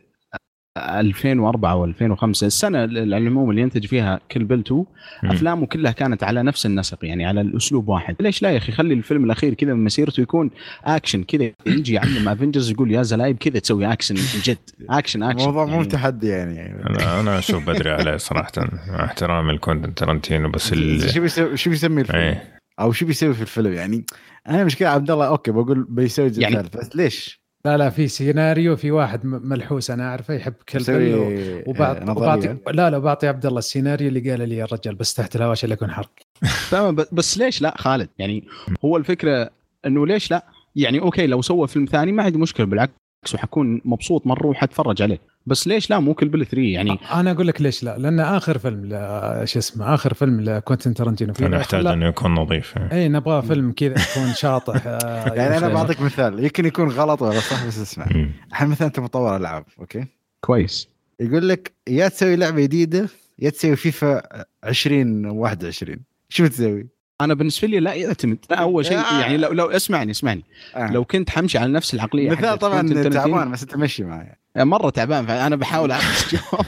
2004 0.77 1.75
و 1.75 1.85
2005 1.85 2.47
السنة 2.47 2.79
على 2.79 3.03
العموم 3.03 3.49
اللي 3.49 3.61
ينتج 3.61 3.85
فيها 3.85 4.19
Kill 4.31 4.43
Bill 4.43 4.59
2 4.59 4.85
مم. 5.23 5.31
أفلامه 5.31 5.65
كلها 5.65 5.91
كانت 5.91 6.23
على 6.23 6.43
نفس 6.43 6.65
النسق 6.65 7.05
يعني 7.05 7.25
على 7.25 7.41
الأسلوب 7.41 7.87
واحد. 7.89 8.15
ليش 8.19 8.41
لا 8.41 8.49
يا 8.49 8.57
أخي؟ 8.57 8.71
خلي 8.71 8.93
الفيلم 8.93 9.23
الأخير 9.23 9.53
كذا 9.53 9.73
من 9.73 9.83
مسيرته 9.83 10.21
يكون 10.21 10.49
اكشن 10.85 11.23
كذا. 11.23 11.51
يجي 11.65 11.93
يعلم 11.93 12.29
افنجرز 12.29 12.71
يقول 12.71 12.91
يا 12.91 13.01
زلايب 13.03 13.37
كذا 13.37 13.59
تسوي 13.59 13.91
اكشن 13.93 14.15
جد. 14.43 14.57
action 14.89 15.23
action 15.23 15.39
الموضوع 15.41 15.65
مو 15.65 15.71
يعني. 15.71 15.85
تحدي 15.85 16.27
يعني. 16.27 16.83
أنا 16.89 17.19
أنا 17.19 17.39
أشوف 17.39 17.67
بدري 17.67 17.91
عليه 17.91 18.17
صراحة 18.17 18.51
مع 18.87 19.05
احترامي 19.05 19.53
لكوينتن 19.53 19.93
ترنتينو 19.93 20.49
بس 20.51 20.73
ال... 20.73 21.09
شو 21.13 21.21
بيسوي 21.21 21.57
شو 21.57 21.69
بيسمي 21.69 22.01
الفيلم؟ 22.01 22.19
إيه. 22.19 22.59
أو 22.79 22.91
شو 22.91 23.05
بيسوي 23.05 23.33
في 23.33 23.41
الفيلم؟ 23.41 23.73
يعني 23.73 24.05
أنا 24.49 24.63
مشكلة 24.63 24.87
عبد 24.87 25.11
الله 25.11 25.27
okay 25.27 25.51
بقول 25.51 25.85
بيسوي 25.89 26.29
جزء 26.29 26.41
يعني- 26.41 26.69
بس 26.75 26.95
ليش؟ 26.95 27.44
لا 27.65 27.77
لا 27.77 27.89
في 27.89 28.07
سيناريو 28.07 28.75
في 28.75 28.91
واحد 28.91 29.25
ملحوس 29.25 29.91
أنا 29.91 30.09
أعرفه 30.09 30.33
يحب 30.33 30.53
بيسوي 30.73 30.95
Kill 30.95 31.05
Bill 31.05 31.15
و- 31.15 31.29
آه، 31.31 31.63
وبعط 31.67 32.01
نظرية. 32.01 32.11
وبعطي 32.21 32.57
لا 32.71 32.89
لا 32.89 32.97
بعطي 32.99 33.27
عبد 33.27 33.45
الله 33.45 33.59
السيناريو 33.59 34.07
اللي 34.07 34.31
قال 34.31 34.49
لي 34.49 34.63
الرجال 34.63 34.95
بس 34.95 35.13
تحت 35.13 35.35
الهواء 35.35 35.51
عشان 35.51 35.69
لا 35.69 35.73
يكون 35.73 35.91
حرق. 35.91 36.11
تمام 36.71 36.95
بس 37.11 37.37
ليش 37.37 37.61
لا 37.61 37.73
خالد؟ 37.77 38.09
يعني 38.17 38.47
هو 38.85 38.97
الفكرة 38.97 39.49
إنه 39.85 40.07
ليش 40.07 40.31
لا؟ 40.31 40.45
يعني 40.75 40.99
okay 40.99 41.27
لو 41.27 41.41
سوى 41.41 41.67
فيلم 41.67 41.85
ثاني 41.85 42.11
ما 42.11 42.23
عندي 42.23 42.37
مشكلة 42.37 42.65
بالعكس 42.65 42.93
وحكون 43.33 43.81
مبسوط 43.85 44.27
مره 44.27 44.47
وحتفرج 44.47 45.01
عليه. 45.01 45.19
بس 45.47 45.67
ليش 45.67 45.89
لا؟ 45.89 45.99
مو 45.99 46.13
Kill 46.13 46.29
Bill 46.29 46.45
3 46.45 46.61
يعني 46.61 46.99
أنا 47.13 47.31
أقول 47.31 47.47
لك 47.47 47.61
ليش 47.61 47.83
لا؟ 47.83 47.97
لأن 47.97 48.19
آخر 48.19 48.57
فيلم 48.57 48.85
ل- 48.85 49.47
شو 49.47 49.59
اسمه 49.59 49.93
آخر 49.93 50.13
فيلم 50.13 50.41
لكوينتن 50.41 50.93
ترنتينو 50.93 51.33
في 51.33 51.45
أنا 51.45 51.57
أحتاج 51.61 51.83
لا- 51.83 51.93
إنه 51.93 52.05
يكون 52.07 52.31
نظيف 52.35 52.77
إيه. 52.77 52.91
اي 52.91 53.09
نبغى 53.09 53.41
فيلم 53.41 53.71
كذا 53.71 53.95
يكون 54.11 54.33
شاطح 54.33 54.81
آه، 54.87 55.33
يعني 55.39 55.57
أنا 55.57 55.67
بعطيك 55.67 56.01
مثال. 56.01 56.43
يمكن 56.43 56.65
يكون 56.65 56.89
غلط 56.89 57.21
ولا 57.21 57.39
صح 57.39 57.67
بس 57.67 57.79
اسمع. 57.79 58.05
الحين 58.49 58.67
مثلا 58.67 58.87
أنت 58.87 58.99
مطور 58.99 59.35
ألعاب 59.35 59.65
okay؟ 59.79 60.05
كويس. 60.41 60.87
يقول 61.19 61.49
لك 61.49 61.73
يا 61.87 62.07
تسوي 62.07 62.35
لعبة 62.35 62.61
جديدة 62.61 63.09
يا 63.39 63.49
تسوي 63.49 63.75
فيفا 63.75 64.21
2021 64.65 65.97
شو 66.29 66.47
تسوي؟ 66.47 66.87
أنا 67.21 67.33
بالنسبة 67.33 67.67
لي 67.67 67.79
لا 67.79 67.93
يعتمد. 67.93 68.37
لا 68.49 68.55
أول 68.57 68.85
شيء 68.85 68.97
آه. 68.97 69.19
يعني 69.21 69.37
لو 69.37 69.51
لو 69.51 69.65
اسمعني 69.65 70.11
اسمعني. 70.11 70.43
آه. 70.75 70.91
لو 70.91 71.05
كنت 71.05 71.29
حمشي 71.29 71.57
على 71.57 71.71
نفس 71.71 71.93
العقلية 71.93 72.31
مثال 72.31 72.57
طبعا 72.59 73.09
تعبان 73.09 73.51
بس 73.51 73.61
أنت 73.63 73.75
مشي 73.75 74.03
معي. 74.03 74.35
مرة 74.57 74.89
تعبان 74.89 75.25
فأنا 75.25 75.55
بحاول 75.55 75.89
جواب. 76.31 76.65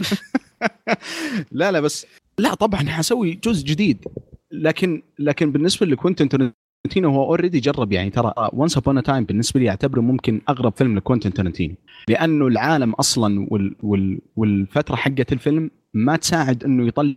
لا 1.52 1.72
لا 1.72 1.80
بس 1.80 2.06
لا 2.38 2.54
طبعا 2.54 2.80
حسوي 2.90 3.34
جزء 3.44 3.66
جديد. 3.66 4.06
لكن 4.52 5.02
لكن 5.20 5.52
بالنسبة 5.52 5.86
لكوينتن 5.86 6.30
ترنتينو 6.30 7.10
هو 7.10 7.24
already 7.24 7.60
جرب 7.60 7.92
يعني 7.92 8.10
ترى 8.10 8.34
Once 8.54 8.78
Upon 8.78 9.04
a 9.04 9.08
Time 9.08 9.24
بالنسبة 9.24 9.60
لي 9.60 9.70
اعتبره 9.70 10.02
ممكن 10.02 10.42
أغرب 10.50 10.74
فيلم 10.78 10.98
لكوينتن 10.98 11.34
ترنتينو 11.34 11.76
لأنه 12.10 12.48
العالم 12.48 12.94
أصلا 12.94 13.48
وال 13.52 13.76
وال 13.84 14.20
والفترة 14.36 14.96
حقت 14.96 15.34
الفيلم 15.34 15.72
ما 15.94 16.16
تساعد 16.16 16.64
إنه 16.64 16.88
يطلع 16.88 17.16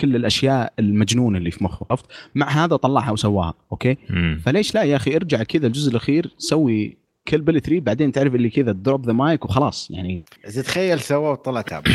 كل 0.00 0.16
الأشياء 0.16 0.72
المجنونة 0.78 1.38
اللي 1.38 1.50
في 1.50 1.64
مخه 1.64 1.86
عرفت؟ 1.90 2.04
مع 2.34 2.48
هذا 2.48 2.76
طلعها 2.76 3.10
وسواها 3.10 3.54
okay؟ 3.72 3.96
مم. 4.10 4.40
فليش 4.44 4.74
لا 4.74 4.82
يا 4.82 4.96
أخي 4.96 5.16
ارجع 5.16 5.42
كذا 5.42 5.66
الجزء 5.66 5.90
الأخير 5.90 6.34
سوي 6.38 6.96
Kill 7.28 7.40
Bill 7.40 7.60
3 7.60 7.80
بعدين 7.80 8.12
تعرف 8.12 8.34
اللي 8.34 8.50
كذا 8.50 8.72
drop 8.72 9.06
the 9.06 9.12
mic 9.12 9.44
وخلاص 9.44 9.88
يعني 9.90 10.24
تتخيل 10.44 11.00
سوى 11.00 11.30
وطلع 11.30 11.60
تعبان. 11.60 11.94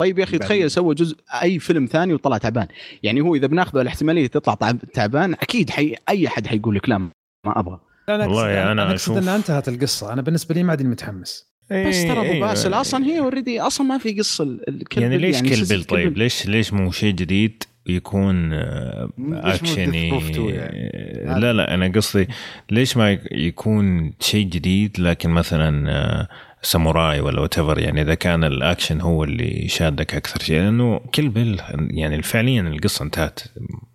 طيب 0.00 0.18
يا 0.18 0.24
أخي. 0.24 0.38
تخيل 0.38 0.70
سوى 0.70 0.94
جزء 0.94 1.16
أي 1.42 1.58
فيلم 1.58 1.86
ثاني 1.86 2.14
وطلع 2.14 2.38
تعبان. 2.38 2.66
يعني 3.02 3.20
هو 3.20 3.34
إذا 3.34 3.46
بناخذه 3.46 3.80
الاحتماليه 3.80 4.26
تطلع 4.26 4.54
تعب- 4.54 4.84
تعبان 4.94 5.32
أكيد 5.34 5.70
حي... 5.70 5.94
أي 6.08 6.26
أحد 6.26 6.46
حيقول 6.46 6.74
لك 6.74 6.88
لا 6.88 6.98
ما 6.98 7.10
أبغى. 7.46 7.80
لا 8.08 8.18
لا 8.18 8.26
والله 8.26 8.42
أقصد- 8.42 8.46
أنا 8.58 8.72
أنا 8.72 8.90
أقصد 8.90 9.12
أشوف- 9.14 9.16
انها 9.16 9.36
انتهت 9.36 9.68
القصة. 9.68 10.12
أنا 10.12 10.22
بالنسبة 10.22 10.54
لي 10.54 10.62
ما 10.62 10.70
عاد 10.70 10.82
متحمس. 10.82 11.50
بس 11.70 12.02
ترى 12.04 12.20
إيه، 12.22 12.30
ابو 12.30 12.40
باسل 12.40 12.74
إيه. 12.74 12.80
أصلا 12.80 13.04
هي 13.04 13.18
already 13.18 13.60
أصلا 13.60 13.86
ما 13.86 13.98
في 13.98 14.12
قصة 14.12 14.44
ال- 14.44 14.68
الكل 14.68 15.02
يعني 15.02 15.18
ليش 15.18 15.42
كل 15.42 15.56
سلسلة 15.56 15.76
بيل 15.76 15.84
طيب. 15.84 16.18
ليش 16.18 16.46
ليش 16.46 16.72
مو 16.72 16.90
شيء 16.90 17.14
جديد؟ 17.14 17.62
يكون 17.86 18.52
آه، 18.52 19.08
اكشن 19.32 20.16
2 20.18 20.48
يعني؟ 20.48 21.40
لا 21.40 21.52
لا 21.52 21.74
أنا 21.74 21.92
قصدي 21.96 22.28
ليش 22.70 22.96
ما 22.96 23.10
يك- 23.10 23.32
يكون 23.32 24.12
شيء 24.20 24.46
جديد 24.46 25.00
لكن 25.00 25.30
مثلا 25.30 25.90
آه، 25.92 26.28
ساموراي 26.62 27.20
ولا 27.20 27.40
what 27.40 27.58
يعني 27.58 28.02
إذا 28.02 28.14
كان 28.14 28.44
الأكشن 28.44 29.00
هو 29.00 29.24
اللي 29.24 29.68
شادك 29.68 30.14
أكثر 30.14 30.40
شيء. 30.40 30.60
لأنه 30.60 30.98
Kill 31.14 31.28
Bill 31.28 31.60
يعني 31.90 32.22
فعليا 32.22 32.60
القصة 32.62 33.02
انتهت. 33.04 33.40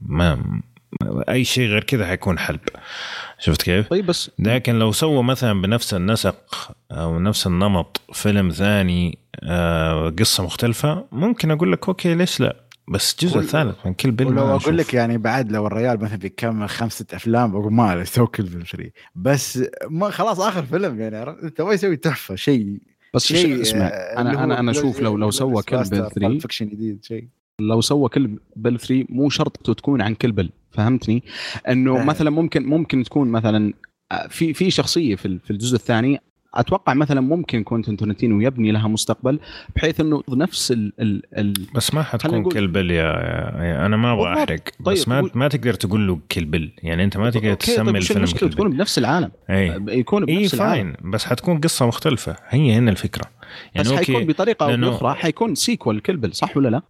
ما 0.01 0.61
أي 1.29 1.43
شيء 1.43 1.67
غير 1.67 1.83
كذا 1.83 2.07
حيكون 2.07 2.39
حلب. 2.39 2.59
شفت 3.39 3.61
كيف؟ 3.61 3.87
طيب 3.87 4.05
بس 4.05 4.31
لكن 4.39 4.79
لو 4.79 4.91
سووا 4.91 5.23
مثلا 5.23 5.61
بنفس 5.61 5.93
النسق 5.93 6.71
أو 6.91 7.19
نفس 7.19 7.47
النمط 7.47 8.01
فيلم 8.13 8.49
ثاني 8.49 9.17
آه، 9.43 10.09
قصة 10.19 10.43
مختلفة 10.43 11.05
ممكن 11.11 11.51
أقول 11.51 11.71
لك 11.71 11.87
okay 11.87 12.15
ليش 12.15 12.39
لا؟ 12.39 12.55
بس 12.87 13.15
جزء 13.19 13.37
ول- 13.37 13.43
ثالث 13.47 13.75
من 13.85 13.93
Kill 13.93 14.11
Bill 14.11 14.27
ولو 14.27 14.41
أقول 14.41 14.55
أشوف. 14.55 14.69
لك 14.73 14.93
يعني 14.93 15.17
بعد 15.17 15.51
لو 15.51 15.67
الريال 15.67 16.03
مثلا 16.03 16.17
بيكمل 16.17 16.69
خمسة 16.69 17.05
أفلام 17.13 17.51
بقول 17.51 17.73
ما 17.73 17.83
عليه 17.83 18.03
سوي 18.03 18.27
كل 18.27 18.47
فيلم 18.47 18.63
free 18.63 18.91
بس 19.15 19.63
ما 19.89 20.09
خلاص 20.09 20.39
آخر 20.39 20.63
فيلم 20.65 20.99
يعني؟ 20.99 21.29
أنت 21.43 21.61
ما 21.61 21.73
يسوي 21.73 21.95
تحفة 21.97 22.35
شيء 22.35 22.77
بس 23.13 23.25
شيء 23.25 23.61
اسمع 23.61 23.85
آه، 23.85 24.21
أنا 24.21 24.43
أنا 24.43 24.59
أنا 24.59 24.71
أشوف 24.71 24.99
لو 24.99 25.17
لو 25.17 25.31
سوى 25.31 25.63
Kill 25.63 25.77
Bill 25.77 25.83
3 25.85 26.09
Pulp 26.09 26.41
Fiction 26.41 26.63
جديد 26.63 27.03
شيء 27.03 27.27
لو 27.61 27.81
سوى 27.81 28.09
Kill 28.09 28.39
Bill 28.55 28.79
3 28.79 29.05
مو 29.09 29.29
شرط 29.29 29.71
تكون 29.71 30.01
عن 30.01 30.15
Kill 30.15 30.31
Bill 30.31 30.49
فهمتني 30.71 31.23
إنه 31.69 31.95
فاهم. 31.95 32.05
مثلا 32.07 32.29
ممكن 32.29 32.65
ممكن 32.65 33.03
تكون 33.03 33.27
مثلا 33.27 33.73
آه، 34.11 34.27
في 34.27 34.53
في 34.53 34.71
شخصية 34.71 35.15
في 35.15 35.25
ال- 35.25 35.39
في 35.39 35.51
الجزء 35.51 35.75
الثاني 35.75 36.19
أتوقع 36.55 36.93
مثلا 36.93 37.21
ممكن 37.21 37.63
كوينتن 37.63 37.97
تورنتينو 37.97 38.41
يبني 38.41 38.71
لها 38.71 38.87
مستقبل 38.87 39.39
بحيث 39.75 39.99
إنه 39.99 40.23
نفس 40.29 40.71
ال 40.71 40.93
ال 40.99 41.21
ال 41.39 41.53
بس 41.75 41.93
ما 41.93 42.03
حتكون 42.03 42.39
نقول- 42.39 42.53
Kill 42.53 42.67
Bill 42.67 42.91
يا, 42.91 43.03
يا 43.63 43.85
أنا 43.85 43.97
ما 43.97 44.13
أبغى. 44.13 44.33
أحرق 44.33 44.59
بس 44.79 45.03
طيب، 45.03 45.09
ما 45.09 45.19
قول- 45.21 45.31
ما 45.35 45.47
تقدر 45.47 45.73
تقول 45.73 46.07
له 46.07 46.19
Kill 46.31 46.45
Bill 46.45 46.71
يعني 46.83 47.03
أنت 47.03 47.17
ما 47.17 47.29
تقدر 47.29 47.49
okay، 47.51 47.65
تسمي 47.71 47.85
طيب 47.85 47.95
الفيلم 47.95 48.17
المشكلة 48.17 48.49
كل 48.49 48.55
تكون 48.55 48.69
بنفس 48.69 48.97
العالم. 48.97 49.31
إي. 49.49 49.81
يكون 49.89 50.25
بنفس 50.25 50.53
العالم. 50.53 50.93
fine. 50.93 51.11
بس 51.11 51.25
حتكون 51.25 51.59
قصة 51.59 51.85
مختلفة. 51.87 52.35
هي 52.49 52.73
هنا 52.73 52.91
الفكرة. 52.91 53.23
بس 53.75 53.85
يعني 53.87 53.97
حيكون 53.97 54.15
okay 54.15 54.27
بطريقة 54.27 54.71
أو 54.73 54.77
بأخرى 54.77 55.13
حيكون 55.15 55.55
sequel 55.55 55.99
Kill 55.99 56.16
Bill 56.16 56.33
صح 56.33 56.57
ولا 56.57 56.69
لا؟ 56.69 56.81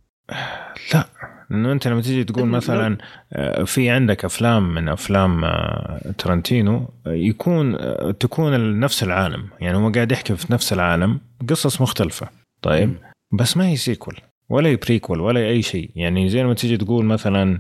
لا. 0.93 1.05
لأنه 1.50 1.72
أنت 1.72 1.88
لما 1.88 2.02
تيجي 2.02 2.24
تقول 2.24 2.48
مثلا 2.48 2.98
آه، 3.34 3.64
في 3.64 3.89
عندك 3.89 4.26
أفلام 4.26 4.76
من 4.76 4.89
أفلام 4.89 5.46
آه، 5.46 6.14
ترنتينو 6.18 6.89
يكون 7.06 7.76
آه، 7.76 8.12
تكون 8.12 8.80
نفس 8.80 9.04
العالم. 9.04 9.48
يعني 9.60 9.78
هو 9.78 9.89
قاعد 9.89 10.12
يحكي 10.12 10.36
في 10.36 10.54
نفس 10.54 10.74
العالم 10.74 11.20
قصص 11.50 11.82
مختلفة. 11.82 12.30
طيب؟ 12.62 12.96
بس 13.34 13.58
ما 13.58 13.68
هي 13.68 13.76
sequel 13.76 14.16
ولا 14.50 14.70
هي 14.70 14.76
prequel 14.76 15.22
ولا 15.22 15.39
أي 15.39 15.62
شيء. 15.62 15.91
يعني 15.96 16.30
زي 16.30 16.43
ما 16.43 16.54
تيجي 16.54 16.78
تقول 16.78 17.06
مثلا 17.06 17.60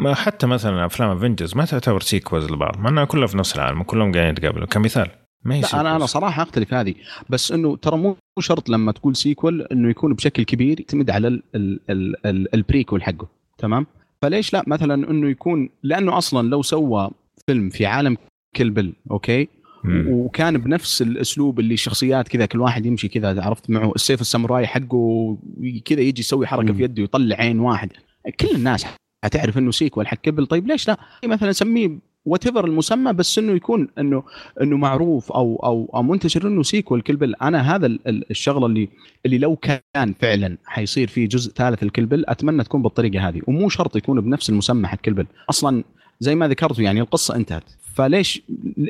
ما 0.00 0.14
حتى 0.14 0.46
مثلا 0.46 0.86
أفلام 0.86 1.10
Avengers 1.10 1.56
ما 1.56 1.64
تعتبر 1.64 2.00
sequels 2.00 2.50
لبعض 2.50 2.78
مع 2.78 2.88
إنها 2.88 3.04
كلها 3.04 3.26
في 3.26 3.38
نفس 3.38 3.56
العالم 3.56 3.82
كلهم 3.82 4.12
قاعدين 4.12 4.32
يتقابلوا. 4.32 4.66
كمثال 4.66 5.08
ما 5.44 5.54
هي 5.54 5.60
لا 5.60 5.80
أنا 5.80 5.96
أنا. 5.96 6.06
صراحة 6.06 6.42
اختلف 6.42 6.74
هذه. 6.74 6.94
بس 7.28 7.52
إنه 7.52 7.76
ترى 7.76 7.96
مو 7.96 8.16
شرط 8.38 8.68
لما 8.68 8.92
تقول 8.92 9.16
sequel 9.16 9.62
إنه 9.62 9.90
يكون 9.90 10.14
بشكل 10.14 10.42
كبير 10.42 10.80
يعتمد 10.80 11.10
على 11.10 11.28
ال 11.28 11.42
ال 11.54 11.80
ال 11.90 12.26
ال 12.26 12.54
ال 12.54 12.60
prequel 12.60 13.02
حقه. 13.02 13.28
تمام؟ 13.58 13.86
فليش 14.22 14.52
لا؟ 14.52 14.64
مثلا 14.66 15.10
إنه 15.10 15.28
يكون 15.30 15.68
لأنه 15.82 16.18
أصلا 16.18 16.48
لو 16.48 16.62
سوى 16.62 17.10
فيلم 17.46 17.70
في 17.70 17.86
عالم 17.86 18.16
Kill 18.56 18.74
Bill 18.74 18.92
okay؟ 19.10 19.48
مم. 19.84 20.04
وكان 20.08 20.58
بنفس 20.58 21.02
الأسلوب 21.02 21.60
اللي 21.60 21.74
الشخصيات 21.74 22.28
كذا 22.28 22.46
كل 22.46 22.60
واحد 22.60 22.86
يمشي 22.86 23.08
كذا 23.08 23.42
عرفت؟ 23.42 23.70
معه 23.70 23.92
السيف 23.94 24.20
الساموراي 24.20 24.66
حقه 24.66 25.38
كذا 25.84 26.00
يجي 26.00 26.20
يسوي 26.20 26.46
حركة 26.46 26.68
مم. 26.68 26.74
في 26.76 26.82
يده 26.82 27.02
يطلع 27.02 27.36
عين 27.36 27.60
واحد. 27.60 27.92
كل 28.40 28.48
الناس 28.54 28.86
حتعرف 29.24 29.58
إنه 29.58 29.70
sequel 29.70 30.06
حق 30.06 30.16
Kill 30.16 30.31
Bill 30.31 30.46
طيب 30.46 30.66
ليش 30.66 30.88
لا؟ 30.88 30.98
مثلا 31.24 31.52
سميه 31.52 31.98
what 32.26 32.46
المسمى 32.46 33.12
بس 33.12 33.38
إنه 33.38 33.52
يكون 33.52 33.88
إنه 33.98 34.22
إنه 34.62 34.76
معروف 34.76 35.32
أو 35.32 35.60
أو 35.64 35.90
أو 35.94 36.02
منتشر 36.02 36.46
إنه 36.48 36.62
sequel 36.62 37.00
Kill 37.02 37.18
Bill 37.18 37.34
أنا 37.42 37.76
هذا 37.76 37.86
ال- 37.86 38.00
ال- 38.08 38.30
الشغلة 38.30 38.66
اللي 38.66 38.88
اللي 39.26 39.38
لو 39.38 39.56
كان 39.56 40.14
فعلا 40.20 40.58
حيصير 40.64 41.08
في 41.08 41.26
جزء 41.26 41.52
ثالث 41.52 41.82
ال 41.82 41.87
Kill 41.87 42.05
Bill 42.05 42.24
أتمنى 42.28 42.64
تكون 42.64 42.82
بالطريقة 42.82 43.28
هذه. 43.28 43.40
ومو 43.46 43.68
شرط 43.68 43.96
يكون 43.96 44.20
بنفس 44.20 44.50
المسمى 44.50 44.86
حق 44.88 44.98
Kill 44.98 45.12
Bill 45.12 45.26
أصلا 45.50 45.84
زي 46.20 46.34
ما 46.34 46.48
ذكرتوا 46.48 46.84
يعني 46.84 47.00
القصة 47.00 47.36
انتهت. 47.36 47.64
فليش 47.94 48.42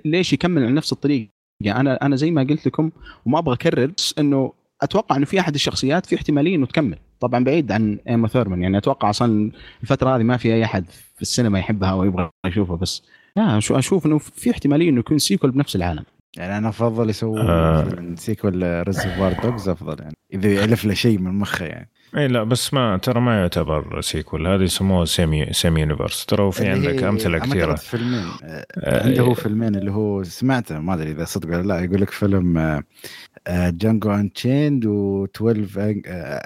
ليش 0.05 0.32
يكمل 0.32 0.62
على 0.62 0.72
نفس 0.72 0.93
الطريقة؟ 0.93 1.28
أنا 1.66 1.95
أنا 2.03 2.16
زي 2.16 2.30
ما 2.30 2.43
قلت 2.43 2.66
لكم 2.66 2.91
وما 3.26 3.39
أبغى 3.39 3.55
أكرر 3.55 3.87
بس 3.97 4.14
إنه 4.18 4.53
أتوقع 4.82 5.16
إنه 5.16 5.24
في 5.24 5.41
أحد 5.41 5.55
الشخصيات 5.55 6.07
في 6.07 6.16
احتماليه 6.16 6.57
إنه 6.57 6.66
تكمل. 6.66 6.99
طبعا 7.20 7.45
بعيد 7.45 7.72
عن 7.72 7.99
ايما 8.09 8.28
ثيرمان 8.28 8.62
يعني 8.62 8.78
أتوقع 8.78 9.11
أصلا 9.11 9.51
الفترة 9.82 10.16
هذه 10.16 10.22
ما 10.22 10.37
في 10.37 10.55
أي 10.55 10.64
أحد 10.64 10.84
في 11.16 11.22
السينما 11.22 11.59
يحبها 11.59 11.93
ويبغى 11.95 12.30
يشوفها 12.47 12.76
بس 12.76 13.03
لا 13.37 13.61
أشو- 13.61 13.72
أشوف 13.72 14.07
إنه 14.07 14.18
في 14.18 14.51
احتمالية 14.51 14.89
إنه 14.91 14.99
يكون 15.01 15.18
sequel 15.18 15.50
بنفس 15.51 15.76
العالم. 15.76 16.05
يعني 16.37 16.59
أنا 16.59 16.68
أفضل 16.68 17.11
يسوي 17.11 17.41
آه. 17.41 18.14
sequel 18.16 18.82
Reservoir 18.86 19.32
Dogs 19.42 19.68
أفضل 19.68 19.97
يعني 20.03 20.14
إذا 20.34 20.49
يألف 20.49 20.84
له 20.84 20.95
شيء 20.95 21.18
من 21.18 21.32
مخه 21.39 21.66
يعني. 21.66 21.91
إي 22.16 22.28
لا 22.28 22.43
بس 22.43 22.74
ما 22.74 22.97
ترى 22.97 23.20
ما 23.20 23.41
يعتبر 23.41 24.01
sequel 24.00 24.46
هذه 24.47 24.62
يسموها 24.62 25.05
semi 25.04 25.52
semi 25.52 25.80
universe 25.80 26.26
ترى 26.26 26.43
وفي 26.43 26.72
اللي 26.72 26.89
عندك 26.89 27.03
أمثلة 27.03 27.39
كثيرة. 27.39 27.74
فيلمين. 27.74 28.24
آه، 28.45 28.66
آه، 28.78 29.07
عنده 29.07 29.22
هو 29.22 29.34
فيلمين 29.34 29.76
اللي 29.76 29.91
هو 29.91 30.22
سمعته 30.22 30.78
ما 30.78 30.95
أدري 30.95 31.11
إذا 31.11 31.24
صدق 31.24 31.49
ولا 31.49 31.62
لا. 31.62 31.80
يقول 31.80 32.01
لك 32.01 32.11
فيلم 32.11 32.59
آه، 32.59 33.70
Django 33.70 34.11
Unchained 34.14 34.84
و12 34.84 35.43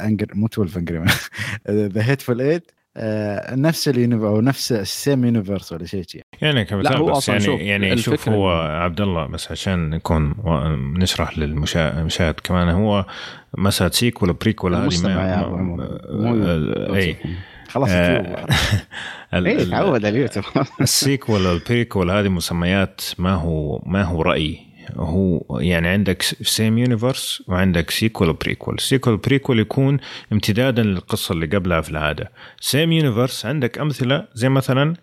انجر 0.00 0.26
مو 0.34 0.46
12 0.46 0.78
انجر 0.78 1.04
ذا 1.70 2.10
هيتفول 2.10 2.40
ايت 2.40 2.70
نفس 3.52 3.88
اليونيفر 3.88 4.28
أو 4.28 4.40
نفس 4.40 4.72
السيم 4.72 5.24
يونيفرس 5.24 5.72
ولا 5.72 5.86
شيء 5.86 6.02
شيء 6.08 6.22
يعني 6.42 6.64
كمثال 6.64 6.96
هو 6.96 7.10
بس 7.10 7.16
أصلاً 7.16 7.34
يعني 7.34 7.46
شوف، 7.46 7.60
يعني 7.60 7.96
شوف 7.96 8.28
هو 8.28 8.50
عبد 8.60 9.00
الله 9.00 9.26
بس 9.26 9.52
عشان 9.52 9.90
نكون 9.90 10.30
و- 10.44 10.68
نشرح 10.98 11.38
للمشاهد 11.38 12.34
كمان 12.44 12.68
هو 12.68 13.06
مسألة 13.58 13.90
سيكول 13.90 14.32
بريكول 14.32 14.74
هذه 14.74 15.02
ما. 15.02 15.48
ما- 15.48 16.00
مو 16.10 16.42
آه، 16.44 16.96
اي 16.96 17.16
خلاص 17.68 17.88
آه، 17.92 18.16
يوتيوب. 18.16 18.36
ال- 19.34 19.46
اي 19.46 19.54
ال- 19.62 19.70
تعود 19.70 20.04
على 20.04 20.08
اليوتيوب 20.08 20.44
السيكول 20.80 21.46
والبريكول 21.46 22.10
هذه 22.10 22.28
مسميات 22.28 23.00
ما 23.18 23.34
هو 23.34 23.82
ما 23.86 24.02
هو 24.02 24.22
رأي. 24.22 24.69
هو 24.96 25.58
يعني 25.60 25.88
عندك 25.88 26.22
سيم 26.22 26.78
يونيفرس 26.78 27.42
وعندك 27.48 27.90
سيكول 27.90 28.28
وبريكول 28.28 28.80
سيكول 28.80 29.16
بريكول 29.16 29.58
يكون 29.58 29.98
امتدادا 30.32 30.82
للقصة 30.82 31.32
اللي 31.32 31.46
قبلها 31.46 31.80
في 31.80 31.90
العادة. 31.90 32.32
same 32.60 32.92
universe 32.92 33.46
عندك 33.46 33.78
أمثلة 33.78 34.28
زي 34.34 34.48
مثلا 34.48 34.94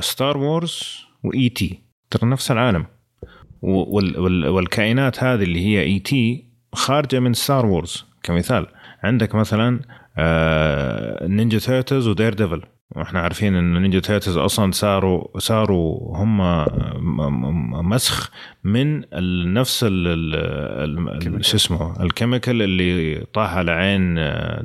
Star 0.00 0.38
Wars 0.38 0.98
و 1.24 1.48
E.T. 1.48 1.80
ترى 2.10 2.30
نفس 2.30 2.50
العالم. 2.50 2.86
وال- 3.62 4.18
وال- 4.18 4.48
والكائنات 4.48 5.24
هذه 5.24 5.42
اللي 5.42 5.66
هي 5.66 5.82
E.T. 5.82 6.44
خارجة 6.72 7.20
من 7.20 7.34
Star 7.34 7.66
Wars 7.66 8.04
كمثال 8.22 8.66
عندك 9.02 9.34
مثلا 9.34 9.80
Ninja 11.22 11.58
Turtles 11.58 12.08
و 12.08 12.34
Daredevil 12.34 12.62
وإحنا 12.96 13.20
عارفين 13.20 13.54
إن 13.54 13.82
Ninja 13.82 14.00
Turtles 14.00 14.36
أصلا 14.36 14.72
صاروا 14.72 15.38
صاروا 15.38 16.16
هم 16.16 16.38
مسخ 17.88 18.30
من 18.64 19.02
نفس 19.54 19.80
شو 21.40 21.56
اسمه 21.56 22.02
ال 22.02 22.09
chemical 22.09 22.62
اللي 22.62 23.24
طاح 23.34 23.54
على 23.54 23.70
عين 23.70 24.14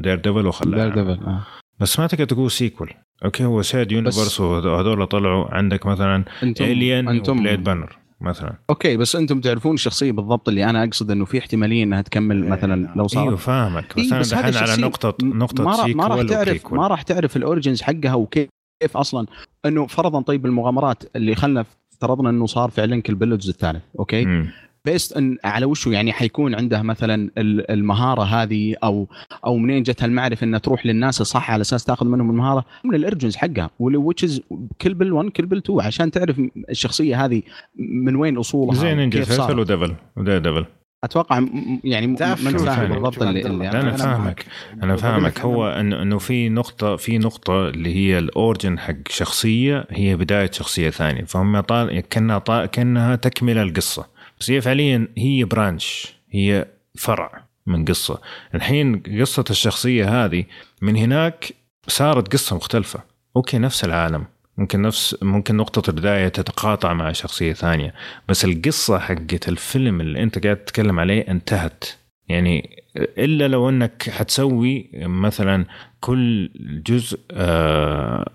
Daredevil 0.01 0.47
وخلاه 0.47 0.89
Daredevil، 0.89 1.27
آه. 1.27 1.41
بس 1.79 1.99
ما 1.99 2.07
تقدر 2.07 2.25
تقول 2.25 2.51
sequel 2.51 2.89
أوكي 3.25 3.45
هو 3.45 3.61
shared 3.61 3.91
universe 3.91 4.39
وهذول 4.39 5.07
طلعوا 5.07 5.55
عندك 5.55 5.85
مثلا 5.85 6.25
أنتم 6.43 6.65
Alien 6.65 7.09
أنتم 7.09 7.39
و 7.39 7.43
Blade 7.43 7.63
Runner 7.63 8.00
مثلا. 8.22 8.53
أوكي 8.69 8.97
بس 8.97 9.15
أنتم 9.15 9.41
تعرفون 9.41 9.74
الشخصيه 9.74 10.11
بالضبط 10.11 10.49
اللي 10.49 10.65
أنا 10.69 10.84
أقصد 10.84 11.11
إنه 11.11 11.26
في 11.26 11.39
احتمالية 11.39 11.84
إنها 11.84 12.01
تكمل 12.01 12.49
مثلا 12.49 12.89
لو 12.95 13.07
صار. 13.07 13.24
أيوه 13.24 13.36
فاهمك. 13.36 13.93
بس 13.97 13.97
إيه، 13.97 14.11
أنا 14.11 14.19
بس 14.19 14.34
هذه 14.34 14.41
دحين 14.41 14.55
على 14.55 14.63
الشخصية 14.63 14.86
نقطه 14.86 15.15
نقطة 15.24 15.63
ما 15.63 15.76
راح 15.76 15.88
ما 15.88 16.07
راح 16.07 16.22
تعرف 16.22 16.74
ما 16.74 16.88
راح 16.88 17.01
تعرف 17.01 17.38
ال 17.38 17.43
origins 17.43 17.82
حقها 17.82 18.13
وكيف 18.13 18.49
كيف 18.82 18.97
أصلا. 18.97 19.28
إنه 19.65 19.88
فرضا 19.88 20.22
طيب 20.22 20.45
المغامرات 20.45 21.03
اللي 21.15 21.36
خلنا 21.36 21.65
افترضنا 21.93 22.30
إنه 22.30 22.45
صار 22.45 22.69
فعلا 22.69 23.01
كل 23.01 23.15
بالجزء 23.15 23.49
الثالث 23.49 23.84
أوكي؟ 23.99 24.26
مم. 24.26 24.49
بيست 24.86 25.17
إن 25.17 25.38
على 25.43 25.65
وشه 25.65 25.89
يعني 25.91 26.13
حيكون 26.13 26.55
عنده 26.55 26.82
مثلا 26.82 27.32
ال- 27.38 27.71
المهارة 27.71 28.23
هذه 28.23 28.75
أو 28.84 29.07
أو 29.45 29.57
منين 29.57 29.84
جت 29.84 30.03
هالمعرفه 30.03 30.43
إنها 30.45 30.59
تروح 30.59 30.86
للناس 30.86 31.21
الصح 31.21 31.51
على 31.51 31.61
أساس 31.61 31.84
تأخذ 31.84 32.05
منهم 32.05 32.29
المهارة؟ 32.29 32.65
من 32.86 32.95
الارجنز 32.95 33.36
حقها. 33.36 33.69
وتش 33.79 34.41
كل 34.82 34.93
بال 34.93 35.13
1 35.13 35.29
كل 35.29 35.45
بال 35.45 35.57
2 35.57 35.82
عشان 35.82 36.11
تعرف 36.11 36.41
الشخصية 36.69 37.25
هذه 37.25 37.41
من 37.79 38.15
وين 38.15 38.38
أصولها 38.38 38.75
زي 38.75 38.95
نينجا 38.95 39.23
تيرتل. 39.23 39.59
وديفل 39.59 39.95
ودير 40.17 40.38
ديفل 40.38 40.65
أتوقع 41.03 41.45
يعني 41.84 42.17
شو 42.17 42.23
فاهم 42.25 42.67
يعني؟ 42.67 42.88
بالضبط 42.93 43.21
اللي, 43.21 43.41
اللي 43.45 43.65
لا، 43.65 43.82
أنا 43.82 43.95
فاهمك. 43.97 44.45
أنا 44.84 44.95
فاهمك. 44.95 45.39
هو 45.39 45.67
انه 45.69 46.01
إنه 46.01 46.17
في 46.17 46.49
نقطه 46.49 46.95
في 46.95 47.17
نقطة 47.17 47.69
اللي 47.69 47.95
هي 47.95 48.17
الاورجن 48.17 48.79
حق 48.79 48.93
شخصية 49.09 49.86
هي 49.89 50.15
بداية 50.15 50.51
شخصية 50.51 50.89
ثانية. 50.89 51.23
فهم 51.23 51.59
طال 51.59 51.99
كأنها 51.99 52.38
طال 52.38 52.65
كأنها 52.65 53.15
تكملة 53.15 53.61
القصة 53.61 54.05
بس 54.41 54.51
هي 54.51 54.61
فعليا 54.61 55.07
هي 55.17 55.43
branch 55.43 56.13
هي 56.31 56.65
فرع 56.97 57.43
من 57.65 57.85
قصة. 57.85 58.21
الحين 58.55 58.99
قصة 58.99 59.45
الشخصية 59.49 60.25
هذه 60.25 60.45
من 60.81 60.95
هناك 60.95 61.53
صارت 61.87 62.33
قصة 62.33 62.55
مختلفة. 62.55 63.03
أوكي 63.35 63.57
نفس 63.57 63.83
العالم. 63.83 64.25
ممكن 64.57 64.81
نفس 64.81 65.17
ممكن 65.21 65.57
نقطة 65.57 65.89
البداية 65.89 66.27
تتقاطع 66.27 66.93
مع 66.93 67.11
شخصية 67.11 67.53
ثانية. 67.53 67.93
بس 68.29 68.45
القصة 68.45 68.99
حقت 68.99 69.49
الفيلم 69.49 70.01
اللي 70.01 70.23
أنت 70.23 70.43
قاعد 70.43 70.57
تتكلم 70.57 70.99
عليه 70.99 71.27
انتهت. 71.27 71.85
يعني 72.32 72.84
إلا 72.97 73.47
لو 73.47 73.69
أنك 73.69 74.09
حتسوي 74.09 74.89
مثلا 74.95 75.65
كل 75.99 76.49
جزء 76.88 77.19
آه، 77.32 78.25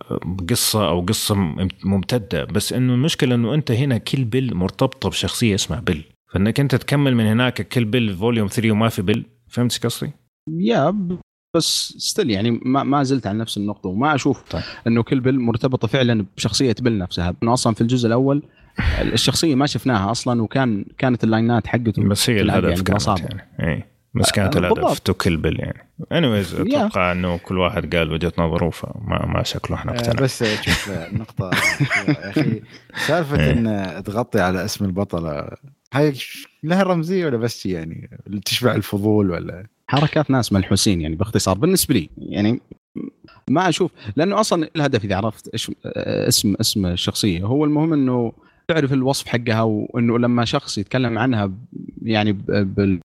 قصة 0.50 0.88
أو 0.88 1.00
قصة 1.00 1.34
مم- 1.34 1.68
ممتدة. 1.84 2.44
بس 2.44 2.72
إنه 2.72 2.94
المشكلة 2.94 3.34
إنه 3.34 3.54
أنت 3.54 3.70
هنا 3.70 3.98
Kill 3.98 4.24
Bill 4.24 4.54
مرتبطة 4.54 5.08
بشخصية 5.08 5.54
اسمها 5.54 5.80
Bill. 5.80 6.04
فإنك 6.32 6.60
أنت 6.60 6.74
تكمل 6.74 7.14
من 7.14 7.24
هناك 7.26 7.68
Kill 7.68 7.84
Bill 7.84 8.16
Volume 8.16 8.48
3 8.48 8.70
وما 8.70 8.88
في 8.88 9.02
Bill. 9.02 9.24
فهمت 9.48 9.86
قصدي؟ 9.86 10.10
yeah 10.58 10.94
بس 11.56 11.94
still 11.98 12.30
يعني 12.30 12.50
ما, 12.50 12.82
ما 12.82 13.02
زلت 13.02 13.26
على 13.26 13.38
نفس 13.38 13.56
النقطة. 13.56 13.88
وما 13.88 14.14
أشوف 14.14 14.42
طيب. 14.50 14.62
إنه 14.86 15.02
Kill 15.02 15.20
Bill 15.20 15.40
مرتبطة 15.40 15.88
فعلا 15.88 16.26
بشخصية 16.36 16.74
Bill 16.80 16.98
نفسها. 16.98 17.34
انه 17.42 17.52
أصلا 17.52 17.74
في 17.74 17.80
الجزء 17.80 18.06
الأول 18.06 18.42
الشخصية 19.00 19.54
ما 19.54 19.66
شفناها 19.66 20.10
أصلا 20.10 20.42
وكان 20.42 20.84
كانت 20.98 21.24
اللاينات 21.24 21.66
حقته 21.66 22.02
بس 22.02 22.30
هي 22.30 22.40
الهدف 22.40 22.68
يعني 22.68 22.82
كانت. 22.82 23.08
يعني. 23.08 23.48
اي 23.60 23.84
بس 24.14 24.30
كانت 24.30 24.56
الهدف. 24.56 24.98
to 24.98 25.14
kill 25.14 25.36
Bill 25.36 25.60
يعني. 25.60 25.88
anyways 26.12 26.54
أتوقع 26.54 27.12
إنه 27.12 27.36
كل 27.36 27.58
واحد 27.58 27.94
قال 27.94 28.12
وجهة 28.12 28.32
نظره 28.38 28.70
فما 28.70 29.26
ما 29.26 29.42
شكله 29.42 29.76
إحنا 29.76 29.92
آه، 29.92 29.96
اقتنع. 29.96 30.22
بس 30.22 30.44
شوف 30.44 30.90
نقطة 31.12 31.50
يا 32.08 32.30
أخي. 32.30 32.62
سالفة 33.06 33.50
إن 33.50 34.02
تغطي 34.04 34.40
على 34.40 34.64
اسم 34.64 34.84
البطلة 34.84 35.48
هاي 35.92 36.14
لها 36.62 36.82
رمزية 36.82 37.26
ولا 37.26 37.36
بس 37.36 37.66
يعني؟ 37.66 38.10
تشبع 38.44 38.74
الفضول 38.74 39.30
ولا؟ 39.30 39.66
حركات 39.88 40.30
ناس 40.30 40.52
ملحوسين 40.52 41.00
يعني 41.00 41.16
باختصار. 41.16 41.58
بالنسبة 41.58 41.94
لي 41.94 42.10
يعني 42.18 42.60
ما 43.50 43.68
أشوف 43.68 43.90
لأنه 44.16 44.40
أصلا 44.40 44.68
الهدف 44.76 45.04
إذا 45.04 45.16
عرفت 45.16 45.48
إيش 45.48 45.70
آه، 45.86 46.28
اسم 46.28 46.54
اسم 46.60 46.86
الشخصية 46.86 47.44
هو 47.44 47.64
المهم 47.64 47.92
إنه 47.92 48.32
تعرف 48.68 48.92
الوصف 48.92 49.28
حقها 49.28 49.62
وإنه 49.62 50.18
لما 50.18 50.44
شخص 50.44 50.78
يتكلم 50.78 51.18
عنها 51.18 51.52
يعني 52.02 52.32
بال 52.32 53.00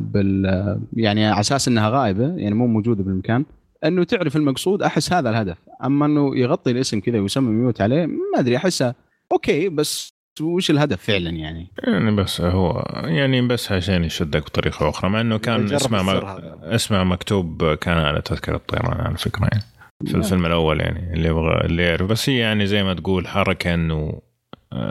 بال 0.00 0.46
يعني 0.92 1.26
على 1.26 1.40
أساس 1.40 1.68
إنها 1.68 1.88
غائبة 1.88 2.36
يعني 2.36 2.54
مو 2.54 2.66
موجودة 2.66 3.04
بالمكان 3.04 3.44
إنه 3.84 4.04
تعرف 4.04 4.36
المقصود 4.36 4.82
أحس 4.82 5.12
هذا 5.12 5.30
الهدف 5.30 5.58
أما 5.84 6.06
إنه 6.06 6.36
يغطي 6.36 6.70
الاسم 6.70 7.00
كذا 7.00 7.20
ويسمي 7.20 7.52
mute 7.52 7.80
عليه 7.80 8.06
ما 8.06 8.38
أدري 8.38 8.56
أحسه 8.56 8.94
أوكي 9.32 9.68
بس 9.68 10.14
وش 10.40 10.70
الهدف 10.70 11.02
فعلا 11.02 11.30
يعني 11.30 11.68
يعني 11.84 12.16
بس 12.16 12.40
هو 12.40 12.84
يعني 13.04 13.42
بس 13.48 13.72
عشان 13.72 14.04
يشدك 14.04 14.42
بطريقة 14.42 14.88
أخرى 14.88 15.10
مع 15.10 15.20
إنه 15.20 15.38
كان 15.38 15.72
اسمه 15.72 16.02
م... 16.02 16.08
هذا. 16.08 16.58
اسمه 16.62 17.04
مكتوب 17.04 17.74
كان 17.74 17.96
على 17.96 18.20
تذكرة 18.20 18.56
الطيران 18.56 19.00
على 19.00 19.16
فكرة 19.16 19.48
يعني 19.52 19.64
في 20.06 20.12
نعم. 20.12 20.20
الفيلم 20.20 20.46
الأول 20.46 20.80
يعني 20.80 21.12
اللي 21.14 21.28
يبغى 21.28 21.60
اللي 21.64 21.82
يعرف 21.82 22.06
بس 22.06 22.28
هي 22.28 22.38
يعني 22.38 22.66
زي 22.66 22.82
ما 22.82 22.94
تقول 22.94 23.28
حركة 23.28 23.74
إنه 23.74 24.20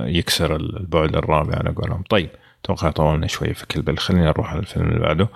يكسر 0.05 0.55
البعد 0.55 1.15
الرابع 1.15 1.55
على 1.55 1.69
قولهم. 1.69 2.03
طيب 2.09 2.29
أتوقع 2.63 2.91
طولنا 2.91 3.27
شوي 3.27 3.53
في 3.53 3.67
Kill 3.67 3.82
Bill 3.82 3.97
خلينا 3.97 4.25
نروح 4.25 4.51
على 4.51 4.59
الفيلم 4.59 4.87
اللي 4.87 4.99
بعده. 4.99 5.29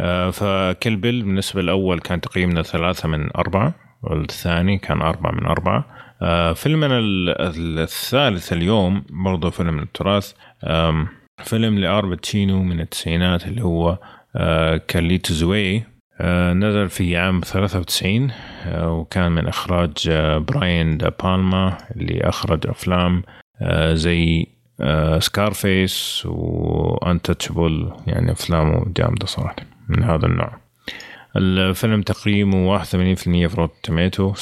آه، 0.00 0.30
ف 0.30 0.40
Kill 0.40 0.81
Bill 0.81 1.22
بالنسبة 1.22 1.60
الأول 1.60 1.98
كان 2.00 2.20
تقييمنا 2.20 2.62
ثلاثة 2.62 3.08
من 3.08 3.36
أربعة 3.36 3.74
والثاني 4.02 4.78
كان 4.78 5.02
أربعة 5.02 5.32
من 5.32 5.46
أربعة. 5.46 5.84
آه، 6.22 6.52
فيلمنا 6.52 6.98
الثالث 7.82 8.52
اليوم 8.52 9.04
برضه 9.10 9.50
فيلم 9.50 9.78
التراث. 9.78 10.32
فيلم 11.44 11.78
لآل 11.78 12.03
باتشينو 12.03 12.62
من 12.62 12.80
التسعينات 12.80 13.46
اللي 13.46 13.64
هو 13.64 13.98
Carlito's 14.88 15.34
Way. 15.34 15.84
نزل 16.52 16.88
في 16.88 17.16
عام 17.16 17.40
93 17.40 18.30
وكان 18.74 19.32
من 19.32 19.46
إخراج 19.46 20.10
براين 20.36 20.98
دا 20.98 21.08
بالما 21.08 21.78
اللي 21.96 22.20
أخرج 22.20 22.66
أفلام 22.66 23.22
زي 23.92 24.46
Scarface 25.18 26.22
و 26.26 26.39
Untouchables 26.39 27.92
يعني 28.06 28.32
أفلامه 28.32 28.84
جامدة 28.96 29.26
صراحة 29.26 29.56
من 29.88 30.02
هذا 30.02 30.26
النوع. 30.26 30.60
الفيلم 31.36 32.02
تقييمه 32.02 32.78
81% 32.84 32.84
في 32.86 33.54
Rotten 33.56 33.72
Tomatoes 33.82 34.32
7.9 34.34 34.40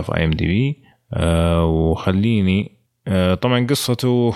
في 0.00 0.16
IMDb 0.16 0.76
وخليني 1.62 2.72
آه 3.08 3.34
طبعا 3.34 3.66
قصته 3.66 4.34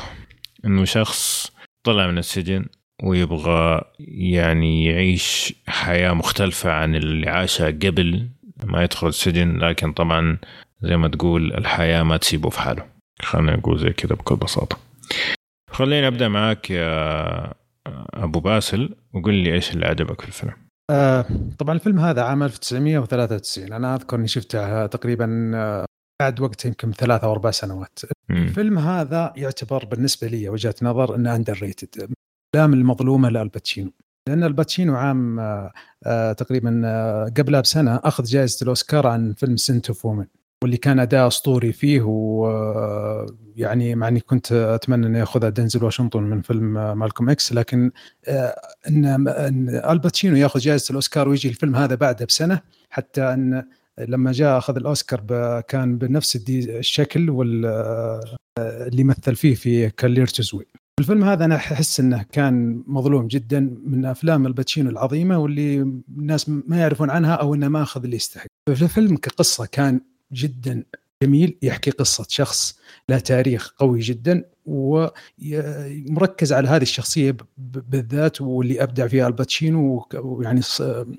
إنه 0.64 0.84
شخص 0.84 1.52
طلع 1.84 2.06
من 2.06 2.18
السجن 2.18 2.66
ويبغى 3.02 3.80
يعني 3.98 4.84
يعيش 4.84 5.54
حياة 5.66 6.12
مختلفة 6.12 6.70
عن 6.72 6.94
اللي 6.94 7.30
عاشها 7.30 7.66
قبل 7.66 8.28
ما 8.64 8.82
يدخل 8.82 9.08
السجن 9.08 9.58
لكن 9.58 9.92
طبعا 9.92 10.38
زي 10.82 10.96
ما 10.96 11.08
تقول 11.08 11.52
الحياة 11.52 12.02
ما 12.02 12.16
تسيبه 12.16 12.48
في 12.50 12.60
حاله. 12.60 12.97
خلينا 13.22 13.56
نقول 13.56 13.78
زي 13.78 13.90
كذا 13.90 14.14
بكل 14.14 14.36
بساطة. 14.36 14.78
خليني 15.70 16.06
أبدأ 16.06 16.28
معاك 16.28 16.70
يا 16.70 17.52
أبو 18.14 18.40
باسل 18.40 18.94
وقل 19.14 19.34
لي 19.34 19.54
إيش 19.54 19.72
اللي 19.72 19.86
عجبك 19.86 20.20
في 20.20 20.28
الفيلم. 20.28 20.52
آه 20.90 21.26
طبعا 21.58 21.74
الفيلم 21.74 21.98
هذا 21.98 22.22
عام 22.22 22.42
1993 22.42 23.72
أنا 23.72 23.94
أذكر 23.94 24.16
إني 24.16 24.28
شفته 24.28 24.86
تقريبا 24.86 25.52
آه، 25.54 25.84
بعد 26.22 26.40
وقت 26.40 26.64
يمكن 26.64 26.92
ثلاث 26.92 27.24
أو 27.24 27.32
أربع 27.32 27.50
سنوات. 27.50 27.98
الفيلم 28.30 28.78
هذا 28.78 29.32
يعتبر 29.36 29.84
بالنسبة 29.84 30.26
لي 30.28 30.48
وجهة 30.48 30.74
نظر 30.82 31.14
إنه 31.14 31.36
underrated 31.36 31.88
الأفلام 32.54 32.80
المظلومة 32.80 33.28
لالباتشينو 33.28 33.92
لأن 34.28 34.44
الباتشينو 34.44 34.96
عام 34.96 35.40
آه 35.40 35.72
آه 36.06 36.32
تقريبا 36.32 36.82
آه 36.84 37.24
قبلها 37.24 37.60
بسنة 37.60 38.00
أخذ 38.04 38.24
جائزة 38.24 38.62
الأوسكار 38.62 39.06
عن 39.06 39.32
فيلم 39.32 39.56
Scent 39.56 39.88
of 39.88 40.04
a 40.04 40.08
Woman 40.08 40.26
واللي 40.62 40.76
كان 40.76 40.98
أداء 40.98 41.26
أسطوري 41.26 41.72
فيه 41.72 42.02
ويعني 42.02 43.94
مع 43.94 44.08
إني 44.08 44.20
كنت 44.20 44.52
أتمنى 44.52 45.06
انه 45.06 45.18
ياخذها 45.18 45.48
دنزل 45.48 45.84
واشنطن 45.84 46.22
من 46.22 46.40
فيلم 46.40 46.98
Malcolm 46.98 47.30
X 47.30 47.52
لكن 47.52 47.90
آه، 48.28 48.54
إن 48.88 49.04
إن 49.28 49.68
ألباتشينو 49.68 50.36
يأخذ 50.36 50.60
جائزة 50.60 50.90
الأوسكار 50.90 51.28
ويجي 51.28 51.48
الفيلم 51.48 51.76
هذا 51.76 51.94
بعده 51.94 52.24
بسنة 52.24 52.60
حتى 52.90 53.22
أن 53.22 53.64
لما 53.98 54.32
جاء 54.32 54.58
أخذ 54.58 54.76
الأوسكار 54.76 55.20
كان 55.60 55.98
بنفس 55.98 56.44
الشكل 56.48 57.30
اللي 58.58 59.04
مثل 59.04 59.36
فيه 59.36 59.54
في 59.54 59.90
Carlito's 59.90 60.47
Way 60.47 60.66
الفيلم 61.00 61.24
هذا 61.24 61.44
أنا 61.44 61.56
أحس 61.56 62.00
إنه 62.00 62.24
كان 62.32 62.82
مظلوم 62.86 63.26
جدا 63.26 63.60
من 63.84 64.04
أفلام 64.04 64.46
الباتشينو 64.46 64.90
العظيمة 64.90 65.38
واللي 65.38 65.80
الناس 66.18 66.48
ما 66.48 66.78
يعرفون 66.78 67.10
عنها 67.10 67.34
أو 67.34 67.54
إنه 67.54 67.68
ما 67.68 67.82
أخذ 67.82 68.04
اللي 68.04 68.16
يستحق. 68.16 68.46
الفيلم 68.68 69.16
كقصة 69.16 69.66
كان 69.66 70.00
جدا 70.32 70.84
جميل 71.22 71.58
يحكي 71.62 71.90
قصة 71.90 72.26
شخص 72.28 72.78
له 73.08 73.18
تاريخ 73.18 73.74
قوي 73.78 74.00
جدا 74.00 74.44
ومركز 74.66 76.52
على 76.52 76.68
هذه 76.68 76.82
الشخصية 76.82 77.36
بالذات 77.56 78.40
واللي 78.40 78.82
أبدع 78.82 79.06
فيها 79.06 79.26
الباتشينو 79.26 80.06
ويعني 80.14 80.60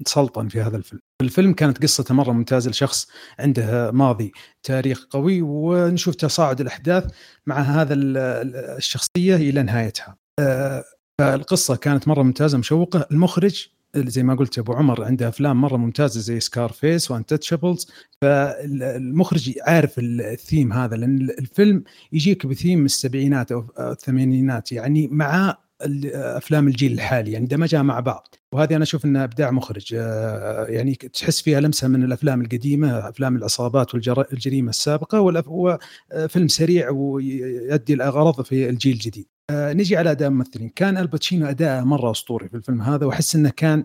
سلطن 0.06 0.48
في 0.48 0.62
هذا 0.62 0.78
الفيلم. 0.78 1.02
الفيلم 1.22 1.54
كانت 1.54 1.84
قصته 1.84 2.14
مرة 2.14 2.32
ممتازة 2.32 2.70
لشخص 2.70 3.08
عنده 3.40 3.92
ماضي 3.92 4.32
تاريخ 4.64 5.06
قوي 5.10 5.42
ونشوف 5.42 6.16
تصاعد 6.16 6.62
الأحداث 6.62 7.12
مع 7.48 7.60
هذا 7.60 7.94
الشخصية 7.94 9.36
إلى 9.36 9.64
نهايتها. 9.64 10.18
آه، 10.40 10.84
فالقصة 11.20 11.76
كانت 11.76 12.08
مرة 12.08 12.24
ممتازة 12.24 12.58
مشوقة. 12.58 13.08
المخرج 13.12 13.68
زي 13.96 14.24
ما 14.24 14.36
قلت 14.36 14.60
أبو 14.60 14.74
عمر 14.74 15.04
عنده 15.04 15.28
أفلام 15.28 15.62
مرة 15.62 15.78
ممتازة 15.78 16.20
زي 16.20 16.40
Scarface 16.40 16.72
و 16.72 17.12
Untouchables 17.12 17.88
فالمخرج 18.22 19.54
عارف 19.62 19.96
الثيم 20.00 20.74
هذا 20.74 20.96
لأن 20.96 21.22
الفيلم 21.22 21.84
يجيك 22.12 22.46
بثيم 22.46 22.86
السبعينات 22.86 23.52
أو 23.52 23.66
الثمانينات 23.80 24.72
يعني 24.72 25.08
مع 25.08 25.58
أفلام 26.14 26.68
الجيل 26.68 26.92
الحالي 26.92 27.32
يعني 27.32 27.46
دمجها 27.46 27.82
مع 27.82 28.00
بعض. 28.00 28.36
وهذه 28.52 28.76
أنا 28.76 28.84
أشوف 28.84 29.06
إنها 29.06 29.24
إبداع 29.24 29.52
مخرج 29.52 29.96
آه، 29.98 30.66
يعني 30.66 30.96
تحس 30.96 31.42
فيها 31.42 31.60
لمسة 31.60 31.88
من 31.88 32.04
الأفلام 32.04 32.42
القديمة 32.42 33.10
أفلام 33.10 33.36
العصابات 33.36 33.96
والجريمه 33.96 34.70
السابقة 34.70 35.22
وفيلم 35.22 36.44
آه، 36.44 36.48
سريع 36.48 36.90
ويؤدي 36.90 37.94
الغرض 37.94 38.42
في 38.42 38.70
الجيل 38.70 38.94
الجديد. 38.94 39.39
آه 39.50 39.74
نجي 39.74 39.98
على 39.98 40.12
أداء 40.12 40.30
الممثلين 40.30 40.70
كان 40.70 40.98
الباتشينو 40.98 41.46
أداءه 41.46 41.84
مرة 41.84 42.12
أسطوري 42.12 42.50
في 42.50 42.58
الفيلم 42.58 42.82
هذا 42.82 43.06
وأحس 43.06 43.36
إنه 43.36 43.50
كان 43.50 43.84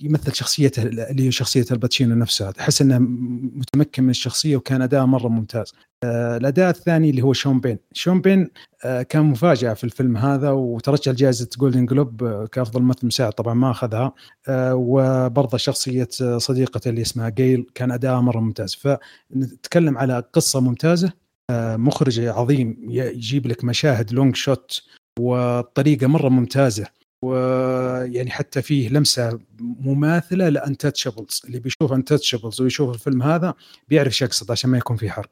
يمثل 0.00 0.34
شخصيته 0.34 0.82
اللي 0.82 1.26
هي 1.26 1.30
شخصية 1.30 1.64
الباتشينو 1.70 2.14
نفسها 2.14 2.52
أحس 2.60 2.82
إنه 2.82 2.98
متمكن 2.98 4.02
من 4.04 4.10
الشخصية 4.10 4.56
وكان 4.56 4.82
أداءه 4.82 5.04
مرة 5.04 5.28
ممتاز. 5.28 5.72
آه 6.04 6.36
الأداء 6.36 6.70
الثاني 6.70 7.10
اللي 7.10 7.22
هو 7.22 7.32
شون 7.32 7.60
بين. 7.60 7.78
شون 7.92 8.20
بين 8.20 8.50
آه 8.84 9.02
كان 9.02 9.22
مفاجأة 9.22 9.74
في 9.74 9.84
الفيلم 9.84 10.16
هذا 10.16 10.50
وترشح 10.50 11.12
جائزه 11.12 11.48
Golden 11.58 11.86
Globe 11.86 12.24
آه، 12.24 12.46
كأفضل 12.46 12.82
ممثل 12.82 13.06
مساعد 13.06 13.32
طبعا 13.32 13.54
ما 13.54 13.70
أخذها. 13.70 14.12
آه 14.48 14.74
وبرضه 14.74 15.58
شخصية 15.58 16.08
صديقته 16.38 16.88
اللي 16.88 17.02
اسمها 17.02 17.28
جيل 17.28 17.66
كان 17.74 17.90
اداءها 17.92 18.20
مرة 18.20 18.40
ممتاز. 18.40 18.74
فنتكلم 18.74 19.98
على 19.98 20.24
قصة 20.32 20.60
ممتازة. 20.60 21.08
آه، 21.08 21.27
مخرج 21.50 22.20
عظيم 22.20 22.76
يجيب 22.88 23.46
لك 23.46 23.64
مشاهد 23.64 24.12
long 24.12 24.36
shot 24.36 24.82
وطريقة 25.20 26.06
مرة 26.06 26.28
ممتازة. 26.28 26.86
ويعني 27.24 28.30
حتى 28.30 28.62
فيه 28.62 28.88
لمسة 28.88 29.38
مماثلة 29.60 30.48
ل 30.48 30.55
Untouchables 30.55 31.42
اللي 31.44 31.58
بيشوف 31.58 31.92
Untouchables 31.92 32.60
ويشوف 32.60 32.94
الفيلم 32.94 33.22
هذا 33.22 33.54
بيعرف 33.88 34.08
إيش 34.08 34.22
يقصد 34.22 34.50
عشان 34.50 34.70
ما 34.70 34.78
يكون 34.78 34.96
في 34.96 35.10
حرق. 35.10 35.30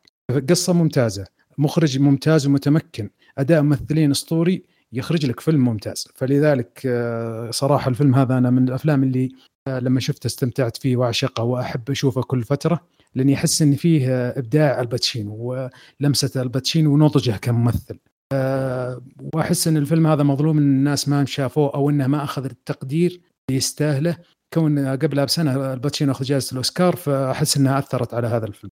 قصة 0.51 0.73
ممتازة 0.73 1.27
مخرج 1.59 1.99
ممتاز 1.99 2.47
ومتمكن 2.47 3.11
أداء 3.39 3.63
ممثلين 3.63 4.11
أسطوري 4.11 4.63
يخرج 4.93 5.27
لك 5.27 5.41
فيلم 5.41 5.65
ممتاز. 5.65 6.09
فلذلك 6.15 6.83
آه، 6.87 7.51
صراحة 7.51 7.89
الفيلم 7.89 8.15
هذا 8.15 8.39
أنا 8.39 8.51
من 8.51 8.69
الأفلام 8.69 9.03
اللي 9.03 9.29
آه، 9.69 9.79
لما 9.79 10.01
شفته 10.01 10.27
استمتعت 10.27 10.77
فيه 10.77 10.97
وأعشقه 10.97 11.43
وأحب 11.45 11.91
أشوفه 11.91 12.23
كل 12.23 12.43
فترة. 12.43 12.81
لاني 13.17 13.35
احس 13.35 13.63
إن 13.63 13.75
فيه 13.75 14.29
إبداع 14.29 14.81
الباتشينو 14.81 15.61
ولمسة 16.01 16.43
الباتشينو 16.43 16.95
ونضجه 16.95 17.37
كممثل. 17.37 17.99
أه 18.33 19.03
وأحس 19.35 19.69
إن 19.69 19.77
الفيلم 19.77 20.07
هذا 20.07 20.23
مظلوم 20.23 20.59
إن 20.59 20.65
الناس 20.65 21.09
ما 21.09 21.25
شافوه 21.25 21.75
أو 21.75 21.91
إنه 21.91 22.07
ما 22.07 22.25
أخذ 22.25 22.45
التقدير 22.45 23.11
اللي 23.11 23.57
يستاهله. 23.57 24.17
كون 24.55 24.89
قبلها 24.89 25.25
بسنة 25.25 25.73
الباتشينو 25.73 26.13
أخذ 26.13 26.25
جائزة 26.25 26.53
الأوسكار 26.53 26.97
فأحس 26.97 27.57
إنها 27.57 27.79
أثرت 27.79 28.15
على 28.15 28.27
هذا 28.27 28.47
الفيلم. 28.47 28.71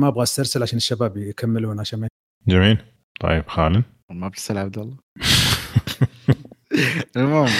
ما 0.00 0.08
أبغى 0.08 0.22
أسترسل 0.22 0.62
عشان 0.62 0.76
الشباب 0.76 1.16
يكملون 1.16 1.80
عشان 1.80 2.00
ما 2.00 2.08
جميل. 2.48 2.78
طيب 3.20 3.48
خالد؟ 3.48 3.82
ما 4.10 4.28
برسل 4.28 4.58
عبد 4.58 4.78
الله. 4.78 4.96
المهم 7.16 7.50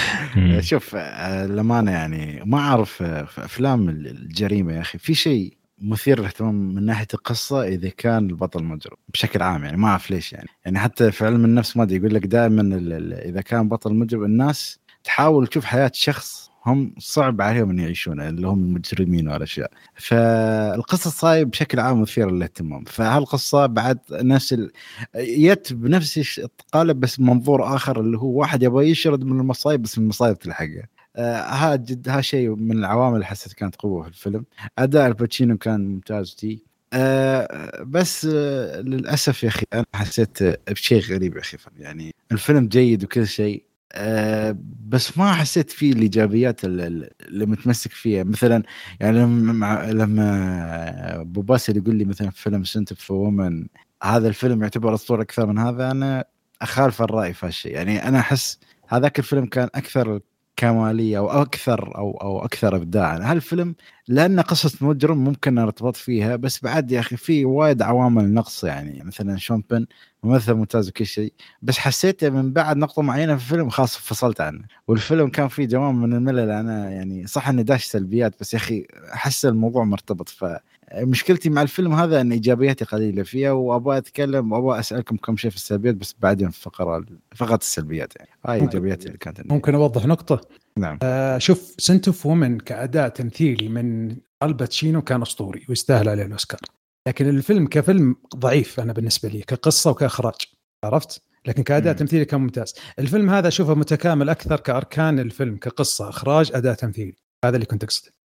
شوف 0.61 0.95
للأمانة 0.95 1.91
يعني 1.91 2.43
ما 2.45 2.57
أعرف 2.57 3.03
في 3.03 3.45
أفلام 3.45 3.89
الجريمة 3.89 4.73
يا 4.73 4.81
أخي. 4.81 4.97
في 4.97 5.13
شيء 5.13 5.56
مثير 5.81 6.19
للاهتمام 6.19 6.75
من 6.75 6.85
ناحية 6.85 7.07
القصة 7.13 7.63
إذا 7.63 7.89
كان 7.89 8.29
البطل 8.29 8.63
مجرم 8.63 8.97
بشكل 9.09 9.41
عام 9.41 9.63
يعني 9.63 9.77
ما 9.77 9.87
أعرف 9.87 10.11
ليش 10.11 10.33
يعني. 10.33 10.49
يعني 10.65 10.79
حتى 10.79 11.11
في 11.11 11.25
علم 11.25 11.45
النفس 11.45 11.77
ما 11.77 11.83
أدري 11.83 11.97
يقول 11.97 12.13
لك 12.13 12.25
دائما 12.25 12.77
إذا 13.25 13.41
كان 13.41 13.69
بطل 13.69 13.93
مجرم 13.93 14.23
الناس 14.23 14.79
تحاول 15.03 15.47
تشوف 15.47 15.65
حياة 15.65 15.91
شخص 15.93 16.51
هم 16.65 16.95
صعب 16.97 17.41
عليهم 17.41 17.69
إن 17.69 17.79
يعيشونها 17.79 18.29
اللي 18.29 18.47
هم 18.47 18.63
المجرمين 18.63 19.29
والأشياء. 19.29 19.71
فالقصة 19.95 21.09
صاير 21.09 21.45
بشكل 21.45 21.79
عام 21.79 22.01
مثيره 22.01 22.29
للاهتمام. 22.29 22.83
فهالقصة 22.83 23.65
بعد 23.65 23.99
نفس 24.11 24.53
ال... 24.53 24.71
يت 25.15 25.73
بنفس 25.73 26.39
القالب 26.39 26.99
بس 26.99 27.19
منظور 27.19 27.75
آخر 27.75 27.99
اللي 27.99 28.17
هو 28.17 28.39
واحد 28.39 28.63
يبغى 28.63 28.89
يشرد 28.89 29.23
من 29.23 29.39
المصايب 29.39 29.81
بس 29.81 29.97
المصايب 29.97 30.39
تلحقه 30.39 30.83
هذا 31.17 31.75
جد 31.75 32.09
هذا 32.09 32.21
شيء 32.21 32.55
من 32.55 32.77
العوامل 32.77 33.15
اللي 33.15 33.25
حسيت 33.25 33.53
كانت 33.53 33.75
قوة 33.75 34.03
في 34.03 34.09
الفيلم. 34.09 34.45
أداء 34.79 35.07
الباتشينو 35.07 35.57
كان 35.57 35.87
ممتاز 35.87 36.35
تي 36.35 36.63
أه 36.93 37.83
بس 37.83 38.27
أه 38.33 38.81
للأسف 38.81 39.43
يا 39.43 39.47
أخي 39.49 39.65
أنا 39.73 39.85
حسيت 39.93 40.43
بشيء 40.69 41.01
غريب 41.01 41.35
يا 41.35 41.41
أخي 41.41 41.57
يعني 41.77 42.15
الفيلم 42.31 42.67
جيد 42.67 43.03
وكل 43.03 43.27
شيء 43.27 43.63
أه 43.93 44.57
بس 44.87 45.17
ما 45.17 45.33
حسيت 45.33 45.71
فيه 45.71 45.93
الإيجابيات 45.93 46.65
اللي, 46.65 47.09
متمسك 47.45 47.91
فيها. 47.91 48.23
مثلا 48.23 48.63
يعني 48.99 49.19
لما 49.19 49.91
لما 49.91 51.21
أبو 51.21 51.41
باسل 51.41 51.77
يقول 51.77 51.95
لي 51.95 52.05
مثلا 52.05 52.29
فيلم 52.29 52.63
Scent 52.63 52.91
of 52.91 53.11
a 53.11 53.20
Woman 53.20 53.67
هذا 54.03 54.27
الفيلم 54.27 54.61
يعتبر 54.61 54.93
أسطورة 54.93 55.21
أكثر 55.21 55.45
من 55.45 55.57
هذا 55.57 55.91
أنا 55.91 56.25
أخالف 56.61 57.01
الرأي 57.01 57.33
في 57.33 57.45
هالشيء 57.45 57.71
يعني 57.71 58.07
أنا 58.07 58.19
أحس 58.19 58.59
هذاك 58.87 59.19
الفيلم 59.19 59.45
كان 59.45 59.69
أكثر 59.75 60.19
كمالية 60.57 61.17
أو 61.17 61.29
أكثر 61.29 61.97
أو 61.97 62.11
أو 62.11 62.45
أكثر 62.45 62.75
ابداعا. 62.75 63.19
هالفيلم 63.31 63.75
لأن 64.07 64.39
قصة 64.39 64.87
مجرم 64.87 65.17
ممكن 65.23 65.55
نرتبط 65.55 65.95
فيها 65.95 66.35
بس 66.35 66.63
بعد 66.63 66.91
يا 66.91 66.99
أخي 66.99 67.17
في 67.17 67.45
وايد 67.45 67.81
عوامل 67.81 68.33
نقص 68.33 68.63
يعني. 68.63 69.03
مثلا 69.03 69.37
شون 69.37 69.63
بن 69.69 69.85
ممثل 70.23 70.53
ممتاز 70.53 70.89
وكل 70.89 71.05
شيء 71.05 71.33
بس 71.61 71.77
حسيته 71.77 72.29
من 72.29 72.53
بعد 72.53 72.77
نقطة 72.77 73.01
معينة 73.01 73.35
في 73.35 73.43
الفيلم 73.43 73.69
خلاص 73.69 73.97
فصلت 73.97 74.41
عنه. 74.41 74.63
والفيلم 74.87 75.29
كان 75.29 75.47
فيه 75.47 75.65
دوام 75.65 76.01
من 76.01 76.13
الملل. 76.13 76.49
أنا 76.51 76.89
يعني 76.91 77.27
صح 77.27 77.49
انه 77.49 77.61
داش 77.61 77.83
سلبيات 77.85 78.35
بس 78.39 78.53
يا 78.53 78.59
أخي 78.59 78.87
أحس 79.13 79.45
الموضوع 79.45 79.83
مرتبط 79.83 80.29
ف 80.29 80.45
مشكلتي 80.95 81.49
مع 81.49 81.61
الفيلم 81.61 81.93
هذا 81.93 82.21
إن 82.21 82.31
إيجابياتي 82.31 82.85
قليلة 82.85 83.23
فيه 83.23 83.49
وأبغى 83.49 83.97
أتكلم 83.97 84.51
وأبغى 84.51 84.79
أسألكم 84.79 85.17
كم 85.17 85.37
شيء 85.37 85.51
في 85.51 85.57
السلبيات 85.57 85.95
بس 85.95 86.15
بعدين 86.19 86.49
فقرة 86.49 87.05
فقط 87.35 87.61
السلبيات 87.61 88.13
يعني. 88.15 88.29
هاي 88.45 88.61
إيجابياتي 88.61 89.07
اللي 89.07 89.17
كانت 89.17 89.51
ممكن 89.51 89.75
أوضح 89.75 90.05
نقطة؟ 90.05 90.41
نعم. 90.77 90.99
آه 91.03 91.37
شوف 91.37 91.75
Scent 91.77 92.07
of 92.07 92.25
a 92.25 92.31
Woman 92.31 92.59
كاداء 92.59 93.09
تمثيلي 93.09 93.69
من 93.69 94.17
الباتشينو 94.43 95.01
كان 95.01 95.21
أسطوري 95.21 95.65
ويستاهل 95.69 96.09
عليه 96.09 96.25
الأوسكار. 96.25 96.59
لكن 97.07 97.29
الفيلم 97.29 97.67
كفيلم 97.67 98.15
ضعيف 98.35 98.79
أنا 98.79 98.93
بالنسبة 98.93 99.29
لي 99.29 99.41
كقصة 99.41 99.91
وكإخراج 99.91 100.35
عرفت؟ 100.83 101.21
لكن 101.45 101.63
كاداء. 101.63 101.93
تمثيلي 101.93 102.25
كان 102.25 102.41
ممتاز. 102.41 102.75
الفيلم 102.99 103.29
هذا 103.29 103.47
اشوفه 103.47 103.75
متكامل 103.75 104.29
أكثر 104.29 104.59
كأركان 104.59 105.19
الفيلم 105.19 105.57
كقصة 105.57 106.09
إخراج 106.09 106.51
اداء 106.53 106.73
تمثيلي. 106.73 107.15
هذا 107.45 107.55
اللي 107.55 107.65
كنت 107.65 107.83
أقصده. 107.83 108.16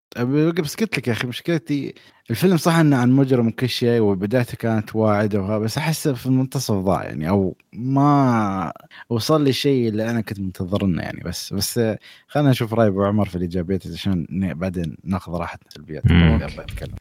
بس 0.62 0.76
قلت 0.76 0.98
لك 0.98 1.08
يا 1.08 1.12
أخي 1.12 1.26
مشكلتي 1.26 1.94
الفيلم 2.30 2.56
صح 2.56 2.74
إنه 2.74 2.96
عن 2.96 3.12
مجرم 3.12 3.46
وكل 3.46 3.68
شيء 3.68 4.00
وبدايته 4.00 4.56
كانت 4.56 4.96
واعدة 4.96 5.40
وها 5.40 5.58
بس 5.58 5.78
أحسه 5.78 6.12
في 6.14 6.26
المنتصف 6.26 6.74
ضاع 6.74 7.04
يعني 7.04 7.28
أو 7.28 7.56
ما 7.72 8.72
وصل 9.08 9.44
لي 9.44 9.52
شيء 9.52 9.88
اللي 9.88 10.10
أنا 10.10 10.20
كنت 10.20 10.40
منتظرنه 10.40 11.02
يعني 11.02 11.20
بس 11.24 11.52
بس 11.52 11.80
خلينا 12.28 12.50
نشوف 12.50 12.74
رأي 12.74 12.88
أبو 12.88 13.04
عمر 13.04 13.28
في 13.28 13.36
الايجابيات 13.36 13.86
عشان 13.86 14.26
بعدين 14.30 14.96
ناخذ 15.04 15.32
راحتنا 15.32 16.02
مم. 16.10 16.32
أبغى 16.42 16.60
اتكلم 16.60 16.94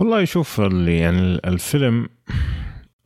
والله 0.00 0.24
شوف 0.24 0.60
اللي 0.60 0.98
يعني 0.98 1.34
الفيلم 1.44 2.08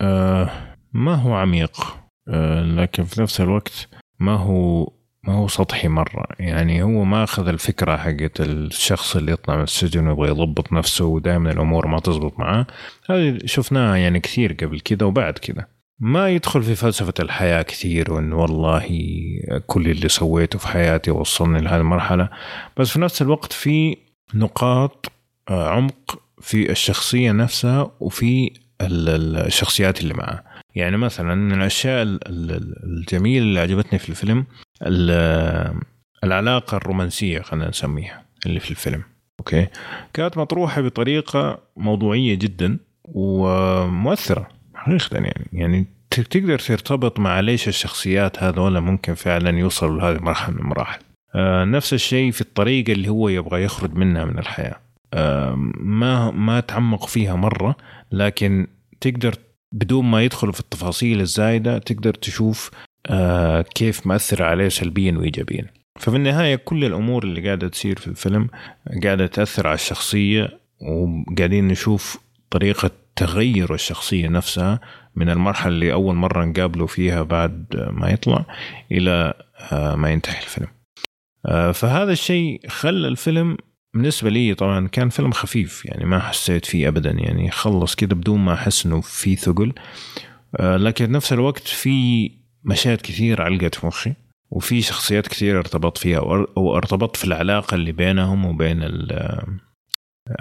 آه 0.00 0.50
ما 0.92 1.14
هو 1.14 1.34
عميق 1.34 1.96
آه 2.28 2.62
لكن 2.62 3.04
في 3.04 3.22
نفس 3.22 3.40
الوقت 3.40 3.88
ما 4.20 4.32
هو 4.32 4.92
ما 5.26 5.34
هو 5.34 5.48
سطحي 5.48 5.88
مرة. 5.88 6.26
يعني 6.38 6.82
هو 6.82 7.04
ما 7.04 7.24
أخذ 7.24 7.48
الفكرة 7.48 7.96
حقت 7.96 8.40
الشخص 8.40 9.16
اللي 9.16 9.32
يطلع 9.32 9.56
من 9.56 9.62
السجن 9.62 10.06
ويبغى 10.08 10.28
يضبط 10.28 10.72
نفسه 10.72 11.04
ودائما 11.04 11.50
الأمور 11.52 11.86
ما 11.86 12.00
تزبط 12.00 12.38
معاه. 12.38 12.66
هذه 13.10 13.38
شفناها 13.44 13.96
يعني 13.96 14.20
كثير 14.20 14.52
قبل 14.52 14.80
كذا 14.80 15.06
وبعد 15.06 15.38
كذا. 15.38 15.66
ما 15.98 16.28
يدخل 16.28 16.62
في 16.62 16.74
فلسفة 16.74 17.14
الحياة 17.20 17.62
كثير 17.62 18.12
وإن 18.12 18.32
والله 18.32 18.86
كل 19.66 19.90
اللي 19.90 20.08
سويته 20.08 20.58
في 20.58 20.68
حياتي 20.68 21.10
وصلني 21.10 21.60
لهذه 21.60 21.80
المرحلة. 21.80 22.28
بس 22.76 22.90
في 22.90 23.00
نفس 23.00 23.22
الوقت 23.22 23.52
في 23.52 23.96
نقاط 24.34 25.12
آه، 25.50 25.68
عمق 25.68 26.22
في 26.40 26.70
الشخصية 26.70 27.32
نفسها 27.32 27.90
وفي 28.00 28.50
ال- 28.80 29.08
ال- 29.08 29.46
الشخصيات 29.46 30.00
اللي 30.00 30.14
معاه. 30.14 30.44
يعني 30.74 30.96
مثلا 30.96 31.34
من 31.34 31.52
الأشياء 31.52 32.02
ال- 32.02 32.28
ال- 32.28 32.74
الجميلة 32.84 33.42
اللي 33.44 33.60
عجبتني 33.60 33.98
في 33.98 34.08
الفيلم 34.08 34.46
ال- 34.82 35.80
العلاقة 36.24 36.76
الرومانسية 36.76 37.40
خلينا 37.40 37.68
نسميها 37.68 38.22
اللي 38.46 38.60
في 38.60 38.70
الفيلم. 38.70 39.02
أوكي. 39.40 39.66
كانت 40.12 40.38
مطروحة 40.38 40.80
بطريقة 40.82 41.58
موضوعية 41.76 42.34
جدا 42.34 42.78
ومؤثرة 43.04 44.48
حقيقة 44.74 45.14
يعني. 45.16 45.46
يعني 45.52 45.86
تقدر 46.10 46.58
ترتبط 46.58 47.18
مع 47.20 47.40
ليش 47.40 47.68
الشخصيات 47.68 48.42
هذولا 48.42 48.80
ممكن 48.80 49.14
فعلا 49.14 49.58
يوصلوا 49.58 50.00
لهذه 50.00 50.16
المرحلة 50.16 50.54
من 50.54 50.60
المراحل. 50.60 51.00
آه، 51.34 51.64
نفس 51.64 51.94
الشيء 51.94 52.30
في 52.30 52.40
الطريقة 52.40 52.92
اللي 52.92 53.08
هو 53.08 53.28
يبغى 53.28 53.64
يخرج 53.64 53.94
منها 53.94 54.24
من 54.24 54.38
الحياة. 54.38 54.76
آه، 55.14 55.54
ما 55.80 56.30
ما 56.30 56.60
تعمق 56.60 57.06
فيها 57.06 57.34
مرة 57.36 57.76
لكن 58.12 58.66
تقدر 59.00 59.34
بدون 59.72 60.04
ما 60.04 60.22
يدخل 60.22 60.52
في 60.52 60.60
التفاصيل 60.60 61.20
الزايدة 61.20 61.78
تقدر 61.78 62.14
تشوف 62.14 62.70
كيف 63.74 64.06
مأثر 64.06 64.42
عليه 64.42 64.68
سلبيا 64.68 65.18
وإيجابيا. 65.18 65.66
ففي 66.00 66.16
النهاية 66.16 66.56
كل 66.56 66.84
الأمور 66.84 67.24
اللي 67.24 67.46
قاعدة 67.46 67.68
تصير 67.68 67.98
في 67.98 68.06
الفيلم 68.06 68.48
قاعدة 69.04 69.26
تأثر 69.26 69.66
على 69.66 69.74
الشخصية 69.74 70.60
وقاعدين 70.80 71.68
نشوف 71.68 72.18
طريقة 72.50 72.90
تغير 73.16 73.74
الشخصية 73.74 74.28
نفسها 74.28 74.80
من 75.16 75.30
المرحلة 75.30 75.72
اللي 75.72 75.92
أول 75.92 76.14
مرة 76.14 76.44
نقابله 76.44 76.86
فيها 76.86 77.22
بعد 77.22 77.66
ما 77.90 78.10
يطلع 78.10 78.46
إلى 78.92 79.34
آه، 79.72 79.94
ما 79.94 80.10
ينتهي 80.10 80.38
الفيلم. 80.38 80.68
آه، 81.46 81.72
فهذا 81.72 82.12
الشيء 82.12 82.60
خلى 82.68 83.08
الفيلم 83.08 83.56
بالنسبة 83.94 84.30
لي 84.30 84.54
طبعا 84.54 84.88
كان 84.88 85.08
فيلم 85.08 85.32
خفيف 85.32 85.84
يعني 85.84 86.04
ما 86.04 86.18
حسيت 86.18 86.66
فيه 86.66 86.88
أبدا 86.88 87.10
يعني 87.10 87.50
خلص 87.50 87.94
كده 87.94 88.16
بدون 88.16 88.40
ما 88.40 88.54
أحس 88.54 88.86
إنه 88.86 89.00
في 89.00 89.36
ثقل. 89.36 89.72
آه، 90.56 90.76
لكن 90.76 91.12
نفس 91.12 91.32
الوقت 91.32 91.68
في 91.68 92.30
مشاهد 92.66 93.00
كثير 93.00 93.42
علقت 93.42 93.74
في 93.74 93.86
مخي 93.86 94.14
وفي 94.50 94.82
شخصيات 94.82 95.26
كثير 95.28 95.58
ارتبطت 95.58 95.98
فيها 95.98 96.18
أو 96.18 96.44
أو 96.56 96.76
ارتبطت 96.76 97.16
في 97.16 97.24
العلاقة 97.24 97.74
اللي 97.74 97.92
بينهم 97.92 98.44
وبين 98.44 98.82
ال- 98.82 99.12
آه، 99.12 99.46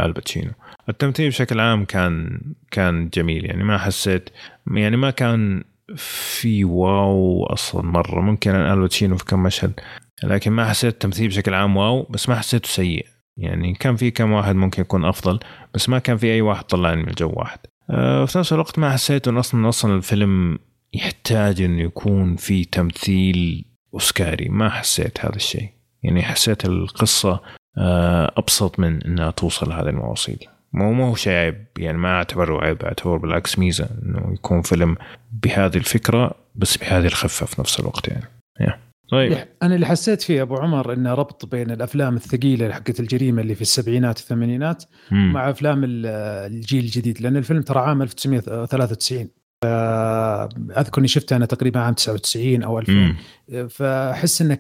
الباتشينو 0.06 0.52
التمثيل 0.90 1.30
بشكل 1.30 1.60
عام 1.60 1.86
كان 1.86 2.40
كان 2.72 3.10
جميل. 3.10 3.46
يعني 3.46 3.64
ما 3.64 3.78
حسيت 3.78 4.30
يعني 4.76 4.98
ما 4.98 5.10
كان 5.10 5.64
في 5.96 6.64
wow 6.64 7.44
أصلا 7.46 7.82
مرة. 7.82 8.22
ممكن 8.22 8.52
الباتشينو 8.56 9.18
في 9.18 9.26
كم 9.26 9.44
مشهد 9.44 9.80
لكن 10.24 10.52
ما 10.52 10.70
حسيت 10.70 10.94
التمثيل 10.94 11.28
بشكل 11.28 11.54
عام 11.54 11.78
wow 11.78 12.04
بس 12.10 12.30
ما 12.30 12.36
حسيته 12.36 12.68
سيء. 12.70 13.06
يعني 13.38 13.74
كان 13.74 13.96
في 13.96 14.12
كم 14.12 14.32
واحد 14.32 14.56
ممكن 14.56 14.82
يكون 14.82 15.06
أفضل 15.06 15.40
بس 15.74 15.90
ما 15.90 16.00
كان 16.00 16.18
في 16.18 16.28
أي 16.34 16.42
واحد 16.42 16.64
طلعني 16.64 17.02
من 17.04 17.10
الجو 17.10 17.32
واحد. 17.36 17.60
أه 17.90 18.26
في 18.26 18.38
نفس 18.40 18.54
الوقت 18.54 18.80
ما 18.80 18.92
حسيت 18.94 19.28
انه 19.28 19.40
أصلا 19.40 19.70
أصلا 19.70 19.96
الفيلم 19.96 20.60
يحتاج 20.96 21.62
انه 21.62 21.82
يكون 21.82 22.36
في 22.36 22.66
تمثيل 22.66 23.66
أوسكاري. 23.94 24.50
ما 24.50 24.70
حسيت 24.70 25.26
هذا 25.26 25.36
الشيء. 25.36 25.70
يعني 26.04 26.24
حسيت 26.24 26.66
القصة 26.66 27.40
أه 27.78 28.34
أبسط 28.38 28.80
من 28.80 29.04
إنها 29.04 29.32
توصل 29.32 29.72
هذه 29.74 29.90
المواصيل. 29.90 30.40
مو 30.74 30.94
مو 30.94 31.06
هو 31.06 31.16
شيء 31.16 31.34
عيب. 31.34 31.66
يعني 31.78 31.98
ما 31.98 32.10
أعتبره 32.10 32.66
عيب 32.66 32.82
اعتبره 32.84 33.18
بالعكس 33.18 33.60
ميزة 33.60 33.90
إنه 34.04 34.34
يكون 34.34 34.62
فيلم 34.62 34.96
بهذه 35.44 35.78
الفكرة 35.78 36.32
بس 36.56 36.78
بهذه 36.78 37.06
الخفة 37.06 37.46
في 37.46 37.62
نفس 37.62 37.80
الوقت 37.80 38.08
يعني. 38.08 38.24
يا. 38.60 38.80
طيب. 39.12 39.38
أنا 39.64 39.76
اللي 39.76 39.86
حسيت 39.86 40.22
فيه 40.22 40.42
أبو 40.42 40.56
عمر 40.56 40.94
إنه 40.94 41.14
ربط 41.14 41.46
بين 41.46 41.72
الأفلام 41.72 42.16
الثقيلة 42.16 42.72
حقت 42.74 43.00
الجريمة 43.00 43.42
اللي 43.42 43.56
في 43.56 43.62
السبعينات 43.62 44.18
والثمانينات. 44.20 44.84
مع 45.12 45.50
أفلام 45.50 45.84
ال- 45.84 46.06
الجيل 46.54 46.84
الجديد. 46.84 47.22
لأن 47.22 47.38
الفيلم 47.38 47.62
ترى 47.62 47.80
عام 47.80 48.02
1993 48.02 49.26
ف- 49.26 49.30
أذكر 50.78 51.00
إني 51.00 51.08
شفته 51.08 51.36
أنا 51.36 51.46
تقريبا 51.46 51.80
عام 51.80 51.94
99 51.94 52.64
أو 52.64 52.80
2000 52.80 52.94
مم. 52.94 53.18
فأحس 53.68 54.42
إن 54.42 54.58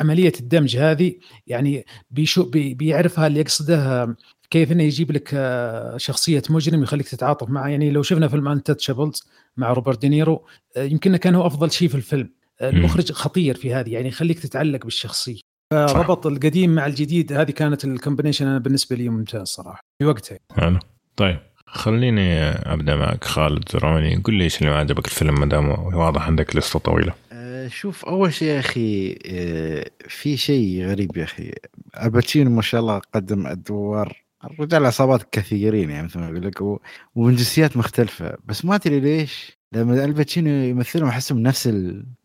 عملية 0.00 0.32
الدمج 0.40 0.76
هذه 0.76 1.14
يعني 1.46 1.84
بيشو 2.10 2.42
بي 2.42 2.74
بيعرفها 2.74 3.26
اللي 3.26 3.40
يقصده 3.40 4.16
كيف 4.50 4.72
إنه 4.72 4.82
يجيب 4.82 5.12
لك 5.12 5.30
آه، 5.34 5.96
شخصية 5.96 6.42
مجرم 6.50 6.82
يخليك 6.82 7.08
تتعاطف 7.08 7.50
معه. 7.50 7.68
يعني 7.68 7.90
لو 7.90 8.02
شفنا 8.02 8.28
فيلم 8.28 8.48
Untouchables 8.48 9.26
مع 9.56 9.72
روبرت 9.72 10.00
دينيرو 10.00 10.46
آه، 10.76 10.82
يمكن 10.82 11.16
كان 11.16 11.34
هو 11.34 11.46
أفضل 11.46 11.70
شيء 11.70 11.88
في 11.88 11.94
الفيلم. 11.94 12.30
آه، 12.60 12.70
المخرج 12.70 13.12
خطير 13.12 13.56
في 13.56 13.74
هذه 13.74 13.92
يعني 13.92 14.08
يخليك 14.08 14.38
تتعلق 14.38 14.84
بالشخصية. 14.84 15.40
فربط 15.70 16.26
القديم 16.26 16.74
مع 16.74 16.86
الجديد 16.86 17.32
هذه 17.32 17.50
كانت 17.50 17.84
ال 17.84 17.89
combination 17.89 18.46
أنا 18.46 18.58
بالنسبة 18.58 18.96
لي 18.96 19.08
ممتاز 19.08 19.46
صراحة. 19.46 19.80
في 19.98 20.04
وقتها. 20.04 20.38
حلو. 20.52 20.78
طيب. 21.16 21.38
خليني 21.74 22.40
أبدأ 22.48 22.96
معك 22.96 23.24
خالد 23.24 23.68
زرعوني 23.72 24.16
قل 24.16 24.34
لي 24.34 24.44
إيش 24.44 24.58
اللي 24.58 24.70
ما 24.70 24.78
عجبك 24.78 25.06
الفيلم 25.06 25.40
ما 25.40 25.46
دام 25.46 25.68
واضح 25.94 26.26
عندك 26.26 26.56
لستة 26.56 26.78
طويلة. 26.78 27.14
آه، 27.32 27.68
شوف 27.68 28.04
أول 28.04 28.34
شيء 28.34 28.48
يا 28.48 28.58
أخي 28.58 29.18
آه، 29.26 29.90
في 30.08 30.36
شيء 30.36 30.86
غريب 30.86 31.16
يا 31.16 31.24
أخي. 31.24 31.52
الباتشينو 32.02 32.50
ما 32.50 32.62
شاء 32.62 32.80
الله 32.80 32.98
قدم 33.14 33.46
أدوار 33.46 34.24
الرجال 34.44 34.86
عصابات 34.86 35.22
كثيرين 35.32 35.90
يعني 35.90 36.06
مثل 36.06 36.18
ما 36.18 36.26
أقول 36.26 36.46
لك 36.46 36.60
ومن 37.14 37.36
جنسيات 37.36 37.76
مختلفة. 37.76 38.36
بس 38.44 38.64
ما 38.64 38.74
أدري 38.74 39.00
ليش 39.00 39.58
لما 39.72 40.04
الباتشينو 40.04 40.50
يمثلهم 40.50 41.08
أحسهم 41.08 41.38
نفس 41.38 41.70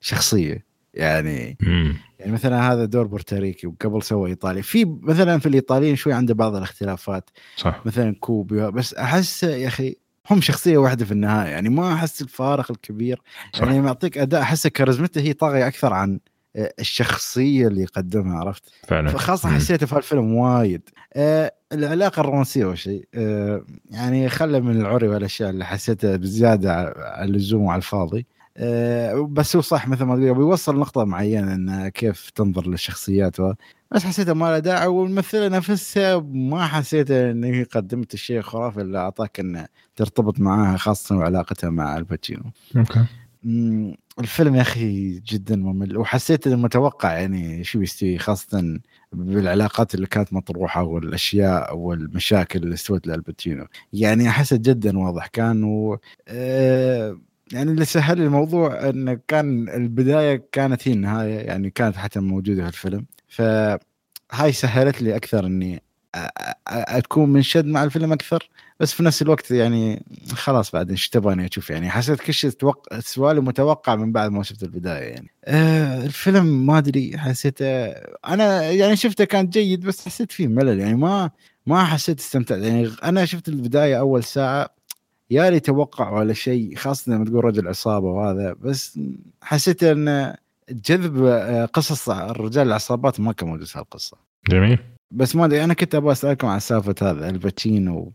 الشخصية. 0.02 0.69
يعني 1.00 1.58
مم. 1.62 1.96
يعني 2.20 2.32
مثلا 2.32 2.72
هذا 2.74 2.86
دور 2.86 3.08
بورتوريكي 3.08 3.68
وقبل 3.68 4.04
سوى 4.04 4.30
ايطالي 4.30 4.62
في 4.62 4.86
مثلا 5.02 5.40
في 5.40 5.46
الإيطاليين 5.46 5.96
شوي 5.96 6.14
عنده 6.14 6.34
بعض 6.34 6.56
الاختلافات. 6.56 7.30
صح. 7.56 7.82
مثلا 7.86 8.16
كوبي 8.20 8.72
بس 8.72 8.94
أحس 8.94 9.44
يا 9.44 9.68
أخي 9.68 9.96
هم 10.32 10.42
شخصية 10.42 10.78
واحدة 10.78 11.06
في 11.06 11.12
النهاية. 11.12 11.50
يعني 11.50 11.70
ما 11.70 11.94
أحس 11.94 12.22
الفارق 12.22 12.72
الكبير. 12.72 13.22
صح. 13.54 13.62
يعني 13.62 13.82
معطيك 13.82 14.18
أداء 14.18 14.42
احسه 14.42 14.70
كاريزمته 14.70 15.22
هي 15.22 15.34
طاغية 15.34 15.68
أكثر 15.68 15.94
عن 15.94 16.20
آه، 16.56 16.74
الشخصية 16.80 17.68
اللي 17.68 17.82
يقدمها 17.82 18.38
عرفت؟ 18.40 18.64
فعلا. 18.88 19.10
فخاصة. 19.10 19.50
حسيته 19.50 19.86
في 19.86 19.98
الفيلم 19.98 20.34
وايد. 20.34 20.90
آه 21.14 21.54
العلاقة 21.74 22.20
الرومانسية 22.20 22.66
أول 22.66 22.78
شيء. 22.78 23.08
آه 23.14 23.66
يعني 23.92 24.30
خلى 24.30 24.62
من 24.62 24.82
العري 24.82 25.08
والأشياء 25.08 25.50
اللي 25.50 25.66
حسيتها 25.66 26.16
بزيادة 26.16 26.74
على 26.74 27.30
اللزوم 27.30 27.62
وعلى 27.62 27.78
الفاضي. 27.78 28.26
بس 29.30 29.56
هو 29.56 29.62
صح 29.62 29.88
مثل 29.88 30.04
ما 30.04 30.16
تقول 30.16 30.34
بيوصل 30.34 30.80
نقطة 30.80 31.04
معينة 31.04 31.54
إن 31.54 31.88
كيف 31.88 32.30
تنظر 32.30 32.68
للشخصيات 32.68 33.40
و... 33.40 33.54
بس 33.92 34.04
حسيتها 34.06 34.34
ما 34.34 34.46
له 34.46 34.60
داعي 34.60 34.88
والممثلة 34.88 35.48
نفسها 35.48 36.20
ما 36.32 36.68
حسيت 36.68 37.12
إن 37.12 37.44
هي 37.44 37.64
قدمت 37.64 38.14
الشيء 38.14 38.38
الخرافي 38.38 38.82
اللي 38.82 38.98
أعطاك 38.98 39.40
انه 39.40 39.68
ترتبط 39.96 40.40
معاها 40.40 40.78
خاصة 40.78 41.18
وعلاقتها 41.18 41.70
مع 41.70 41.98
الباتشينو. 41.98 42.44
Okay 42.78 43.06
الفيلم 44.20 44.56
يا 44.56 44.62
أخي 44.62 45.20
جدا 45.20 45.56
ممل 45.56 45.98
وحسيت 45.98 46.48
إنه 46.48 46.56
متوقع 46.56 47.14
يعني 47.14 47.64
شو 47.64 47.82
يستوي 47.82 48.18
خاصة 48.18 48.80
بالعلاقات 49.14 49.96
اللي 49.96 50.08
كانت 50.08 50.34
مطروحة 50.34 50.84
والأشياء 50.84 51.78
والمشاكل 51.78 52.64
اللي 52.64 52.74
استوت 52.74 53.08
لالباتشينو 53.08 53.68
يعني 53.94 54.30
أحسه 54.30 54.58
جدا 54.58 55.00
واضح 55.00 55.28
كان 55.28 55.64
و 55.64 55.98
آه، 56.28 57.20
يعني 57.54 57.72
اللي 57.72 57.86
سهل 57.86 58.22
الموضوع 58.22 58.90
انه 58.90 59.20
كان 59.28 59.70
البداية 59.70 60.44
كانت 60.52 60.88
هي 60.88 60.94
النهاية 60.94 61.40
يعني 61.40 61.70
كانت 61.70 61.96
حتى 61.96 62.20
موجودة 62.20 62.64
في 62.64 62.70
الفيلم. 62.70 63.06
فهاي 63.28 64.52
سهلت 64.52 65.02
لي 65.02 65.16
أكثر 65.16 65.46
إني 65.46 65.84
اكون 66.68 67.30
منشد 67.30 67.66
مع 67.66 67.84
الفيلم 67.84 68.14
أكثر. 68.14 68.50
بس 68.80 68.94
في 68.94 69.04
نفس 69.04 69.22
الوقت 69.22 69.52
يعني 69.52 70.04
خلاص 70.34 70.72
بعد 70.72 70.90
إيش 70.90 71.10
تبغاني 71.10 71.46
أشوف؟ 71.46 71.70
يعني 71.70 71.90
حسيت 71.90 72.20
كل 72.20 72.34
شيء 72.34 72.50
توق... 72.50 73.00
سؤالي 73.00 73.42
متوقع 73.42 73.96
من 73.96 74.12
بعد 74.12 74.32
ما 74.32 74.44
شفت 74.44 74.64
البداية 74.64 75.04
يعني. 75.04 75.32
آه 75.46 76.06
الفيلم 76.06 76.66
ما 76.66 76.78
أدري 76.78 77.18
حسيته 77.18 77.66
أنا 78.28 78.72
يعني 78.72 78.96
شفته 78.96 79.24
كان 79.26 79.50
جيد 79.50 79.86
بس 79.86 80.06
حسيت 80.06 80.32
فيه 80.32 80.48
ملل. 80.48 80.80
يعني 80.80 80.96
ما 80.96 81.32
ما 81.66 81.84
حسيت 81.84 82.20
استمتعت. 82.20 82.62
يعني 82.62 82.90
أنا 83.04 83.26
شفت 83.26 83.50
البداية 83.50 84.00
أول 84.00 84.24
ساعة 84.24 84.79
يا 85.32 85.50
لي 85.50 85.60
توقع 85.60 86.10
ولا 86.10 86.34
شيء 86.34 86.76
خاصة 86.76 87.12
لما 87.14 87.26
تقول 87.26 87.46
رجل 87.46 87.68
عصابة 87.68 88.08
وهذا 88.08 88.56
بس 88.62 89.00
حسيت 89.44 89.84
أن 89.84 90.36
جذب 90.72 91.26
آه، 91.26 91.66
قصص 91.66 92.10
الرجال 92.10 92.68
العصابات 92.68 93.20
ما 93.20 93.32
كان 93.34 93.50
موجود 93.50 93.66
في 93.68 93.80
القصة 93.80 94.18
جميل. 94.50 94.78
بس 95.12 95.36
ما 95.36 95.46
أدري 95.46 95.64
أنا 95.64 95.74
كنت 95.74 95.96
أبغى 95.96 96.12
أسألكم 96.12 96.48
عن 96.48 96.60
سالفة 96.60 96.96
هذا 97.02 97.30
الباتشينو 97.30 98.14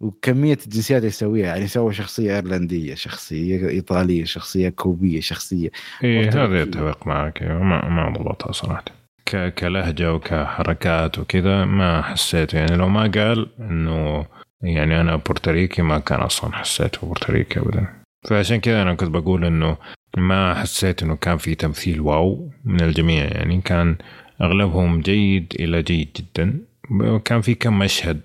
وكمية 0.00 0.58
الجنسيات 0.66 0.98
اللي 0.98 1.08
يسويها 1.08 1.46
يعني 1.46 1.66
سوى 1.66 1.92
شخصية 1.92 2.34
إيرلندية 2.36 2.94
شخصية 2.94 3.68
إيطالية 3.68 4.24
شخصية 4.24 4.68
كوبية 4.68 5.20
شخصية 5.20 5.70
مختلف. 6.04 6.36
هذا 6.36 6.62
يتفق 6.62 7.06
معك. 7.06 7.42
أيوة، 7.42 7.62
ما 7.62 7.88
ما 7.88 8.10
ضبطها 8.18 8.52
صراحة. 8.52 8.84
ك- 9.26 9.54
كلهجة 9.54 10.14
وكحركات 10.14 11.18
وكذا 11.18 11.64
ما 11.64 12.02
حسيت 12.02 12.54
يعني 12.54 12.76
لو 12.76 12.88
ما 12.88 13.00
قال 13.02 13.48
إنه 13.60 14.26
يعني 14.62 15.00
أنا 15.00 15.16
بورتوريكي 15.16 15.82
ما 15.82 15.98
كان 15.98 16.20
أصلا 16.20 16.52
حسيته 16.52 17.06
بورتوريكي 17.06 17.60
ابدا. 17.60 17.86
فعشان 18.28 18.60
كذا 18.60 18.82
أنا 18.82 18.94
كنت 18.94 19.10
بقول 19.10 19.44
إنه 19.44 19.76
ما 20.16 20.54
حسيت 20.54 21.02
إنه 21.02 21.16
كان 21.16 21.38
في 21.38 21.54
تمثيل 21.54 22.00
wow 22.00 22.50
من 22.64 22.80
الجميع 22.80 23.24
يعني 23.24 23.60
كان 23.60 23.96
أغلبهم 24.40 25.00
جيد 25.00 25.52
إلى 25.60 25.82
جيد 25.82 26.08
جدا. 26.16 26.60
وكان 26.90 27.40
في 27.40 27.54
كم 27.54 27.78
مشهد 27.78 28.20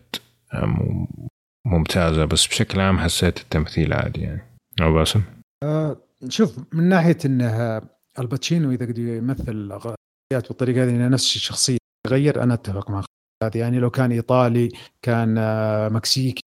آم، 0.54 1.08
ممتازة 1.66 2.26
بس 2.26 2.48
بشكل 2.48 2.80
عام 2.80 3.00
حسيت 3.00 3.40
التمثيل 3.40 3.94
عادي 3.94 4.22
يعني. 4.22 4.42
أو 4.82 4.94
باسم؟ 4.94 5.22
آه، 5.64 5.98
شوف 6.30 6.60
من 6.74 6.84
ناحية 6.84 7.18
إنه 7.26 7.82
الباتشينو 8.20 8.72
إذا 8.72 8.86
قد 8.86 8.98
يمثل 8.98 9.72
غايات 9.72 10.48
بالطريقة 10.48 10.84
هذه 10.84 11.08
نفس 11.08 11.36
الشخصية 11.36 11.78
يغير 12.08 12.44
أنا 12.44 12.54
أتفق 12.54 12.90
معك. 12.92 13.06
يعني 13.56 13.80
لو 13.80 13.90
كان 13.90 14.12
إيطالي 14.12 14.70
كان 15.02 15.38
آه، 15.38 15.90
مكسيكي 15.90 16.42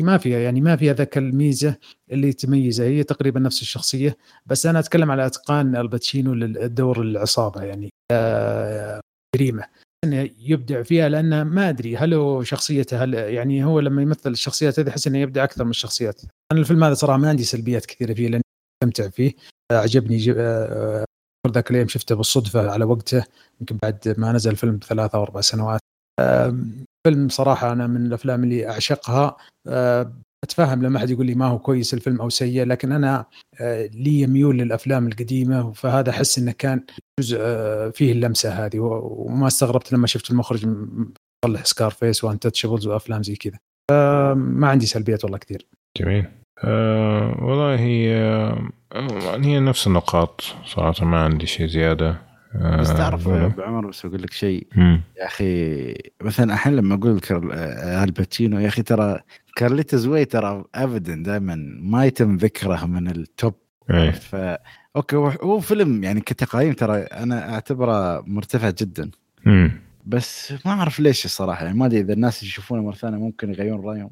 ما 0.00 0.18
فيها 0.18 0.38
يعني 0.38 0.60
ما 0.60 0.76
فيها 0.76 0.92
ذاك 0.92 1.18
الميزة 1.18 1.76
اللي 2.12 2.32
تميزه. 2.32 2.84
هي 2.84 3.02
تقريبا 3.02 3.40
نفس 3.40 3.62
الشخصية. 3.62 4.16
بس 4.46 4.66
أنا 4.66 4.78
أتكلم 4.78 5.10
على 5.10 5.26
أتقان 5.26 5.76
الباتشينو 5.76 6.34
للدور 6.34 7.00
العصابة 7.00 7.62
يعني 7.62 7.90
آه، 8.12 9.00
جريمة. 9.36 9.64
انه 10.04 10.30
يبدع 10.38 10.82
فيها 10.82 11.08
لأنه 11.08 11.44
ما 11.44 11.68
أدري 11.68 11.96
هل 11.96 12.14
هو 12.14 12.42
شخصيته 12.42 13.04
هل 13.04 13.14
يعني 13.14 13.64
هو 13.64 13.80
لما 13.80 14.02
يمثل 14.02 14.30
الشخصيات 14.30 14.78
هذه 14.80 14.88
أحس 14.88 15.06
إنه 15.06 15.18
يبدع 15.18 15.44
أكثر 15.44 15.64
من 15.64 15.70
الشخصيات. 15.70 16.20
أنا 16.52 16.60
الفيلم 16.60 16.84
هذا 16.84 16.94
صراحة 16.94 17.18
ما 17.18 17.28
عندي 17.28 17.42
سلبيات 17.44 17.86
كثيرة 17.86 18.14
فيه 18.14 18.28
لأني 18.28 18.42
استمتع 18.82 19.08
فيه. 19.10 19.32
عجبني 19.72 20.16
ج- 20.16 20.34
آه، 20.38 21.04
ذاك 21.48 21.70
اليوم 21.70 21.88
شفته 21.88 22.14
بالصدفة 22.14 22.70
على 22.70 22.84
وقته. 22.84 23.24
يمكن 23.60 23.76
بعد 23.82 24.14
ما 24.18 24.32
نزل 24.32 24.50
الفيلم 24.50 24.76
بثلاث 24.76 25.14
أو 25.14 25.22
أربع 25.22 25.40
سنوات. 25.40 25.80
فيلم 27.06 27.28
صراحة 27.28 27.72
أنا 27.72 27.86
من 27.86 28.06
الأفلام 28.06 28.44
اللي 28.44 28.70
أعشقها. 28.70 29.36
آه، 29.66 30.12
أتفهم 30.44 30.82
لما 30.82 30.98
أحد 30.98 31.10
يقول 31.10 31.26
لي 31.26 31.34
ما 31.34 31.46
هو 31.46 31.58
كويس 31.58 31.94
الفيلم 31.94 32.20
أو 32.20 32.28
سيء 32.28 32.64
لكن 32.64 32.92
أنا 32.92 33.24
آه، 33.60 33.86
لي 33.86 34.20
يميول 34.20 34.58
للأفلام 34.58 35.06
القديمة 35.06 35.72
فهذا 35.72 36.10
أحس 36.10 36.38
إنه 36.38 36.52
كان 36.52 36.84
جزء 37.20 37.38
آه، 37.40 37.90
فيه 37.90 38.12
اللمسة 38.12 38.50
هذه 38.66 38.78
وما 38.78 39.46
استغربت 39.46 39.92
لما 39.92 40.06
شفت 40.06 40.30
المخرج 40.30 40.66
طلع 41.44 41.62
سكار 41.62 41.90
فيس 41.90 42.24
وانتشبلز 42.24 42.86
وأفلام 42.86 43.22
زي 43.22 43.36
كذا. 43.36 43.58
آه، 43.90 44.34
ما 44.34 44.68
عندي 44.68 44.86
سلبيات 44.86 45.24
والله 45.24 45.38
كثير. 45.38 45.66
جميل. 45.98 46.26
أه 46.64 47.36
والله 47.42 47.74
هي 47.74 48.14
هي 49.44 49.60
نفس 49.60 49.86
النقاط 49.86 50.40
صراحة 50.66 51.04
ما 51.04 51.24
عندي 51.24 51.46
شيء 51.46 51.66
زيادة. 51.66 52.10
أه 52.10 52.23
بس 52.80 52.88
تعرف 52.94 53.28
ابو 53.28 53.62
عمر 53.62 53.86
بس 53.86 54.04
أقول 54.04 54.22
لك 54.22 54.32
شيء. 54.32 54.66
يا 55.18 55.26
أخي 55.26 55.94
مثلا 56.22 56.54
الحين 56.54 56.76
لما 56.76 56.94
أقول. 56.94 57.20
آه، 57.52 58.04
الباتشينو 58.04 58.58
يا 58.58 58.68
أخي 58.68 58.82
ترى 58.82 59.20
Carlito's 59.56 59.96
Way 59.96 60.24
ترى 60.24 60.64
ابدا 60.74 61.22
دائما 61.22 61.54
ما 61.80 62.04
يتم 62.04 62.36
ذكره 62.36 62.86
من 62.86 63.10
ال 63.10 63.21
top 63.21 63.54
إيه 63.90 64.10
ف 64.10 64.36
okay 64.96 65.16
هو- 65.16 65.60
فيلم 65.60 66.04
يعني 66.04 66.20
كتقييم 66.20 66.72
ترى 66.72 66.96
أنا 66.98 67.54
أعتبره 67.54 68.20
مرتفع 68.26 68.70
جدا. 68.70 69.10
بس 70.06 70.54
ما 70.64 70.72
أعرف 70.72 71.00
ليش 71.00 71.24
الصراحة 71.24 71.64
يعني 71.64 71.78
ما 71.78 71.86
أدري 71.86 72.00
إذا 72.00 72.12
الناس 72.12 72.42
يشوفونه 72.42 72.82
مرة 72.82 72.94
ثانية 72.94 73.18
ممكن 73.18 73.50
يغيرون 73.50 73.86
رأيهم. 73.86 74.10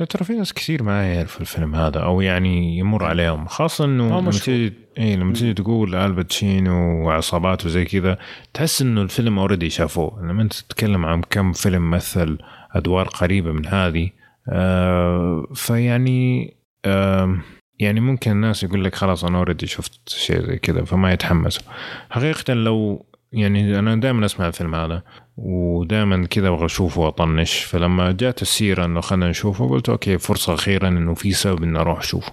لا 0.00 0.06
ترى 0.06 0.24
في 0.24 0.32
ناس 0.32 0.52
كثير 0.52 0.82
ما 0.82 1.14
يعرفوا 1.14 1.40
الفيلم 1.40 1.74
هذا 1.74 2.00
أو 2.00 2.20
يعني 2.20 2.78
يمر 2.78 3.04
عليهم 3.04 3.46
خاصة 3.46 3.84
إنه 3.84 4.20
لما. 4.20 4.30
تيجي 4.30 4.72
اي 4.98 5.16
لما 5.16 5.32
تيجي 5.32 5.54
تقول 5.54 5.94
الباتشينو 5.94 7.06
وعصابات 7.06 7.66
وزي 7.66 7.84
كذا 7.84 8.18
تحس 8.54 8.82
إنه 8.82 9.02
الفيلم 9.02 9.38
already 9.38 9.70
شافوه. 9.70 10.22
لما 10.22 10.42
أنت 10.42 10.52
تتكلم 10.52 11.04
عن 11.06 11.22
كم 11.30 11.52
فيلم 11.52 11.90
مثل 11.90 12.38
أدوار 12.72 13.08
قريبة 13.08 13.52
من 13.52 13.66
هذه 13.66 14.10
آه 14.48 15.46
فيعني 15.54 16.54
آه 16.84 17.38
يعني 17.78 18.00
ممكن 18.00 18.30
الناس 18.30 18.62
يقول 18.62 18.84
لك 18.84 18.94
خلاص 18.94 19.24
أنا 19.24 19.38
already 19.38 19.66
شفت 19.66 20.08
شيء 20.08 20.46
زي 20.46 20.56
كذا 20.58 20.84
فما 20.84 21.12
يتحمسوا. 21.12 21.62
حقيقة 22.10 22.54
لو 22.54 23.06
يعني 23.32 23.78
أنا 23.78 23.96
دائما 23.96 24.26
أسمع 24.26 24.46
الفيلم 24.48 24.74
هذا 24.74 25.02
ودائما 25.36 26.26
كذا 26.26 26.48
أبغى 26.48 26.64
أشوفه 26.64 27.00
وأطنش. 27.00 27.58
فلما 27.58 28.12
جات 28.12 28.42
السيرة 28.42 28.84
إنه 28.84 29.00
خلينا 29.00 29.30
نشوفه 29.30 29.68
قلت 29.68 29.88
okay 29.88 30.18
فرصة 30.18 30.54
أخيرا 30.54 30.88
إنه 30.88 31.14
في 31.14 31.32
سبب 31.32 31.62
إني 31.62 31.78
أروح 31.78 31.98
أشوفه. 31.98 32.32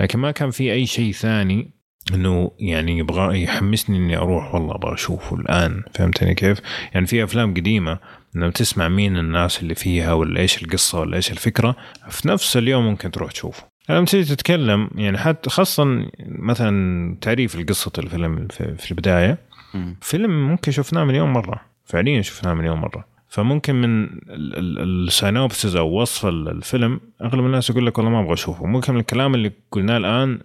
لكن 0.00 0.18
ما 0.18 0.30
كان 0.30 0.50
في 0.50 0.72
أي 0.72 0.86
شيء 0.86 1.12
ثاني 1.12 1.70
إنه 2.14 2.50
يعني 2.58 2.98
يبغى 2.98 3.42
يحمسني 3.42 3.96
إني 3.96 4.16
أروح. 4.16 4.54
والله 4.54 4.74
أبغى 4.74 4.94
أشوفه 4.94 5.36
الآن. 5.36 5.82
فهمتني 5.94 6.34
كيف؟ 6.34 6.60
يعني 6.94 7.06
في 7.06 7.24
أفلام 7.24 7.54
قديمة 7.54 7.98
لما 8.34 8.50
تسمع 8.50 8.88
مين 8.88 9.18
الناس 9.18 9.62
اللي 9.62 9.74
فيها 9.74 10.12
ولا 10.12 10.40
إيش 10.40 10.62
القصة 10.62 11.00
ولا 11.00 11.16
إيش 11.16 11.30
الفكرة. 11.30 11.76
في 12.08 12.28
نفس 12.28 12.56
اليوم 12.56 12.86
ممكن 12.86 13.10
تروح 13.10 13.32
تشوفه. 13.32 13.70
لما 13.88 14.04
تيجي 14.04 14.34
تتكلم 14.34 14.90
يعني 14.94 15.18
حتى 15.18 15.50
خاصة 15.50 16.06
مثلا 16.26 17.16
تعريف 17.20 17.54
القصة 17.54 17.92
الفيلم 17.98 18.48
في 18.50 18.74
في 18.76 18.94
فيلم 20.00 20.48
ممكن 20.48 20.72
شفناه 20.72 21.04
مليون 21.04 21.28
مرة. 21.28 21.60
فعليا 21.84 22.22
شفناه 22.22 22.54
مليون 22.54 22.78
مرة. 22.78 23.04
فممكن 23.28 23.74
من 23.74 24.08
السينوبسز 24.78 25.76
أو 25.76 26.00
وصف 26.00 26.26
ال- 26.26 26.48
الفيلم 26.48 27.00
أغلب 27.22 27.46
الناس 27.46 27.70
يقول 27.70 27.86
لك 27.86 27.98
والله 27.98 28.10
ما 28.12 28.20
أبغى 28.20 28.32
أشوفه. 28.32 28.66
ممكن 28.66 28.92
من 28.94 29.00
الكلام 29.00 29.34
اللي 29.34 29.52
قلناه 29.70 29.96
الآن 29.96 30.38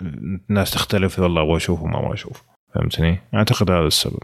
الناس 0.50 0.72
تختلف 0.72 1.20
والله 1.20 1.42
أبغى 1.42 1.56
أشوفه 1.58 1.86
ما 1.86 2.00
أبغى 2.00 2.14
أشوفه. 2.14 2.44
فهمتني؟ 2.76 3.20
أعتقد 3.34 3.72
هذا 3.72 3.88
السبب. 3.88 4.20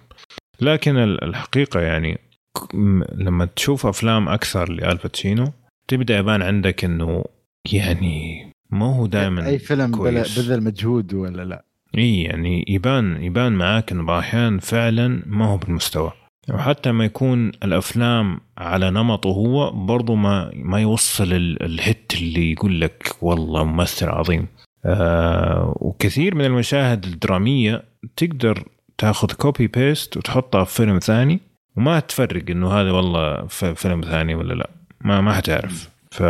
لكن 0.62 0.98
ال- 0.98 1.24
الحقيقة 1.24 1.80
يعني 1.80 2.18
لما 3.16 3.46
تشوف 3.46 3.86
أفلام 3.86 4.30
أكثر 4.30 4.72
لالباتشينو 4.72 5.52
تبدأ 5.88 6.18
يبان 6.18 6.42
عندك 6.42 6.86
إنه 6.86 7.26
يعني 7.74 8.52
ما 8.70 8.96
هو 8.96 9.06
دائما 9.08 9.46
اي 9.48 9.60
فيلم. 9.60 9.92
بذل 9.92 10.64
مجهود 10.64 11.14
ولا 11.14 11.42
لا. 11.46 11.66
إي 11.98 12.22
يعني 12.24 12.66
يبان 12.68 13.24
يبان 13.24 13.52
معاك 13.54 13.92
إنه 13.92 14.20
أحيانا 14.20 14.60
فعلا 14.60 15.24
ما 15.26 15.46
هو 15.46 15.58
بالمستوى. 15.58 16.12
وحتى 16.54 16.92
ما 16.92 17.06
يكون 17.06 17.48
الأفلام 17.48 18.40
على 18.58 18.92
نمطه 18.92 19.28
هو 19.28 19.72
برضو 19.72 20.16
ما 20.16 20.52
ما 20.56 20.80
يوصل 20.82 21.34
ال- 21.34 21.64
الهت 21.64 22.12
اللي 22.22 22.52
يقول 22.52 22.82
لك 22.82 23.16
والله 23.22 23.64
ممثل 23.64 24.10
عظيم. 24.10 24.48
آه 24.86 25.74
وكثير 25.80 26.36
من 26.36 26.46
المشاهد 26.46 27.06
الدرامية 27.06 27.84
تقدر 28.18 28.64
تاخذ 28.98 29.32
copy 29.32 29.68
paste 29.68 30.18
وتحطها 30.18 30.64
في 30.64 30.76
فيلم 30.76 31.00
ثاني 31.00 31.40
وما 31.78 32.00
تفرق 32.00 32.44
إنه 32.50 32.72
هذا 32.74 32.92
والله 32.92 33.46
في 33.48 33.76
فيلم 33.76 34.02
ثاني 34.02 34.36
ولا 34.36 34.54
لا. 34.54 34.70
ما 35.02 35.22
ما 35.22 35.34
حتعرف. 35.34 35.90
ف 36.12 36.24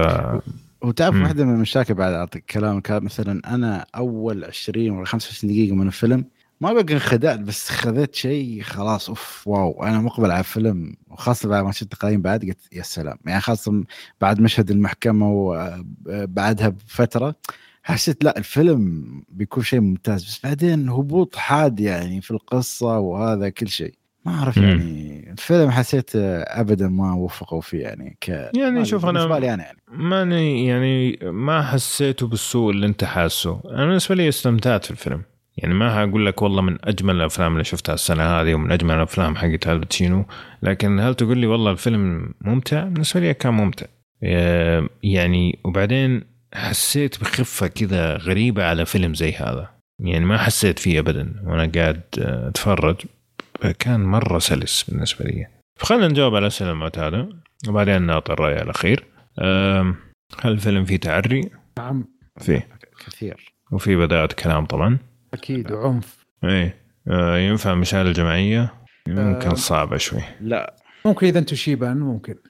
وتعرف. 0.83 1.15
واحدة 1.15 1.45
من 1.45 1.53
المشاكل 1.55 1.93
بعد 1.93 2.13
اعطيك 2.13 2.45
كلامك 2.45 2.91
هذا 2.91 2.99
مثلا 2.99 3.55
أنا 3.55 3.85
أول 3.95 4.43
20 4.45 4.89
ولا 4.89 5.05
25 5.05 5.53
دقيقة 5.53 5.75
من 5.75 5.87
الفيلم 5.87 6.25
ما 6.61 6.73
بقى 6.73 6.93
انخدعت 6.93 7.39
بس 7.39 7.69
خذيت 7.69 8.15
شيء 8.15 8.61
خلاص 8.61 9.09
أوف 9.09 9.47
wow. 9.47 9.83
أنا 9.83 9.99
مقبل 9.99 10.31
على 10.31 10.39
الفيلم 10.39 10.95
وخاصة 11.07 11.49
بعد 11.49 11.63
ما 11.63 11.71
شفت 11.71 11.81
التقييم 11.81 12.21
بعد 12.21 12.45
قلت 12.45 12.73
يا 12.73 12.83
سلام. 12.83 13.17
يعني 13.25 13.41
خاصة 13.41 13.83
بعد 14.21 14.39
مشهد 14.41 14.71
المحكمة 14.71 15.31
وبعدها 15.31 16.69
بفترة 16.69 17.35
حسيت 17.83 18.23
لا 18.23 18.37
الفيلم 18.37 19.03
بيكون 19.29 19.63
شيء 19.63 19.79
ممتاز. 19.79 20.23
بس 20.23 20.39
بعدين 20.43 20.89
هبوط 20.89 21.35
حاد 21.35 21.79
يعني 21.79 22.21
في 22.21 22.31
القصة 22.31 22.99
وهذا 22.99 23.49
كل 23.49 23.67
شيء. 23.67 24.00
ما 24.25 24.33
أعرف. 24.33 24.57
يعني 24.57 25.31
الفيلم 25.31 25.71
حسيت 25.71 26.11
ابدا 26.15 26.87
ما 26.87 27.13
وفقوا 27.13 27.61
فيه 27.61 27.81
يعني 27.81 28.17
ك 28.21 28.29
يعني 28.29 28.85
شوف 28.85 29.05
أنا 29.05 29.11
بالنسبة 29.11 29.39
لي 29.39 29.53
أنا 29.53 29.63
يعني. 29.63 29.77
ماني 29.87 30.67
يعني 30.67 31.19
ما 31.21 31.61
حسيته 31.61 32.27
بالسوء 32.27 32.71
اللي 32.71 32.85
أنت 32.85 33.03
حاسه. 33.03 33.61
أنا 33.65 33.85
بالنسبة 33.85 34.15
لي 34.15 34.29
استمتعت 34.29 34.85
في 34.85 34.91
الفيلم. 34.91 35.21
يعني 35.57 35.73
ما 35.73 36.03
هقول 36.03 36.25
لك 36.25 36.41
والله 36.41 36.61
من 36.61 36.77
أجمل 36.83 37.15
الأفلام 37.15 37.53
اللي 37.53 37.63
شفتها 37.63 37.93
السنة 37.93 38.23
هذه 38.23 38.53
ومن 38.53 38.71
أجمل 38.71 38.95
الأفلام 38.95 39.35
حقت 39.35 39.67
الباتشينو 39.67 40.25
لكن 40.63 40.99
هل 40.99 41.15
تقول 41.15 41.37
لي 41.37 41.47
والله 41.47 41.71
الفيلم 41.71 42.33
ممتع؟ 42.41 42.83
بالنسبة 42.83 43.19
لي 43.19 43.33
كان 43.33 43.53
ممتع. 43.53 43.85
آه، 44.23 44.89
يعني 45.03 45.59
وبعدين 45.65 46.23
حسيت 46.53 47.21
بخفة 47.21 47.67
كذا 47.67 48.17
غريبة 48.17 48.63
على 48.63 48.85
فيلم 48.85 49.13
زي 49.13 49.31
هذا. 49.31 49.69
يعني 49.99 50.25
ما 50.25 50.37
حسيت 50.37 50.79
فيه 50.79 50.99
ابدا 50.99 51.33
وأنا 51.45 51.71
قاعد 51.75 52.01
آه، 52.19 52.47
أتفرج. 52.47 52.95
كان 53.79 53.99
مرة 53.99 54.39
سلس 54.39 54.83
بالنسبة 54.83 55.25
لي. 55.25 55.47
فخلنا 55.79 56.07
نجاوب 56.07 56.35
على 56.35 56.41
الاسئله 56.41 56.71
المعتادة 56.71 57.29
وبعدين 57.67 58.01
نعطي 58.01 58.33
الرأي 58.33 58.61
الاخير 58.61 59.05
هل 60.39 60.51
الفيلم 60.51 60.85
فيه 60.85 60.97
تعري؟ 60.97 61.49
نعم. 61.77 62.05
فيه. 62.39 62.67
كثير. 63.05 63.53
وفي 63.71 63.95
بداءة 63.95 64.33
كلام 64.33 64.65
طبعا. 64.65 64.97
أكيد 65.33 65.71
وعنف. 65.71 66.25
إيه. 66.43 66.75
آه، 67.07 67.37
ينفع 67.37 67.75
مشاهد 67.75 68.05
الجماعية 68.05 68.73
يمكن 69.07 69.49
آه. 69.49 69.53
صعبة 69.53 69.97
شوي. 69.97 70.21
لا. 70.41 70.75
ممكن 71.05 71.27
إذا 71.27 71.39
أنتم 71.39 71.55
شيبان 71.55 71.97
ممكن. 71.97 72.35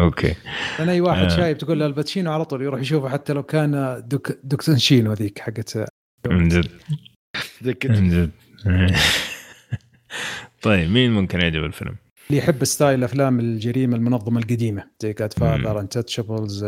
okay. 0.00 0.34
لأن 0.78 0.88
أي 0.88 1.00
واحد 1.00 1.24
آه. 1.24 1.28
شايب 1.28 1.58
تقول 1.58 1.80
له 1.80 1.86
الباتشينو 1.86 2.32
على 2.32 2.44
طول 2.44 2.62
يروح 2.62 2.80
يشوفه 2.80 3.08
حتى 3.08 3.32
لو 3.32 3.42
كان 3.42 4.02
Dunkaccino 4.06 5.12
ذيك 5.12 5.38
حقت 5.38 5.84
من 6.26 6.48
جد. 6.48 6.70
من 7.84 8.10
جد. 8.10 8.30
طيب 10.62 10.90
مين 10.90 11.12
ممكن 11.12 11.40
يعجب 11.40 11.64
الفيلم؟ 11.64 11.96
اللي 12.30 12.38
يحب 12.38 12.64
style 12.64 13.04
أفلام 13.04 13.40
الجريمة 13.40 13.96
المنظمة 13.96 14.40
القديمة 14.40 14.84
زي 15.00 15.12
Godfather 15.12 15.80
Untouchables 15.80 16.66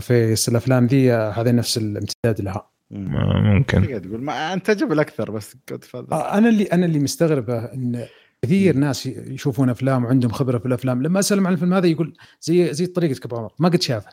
face 0.00 0.48
الأفلام 0.48 0.86
ذي 0.86 1.12
هذا 1.12 1.52
نفس 1.52 1.78
الامتداد 1.78 2.40
لها. 2.40 2.70
ما 2.90 3.40
ممكن. 3.40 3.82
تقدر 3.82 3.98
تقول 3.98 4.22
ما 4.22 4.52
انت 4.52 4.70
تجرب 4.70 4.92
الأكثر 4.92 5.30
بس 5.30 5.56
father 5.82 6.12
آه، 6.12 6.38
أنا 6.38 6.48
اللي 6.48 6.64
أنا 6.64 6.86
اللي 6.86 6.98
مستغربه 6.98 7.58
إن 7.58 8.06
كثير 8.42 8.76
ناس 8.76 9.06
يشوفون 9.06 9.70
أفلام 9.70 10.04
وعندهم 10.04 10.30
خبرة 10.30 10.58
في 10.58 10.66
الأفلام. 10.66 11.02
لما 11.02 11.18
أسألهم 11.18 11.46
عن 11.46 11.52
الفيلم 11.52 11.74
هذا 11.74 11.86
يقول 11.86 12.16
زي 12.40 12.74
زي 12.74 12.86
طريقتك 12.86 13.24
ابو 13.24 13.36
عمر 13.36 13.52
ما 13.58 13.68
قد 13.68 13.82
شافه. 13.82 14.10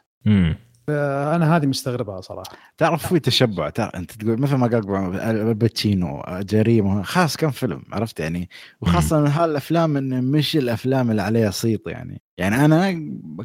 مم. 0.89 0.95
فانا 0.95 1.55
هذه 1.57 1.65
مستغربها 1.65 2.21
صراحة. 2.21 2.51
تعرف 2.77 3.07
في 3.13 3.19
تشبع 3.19 3.69
تعرف 3.69 3.95
أنت 3.95 4.11
تقول 4.11 4.41
مثل 4.41 4.55
ما 4.55 4.67
قال 4.67 4.75
أبو 4.75 4.95
عمر، 4.95 5.29
الباتشينو 5.31 6.23
جريمة 6.29 7.03
خلاص 7.03 7.37
كم 7.37 7.51
فيلم 7.51 7.81
عرفت 7.91 8.19
يعني؟ 8.19 8.49
وخاصة 8.81 9.19
من 9.21 9.27
هالأفلام 9.27 9.97
انه 9.97 10.21
مش 10.21 10.57
الأفلام 10.57 11.11
اللي 11.11 11.21
عليها 11.21 11.51
صيت 11.51 11.81
يعني. 11.87 12.21
يعني 12.37 12.65
أنا 12.65 12.91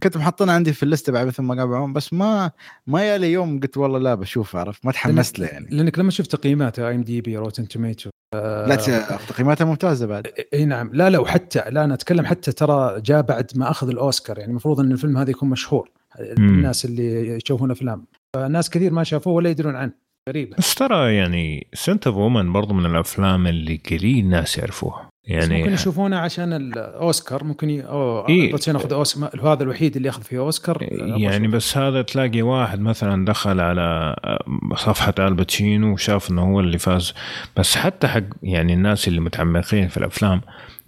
كنت 0.02 0.16
محطنا 0.16 0.52
عندي 0.52 0.72
في 0.72 0.82
اللسته 0.82 1.12
بعد 1.12 1.26
مثل 1.26 1.42
ما 1.42 1.54
قال 1.78 1.92
بس 1.92 2.12
ما 2.12 2.50
ما 2.86 3.02
يالي 3.02 3.32
يوم 3.32 3.60
قلت 3.60 3.76
والله 3.76 3.98
لا 3.98 4.14
بشوف 4.14 4.56
عرفت؟ 4.56 4.86
ما 4.86 4.92
تحمست 4.92 5.38
له 5.38 5.46
يعني. 5.46 5.66
لأنك 5.70 5.98
لما 5.98 6.10
شفت 6.10 6.32
تقييمات 6.32 6.78
IMDb 6.78 7.36
Rotten 7.36 7.68
Tomato 7.68 8.10
لا 8.34 8.74
ت- 8.74 9.20
تقييماتها 9.28 9.64
ممتازة 9.64 10.06
بعد. 10.06 10.26
إي 10.54 10.64
نعم. 10.64 10.90
لا 10.92 11.10
لا 11.10 11.18
وحتى 11.18 11.62
لا 11.70 11.84
أنا 11.84 11.94
أتكلم 11.94 12.26
حتى 12.26 12.52
ترى 12.52 13.00
جاء 13.00 13.22
بعد 13.22 13.50
ما 13.56 13.70
أخذ 13.70 13.88
الأوسكار 13.88 14.38
يعني 14.38 14.50
المفروض 14.50 14.80
إن 14.80 14.92
الفيلم 14.92 15.18
هذا 15.18 15.30
يكون 15.30 15.48
مشهور. 15.48 15.90
الناس 16.20 16.84
اللي 16.84 17.28
يشوفون 17.28 17.70
أفلام. 17.70 18.04
فناس 18.36 18.70
كثير 18.70 18.92
ما 18.92 19.04
شافوه 19.04 19.32
ولا 19.32 19.50
يدرون 19.50 19.76
عنه. 19.76 19.92
غريبة. 20.28 20.56
بس 20.58 20.74
ترى 20.74 21.14
يعني 21.14 21.66
Scent 21.72 22.06
of 22.06 22.16
Woman 22.16 22.52
برضو 22.52 22.74
من 22.74 22.86
الأفلام 22.86 23.46
اللي 23.46 23.80
قليل 23.90 24.26
ناس 24.28 24.58
يعرفوها. 24.58 25.08
يعني 25.24 25.58
ممكن 25.58 25.72
يشوفونه 25.72 26.18
عشان 26.18 26.52
الأوسكار. 26.52 27.44
ممكن 27.44 27.70
ي... 27.70 27.82
أوه 27.82 28.28
إيه. 28.28 28.52
باتشينو 28.52 28.78
اخذ 28.78 28.92
أوسكار. 28.92 29.52
هذا 29.52 29.62
الوحيد 29.62 29.96
اللي 29.96 30.08
ياخذ 30.08 30.22
فيه 30.22 30.38
أوسكار. 30.38 30.78
يعني 30.92 31.48
بس 31.48 31.76
هذا 31.76 32.02
تلاقي 32.02 32.42
واحد 32.42 32.80
مثلا 32.80 33.24
دخل 33.24 33.60
على 33.60 34.16
صفحة 34.76 35.14
الباتشينو 35.18 35.92
وشاف 35.92 36.30
إنه 36.30 36.42
هو 36.42 36.60
اللي 36.60 36.78
فاز. 36.78 37.14
بس 37.56 37.76
حتى 37.76 38.08
حق 38.08 38.22
يعني 38.42 38.74
الناس 38.74 39.08
اللي 39.08 39.20
متعمقين 39.20 39.88
في 39.88 39.96
الأفلام 39.96 40.40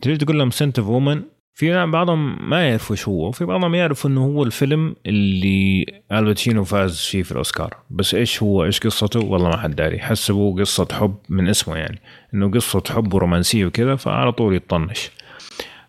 تجي 0.03 0.17
تقول 0.17 0.39
لهم 0.39 0.51
Scent 0.51 0.79
of 0.79 0.89
Woman 0.89 1.23
في 1.55 1.87
بعضهم 1.87 2.51
ما 2.51 2.69
يعرفوا 2.69 2.97
إيش 2.97 3.09
هو 3.09 3.29
وفي 3.29 3.45
بعضهم 3.45 3.75
يعرفوا 3.75 4.11
إنه 4.11 4.25
هو 4.25 4.43
الفيلم 4.43 4.97
اللي 5.07 5.87
الباتشينو 6.13 6.65
فاز 6.65 7.01
فيه 7.01 7.23
في 7.23 7.33
الأوسكار. 7.33 7.77
بس 7.91 8.15
إيش 8.15 8.43
هو؟ 8.43 8.65
إيش 8.65 8.81
قصته؟ 8.81 9.21
والله 9.21 9.49
ما 9.49 9.57
حد 9.57 9.77
داري. 9.77 9.99
حسبوا 9.99 10.61
قصة 10.61 10.89
حب 10.93 11.15
من 11.29 11.49
اسمه 11.49 11.77
يعني. 11.77 12.01
إنه 12.35 12.51
قصة 12.51 12.83
حب 12.91 13.15
ورومانسية 13.15 13.67
وكذا 13.67 13.97
فعلى 13.97 14.33
طول 14.33 14.57
يطنش. 14.57 15.11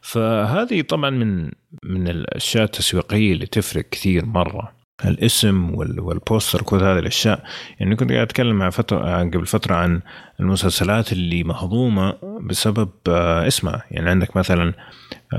فهذه 0.02 0.82
طبعا 0.82 1.10
من 1.10 1.52
من 1.84 2.08
الأشياء 2.08 2.64
التسويقية 2.64 3.34
اللي 3.34 3.46
تفرق 3.46 3.86
كثير 3.92 4.26
مرة. 4.26 4.81
الاسم 5.06 5.76
وال- 5.76 6.00
وال 6.00 6.15
poster 6.15 6.62
كل 6.62 6.84
هذه 6.84 7.00
الأشياء. 7.00 7.44
يعني 7.80 7.96
كنت 7.96 8.12
قاعد 8.12 8.22
أتكلم 8.28 8.56
مع 8.56 8.70
فترة 8.70 9.20
قبل 9.24 9.46
فترة 9.46 9.76
عن 9.76 10.02
المسلسلات 10.40 11.12
اللي 11.12 11.44
مهضومة 11.44 12.18
بسبب 12.42 12.90
آه، 13.10 13.48
اسمها. 13.48 13.84
يعني 13.92 14.10
عندك 14.10 14.38
مثلا 14.38 14.74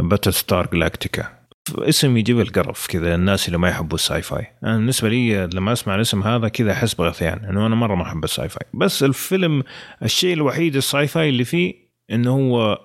Battlestar 0.01 0.67
Galactica 0.73 1.43
اسم 1.79 2.17
يجيب 2.17 2.41
القرف 2.41 2.87
كذا 2.87 3.15
الناس 3.15 3.47
اللي 3.47 3.59
ما 3.59 3.69
يحبوا 3.69 3.95
ال 3.95 4.23
sci-fi 4.23 4.47
أنا 4.65 4.77
بالنسبة 4.77 5.09
لي 5.09 5.47
لما 5.55 5.73
أسمع 5.73 5.95
الاسم 5.95 6.23
هذا 6.23 6.49
كذا 6.49 6.73
أحس 6.73 6.95
بغثيان 6.95 7.45
إنه 7.45 7.67
أنا 7.67 7.75
مرة 7.75 7.95
ما 7.95 8.03
أحب 8.03 8.25
ال 8.25 8.49
sci-fi 8.49 8.67
بس 8.75 9.03
الفيلم 9.03 9.63
الشيء 10.03 10.33
الوحيد 10.35 10.77
ال 10.77 11.07
sci-fi 11.07 11.29
اللي 11.29 11.45
فيه 11.45 11.75
إنه 12.11 12.31
هو 12.31 12.79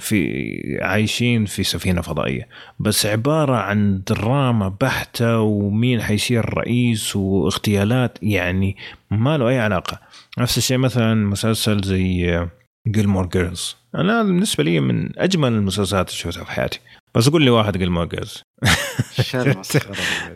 في 0.00 0.78
عايشين 0.82 1.44
في 1.44 1.62
سفينة 1.62 2.00
فضائية. 2.00 2.48
بس 2.78 3.06
عبارة 3.06 3.56
عن 3.56 4.02
دراما 4.06 4.68
بحتة 4.80 5.40
ومين 5.40 6.02
حيصير 6.02 6.54
رئيس 6.54 7.16
واغتيالات 7.16 8.18
يعني 8.22 8.76
ما 9.10 9.38
له 9.38 9.48
أي 9.48 9.58
علاقة. 9.58 10.00
نفس 10.38 10.58
الشيء 10.58 10.78
مثلا 10.78 11.14
مسلسل 11.14 11.80
زي 11.80 12.46
Gilmore 12.88 13.26
Girls 13.26 13.76
أنا 13.94 14.22
بالنسبة 14.22 14.64
لي 14.64 14.80
من 14.80 15.18
أجمل 15.18 15.52
المسلسلات 15.52 16.08
اللي 16.08 16.18
شفتها 16.18 16.44
في 16.44 16.50
حياتي. 16.50 16.80
بس 17.14 17.28
قول 17.28 17.42
لي 17.42 17.50
واحد 17.50 17.76
Gilmore 17.78 18.04
Girls. 18.04 18.42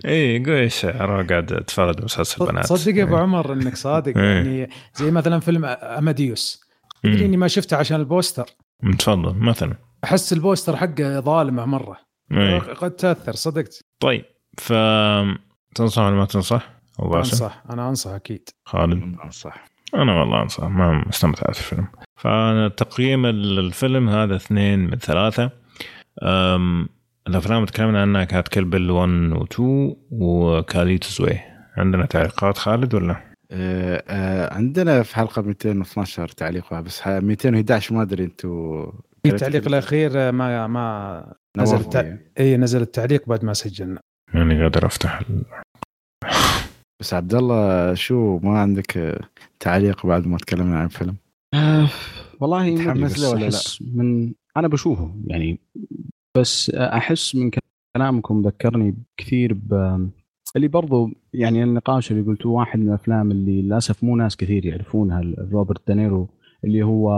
اي 0.05 0.39
قول 0.45 0.55
إيش. 0.55 0.85
أروح 0.85 1.27
قاعد 1.27 1.53
أتفرج 1.53 2.05
مسلسل 2.05 2.47
بنات. 2.47 2.67
صدق 2.67 2.97
يا 2.97 3.03
أبو 3.03 3.17
عمر 3.17 3.53
إنك 3.53 3.77
صادق 3.77 4.19
إيه. 4.19 4.25
يعني 4.25 4.71
زي 4.95 5.11
مثلا 5.11 5.41
فيلم 5.41 5.65
أماديوس. 5.65 6.63
تدري. 7.03 7.25
إني 7.25 7.37
ما 7.37 7.49
شفته 7.49 7.77
عشان 7.77 8.01
ال 8.01 8.06
poster. 8.07 8.47
تفضل 8.99 9.35
مثلا. 9.35 9.75
أحس 10.05 10.33
ال 10.33 10.39
poster 10.39 10.77
حقه 10.77 11.21
ظالمه 11.21 11.65
مرة. 11.65 11.97
إيه. 12.33 12.59
قد 12.59 12.91
تأثر 12.91 13.33
صدقت. 13.33 13.81
طيب 14.01 14.25
ف 14.59 14.73
تنصح 15.75 16.03
ولا 16.03 16.17
ما 16.17 16.25
تنصح؟ 16.25 16.71
أنصح 17.01 17.63
أنا 17.71 17.89
أنصح 17.89 18.11
أكيد. 18.11 18.49
خالد. 18.65 19.17
صح 19.31 19.65
أنا 19.95 20.21
والله 20.21 20.43
أنصح 20.43 20.65
ما 20.65 21.05
استمتعت 21.11 21.55
في 21.55 21.61
الفيلم. 21.61 21.87
فأنا 22.17 22.69
تقييم 22.69 23.27
الفيلم 23.27 24.09
هذا 24.09 24.37
اثنين 24.37 24.79
من 24.79 24.99
ثلاثة. 24.99 25.51
أم 26.23 26.89
الأفلام 27.27 27.57
اللي 27.59 27.67
تكلمنا 27.71 28.03
عنها 28.03 28.25
كانت 28.25 28.49
Kill 28.49 28.70
Bill 28.70 28.91
1 28.91 29.09
و 29.11 29.45
2 29.45 29.97
و 30.11 30.22
Carlito's 30.22 31.21
Way. 31.21 31.41
عندنا 31.77 32.07
تعليقات 32.07 32.59
خالد 32.59 32.95
ولا؟ 32.95 33.32
آه، 33.53 34.05
آه، 34.09 34.55
عندنا 34.55 35.03
في 35.03 35.17
حلقة 35.17 35.43
212 35.43 36.29
تعليق 36.29 36.81
بس 36.81 37.01
ح- 37.01 37.09
211 37.09 37.95
ما 37.95 38.03
أدري 38.03 38.25
أنتم 38.25 38.93
التعليق 39.27 39.67
الأخير 39.69 40.33
ما 40.33 40.67
ما 40.67 41.35
نزل 41.57 41.77
التع... 41.77 42.17
إي 42.41 42.57
نزل 42.57 42.83
التعليق 42.83 43.29
بعد 43.29 43.45
ما 43.45 43.53
سجلنا. 43.53 44.01
ماني 44.35 44.63
قادر 44.63 44.87
أفتح 44.87 45.21
ال- 45.21 45.45
بس 47.01 47.15
عبد 47.15 47.35
الله 47.35 47.95
شو 47.95 48.39
ما 48.39 48.59
عندك 48.59 48.97
آه، 48.99 49.21
تعليق 49.61 50.07
بعد 50.07 50.27
ما 50.27 50.37
تكلمنا 50.37 50.79
عن 50.79 50.85
الفيلم 50.85 51.17
آه 51.55 51.89
والله 52.41 52.71
متحمس 52.71 53.19
له 53.19 53.31
ولا 53.31 53.47
لا؟ 53.49 53.59
من 53.95 54.33
أنا 54.57 54.69
بشوفه 54.69 55.15
يعني 55.27 55.59
بس 56.39 56.71
أحس 56.71 57.35
من 57.35 57.51
كلامكم 57.97 58.43
ذكرني 58.43 58.95
كثير 59.21 59.55
ب 59.55 59.73
اللي 60.57 60.69
برضو 60.69 61.11
يعني 61.33 61.65
النقاش 61.65 62.13
اللي 62.13 62.23
قلتوه 62.23 62.53
واحد 62.53 62.79
من 62.79 62.89
الأفلام 62.89 63.31
اللي 63.31 63.63
للأسف 63.63 64.05
مو 64.05 64.17
ناس 64.17 64.37
كثير 64.37 64.67
يعرفونها 64.67 65.23
روبرت 65.53 65.89
دانيرو 65.89 66.29
اللي 66.65 66.83
هو 66.83 67.13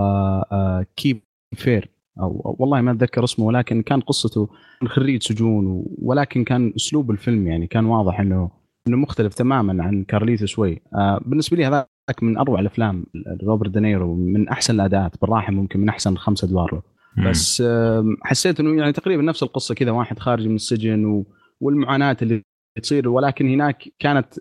آه 0.52 0.86
Cape 0.96 1.20
Fear 1.54 1.88
أو 2.20 2.56
والله 2.58 2.80
ما 2.80 2.90
أتذكر 2.90 3.24
اسمه 3.24 3.46
ولكن 3.46 3.82
كان 3.82 4.00
قصته 4.00 4.48
خريج 4.86 5.22
سجون 5.22 5.84
ولكن 6.02 6.44
كان 6.44 6.72
أسلوب 6.76 7.10
الفيلم 7.10 7.46
يعني 7.46 7.66
كان 7.66 7.84
واضح 7.84 8.20
انه 8.20 8.50
إنه 8.88 8.96
مختلف 8.96 9.34
تماما 9.34 9.84
عن 9.84 10.04
Carlito's 10.04 10.46
Way 10.46 10.80
آه 10.94 11.20
بالنسبة 11.26 11.56
لي 11.56 11.66
هذاك 11.66 12.22
من 12.22 12.36
أروع 12.36 12.60
الأفلام 12.60 13.06
روبرت 13.44 13.70
دينيرو 13.70 14.14
من 14.14 14.48
أحسن 14.48 14.74
الأداءات 14.74 15.20
بالراحة 15.20 15.52
ممكن 15.52 15.80
من 15.80 15.88
أحسن 15.88 16.16
خمسة 16.16 16.46
ادوار. 16.46 16.82
بس 17.26 17.62
حسيت 18.22 18.60
إنه 18.60 18.80
يعني 18.80 18.92
تقريبا 18.92 19.22
نفس 19.22 19.42
القصة 19.42 19.74
كذا 19.74 19.90
واحد 19.90 20.18
خارج 20.18 20.48
من 20.48 20.54
السجن. 20.54 21.24
والمعاناة 21.60 22.16
اللي 22.22 22.42
تصير 22.82 23.08
ولكن 23.08 23.48
هناك 23.48 23.88
كانت 23.98 24.34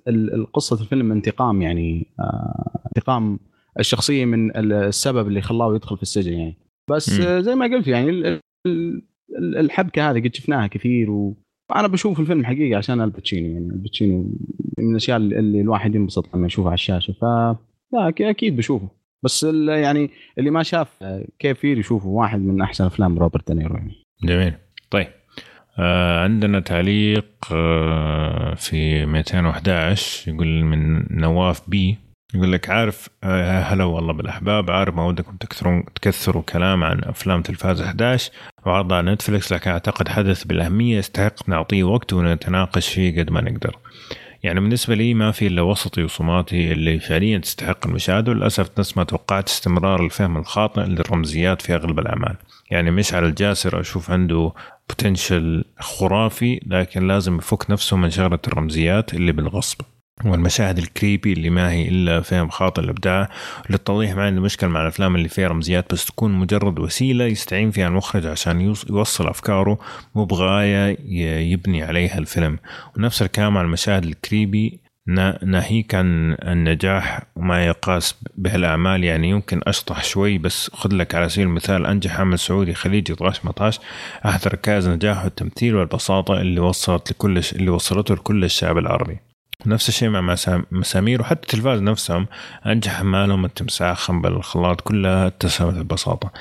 قصه 0.53 0.81
الفيلم 0.81 1.11
انتقام 1.11 1.61
يعني 1.61 2.07
آه، 2.19 2.79
انتقام 2.87 3.39
الشخصية 3.79 4.25
من 4.25 4.57
ال- 4.57 4.73
السبب 4.73 5.27
اللي 5.27 5.41
خلاه 5.41 5.75
يدخل 5.75 5.95
في 5.97 6.03
السجن 6.03 6.33
يعني. 6.33 6.57
بس. 6.89 7.19
آه، 7.19 7.39
زي 7.39 7.55
ما 7.55 7.65
قلت 7.65 7.87
يعني 7.87 8.09
ال- 8.09 8.25
ال- 8.67 9.01
ال- 9.37 9.57
الحبكة 9.57 10.11
هذه 10.11 10.19
قد 10.27 10.35
شفناها 10.35 10.67
كثير 10.67 11.11
وأنا 11.11 11.87
بشوف 11.87 12.19
الفيلم 12.19 12.45
حقيقة 12.45 12.77
عشان 12.77 13.01
الباتشينو 13.01 13.47
يعني. 13.53 13.65
الباتشينو 13.73 14.35
من 14.77 14.91
الأشياء 14.91 15.17
اللي 15.17 15.61
الواحد 15.61 15.95
ينبسط 15.95 16.35
لما 16.35 16.45
يشوفها 16.45 16.67
على 16.69 16.73
الشاشة 16.75 17.11
ف 17.11 17.23
لا 17.93 18.09
أكيد 18.29 18.55
بشوفه. 18.57 18.89
بس 19.23 19.43
يعني 19.67 20.09
اللي 20.37 20.49
ما 20.49 20.63
شاف 20.63 21.03
آه، 21.03 21.25
كيف 21.39 21.63
يشوفه؟ 21.63 22.07
واحد 22.07 22.39
من 22.39 22.61
أحسن 22.61 22.85
أفلام 22.85 23.19
روبرت 23.19 23.51
دينيرو 23.51 23.75
يعني. 23.75 23.93
جميل. 24.23 24.53
طيب. 24.91 25.07
عندنا 26.23 26.59
تعليق 26.59 27.25
آه 27.51 28.53
في 28.53 29.05
211 29.05 30.31
يقول 30.31 30.47
من 30.47 31.05
نواف 31.21 31.69
بي 31.69 31.97
يقول 32.33 32.51
لك 32.51 32.69
عارف 32.69 33.09
آه 33.23 33.59
هلا 33.59 33.83
والله 33.83 34.13
بالأحباب 34.13 34.71
عارف 34.71 34.95
ما 34.95 35.05
ودكم 35.05 35.35
تكثرون 35.37 35.83
تكثروا 35.95 36.43
كلام 36.43 36.83
عن 36.83 37.03
أفلام 37.03 37.41
تلفاز 37.41 37.81
11 37.81 38.31
وعرضها 38.65 38.97
على 38.97 39.11
نتفلكس 39.11 39.53
لكن 39.53 39.71
أعتقد 39.71 40.07
حدث 40.07 40.43
بالأهمية 40.43 40.97
يستحق 40.97 41.49
نعطيه 41.49 41.83
وقت 41.83 42.13
ونتناقش 42.13 42.89
فيه 42.89 43.21
قد 43.21 43.29
ما 43.31 43.41
نقدر. 43.41 43.77
يعني 44.43 44.59
بالنسبة 44.59 44.95
لي 44.95 45.13
ما 45.13 45.31
في 45.31 45.47
إلا 45.47 45.61
وسطي 45.61 46.03
وصماتي 46.03 46.71
اللي 46.71 46.99
فعليا 46.99 47.37
تستحق 47.37 47.87
المشاهدة. 47.87 48.31
وللأسف 48.31 48.79
نفس 48.79 48.97
ما 48.97 49.03
توقعت 49.03 49.47
استمرار 49.49 50.05
الفهم 50.05 50.37
الخاطئ 50.37 50.81
للرمزيات 50.81 51.61
في 51.61 51.75
أغلب 51.75 51.99
الأعمال. 51.99 52.35
يعني 52.71 52.91
مش 52.91 53.13
على 53.13 53.27
الجاسر 53.27 53.79
أشوف 53.79 54.11
عنده 54.11 54.51
بوتنشل 54.89 55.65
خرافي 55.79 56.59
لكن 56.65 57.07
لازم 57.07 57.37
يفك 57.37 57.71
نفسه 57.71 57.97
من 57.97 58.09
شغلة 58.09 58.39
الرمزيات 58.47 59.13
اللي 59.13 59.31
بالغصب. 59.31 59.81
والمشاهد 60.25 60.77
الكريبي 60.77 61.33
اللي 61.33 61.49
ما 61.49 61.71
هي 61.71 61.87
إلا 61.87 62.21
فهم 62.21 62.49
خاطئ 62.49 62.81
الإبداع. 62.81 63.29
للتوضيح 63.69 64.15
ما 64.15 64.23
عندي 64.23 64.39
مشكله 64.39 64.69
مع 64.69 64.81
الأفلام 64.81 65.15
اللي 65.15 65.29
فيها 65.29 65.47
رمزيات 65.47 65.93
بس 65.93 66.05
تكون 66.05 66.31
مجرد 66.33 66.79
وسيلة 66.79 67.25
يستعين 67.25 67.71
فيها 67.71 67.87
المخرج 67.87 68.25
عشان 68.25 68.61
يوص- 68.61 68.89
يوصل 68.89 69.27
أفكاره 69.27 69.79
مو 70.15 70.25
بغايه 70.25 70.97
يبني 71.51 71.83
عليها 71.83 72.17
الفيلم. 72.17 72.57
ونفس 72.97 73.21
الكلام 73.21 73.57
على 73.57 73.65
المشاهد 73.65 74.03
الكريبي 74.03 74.79
نا- 75.07 75.39
ناهيك 75.45 75.95
عن 75.95 76.37
النجاح 76.43 77.19
وما 77.35 77.65
يقاس 77.65 78.15
بهالأعمال. 78.37 79.03
يعني 79.03 79.29
يمكن 79.29 79.61
أشطح 79.67 80.03
شوي 80.03 80.37
بس 80.37 80.69
خذ 80.73 80.93
لك 80.95 81.15
على 81.15 81.29
سبيل 81.29 81.47
المثال 81.47 81.85
أنجح 81.85 82.19
عمل 82.19 82.39
سعودي 82.39 82.73
خليجي 82.73 83.15
طاش 83.15 83.45
مطاش 83.45 83.79
احد 84.25 84.47
ركائز 84.47 84.89
نجاحه 84.89 85.27
التمثيل 85.27 85.75
والبساطة 85.75 86.41
اللي 86.41 86.59
وصلت 86.59 87.11
لكل. 87.11 87.41
اللي 87.55 87.69
وصلته 87.69 88.15
لكل 88.15 88.43
الشعب 88.43 88.77
العربي. 88.77 89.19
نفس 89.65 89.89
الشيء 89.89 90.09
مع 90.09 90.21
مسام- 90.21 90.65
مسامير 90.71 91.21
وحتى 91.21 91.41
التلفاز 91.43 91.81
نفسهم. 91.81 92.27
أنجح 92.65 92.95
اعمالهم 92.97 93.45
التمساح 93.45 93.97
خنبل 93.97 94.31
الخلاط 94.31 94.81
كلها 94.81 95.27
اتسمت 95.27 95.73
ببساطة. 95.73 96.31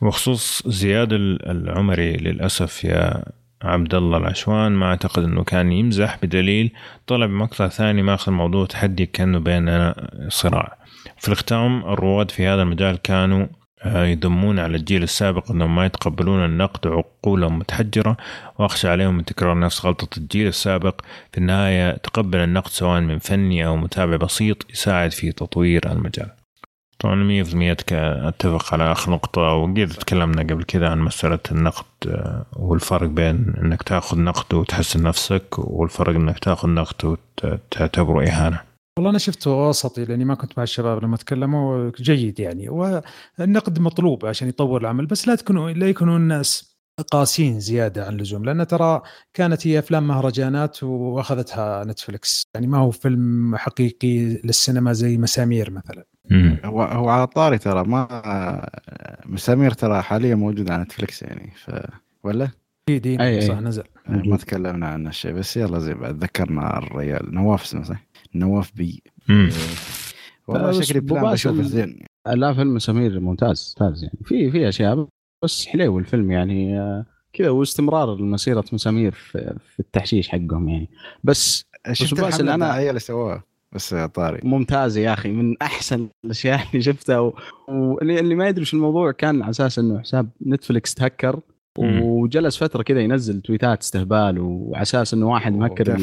وخصوص 0.00 0.62
زياد 0.66 1.12
ال- 1.12 1.50
العمري 1.50 2.16
للأسف 2.16 2.84
يا 2.84 3.24
عبد 3.62 3.94
الله 3.94 4.18
العشوان 4.18 4.72
ما 4.72 4.86
أعتقد 4.86 5.22
إنه 5.22 5.44
كان 5.44 5.72
يمزح. 5.72 6.18
بدليل 6.22 6.72
طلع 7.06 7.26
بمقطع 7.26 7.68
ثاني 7.68 8.02
ماخذ 8.02 8.32
موضوع 8.32 8.66
تحدي 8.66 9.06
كأنه 9.06 9.38
بيننا 9.38 9.94
صراع. 10.28 10.76
في 11.18 11.28
الختام 11.28 11.84
الرواد 11.84 12.30
في 12.30 12.46
هذا 12.46 12.62
المجال 12.62 12.96
كانوا 13.02 13.46
يذمون 13.84 14.58
على 14.58 14.76
الجيل 14.76 15.02
السابق 15.02 15.50
إنهم 15.50 15.74
ما 15.74 15.86
يتقبلون 15.86 16.44
النقد 16.44 16.86
وعقولهم 16.86 17.58
متحجرة 17.58 18.16
وأخشى 18.58 18.88
عليهم 18.88 19.16
من 19.16 19.24
تكرار 19.24 19.58
نفس 19.58 19.86
غلطة 19.86 20.18
الجيل 20.18 20.46
السابق 20.46 21.00
في 21.32 21.38
النهاية 21.38 21.96
تقبل 21.96 22.38
النقد 22.38 22.70
سواء 22.70 23.00
من 23.00 23.18
فني 23.18 23.66
أو 23.66 23.76
متابع 23.76 24.16
بسيط 24.16 24.70
يساعد 24.70 25.12
في 25.12 25.32
تطوير 25.32 25.92
المجال. 25.92 26.30
طبعا 26.98 27.14
100% 27.14 27.74
أتك- 27.74 27.92
أتفق 28.26 28.74
على 28.74 28.92
آخر 28.92 29.12
نقطة 29.12 29.42
وقد 29.42 29.88
تكلمنا 30.00 30.42
قبل 30.42 30.64
كذا 30.64 30.88
عن 30.88 31.00
مسألة 31.00 31.38
النقد 31.52 31.84
آه، 32.08 32.46
والفرق 32.56 33.08
بين 33.08 33.54
إنك 33.62 33.82
تأخذ 33.82 34.20
نقد 34.20 34.54
وتحسن 34.54 35.02
نفسك 35.02 35.58
والفرق 35.58 36.14
إنك 36.14 36.38
تأخذ 36.38 36.68
نقد 36.68 37.04
وتعتبره 37.44 38.24
إهانة. 38.26 38.73
والله 38.98 39.10
أنا 39.10 39.18
شفته 39.18 39.50
وسطي 39.68 40.04
لأني 40.04 40.24
ما 40.24 40.34
كنت 40.34 40.52
مع 40.56 40.62
الشباب 40.62 41.04
لما 41.04 41.16
تكلموا 41.16 41.90
جيد 42.00 42.40
يعني. 42.40 42.68
والنقد 42.68 43.78
مطلوب 43.78 44.26
عشان 44.26 44.48
يطور 44.48 44.80
العمل 44.80 45.06
بس 45.06 45.28
لا 45.28 45.34
تكونوا 45.34 45.70
لا 45.70 45.88
يكونوا 45.88 46.16
الناس 46.16 46.74
قاسين 47.10 47.60
زيادة 47.60 48.06
عن 48.06 48.12
اللزوم 48.14 48.44
لأن 48.44 48.66
ترى 48.66 49.02
كانت 49.34 49.66
هي 49.66 49.78
أفلام 49.78 50.06
مهرجانات 50.08 50.82
وأخذتها 50.82 51.84
نتفلكس 51.84 52.42
يعني 52.54 52.66
ما 52.66 52.78
هو 52.78 52.90
فيلم 52.90 53.56
حقيقي 53.56 54.18
للسينما 54.44 54.92
زي 54.92 55.18
مسامير 55.18 55.70
مثلا. 55.70 56.04
هو 56.64 56.82
هو 56.82 57.08
على 57.08 57.26
طاري 57.26 57.58
ترى 57.58 57.84
ما 57.84 58.68
مسامير 59.26 59.70
ترى 59.70 60.02
حاليا 60.02 60.34
موجود 60.34 60.70
على 60.70 60.82
نتفلكس 60.82 61.22
يعني 61.22 61.50
ف 61.64 61.70
ولا؟ 62.24 62.48
دي 62.88 63.18
أي- 63.18 63.20
أي. 63.20 63.40
صح 63.40 63.54
نزل. 63.58 63.84
ما 64.08 64.36
تكلمنا 64.36 64.86
عنه 64.88 65.10
شيء 65.10 65.32
بس 65.32 65.56
يلا 65.56 65.78
زي 65.78 65.94
بعد 65.94 66.22
ذكرنا 66.24 66.78
الرجال 66.78 67.34
نواف 67.34 67.62
اسمه 67.62 67.82
صح؟ 67.82 68.04
نواف 68.34 68.72
بي. 68.76 69.02
مم. 69.28 69.50
والله 70.48 70.80
شكلي 70.80 71.00
بلان 71.00 71.32
بشوفه 71.32 71.62
زين. 71.62 72.04
لا 72.26 72.54
فيلم 72.54 72.78
سمير 72.78 73.20
ممتاز 73.20 73.74
ممتاز 73.80 74.02
يعني. 74.04 74.18
في 74.24 74.50
في 74.50 74.68
أشياء 74.68 75.08
بس 75.44 75.66
حلو 75.66 75.98
الفيلم 75.98 76.30
يعني. 76.30 76.80
آه، 76.80 77.06
كذا 77.32 77.50
واستمرار 77.50 78.22
مسيره 78.22 78.64
مسامير 78.72 79.12
في, 79.12 79.54
في 79.74 79.80
التحشيش 79.80 80.28
حقهم 80.28 80.68
يعني. 80.68 80.88
بس 81.24 81.64
شفت 81.92 82.20
بس 82.20 82.40
اللي 82.40 82.50
أنا- 82.50 82.54
الدعائيه 82.54 82.88
اللي 82.88 83.00
سواها 83.00 83.42
بس 83.72 83.92
يا 83.92 84.06
طاري. 84.06 84.40
ممتازه 84.44 85.00
يا 85.00 85.12
أخي 85.12 85.30
من 85.32 85.56
أحسن 85.62 86.08
الأشياء 86.24 86.60
اللي 86.72 86.82
شفتها. 86.82 87.18
و- 87.18 87.34
واللي 87.68 88.20
اللي 88.20 88.34
ما 88.34 88.48
يدري 88.48 88.60
إيش 88.60 88.74
الموضوع 88.74 89.12
كان 89.12 89.42
على 89.42 89.50
أساس 89.50 89.78
إنه 89.78 90.00
حساب 90.00 90.28
نتفلكس 90.46 90.94
تهكر. 90.94 91.40
وجلس 91.78 92.56
فترة 92.56 92.82
كذا 92.82 93.00
ينزل 93.00 93.40
تويتات 93.40 93.80
استهبال 93.82 94.38
وعلى 94.38 94.82
أساس 94.82 95.14
إنه 95.14 95.28
واحد 95.30 95.52
مهكر. 95.52 95.94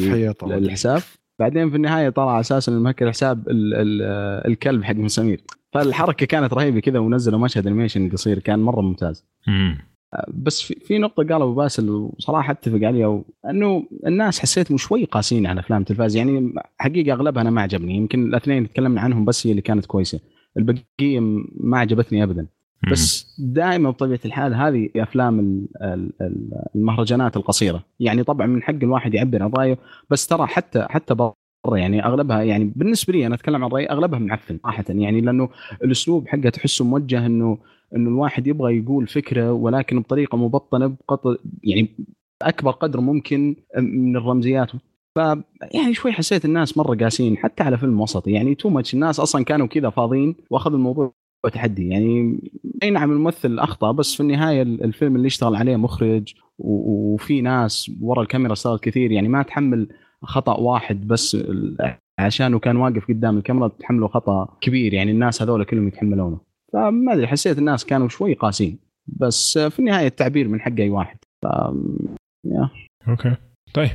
الحساب 0.42 1.02
بعدين 1.38 1.70
في 1.70 1.76
النهاية 1.76 2.08
طلع 2.08 2.30
على 2.30 2.40
أساس 2.40 2.68
إنه 2.68 2.80
مهكر 2.80 3.10
حساب 3.10 3.48
ال 3.48 3.74
ال 3.74 4.02
الكلب 4.50 4.84
حق 4.84 4.94
مسامير 4.94 5.40
فالحركة 5.72 6.26
كانت 6.26 6.52
رهيبة 6.52 6.80
كذا 6.80 6.98
ونزلوا 6.98 7.38
مشهد 7.38 7.66
animation 7.66 8.10
قصير 8.10 8.38
كان 8.38 8.58
مرة 8.58 8.80
ممتاز. 8.80 9.24
مم. 9.46 9.78
بس 10.28 10.62
في, 10.62 10.74
في 10.74 10.98
نقطة 10.98 11.22
قالها 11.22 11.42
أبو 11.42 11.54
باسل 11.54 11.90
وصراحة 11.90 12.52
أتفق 12.52 12.78
عليها 12.82 13.24
إنه 13.50 13.84
الناس 14.06 14.40
حسيتهم 14.40 14.76
شوي 14.76 15.04
قاسيين 15.04 15.46
على 15.46 15.60
أفلام 15.60 15.80
التلفاز. 15.80 16.16
يعني 16.16 16.54
حقيقة 16.78 17.12
أغلبها 17.12 17.42
أنا 17.42 17.50
ما 17.50 17.62
عجبني 17.62 17.96
يمكن 17.96 18.26
الاثنين 18.26 18.58
اللي 18.58 18.68
تكلمنا 18.68 19.00
عنهم 19.00 19.24
بس 19.24 19.46
هي 19.46 19.50
اللي 19.50 19.62
كانت 19.62 19.86
كويسة. 19.86 20.20
البقية 20.56 21.20
ما 21.60 21.78
عجبتني 21.78 22.22
ابدا. 22.22 22.46
بس 22.90 23.34
دائما 23.38 23.90
بطبيعة 23.90 24.20
الحال 24.24 24.54
هذه 24.54 24.88
أفلام 24.96 25.40
ال- 25.40 25.66
ال- 25.82 26.12
ال- 26.20 26.62
المهرجانات 26.74 27.36
القصيرة. 27.36 27.84
يعني 28.00 28.22
طبعا 28.24 28.46
من 28.46 28.62
حق 28.62 28.74
الواحد 28.74 29.14
يعبر 29.14 29.42
عن 29.42 29.50
رايه 29.50 29.78
بس 30.10 30.26
ترى 30.26 30.46
حتى 30.46 30.86
حتى 30.90 31.14
برا 31.14 31.34
يعني 31.72 32.04
أغلبها 32.06 32.42
يعني 32.42 32.72
بالنسبة 32.76 33.12
لي 33.12 33.26
أنا 33.26 33.34
أتكلم 33.34 33.64
عن 33.64 33.70
رأيي 33.70 33.86
أغلبها 33.90 34.18
معفن 34.18 34.58
صراحة. 34.62 34.84
يعني 34.88 35.20
لأنه 35.20 35.48
الأسلوب 35.84 36.28
حقه 36.28 36.48
تحسه 36.48 36.84
موجه 36.84 37.26
انه 37.26 37.58
إنه 37.96 38.08
الواحد 38.10 38.46
يبغى 38.46 38.78
يقول 38.78 39.06
فكرة 39.06 39.52
ولكن 39.52 40.00
بطريقة 40.00 40.38
مبطنة 40.38 40.86
بقطر 40.86 41.36
يعني 41.64 41.88
اكبر 42.42 42.70
قدر 42.70 43.00
ممكن 43.00 43.56
من 43.78 44.16
الرمزيات. 44.16 44.70
ف 45.18 45.18
يعني 45.74 45.94
شوي 45.94 46.12
حسيت 46.12 46.44
الناس 46.44 46.78
مرة 46.78 46.96
قاسين 46.96 47.36
حتى 47.38 47.62
على 47.62 47.78
فيلم 47.78 48.00
وسطي 48.00 48.30
يعني 48.32 48.54
تو 48.54 48.68
ماتش 48.68 48.94
الناس 48.94 49.20
أصلا 49.20 49.44
كانوا 49.44 49.66
كذا 49.66 49.90
فاضيين 49.90 50.34
وأخذوا 50.50 50.76
الموضوع 50.76 51.12
تحدي 51.48 51.88
يعني 51.88 52.40
أي 52.82 52.90
نعم 52.90 53.12
الممثل 53.12 53.58
أخطأ 53.58 53.92
بس 53.92 54.14
في 54.14 54.20
النهاية 54.20 54.62
الفيلم 54.62 55.16
اللي 55.16 55.26
اشتغل 55.26 55.56
عليه 55.56 55.76
مخرج 55.76 56.34
وفي 56.58 57.40
ناس 57.40 57.90
ورا 58.00 58.22
الكاميرا 58.22 58.52
اشتغلت 58.52 58.82
كثير. 58.82 59.12
يعني 59.12 59.28
ما 59.28 59.42
تحمل 59.42 59.88
خطأ 60.22 60.56
واحد 60.56 61.06
بس 61.06 61.36
عشانه 62.18 62.58
كان 62.58 62.76
واقف 62.76 63.08
قدام 63.08 63.38
الكاميرا 63.38 63.68
تحمله 63.68 64.08
خطأ 64.08 64.58
كبير. 64.60 64.94
يعني 64.94 65.10
الناس 65.10 65.42
هذول 65.42 65.64
كلهم 65.64 65.88
يتحملونه. 65.88 66.40
فما 66.72 67.12
أدري 67.12 67.26
حسيت 67.26 67.58
الناس 67.58 67.84
كانوا 67.84 68.08
شوي 68.08 68.34
قاسين 68.34 68.78
بس 69.06 69.58
في 69.58 69.78
النهاية 69.78 70.06
التعبير 70.06 70.48
من 70.48 70.60
حق 70.60 70.72
أي 70.78 70.90
واحد. 70.90 71.16
ف... 71.42 71.46
يا. 72.44 72.70
أوكي. 73.08 73.36
طيب 73.74 73.90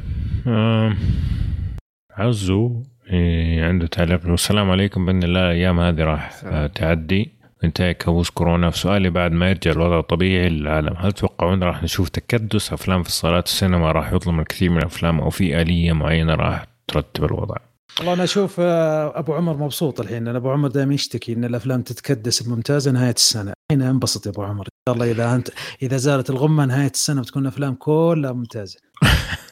عزو 2.12 2.84
إيه، 3.10 3.66
عنده 3.66 3.88
تعليق؟ 3.88 4.20
يقول 4.20 4.34
السلام 4.34 4.70
عليكم. 4.70 5.06
باذن 5.06 5.24
الله 5.24 5.40
الأيام 5.40 5.80
هذه 5.80 6.04
راح 6.04 6.42
تعدي. 6.68 7.37
وينتهي 7.64 7.94
كابوس 7.94 8.30
كورونا 8.30 8.70
فسؤالي 8.70 9.10
بعد 9.10 9.32
ما 9.32 9.50
يرجع 9.50 9.72
الوضع 9.72 10.00
الطبيعي 10.00 10.50
للعالم. 10.50 10.94
هل 10.98 11.12
تتوقعون 11.12 11.64
راح 11.64 11.84
نشوف 11.84 12.10
تكدس؟ 12.10 12.74
أفلام 12.74 13.04
في 13.04 13.12
صالات 13.12 13.46
السينما 13.46 13.92
راح 13.92 14.14
يظلم 14.14 14.40
الكثير 14.40 14.70
من 14.70 14.78
الأفلام 14.78 15.20
أو 15.20 15.30
في 15.30 15.62
آلية 15.62 15.94
معينة 15.94 16.36
راح 16.36 16.66
ترتب 16.88 17.24
الوضع؟ 17.24 17.56
والله 18.00 18.14
أنا 18.14 18.24
أشوف 18.24 18.56
آه، 18.60 19.20
أبو 19.20 19.34
عمر 19.34 19.58
مبسوط 19.58 20.00
الحين 20.00 20.26
لأن 20.26 20.36
أبو 20.36 20.52
عمر 20.52 20.68
دائما 20.68 20.94
يشتكي 20.94 21.34
إن 21.34 21.46
الأفلام 21.46 21.82
تتكدس 21.82 22.44
بممتازه 22.44 22.92
نهاية 22.92 23.14
السنة. 23.14 23.54
الحين 23.72 23.88
أنبسط 23.88 24.26
يا 24.26 24.32
أبو 24.32 24.44
عمر. 24.44 24.64
إن 24.64 24.70
شاء 24.90 24.96
الله 24.96 25.12
إذا 25.12 25.36
أنت 25.36 25.50
إذا 25.82 25.98
زالت 25.98 26.30
الغمة 26.30 26.66
نهاية 26.66 26.92
السنة 26.92 27.22
بتكون 27.22 27.42
الافلام 27.42 27.76
كلها 27.76 28.32
ممتازة. 28.32 28.80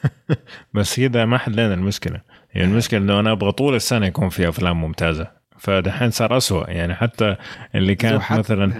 بس 0.74 1.00
كذا 1.00 1.24
ما 1.24 1.38
حلينا 1.38 1.74
المشكلة. 1.74 2.20
يعني 2.54 2.72
المشكلة 2.72 3.00
إنه 3.00 3.20
أنا 3.20 3.32
أبغى 3.32 3.52
طول 3.52 3.74
السنة 3.74 4.06
يكون 4.06 4.28
في 4.28 4.48
أفلام 4.48 4.80
ممتازة. 4.80 5.30
فدحين 5.58 6.10
صار 6.10 6.36
أسوأ. 6.36 6.70
يعني 6.70 6.94
حتى 6.94 7.36
اللي 7.74 7.94
كانت 7.94 8.22
مثلا 8.32 8.72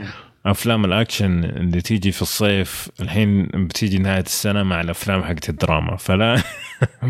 أفلام 0.47 0.85
الأكشن 0.85 1.45
اللي 1.45 1.81
تيجي 1.81 2.13
في 2.13 2.23
الصيف 2.23 2.89
الحين 3.01 3.47
بتيجي 3.47 3.99
نهاية 3.99 4.21
السنة 4.21 4.63
مع 4.63 4.81
الأفلام 4.81 5.23
حقت 5.23 5.49
الدراما. 5.49 5.97
فلا 5.97 6.35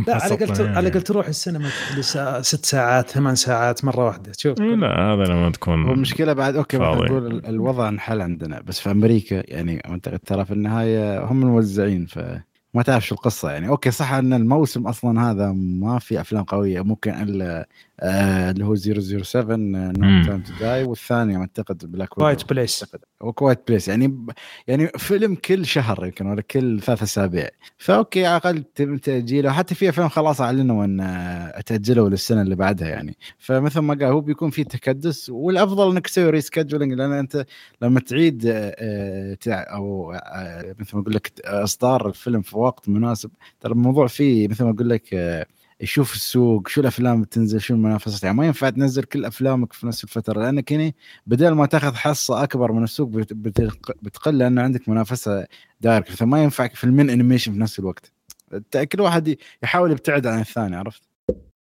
لا 0.07 0.15
على 0.23 0.35
الاقل 0.35 0.55
تر- 0.57 0.65
يعني. 0.65 0.77
على 0.77 0.89
الاقل 0.89 1.03
تروح 1.03 1.27
السينما 1.29 1.69
لسا- 1.97 2.41
ست 2.43 2.65
ساعات 2.65 3.11
ثمان 3.11 3.35
ساعات 3.35 3.85
مرة 3.85 4.05
واحدة. 4.07 4.33
تشوف 4.33 4.61
إيه، 4.61 4.75
لا 4.75 5.01
هذا 5.01 5.25
لما 5.25 5.51
تكون 5.51 5.91
المشكلة 5.91 6.33
بعد 6.33 6.57
okay 6.57 6.77
نقول 6.79 7.27
ال- 7.27 7.47
الوضع 7.47 7.89
انحل 7.89 8.21
عندنا 8.21 8.61
بس 8.61 8.81
في 8.81 8.91
أمريكا 8.91 9.43
يعني 9.49 9.83
انت 9.89 10.09
ترى 10.09 10.45
في 10.45 10.51
النهاية 10.53 11.25
هم 11.25 11.43
الموزعين 11.43 12.07
فما 12.07 12.83
تعرف 12.85 13.07
شو 13.07 13.15
القصة. 13.15 13.51
يعني 13.51 13.69
okay 13.69 13.91
صح 13.91 14.13
أن 14.13 14.33
الموسم 14.33 14.87
أصلا 14.87 15.31
هذا 15.31 15.53
ما 15.57 15.99
في 15.99 16.21
أفلام 16.21 16.45
قوية 16.45 16.81
ممكن 16.81 17.11
إلا 17.11 17.69
اللي 18.03 18.65
هو 18.65 18.75
007 18.75 19.57
مم. 19.57 19.93
No 19.99 20.25
Time 20.25 20.41
to 20.43 20.53
Die 20.61 20.85
والثانيه 20.85 21.39
أعتقد 21.39 21.93
Black 21.93 22.19
Widow 22.19 22.49
و 22.51 22.85
Quiet 23.21 23.61
Place 23.69 23.89
يعني 23.89 24.27
يعني 24.67 24.87
فيلم 24.89 25.35
كل 25.35 25.67
شهر 25.67 26.05
يمكن 26.07 26.27
ولا 26.27 26.43
كل 26.43 26.81
ثلاث 26.81 27.03
أسابيع. 27.03 27.49
ف 27.79 27.88
okay 27.88 28.27
على 28.27 28.37
الاقل 28.37 28.63
تم 28.75 28.97
تأجيله. 28.97 29.53
حتى 29.53 29.75
في 29.75 29.89
أفلام 29.89 30.09
خلاص 30.09 30.41
أعلنوا 30.41 30.85
إن 30.85 31.01
آه، 31.01 31.61
تاجلوا 31.61 32.09
للسنة 32.09 32.43
اللي 32.43 32.55
بعدها 32.57 32.89
يعني. 32.89 33.17
فمثل 33.39 33.81
ما 33.81 33.95
قال 33.95 34.05
هو 34.05 34.21
بيكون 34.21 34.51
في 34.51 34.65
تكدس 34.65 35.31
والأفضل 35.31 35.91
إنك 35.91 36.07
تسوي 36.07 36.31
rescheduling 36.31 36.93
لأن 36.93 37.13
أنت 37.13 37.47
لما 37.83 38.01
تعيد 38.01 38.47
آه، 38.47 38.77
آه، 38.79 39.35
تع- 39.35 39.75
أو 39.75 40.13
آه، 40.13 40.75
مثل 40.79 40.97
ما 40.97 41.03
أقول 41.03 41.15
لك 41.15 41.33
إصدار 41.45 42.09
الفيلم 42.09 42.43
في 42.43 42.59
وقت 42.59 42.89
مناسب 42.89 43.31
ترى 43.61 43.73
الموضوع 43.73 44.07
فيه 44.07 44.49
مثل 44.49 44.65
ما 44.65 44.71
أقول 44.71 44.89
لك 44.91 45.15
آه، 45.15 45.47
يشوف 45.81 46.15
السوق 46.15 46.69
شو 46.69 46.81
الأفلام 46.81 47.15
اللي 47.15 47.27
تنزل 47.27 47.61
شو 47.61 47.75
المنافسات؟ 47.75 48.25
يعني 48.25 48.37
ما 48.37 48.47
ينفع 48.47 48.71
تنزل 48.71 49.03
كل 49.05 49.25
أفلامك 49.25 49.73
في 49.73 49.87
نفس 49.87 50.05
الفترة 50.05 50.41
لأنك 50.43 50.73
هنا 50.73 50.93
بدل 51.27 51.51
ما 51.51 51.67
تاخذ 51.67 51.95
حصة 51.95 52.43
أكبر 52.43 52.73
من 52.73 52.85
السوق 52.85 53.09
بت- 53.09 53.33
بتق- 53.33 53.97
بتقل 54.03 54.39
لأنه 54.39 54.63
عندك 54.63 54.89
منافسة 54.89 55.47
direct. 55.81 56.11
فما 56.13 56.43
ينفع 56.43 56.69
فيلمين 56.69 57.11
animation 57.11 57.53
في 57.53 57.59
نفس 57.59 57.79
الوقت. 57.79 58.13
كل 58.93 59.01
واحد 59.01 59.37
يحاول 59.63 59.91
يبتعد 59.93 60.27
عن 60.27 60.41
الثاني 60.41 60.77
عرفت؟ 60.77 61.03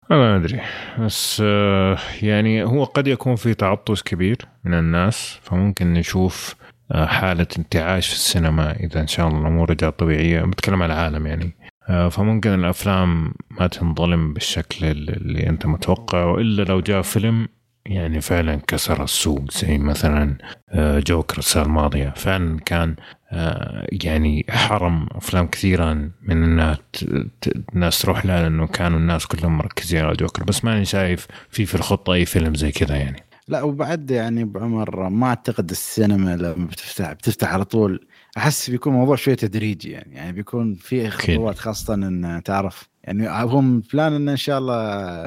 ما 0.10 0.36
أدري. 0.36 0.62
بس 1.00 1.42
آه، 1.46 1.98
يعني 2.22 2.64
هو 2.64 2.84
قد 2.84 3.08
يكون 3.08 3.36
في 3.36 3.54
تعطش 3.54 4.04
كبير 4.04 4.38
من 4.64 4.74
الناس 4.74 5.40
فممكن 5.42 5.94
نشوف 5.94 6.56
آه، 6.92 7.06
حالة 7.06 7.48
انتعاش 7.60 8.08
في 8.08 8.14
السينما 8.14 8.72
إذا 8.72 9.02
إن 9.02 9.08
شاء 9.08 9.28
الله 9.28 9.42
الأمور 9.42 9.70
رجعت 9.70 10.00
طبيعية. 10.00 10.42
بتكلم 10.42 10.84
عن 10.84 10.92
العالم 10.92 11.28
يعني. 11.28 11.56
فممكن 11.88 12.50
الأفلام 12.54 13.34
ما 13.52 13.68
تنظلم 13.68 14.34
بالشكل 14.34 14.86
اللي 14.86 15.50
أنت 15.50 15.66
متوقع 15.66 16.24
وإلا 16.26 16.64
لو 16.64 16.80
جاء 16.82 17.02
فيلم 17.02 17.48
يعني 17.86 18.22
فعلا 18.22 18.56
كسر 18.68 19.04
السوق 19.04 19.52
زي 19.52 19.78
مثلا 19.78 20.38
آه، 20.70 21.00
جوكر 21.00 21.38
السنة 21.38 21.64
الماضية. 21.64 22.14
فعلا 22.16 22.60
كان 22.60 22.96
آه، 23.32 23.88
يعني 24.04 24.46
حرم 24.50 25.08
أفلام 25.12 25.48
كثيرة 25.48 25.94
من 26.22 26.74
ت- 26.94 27.54
الناس 27.74 28.02
تروح 28.02 28.26
لها 28.26 28.42
لأنه 28.44 28.68
كانوا 28.68 29.00
الناس 29.00 29.26
كلهم 29.26 29.58
مركزين 29.58 30.06
على 30.06 30.16
جوكر. 30.16 30.44
بس 30.44 30.66
ماني 30.66 30.86
شايف 30.86 31.28
في 31.50 31.66
في 31.66 31.76
الخطة 31.76 32.14
أي 32.14 32.26
فيلم 32.26 32.56
زي 32.56 32.72
كذا 32.72 32.96
يعني. 32.96 33.24
لا 33.48 33.62
وبعد 33.62 34.12
يعني 34.12 34.42
ابو 34.42 34.60
عمر 34.60 35.10
ما 35.10 35.28
أعتقد 35.28 35.70
السينما 35.70 36.36
لما 36.36 36.66
بتفتح 36.66 37.12
بتفتح 37.14 37.54
على 37.54 37.66
طول 37.66 38.08
أحس 38.38 38.70
بيكون 38.70 38.94
موضوع 38.94 39.16
شوية 39.16 39.36
تدريجي 39.36 39.92
يعني 39.92 40.16
يعني 40.16 40.32
بيكون 40.32 40.74
في. 40.74 41.10
خطوات 41.10 41.58
خاصة 41.58 41.94
إن 41.94 42.42
تعرف 42.46 42.90
يعني 43.04 43.30
هم 43.30 43.84
بلان 43.94 44.14
إن 44.14 44.30
إن 44.30 44.38
شاء 44.38 44.58
الله 44.58 44.76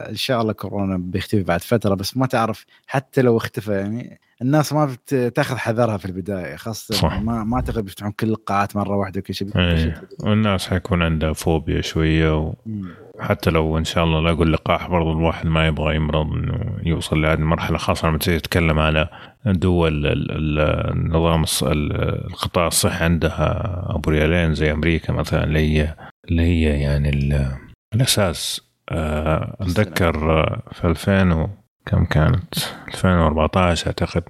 إن 0.08 0.16
شاء 0.16 0.42
الله 0.42 0.52
كورونا 0.52 0.96
بيختفي 0.98 1.42
بعد 1.42 1.60
فترة 1.60 1.94
بس 1.94 2.16
ما 2.16 2.26
تعرف 2.26 2.66
حتى 2.86 3.22
لو 3.22 3.36
اختفى 3.36 3.72
يعني 3.72 4.20
الناس 4.42 4.72
ما 4.72 4.96
بتاخذ 5.12 5.56
حذرها 5.56 5.96
في 5.96 6.04
البداية 6.04 6.56
خاصة 6.56 6.94
صح. 6.94 7.20
ما 7.20 7.44
ما 7.44 7.56
أعتقد 7.56 7.84
بيفتحون 7.84 8.12
كل 8.12 8.28
القاعات 8.28 8.76
مرة 8.76 8.96
واحدة 8.96 9.20
وكل 9.20 9.34
شيء 9.34 9.58
إيه. 9.58 10.02
والناس 10.20 10.68
حيكون 10.68 11.02
عندها 11.02 11.32
فوبيا 11.32 11.80
شوية 11.80 12.38
و... 12.38 12.54
مم. 12.66 12.94
حتى 13.20 13.50
لو 13.50 13.78
إن 13.78 13.84
شاء 13.84 14.04
الله 14.04 14.20
لاقوا 14.20 14.44
اللقاح 14.44 14.88
برضو 14.88 15.12
الواحد 15.12 15.46
ما 15.46 15.66
يبغى 15.66 15.96
يمرض 15.96 16.32
إنه 16.32 16.76
يوصل 16.82 17.22
لهذه 17.22 17.38
المرحلة 17.38 17.78
خاصة 17.78 18.08
لما 18.08 18.18
تيجي 18.18 18.38
تتكلم 18.40 18.78
على 18.78 19.08
دول 19.46 20.06
ال- 20.06 20.30
ال- 20.30 20.90
النظام 20.96 21.44
القطاع 21.62 22.66
الصحي 22.66 23.04
عندها 23.04 23.82
أبو 23.94 24.10
ريالين 24.10 24.54
زي 24.54 24.72
أمريكا 24.72 25.12
مثلا 25.12 25.44
اللي 25.44 25.58
هي 25.58 25.94
اللي 26.28 26.42
هي 26.42 26.80
يعني 26.80 27.08
ال- 27.10 27.56
الأساس. 27.94 28.68
آه، 28.90 29.56
أتذكر 29.60 30.30
آه، 30.40 30.62
في 30.72 30.86
2000 30.86 31.32
و- 31.32 31.50
كم 31.86 32.04
كانت؟ 32.04 32.54
2014 32.88 33.86
أعتقد. 33.86 34.22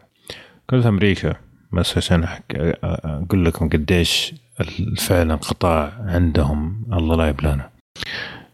كنت 0.70 0.82
في 0.82 0.89
أمريكا 0.89 1.35
بس 1.73 1.97
عشان 1.97 2.27
أقول 2.85 3.44
لكم 3.44 3.69
قديش 3.69 4.35
فعلا 4.98 5.35
قطاع 5.35 5.93
عندهم 6.06 6.86
الله 6.93 7.16
لا 7.16 7.28
يبلانا 7.28 7.70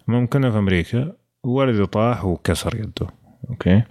ممكن 0.09 0.51
في 0.51 0.59
أمريكا 0.59 1.13
والدي 1.45 1.87
طاح 1.87 2.25
وكسر 2.25 2.77
يده. 2.77 3.07
أوكي. 3.51 3.83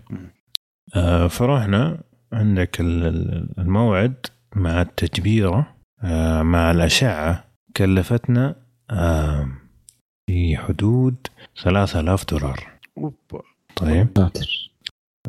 آه 0.96 1.28
فرحنا 1.28 2.02
عندك 2.34 2.82
ال- 2.82 3.04
ال- 3.08 3.50
الموعد 3.60 4.14
مع 4.56 4.82
التجبيرة 4.82 5.68
آه 6.04 6.42
مع 6.42 6.72
الأشعة. 6.72 7.44
كلفتنا 7.78 8.56
آه 8.92 9.48
في 10.28 10.58
حدود 10.58 11.16
3000 11.64 12.26
دولار. 12.26 12.68
أوبا. 12.98 13.44
طيب. 13.76 14.08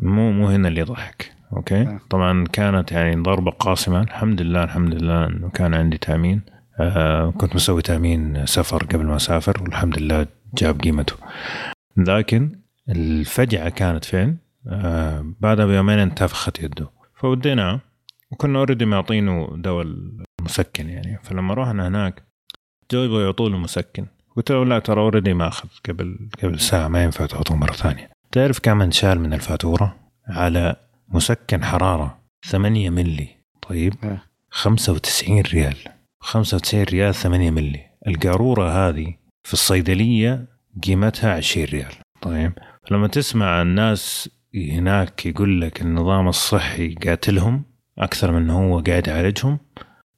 مو 0.01 0.31
مو 0.31 0.47
هنا 0.49 0.67
اللي 0.67 0.79
يضحك. 0.81 1.31
Okay؟ 1.53 1.81
آه. 1.81 1.99
طبعا 2.09 2.45
كانت 2.53 2.91
يعني 2.91 3.15
ضربة 3.15 3.51
قاسمة. 3.51 4.01
الحمد 4.01 4.41
لله 4.41 4.63
الحمد 4.63 4.93
لله 4.93 5.27
إنه 5.27 5.49
كان 5.49 5.73
عندي 5.73 5.97
تأمين. 5.97 6.41
آه 6.79 7.31
كنت 7.31 7.55
مسوي 7.55 7.81
تأمين 7.81 8.45
سفر 8.45 8.83
قبل 8.83 9.05
ما 9.05 9.15
أسافر 9.15 9.63
والحمد 9.63 9.99
لله 9.99 10.27
جاب 10.53 10.81
قيمته. 10.81 11.15
لكن 11.97 12.59
الفجعة 12.89 13.69
كانت 13.69 14.05
فين؟ 14.05 14.37
آه 14.67 15.25
بعدها 15.39 15.65
بيومين 15.65 15.99
انتفخت 15.99 16.59
يده. 16.59 16.89
فوديناه 17.15 17.81
وكنا 18.31 18.59
already 18.59 18.85
معطينه 18.85 19.49
دواء 19.55 19.85
المسكن 20.39 20.89
يعني. 20.89 21.19
فلما 21.23 21.53
رحنا 21.53 21.87
هناك 21.87 22.23
جو 22.91 23.03
يبغوا 23.03 23.21
يعطوا 23.21 23.49
له 23.49 23.57
مسكن 23.57 24.05
قلت 24.35 24.51
له 24.51 24.65
لا 24.65 24.79
ترى 24.79 25.01
already 25.01 25.33
ماخذ 25.33 25.67
قبل 25.89 26.29
قبل 26.43 26.59
ساعة 26.59 26.87
ما 26.87 27.03
ينفع 27.03 27.25
تعطوه 27.25 27.57
مرة 27.57 27.73
ثانية. 27.73 28.09
تعرف 28.31 28.59
كم 28.59 28.81
انشال 28.81 29.19
من 29.19 29.33
الفاتورة؟ 29.33 29.95
على 30.27 30.75
مسكن 31.07 31.63
حرارة 31.63 32.19
8 32.45 32.89
ملي 32.89 33.27
طيب. 33.69 33.93
آه. 34.03 34.21
95 34.49 35.41
ريال. 35.41 35.75
95 36.19 36.83
ريال 36.83 37.15
8 37.15 37.51
ملي 37.51 37.85
القارورة 38.07 38.69
هذه 38.69 39.13
في 39.45 39.53
الصيدلية 39.53 40.45
قيمتها 40.83 41.33
20 41.33 41.65
ريال. 41.65 41.93
طيب. 42.21 42.51
لما 42.91 43.07
تسمع 43.07 43.61
الناس 43.61 44.29
هناك 44.55 45.25
يقول 45.25 45.61
لك 45.61 45.81
النظام 45.81 46.27
الصحي 46.27 46.95
قاتلهم 46.95 47.63
أكثر 47.97 48.31
من 48.31 48.49
هو 48.49 48.79
قاعد 48.79 49.07
يعالجهم 49.07 49.59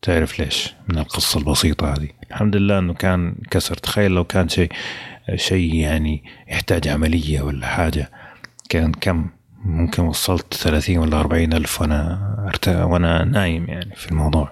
تعرف 0.01 0.39
ليش؟ 0.39 0.75
من 0.89 0.97
القصة 0.97 1.39
البسيطة 1.39 1.93
هذه. 1.93 2.09
الحمد 2.31 2.55
لله 2.55 2.79
إنه 2.79 2.93
كان 2.93 3.35
كسر. 3.51 3.75
تخيل 3.75 4.11
لو 4.11 4.23
كان 4.23 4.49
شيء 4.49 4.71
شيء 5.35 5.75
يعني 5.75 6.23
يحتاج 6.47 6.87
عملية 6.87 7.41
ولا 7.41 7.67
حاجة 7.67 8.11
كان 8.69 8.91
كم 8.91 9.29
ممكن 9.67 10.03
وصلت 10.03 10.53
30 10.53 10.97
ولا 10.97 11.19
40 11.19 11.53
ألف 11.53 11.81
وأنا 11.81 12.19
أرت... 12.47 12.67
وأنا 12.67 13.23
نايم 13.23 13.65
يعني 13.65 13.95
في 13.95 14.11
الموضوع. 14.11 14.51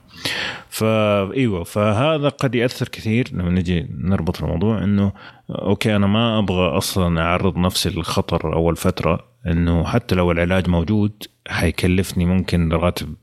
فأيوة 0.70 1.64
فهذا 1.64 2.30
قد 2.30 2.56
يأثر 2.56 2.88
كثير 2.88 3.28
لما 3.32 3.50
نجي 3.50 3.88
نربط 3.92 4.44
الموضوع 4.44 4.84
أنه 4.84 5.12
أوكي 5.50 5.96
أنا 5.96 6.08
ما 6.08 6.40
أبغى 6.40 6.78
أصلا 6.78 7.22
أعرض 7.22 7.58
نفسي 7.58 7.90
للخطر 7.90 8.54
أول 8.54 8.76
فترة 8.76 9.20
أنه 9.48 9.84
حتى 9.84 10.16
لو 10.16 10.32
العلاج 10.32 10.70
موجود 10.70 11.24
حيكلفني 11.48 12.26
ممكن 12.26 12.72
راتب 12.72 13.16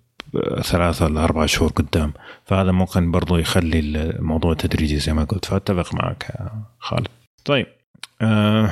ثلاثة 0.62 1.05
ولا 1.05 1.24
أربعة 1.24 1.47
شهور 1.47 1.70
قدام. 1.70 2.12
فهذا 2.44 2.73
ممكن 2.73 3.10
برضو 3.10 3.36
يخلي 3.36 3.78
الموضوع 3.78 4.55
تدريجي 4.55 4.98
زي 4.98 5.12
ما 5.12 5.24
قلت. 5.24 5.44
فأتفق 5.44 5.94
معك 5.94 6.27
يا 6.31 6.51
خالد. 6.78 7.09
طيب 7.44 7.66
آه 8.23 8.70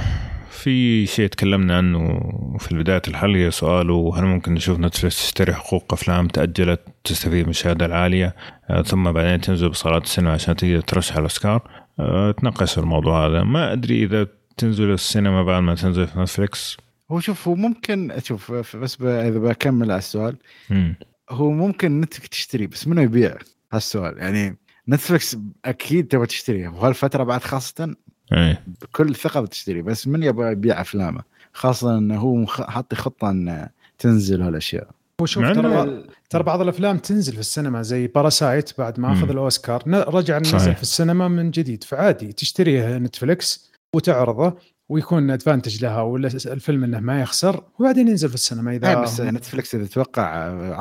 في 0.63 1.07
شيء 1.07 1.27
تكلمنا 1.27 1.77
عنه 1.77 2.21
في 2.59 2.75
بدايه 2.75 3.03
الحلقة 3.09 3.51
سؤاله 3.51 4.13
هل 4.17 4.25
ممكن 4.25 4.55
نشوف 4.55 4.79
نتفلكس 4.79 5.17
تشتري 5.17 5.55
حقوق 5.55 5.93
أفلام 5.93 6.29
تأجلت 6.29 6.81
تستفيد 7.05 7.45
من 7.45 7.51
الشهادة 7.51 7.87
العالية 7.87 8.35
آه، 8.71 8.83
ثم 8.83 9.13
بعدين 9.13 9.41
تنزل 9.41 9.69
بصالات 9.69 10.05
السينما 10.05 10.33
عشان 10.33 10.57
تقدر 10.57 10.81
ترشح 10.81 11.17
الأوسكار؟ 11.17 11.71
آه، 11.99 12.31
تناقش 12.31 12.79
الموضوع 12.79 13.27
هذا. 13.27 13.43
ما 13.43 13.73
أدري 13.73 14.05
إذا 14.05 14.27
تنزل 14.57 14.91
السينما 14.91 15.43
بعد 15.43 15.63
ما 15.63 15.75
تنزل 15.75 16.07
في 16.07 16.19
نتفلكس 16.19 16.77
هو 17.11 17.21
شوف 17.21 17.49
هو 17.49 17.55
ممكن 17.55 18.13
شوف 18.25 18.53
بس. 18.53 19.01
إذا 19.03 19.39
بكمل 19.39 19.91
على 19.91 19.99
السؤال. 19.99 20.37
مم. 20.71 20.97
هو 21.31 21.51
ممكن 21.51 22.01
نتفلكس 22.01 22.29
تشتري 22.29 22.67
بس 22.67 22.89
منو 22.89 23.03
يبيع؟ 23.03 23.37
هالسؤال. 23.73 24.19
يعني 24.19 24.57
نتفلكس 24.89 25.37
أكيد 25.65 26.07
تبغى 26.07 26.27
تشتريها. 26.27 26.71
وهالفترة 26.71 27.25
بعد 27.25 27.43
خاصة 27.43 27.95
إيه. 28.33 28.65
بكل 28.83 29.15
ثقه 29.15 29.41
بتشتري 29.41 29.83
بس 29.83 30.09
من 30.09 30.23
يبغى 30.23 30.53
يبيع 30.53 30.81
أفلامه؟ 30.81 31.23
خاصة 31.53 31.99
إنه 31.99 32.19
هو 32.19 32.47
حاطي 32.47 32.97
خطة 32.97 33.31
إن 33.31 33.69
تنزل 33.99 34.43
هالأشياء. 34.43 34.89
وشوف 35.21 35.43
مع 35.43 35.53
ترى 35.53 36.05
ترى 36.31 36.43
بعض 36.43 36.61
الأفلام 36.61 36.99
تنزل 36.99 37.33
في 37.33 37.41
السينما 37.41 37.83
زي 37.83 38.07
Parasite 38.07 38.71
بعد 38.79 39.01
ما 39.01 39.13
أخذ. 39.13 39.31
الأوسكار. 39.31 39.83
رجع 39.89 40.39
نزل. 40.39 40.75
في 40.75 40.83
السينما 40.83 41.29
من 41.29 41.51
جديد. 41.51 41.85
فعادي 41.85 42.33
تشتريه 42.33 42.99
نتفلكس 42.99 43.71
وتعرضه 43.95 44.57
ويكون 44.89 45.31
advantage 45.31 45.85
لها 45.85 46.03
ولا 46.03 46.29
الفيلم 46.47 46.85
إنه 46.85 47.01
ما 47.01 47.21
يخسر 47.21 47.65
وبعدين 47.79 48.09
ينزل 48.09 48.29
في 48.29 48.35
السينما 48.35 48.77
إذا 48.77 48.89
إيه 48.89 48.95
بس 49.03 49.21
نتفلكس 49.21 49.75
إذا 49.75 49.87
توقع 49.87 50.23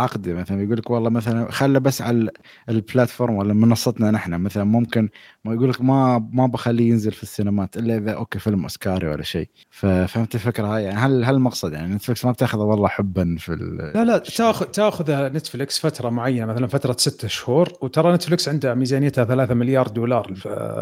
عقد 0.01 0.29
مثلا 0.29 0.63
يقول 0.63 0.77
لك 0.77 0.89
والله 0.89 1.09
مثلا 1.09 1.51
خله 1.51 1.79
بس 1.79 2.01
على 2.01 2.17
ال- 2.17 2.29
ال 2.69 2.76
platform 2.76 3.35
ولا 3.35 3.53
منصتنا 3.53 4.11
نحن. 4.11 4.33
مثلا 4.33 4.63
ممكن 4.63 5.09
ما 5.45 5.53
يقول 5.53 5.69
لك 5.69 5.81
ما 5.81 6.29
ما 6.33 6.47
بخليه 6.47 6.89
ينزل 6.89 7.11
في 7.11 7.23
السينمات 7.23 7.77
إلا 7.77 7.97
إذا 7.97 8.11
okay 8.11 8.39
فيلم 8.39 8.63
أوسكاري 8.63 9.07
ولا 9.07 9.23
شيء 9.23 9.49
ففهمت 9.69 10.35
الفكرة 10.35 10.67
هاي 10.67 10.83
يعني 10.83 10.99
هل 10.99 11.23
هل 11.23 11.35
المقصد 11.35 11.73
يعني 11.73 11.95
نتفلكس 11.95 12.25
ما 12.25 12.31
بتاخذه 12.31 12.61
والله 12.61 12.87
حبا 12.87 13.35
في 13.39 13.53
ال- 13.53 13.91
لا 13.95 14.03
لا 14.05 14.17
تاخذ 14.17 14.65
تاخذ 14.65 15.11
نتفلكس 15.33 15.79
فترة 15.79 16.09
معينة 16.09 16.45
مثلا 16.45 16.67
فترة 16.67 16.95
ستة 16.99 17.27
شهور 17.27 17.73
وترى 17.81 18.13
نتفلكس 18.13 18.49
عندها 18.49 18.73
ميزانيتها 18.73 19.25
3 19.25 19.53
مليار 19.53 19.87
دولار 19.87 20.33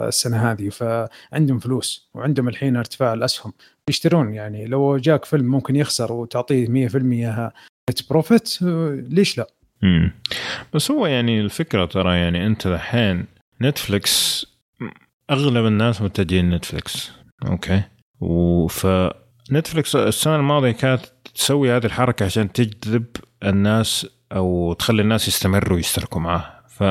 السنة 0.08 0.52
هذه 0.52 0.70
فعندهم 0.70 1.60
فلوس 1.60 2.10
وعندهم 2.14 2.48
الحين 2.48 2.76
ارتفاع 2.78 3.14
الأسهم 3.14 3.54
يشترون 3.90 4.34
يعني 4.34 4.66
لو 4.66 4.98
جاك 4.98 5.26
فيلم 5.26 5.46
ممكن 5.46 5.76
يخسر 5.76 6.14
وتعطيه 6.14 6.68
100% 6.90 7.52
net 7.90 8.10
profit 8.10 8.58
ليش 9.10 9.38
لا؟ 9.38 9.48
مم. 9.82 10.12
بس 10.74 10.92
هو 10.92 11.06
يعني 11.08 11.42
الفكرة 11.42 11.86
ترى 11.86 12.18
يعني 12.18 12.46
أنت 12.48 12.68
الحين 12.68 13.26
نتفلكس 13.62 14.46
أغلب 15.30 15.66
الناس 15.66 16.02
متجهين 16.02 16.50
نتفلكس 16.50 17.12
okay. 17.48 17.82
وف 18.20 18.88
نتفلكس 19.52 19.96
السنة 19.96 20.36
الماضية 20.36 20.72
كانت 20.72 21.02
تسوي 21.36 21.72
هذه 21.72 21.86
الحركة 21.86 22.26
عشان 22.26 22.52
تجذب 22.52 23.06
الناس 23.44 24.08
أو 24.32 24.74
تخلي 24.74 25.02
الناس 25.02 25.28
يستمروا 25.28 25.80
يشتركوا 25.80 26.22
معاه. 26.22 26.54
ف 26.70 26.84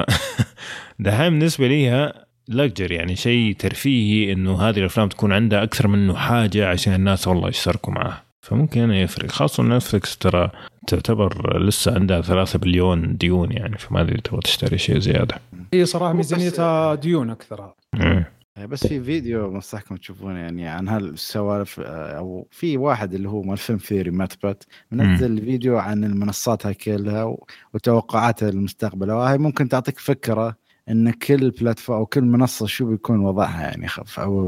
دحين 0.98 1.30
بالنسبة 1.30 1.68
ليها 1.68 2.26
luxury 2.48 2.92
يعني 2.92 3.16
شيء 3.16 3.56
ترفيهي 3.56 4.32
إنه 4.32 4.62
هذه 4.62 4.78
الأفلام 4.78 5.08
تكون 5.08 5.32
عندها 5.32 5.62
أكثر 5.62 5.88
منه 5.88 6.14
حاجة 6.16 6.68
عشان 6.68 6.94
الناس 6.94 7.28
والله 7.28 7.48
يشتركوا 7.48 7.92
معاه. 7.92 8.22
فممكن 8.40 8.80
هنا 8.80 9.00
يفرق 9.00 9.30
خاصة 9.30 9.62
نتفلكس 9.62 10.18
ترى 10.18 10.50
تعتبر 10.86 11.58
لسه 11.66 11.94
عندها 11.94 12.20
ثلاثة 12.20 12.58
بليون 12.58 13.16
ديون 13.16 13.52
يعني 13.52 13.78
فما 13.78 14.00
أدري 14.00 14.20
تبغى 14.20 14.40
تشتري 14.40 14.78
شيء 14.78 14.98
زيادة. 14.98 15.38
هي 15.74 15.86
صراحة 15.86 16.12
ميزانيتها 16.12 16.94
ديون 16.94 17.30
أكثر. 17.30 17.74
مم. 17.94 18.24
بس 18.68 18.86
في 18.86 19.00
فيديو 19.00 19.50
بنصحكم 19.50 19.96
تشوفونه 19.96 20.38
يعني 20.38 20.68
عن 20.68 20.88
هالسوالف 20.88 21.80
آه، 21.80 22.18
أو 22.18 22.48
في 22.50 22.76
واحد 22.76 23.14
اللي 23.14 23.28
هو 23.28 23.42
مال 23.42 23.56
Film 23.56 23.78
Theory 23.78 24.10
MatPat 24.10 24.64
منزل 24.90 25.40
فيديو 25.40 25.78
عن 25.78 26.04
المنصات 26.04 26.66
هاي 26.66 26.74
كلها 26.74 27.36
وتوقعاتها 27.74 28.50
للمستقبل. 28.50 29.10
وهاي 29.10 29.38
ممكن 29.38 29.68
تعطيك 29.68 29.98
فكرة 29.98 30.56
إن 30.88 31.10
كل 31.10 31.50
platform 31.50 31.98
أو 31.98 32.06
كل 32.06 32.24
منصة 32.24 32.66
شو 32.66 32.86
بيكون 32.86 33.20
وضعها 33.20 33.62
يعني 33.62 33.88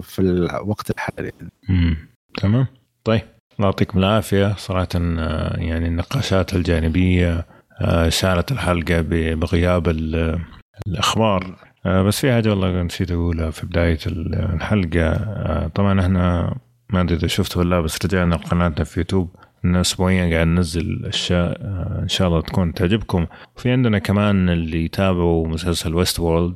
في 0.02 0.18
الوقت 0.18 0.90
الحالي. 0.90 1.32
مم. 1.68 1.96
تمام. 2.38 2.66
طيب. 3.04 3.22
الله 3.58 3.68
يعطيكم 3.68 3.98
العافية. 3.98 4.54
صراحة 4.56 4.88
آه، 4.96 5.56
يعني 5.60 5.86
النقاشات 5.88 6.54
الجانبية 6.54 7.46
آه، 7.80 8.08
شالت 8.08 8.52
الحلقة 8.52 9.00
بغياب 9.34 9.88
ال- 9.88 10.38
الأخبار. 10.86 11.56
آه، 11.86 12.02
بس 12.02 12.20
في 12.20 12.32
حاجة 12.32 12.48
والله 12.50 12.82
نسيت 12.82 13.10
أقولها 13.10 13.50
في 13.50 13.66
بداية 13.66 13.98
ال- 14.06 14.34
الحلقة. 14.54 15.68
طبعا 15.74 16.00
إحنا 16.00 16.54
ما 16.90 17.00
أدري 17.00 17.16
إذا 17.16 17.26
شفتوا 17.26 17.62
ولا 17.62 17.70
لا، 17.74 17.80
بس 17.80 17.98
رجعنا 18.04 18.36
قناتنا 18.36 18.84
في 18.84 19.00
يوتيوب. 19.00 19.30
اسبوعيا 19.64 20.34
قاعد 20.34 20.46
ننزل 20.46 21.06
أشياء 21.06 21.60
إن 22.02 22.08
شاء 22.08 22.28
الله 22.28 22.40
تكون 22.40 22.74
تعجبكم. 22.74 23.26
في 23.56 23.70
عندنا 23.70 23.98
كمان 23.98 24.48
اللي 24.48 24.84
يتابعوا 24.84 25.48
مسلسل 25.48 25.94
ويست 25.94 26.20
وورلد 26.20 26.54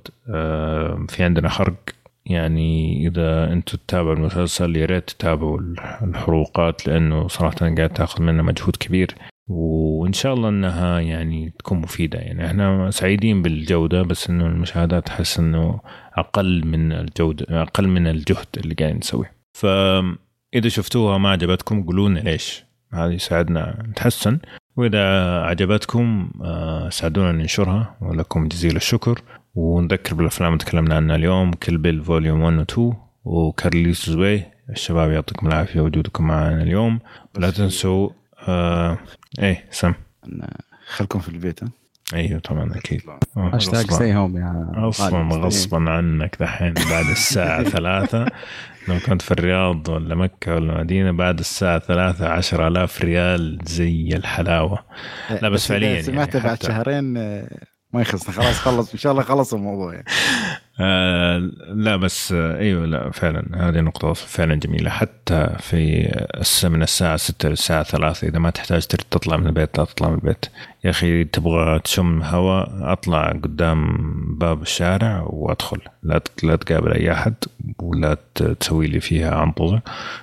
في 1.08 1.16
عندنا 1.24 1.48
حرق. 1.48 1.74
يعني 2.26 3.02
إذا 3.06 3.52
أنتم 3.52 3.78
تتابعوا 3.78 4.14
المسلسل 4.14 4.76
يا 4.76 4.86
ريت 4.86 5.10
تتابعوا 5.10 5.60
الحروقات 6.02 6.86
لأنه 6.88 7.28
صراحة 7.28 7.56
قاعد 7.58 7.88
تأخذ 7.88 8.22
منا 8.22 8.42
مجهود 8.42 8.76
كبير. 8.76 9.14
وإن 9.48 10.12
شاء 10.12 10.34
الله 10.34 10.48
إنها 10.48 11.00
يعني 11.00 11.52
تكون 11.58 11.78
مفيدة. 11.78 12.18
يعني 12.18 12.46
إحنا 12.46 12.90
سعيدين 12.90 13.42
بالجودة 13.42 14.02
بس 14.02 14.30
إنه 14.30 14.46
المشاهدات 14.46 15.08
أحس 15.08 15.38
إنه 15.38 15.80
أقل 16.14 16.66
من 16.66 16.92
الجودة 16.92 17.62
أقل 17.62 17.88
من 17.88 18.06
الجهد 18.06 18.46
اللي 18.56 18.74
قاعدين 18.74 18.98
نسويه. 18.98 19.32
فاذا 19.52 20.68
شفتوها 20.68 21.18
ما 21.18 21.30
عجبتكم 21.30 21.82
قولوا 21.82 22.08
لنا 22.08 22.20
ليش. 22.20 22.64
هذا 22.92 23.12
يساعدنا 23.12 23.82
نتحسن. 23.88 24.38
وإذا 24.76 25.02
عجبتكم 25.42 26.30
آه، 26.42 26.88
ساعدونا 26.88 27.32
ننشرها. 27.32 27.96
ولكم 28.00 28.48
جزيل 28.48 28.76
الشكر. 28.76 29.22
ونذكر 29.54 30.14
بالأفلام 30.14 30.52
اللي 30.52 30.64
تكلمنا 30.64 30.96
عنها 30.96 31.16
اليوم 31.16 31.52
Kill 31.52 31.78
Bill 31.78 32.04
Volume 32.04 32.40
1 32.42 32.56
و 32.58 32.62
2 32.62 32.92
وكارليس 33.24 34.10
زوي 34.10 34.42
الشباب 34.70 35.10
يعطيكم 35.10 35.46
العافية 35.46 35.80
وجودكم 35.80 36.26
معنا 36.26 36.62
اليوم. 36.62 36.98
ولا 37.36 37.50
تنسوا 37.50 38.10
آه 38.48 38.98
إيه 39.38 39.64
سم. 39.70 39.92
خلكم 40.86 41.18
في 41.18 41.28
البيت 41.28 41.64
ها؟ 41.64 41.68
أيوه 42.14 42.38
طبعا 42.40 42.70
أكيد. 42.76 43.00
هاشتاج 43.36 43.90
stay 43.90 44.14
home 44.14 44.36
يا 44.36 44.70
أصلا 44.88 45.18
غالي. 45.32 45.42
غصبا 45.44 45.90
عنك 45.90 46.36
دحين 46.40 46.74
بعد 46.74 47.04
الساعة 47.10 47.62
ثلاثة. 47.76 48.26
لو 48.88 48.98
كنت 49.06 49.22
في 49.22 49.30
الرياض 49.30 49.88
ولا 49.88 50.14
مكة 50.14 50.54
ولا 50.54 50.78
مدينة 50.78 51.10
بعد 51.12 51.38
الساعة 51.38 51.78
ثلاثة 51.78 52.28
عشر 52.28 52.68
آلاف 52.68 53.02
ريال 53.04 53.58
زي 53.64 54.08
الحلاوة. 54.16 54.78
لا، 55.42 55.48
بس 55.48 55.64
إذا 55.64 55.74
فعلياً 55.74 55.88
يعني 55.90 56.02
سمعته 56.02 56.42
بعد 56.42 56.58
حتى- 56.58 56.66
شهرين 56.66 57.16
آه، 57.16 57.48
ما 57.92 58.00
يخلص. 58.00 58.30
خلاص 58.30 58.58
خلص. 58.58 58.92
إن 58.92 58.98
شاء 58.98 59.12
الله 59.12 59.22
خلص 59.22 59.54
الموضوع 59.54 59.94
يعني. 59.94 60.06
آه 60.80 61.38
لا 61.68 61.96
بس 61.96 62.32
آه 62.32 62.58
إيوه 62.58 62.86
لا 62.86 63.10
فعلا. 63.10 63.68
هذه 63.68 63.80
نقطة 63.80 64.12
فعلا 64.12 64.54
جميلة. 64.54 64.90
حتى 64.90 65.56
في 65.58 66.08
من 66.64 66.82
الساعة 66.82 67.16
6 67.16 67.48
للساعة 67.48 67.82
3 67.82 68.28
إذا 68.28 68.38
ما 68.38 68.50
تحتاج 68.50 68.82
تطلع 68.86 69.36
من 69.36 69.46
البيت 69.46 69.78
لا 69.78 69.84
تطلع 69.84 70.08
من 70.08 70.14
البيت. 70.14 70.46
يا 70.84 70.90
أخي 70.90 71.24
تبغى 71.24 71.78
تشم 71.78 72.22
هواء 72.22 72.92
أطلع 72.92 73.28
قدام 73.28 73.98
باب 74.38 74.62
الشارع 74.62 75.22
وأدخل. 75.26 75.78
لا 76.02 76.20
لا 76.42 76.56
تقابل 76.56 76.92
أي 76.92 77.12
أحد 77.12 77.34
ولا 77.78 78.16
تسوي 78.60 78.86
لي 78.86 79.00
فيها 79.00 79.34
عنطزة 79.34 79.80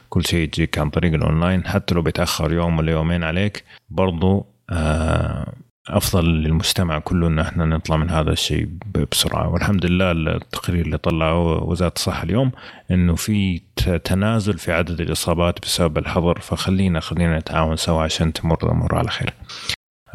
كل 0.10 0.26
شيء 0.26 0.40
يجيك 0.40 0.78
عن 0.78 0.90
طريق 0.90 1.14
الأونلاين. 1.14 1.68
حتى 1.68 1.96
لو 1.96 2.02
بيتأخر 2.02 2.54
يوم 2.54 2.78
ولا 2.78 2.92
يومين 2.92 3.24
عليك 3.24 3.64
برضو 3.90 4.46
آه 4.70 5.54
أفضل 5.98 6.26
للمجتمع 6.26 7.00
كله 7.00 7.28
إن 7.28 7.40
إحنا 7.40 7.66
نطلع 7.66 7.98
من 7.98 8.10
هذا 8.10 8.32
الشيء 8.32 8.70
بسرعة 9.12 9.50
والحمد 9.50 9.86
لله 9.86 10.12
التقرير 10.12 10.86
اللي 10.86 10.98
طلعه 10.98 11.64
وزارة 11.64 11.94
الصحة 11.96 12.24
اليوم 12.24 12.52
إنه 12.92 13.16
في 13.16 13.62
تنازل 14.04 14.58
في 14.58 14.72
عدد 14.72 15.02
الإصابات 15.02 15.62
بسبب 15.62 15.98
الحظر 15.98 16.40
فخلينا 16.40 17.00
خلينا 17.00 17.40
نتعاون 17.40 17.76
سوا 17.76 18.02
عشان 18.04 18.34
تمر 18.34 18.58
الأمور 18.64 18.96
على 18.96 19.10
خير. 19.10 19.34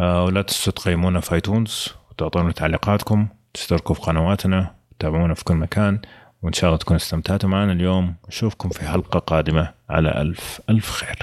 آه 0.00 0.24
ولا 0.24 0.42
تنسوا 0.42 0.72
تقيمونا 0.72 1.20
في 1.20 1.34
آيتونز 1.34 1.88
وتعطونا 2.10 2.52
تعليقاتكم 2.52 3.28
تشتركوا 3.54 3.94
في 3.94 4.00
قنواتنا 4.00 4.74
تتابعونا 4.98 5.34
في 5.34 5.44
كل 5.44 5.54
مكان 5.54 5.98
وإن 6.42 6.52
شاء 6.52 6.68
الله 6.70 6.78
تكونوا 6.78 7.00
استمتعتوا 7.00 7.48
معنا 7.48 7.72
اليوم 7.72 8.14
نشوفكم 8.28 8.68
في 8.68 8.88
حلقة 8.88 9.18
قادمة 9.18 9.70
على 9.90 10.08
الف 10.20 10.60
ألف 10.70 10.90
خير. 10.90 11.18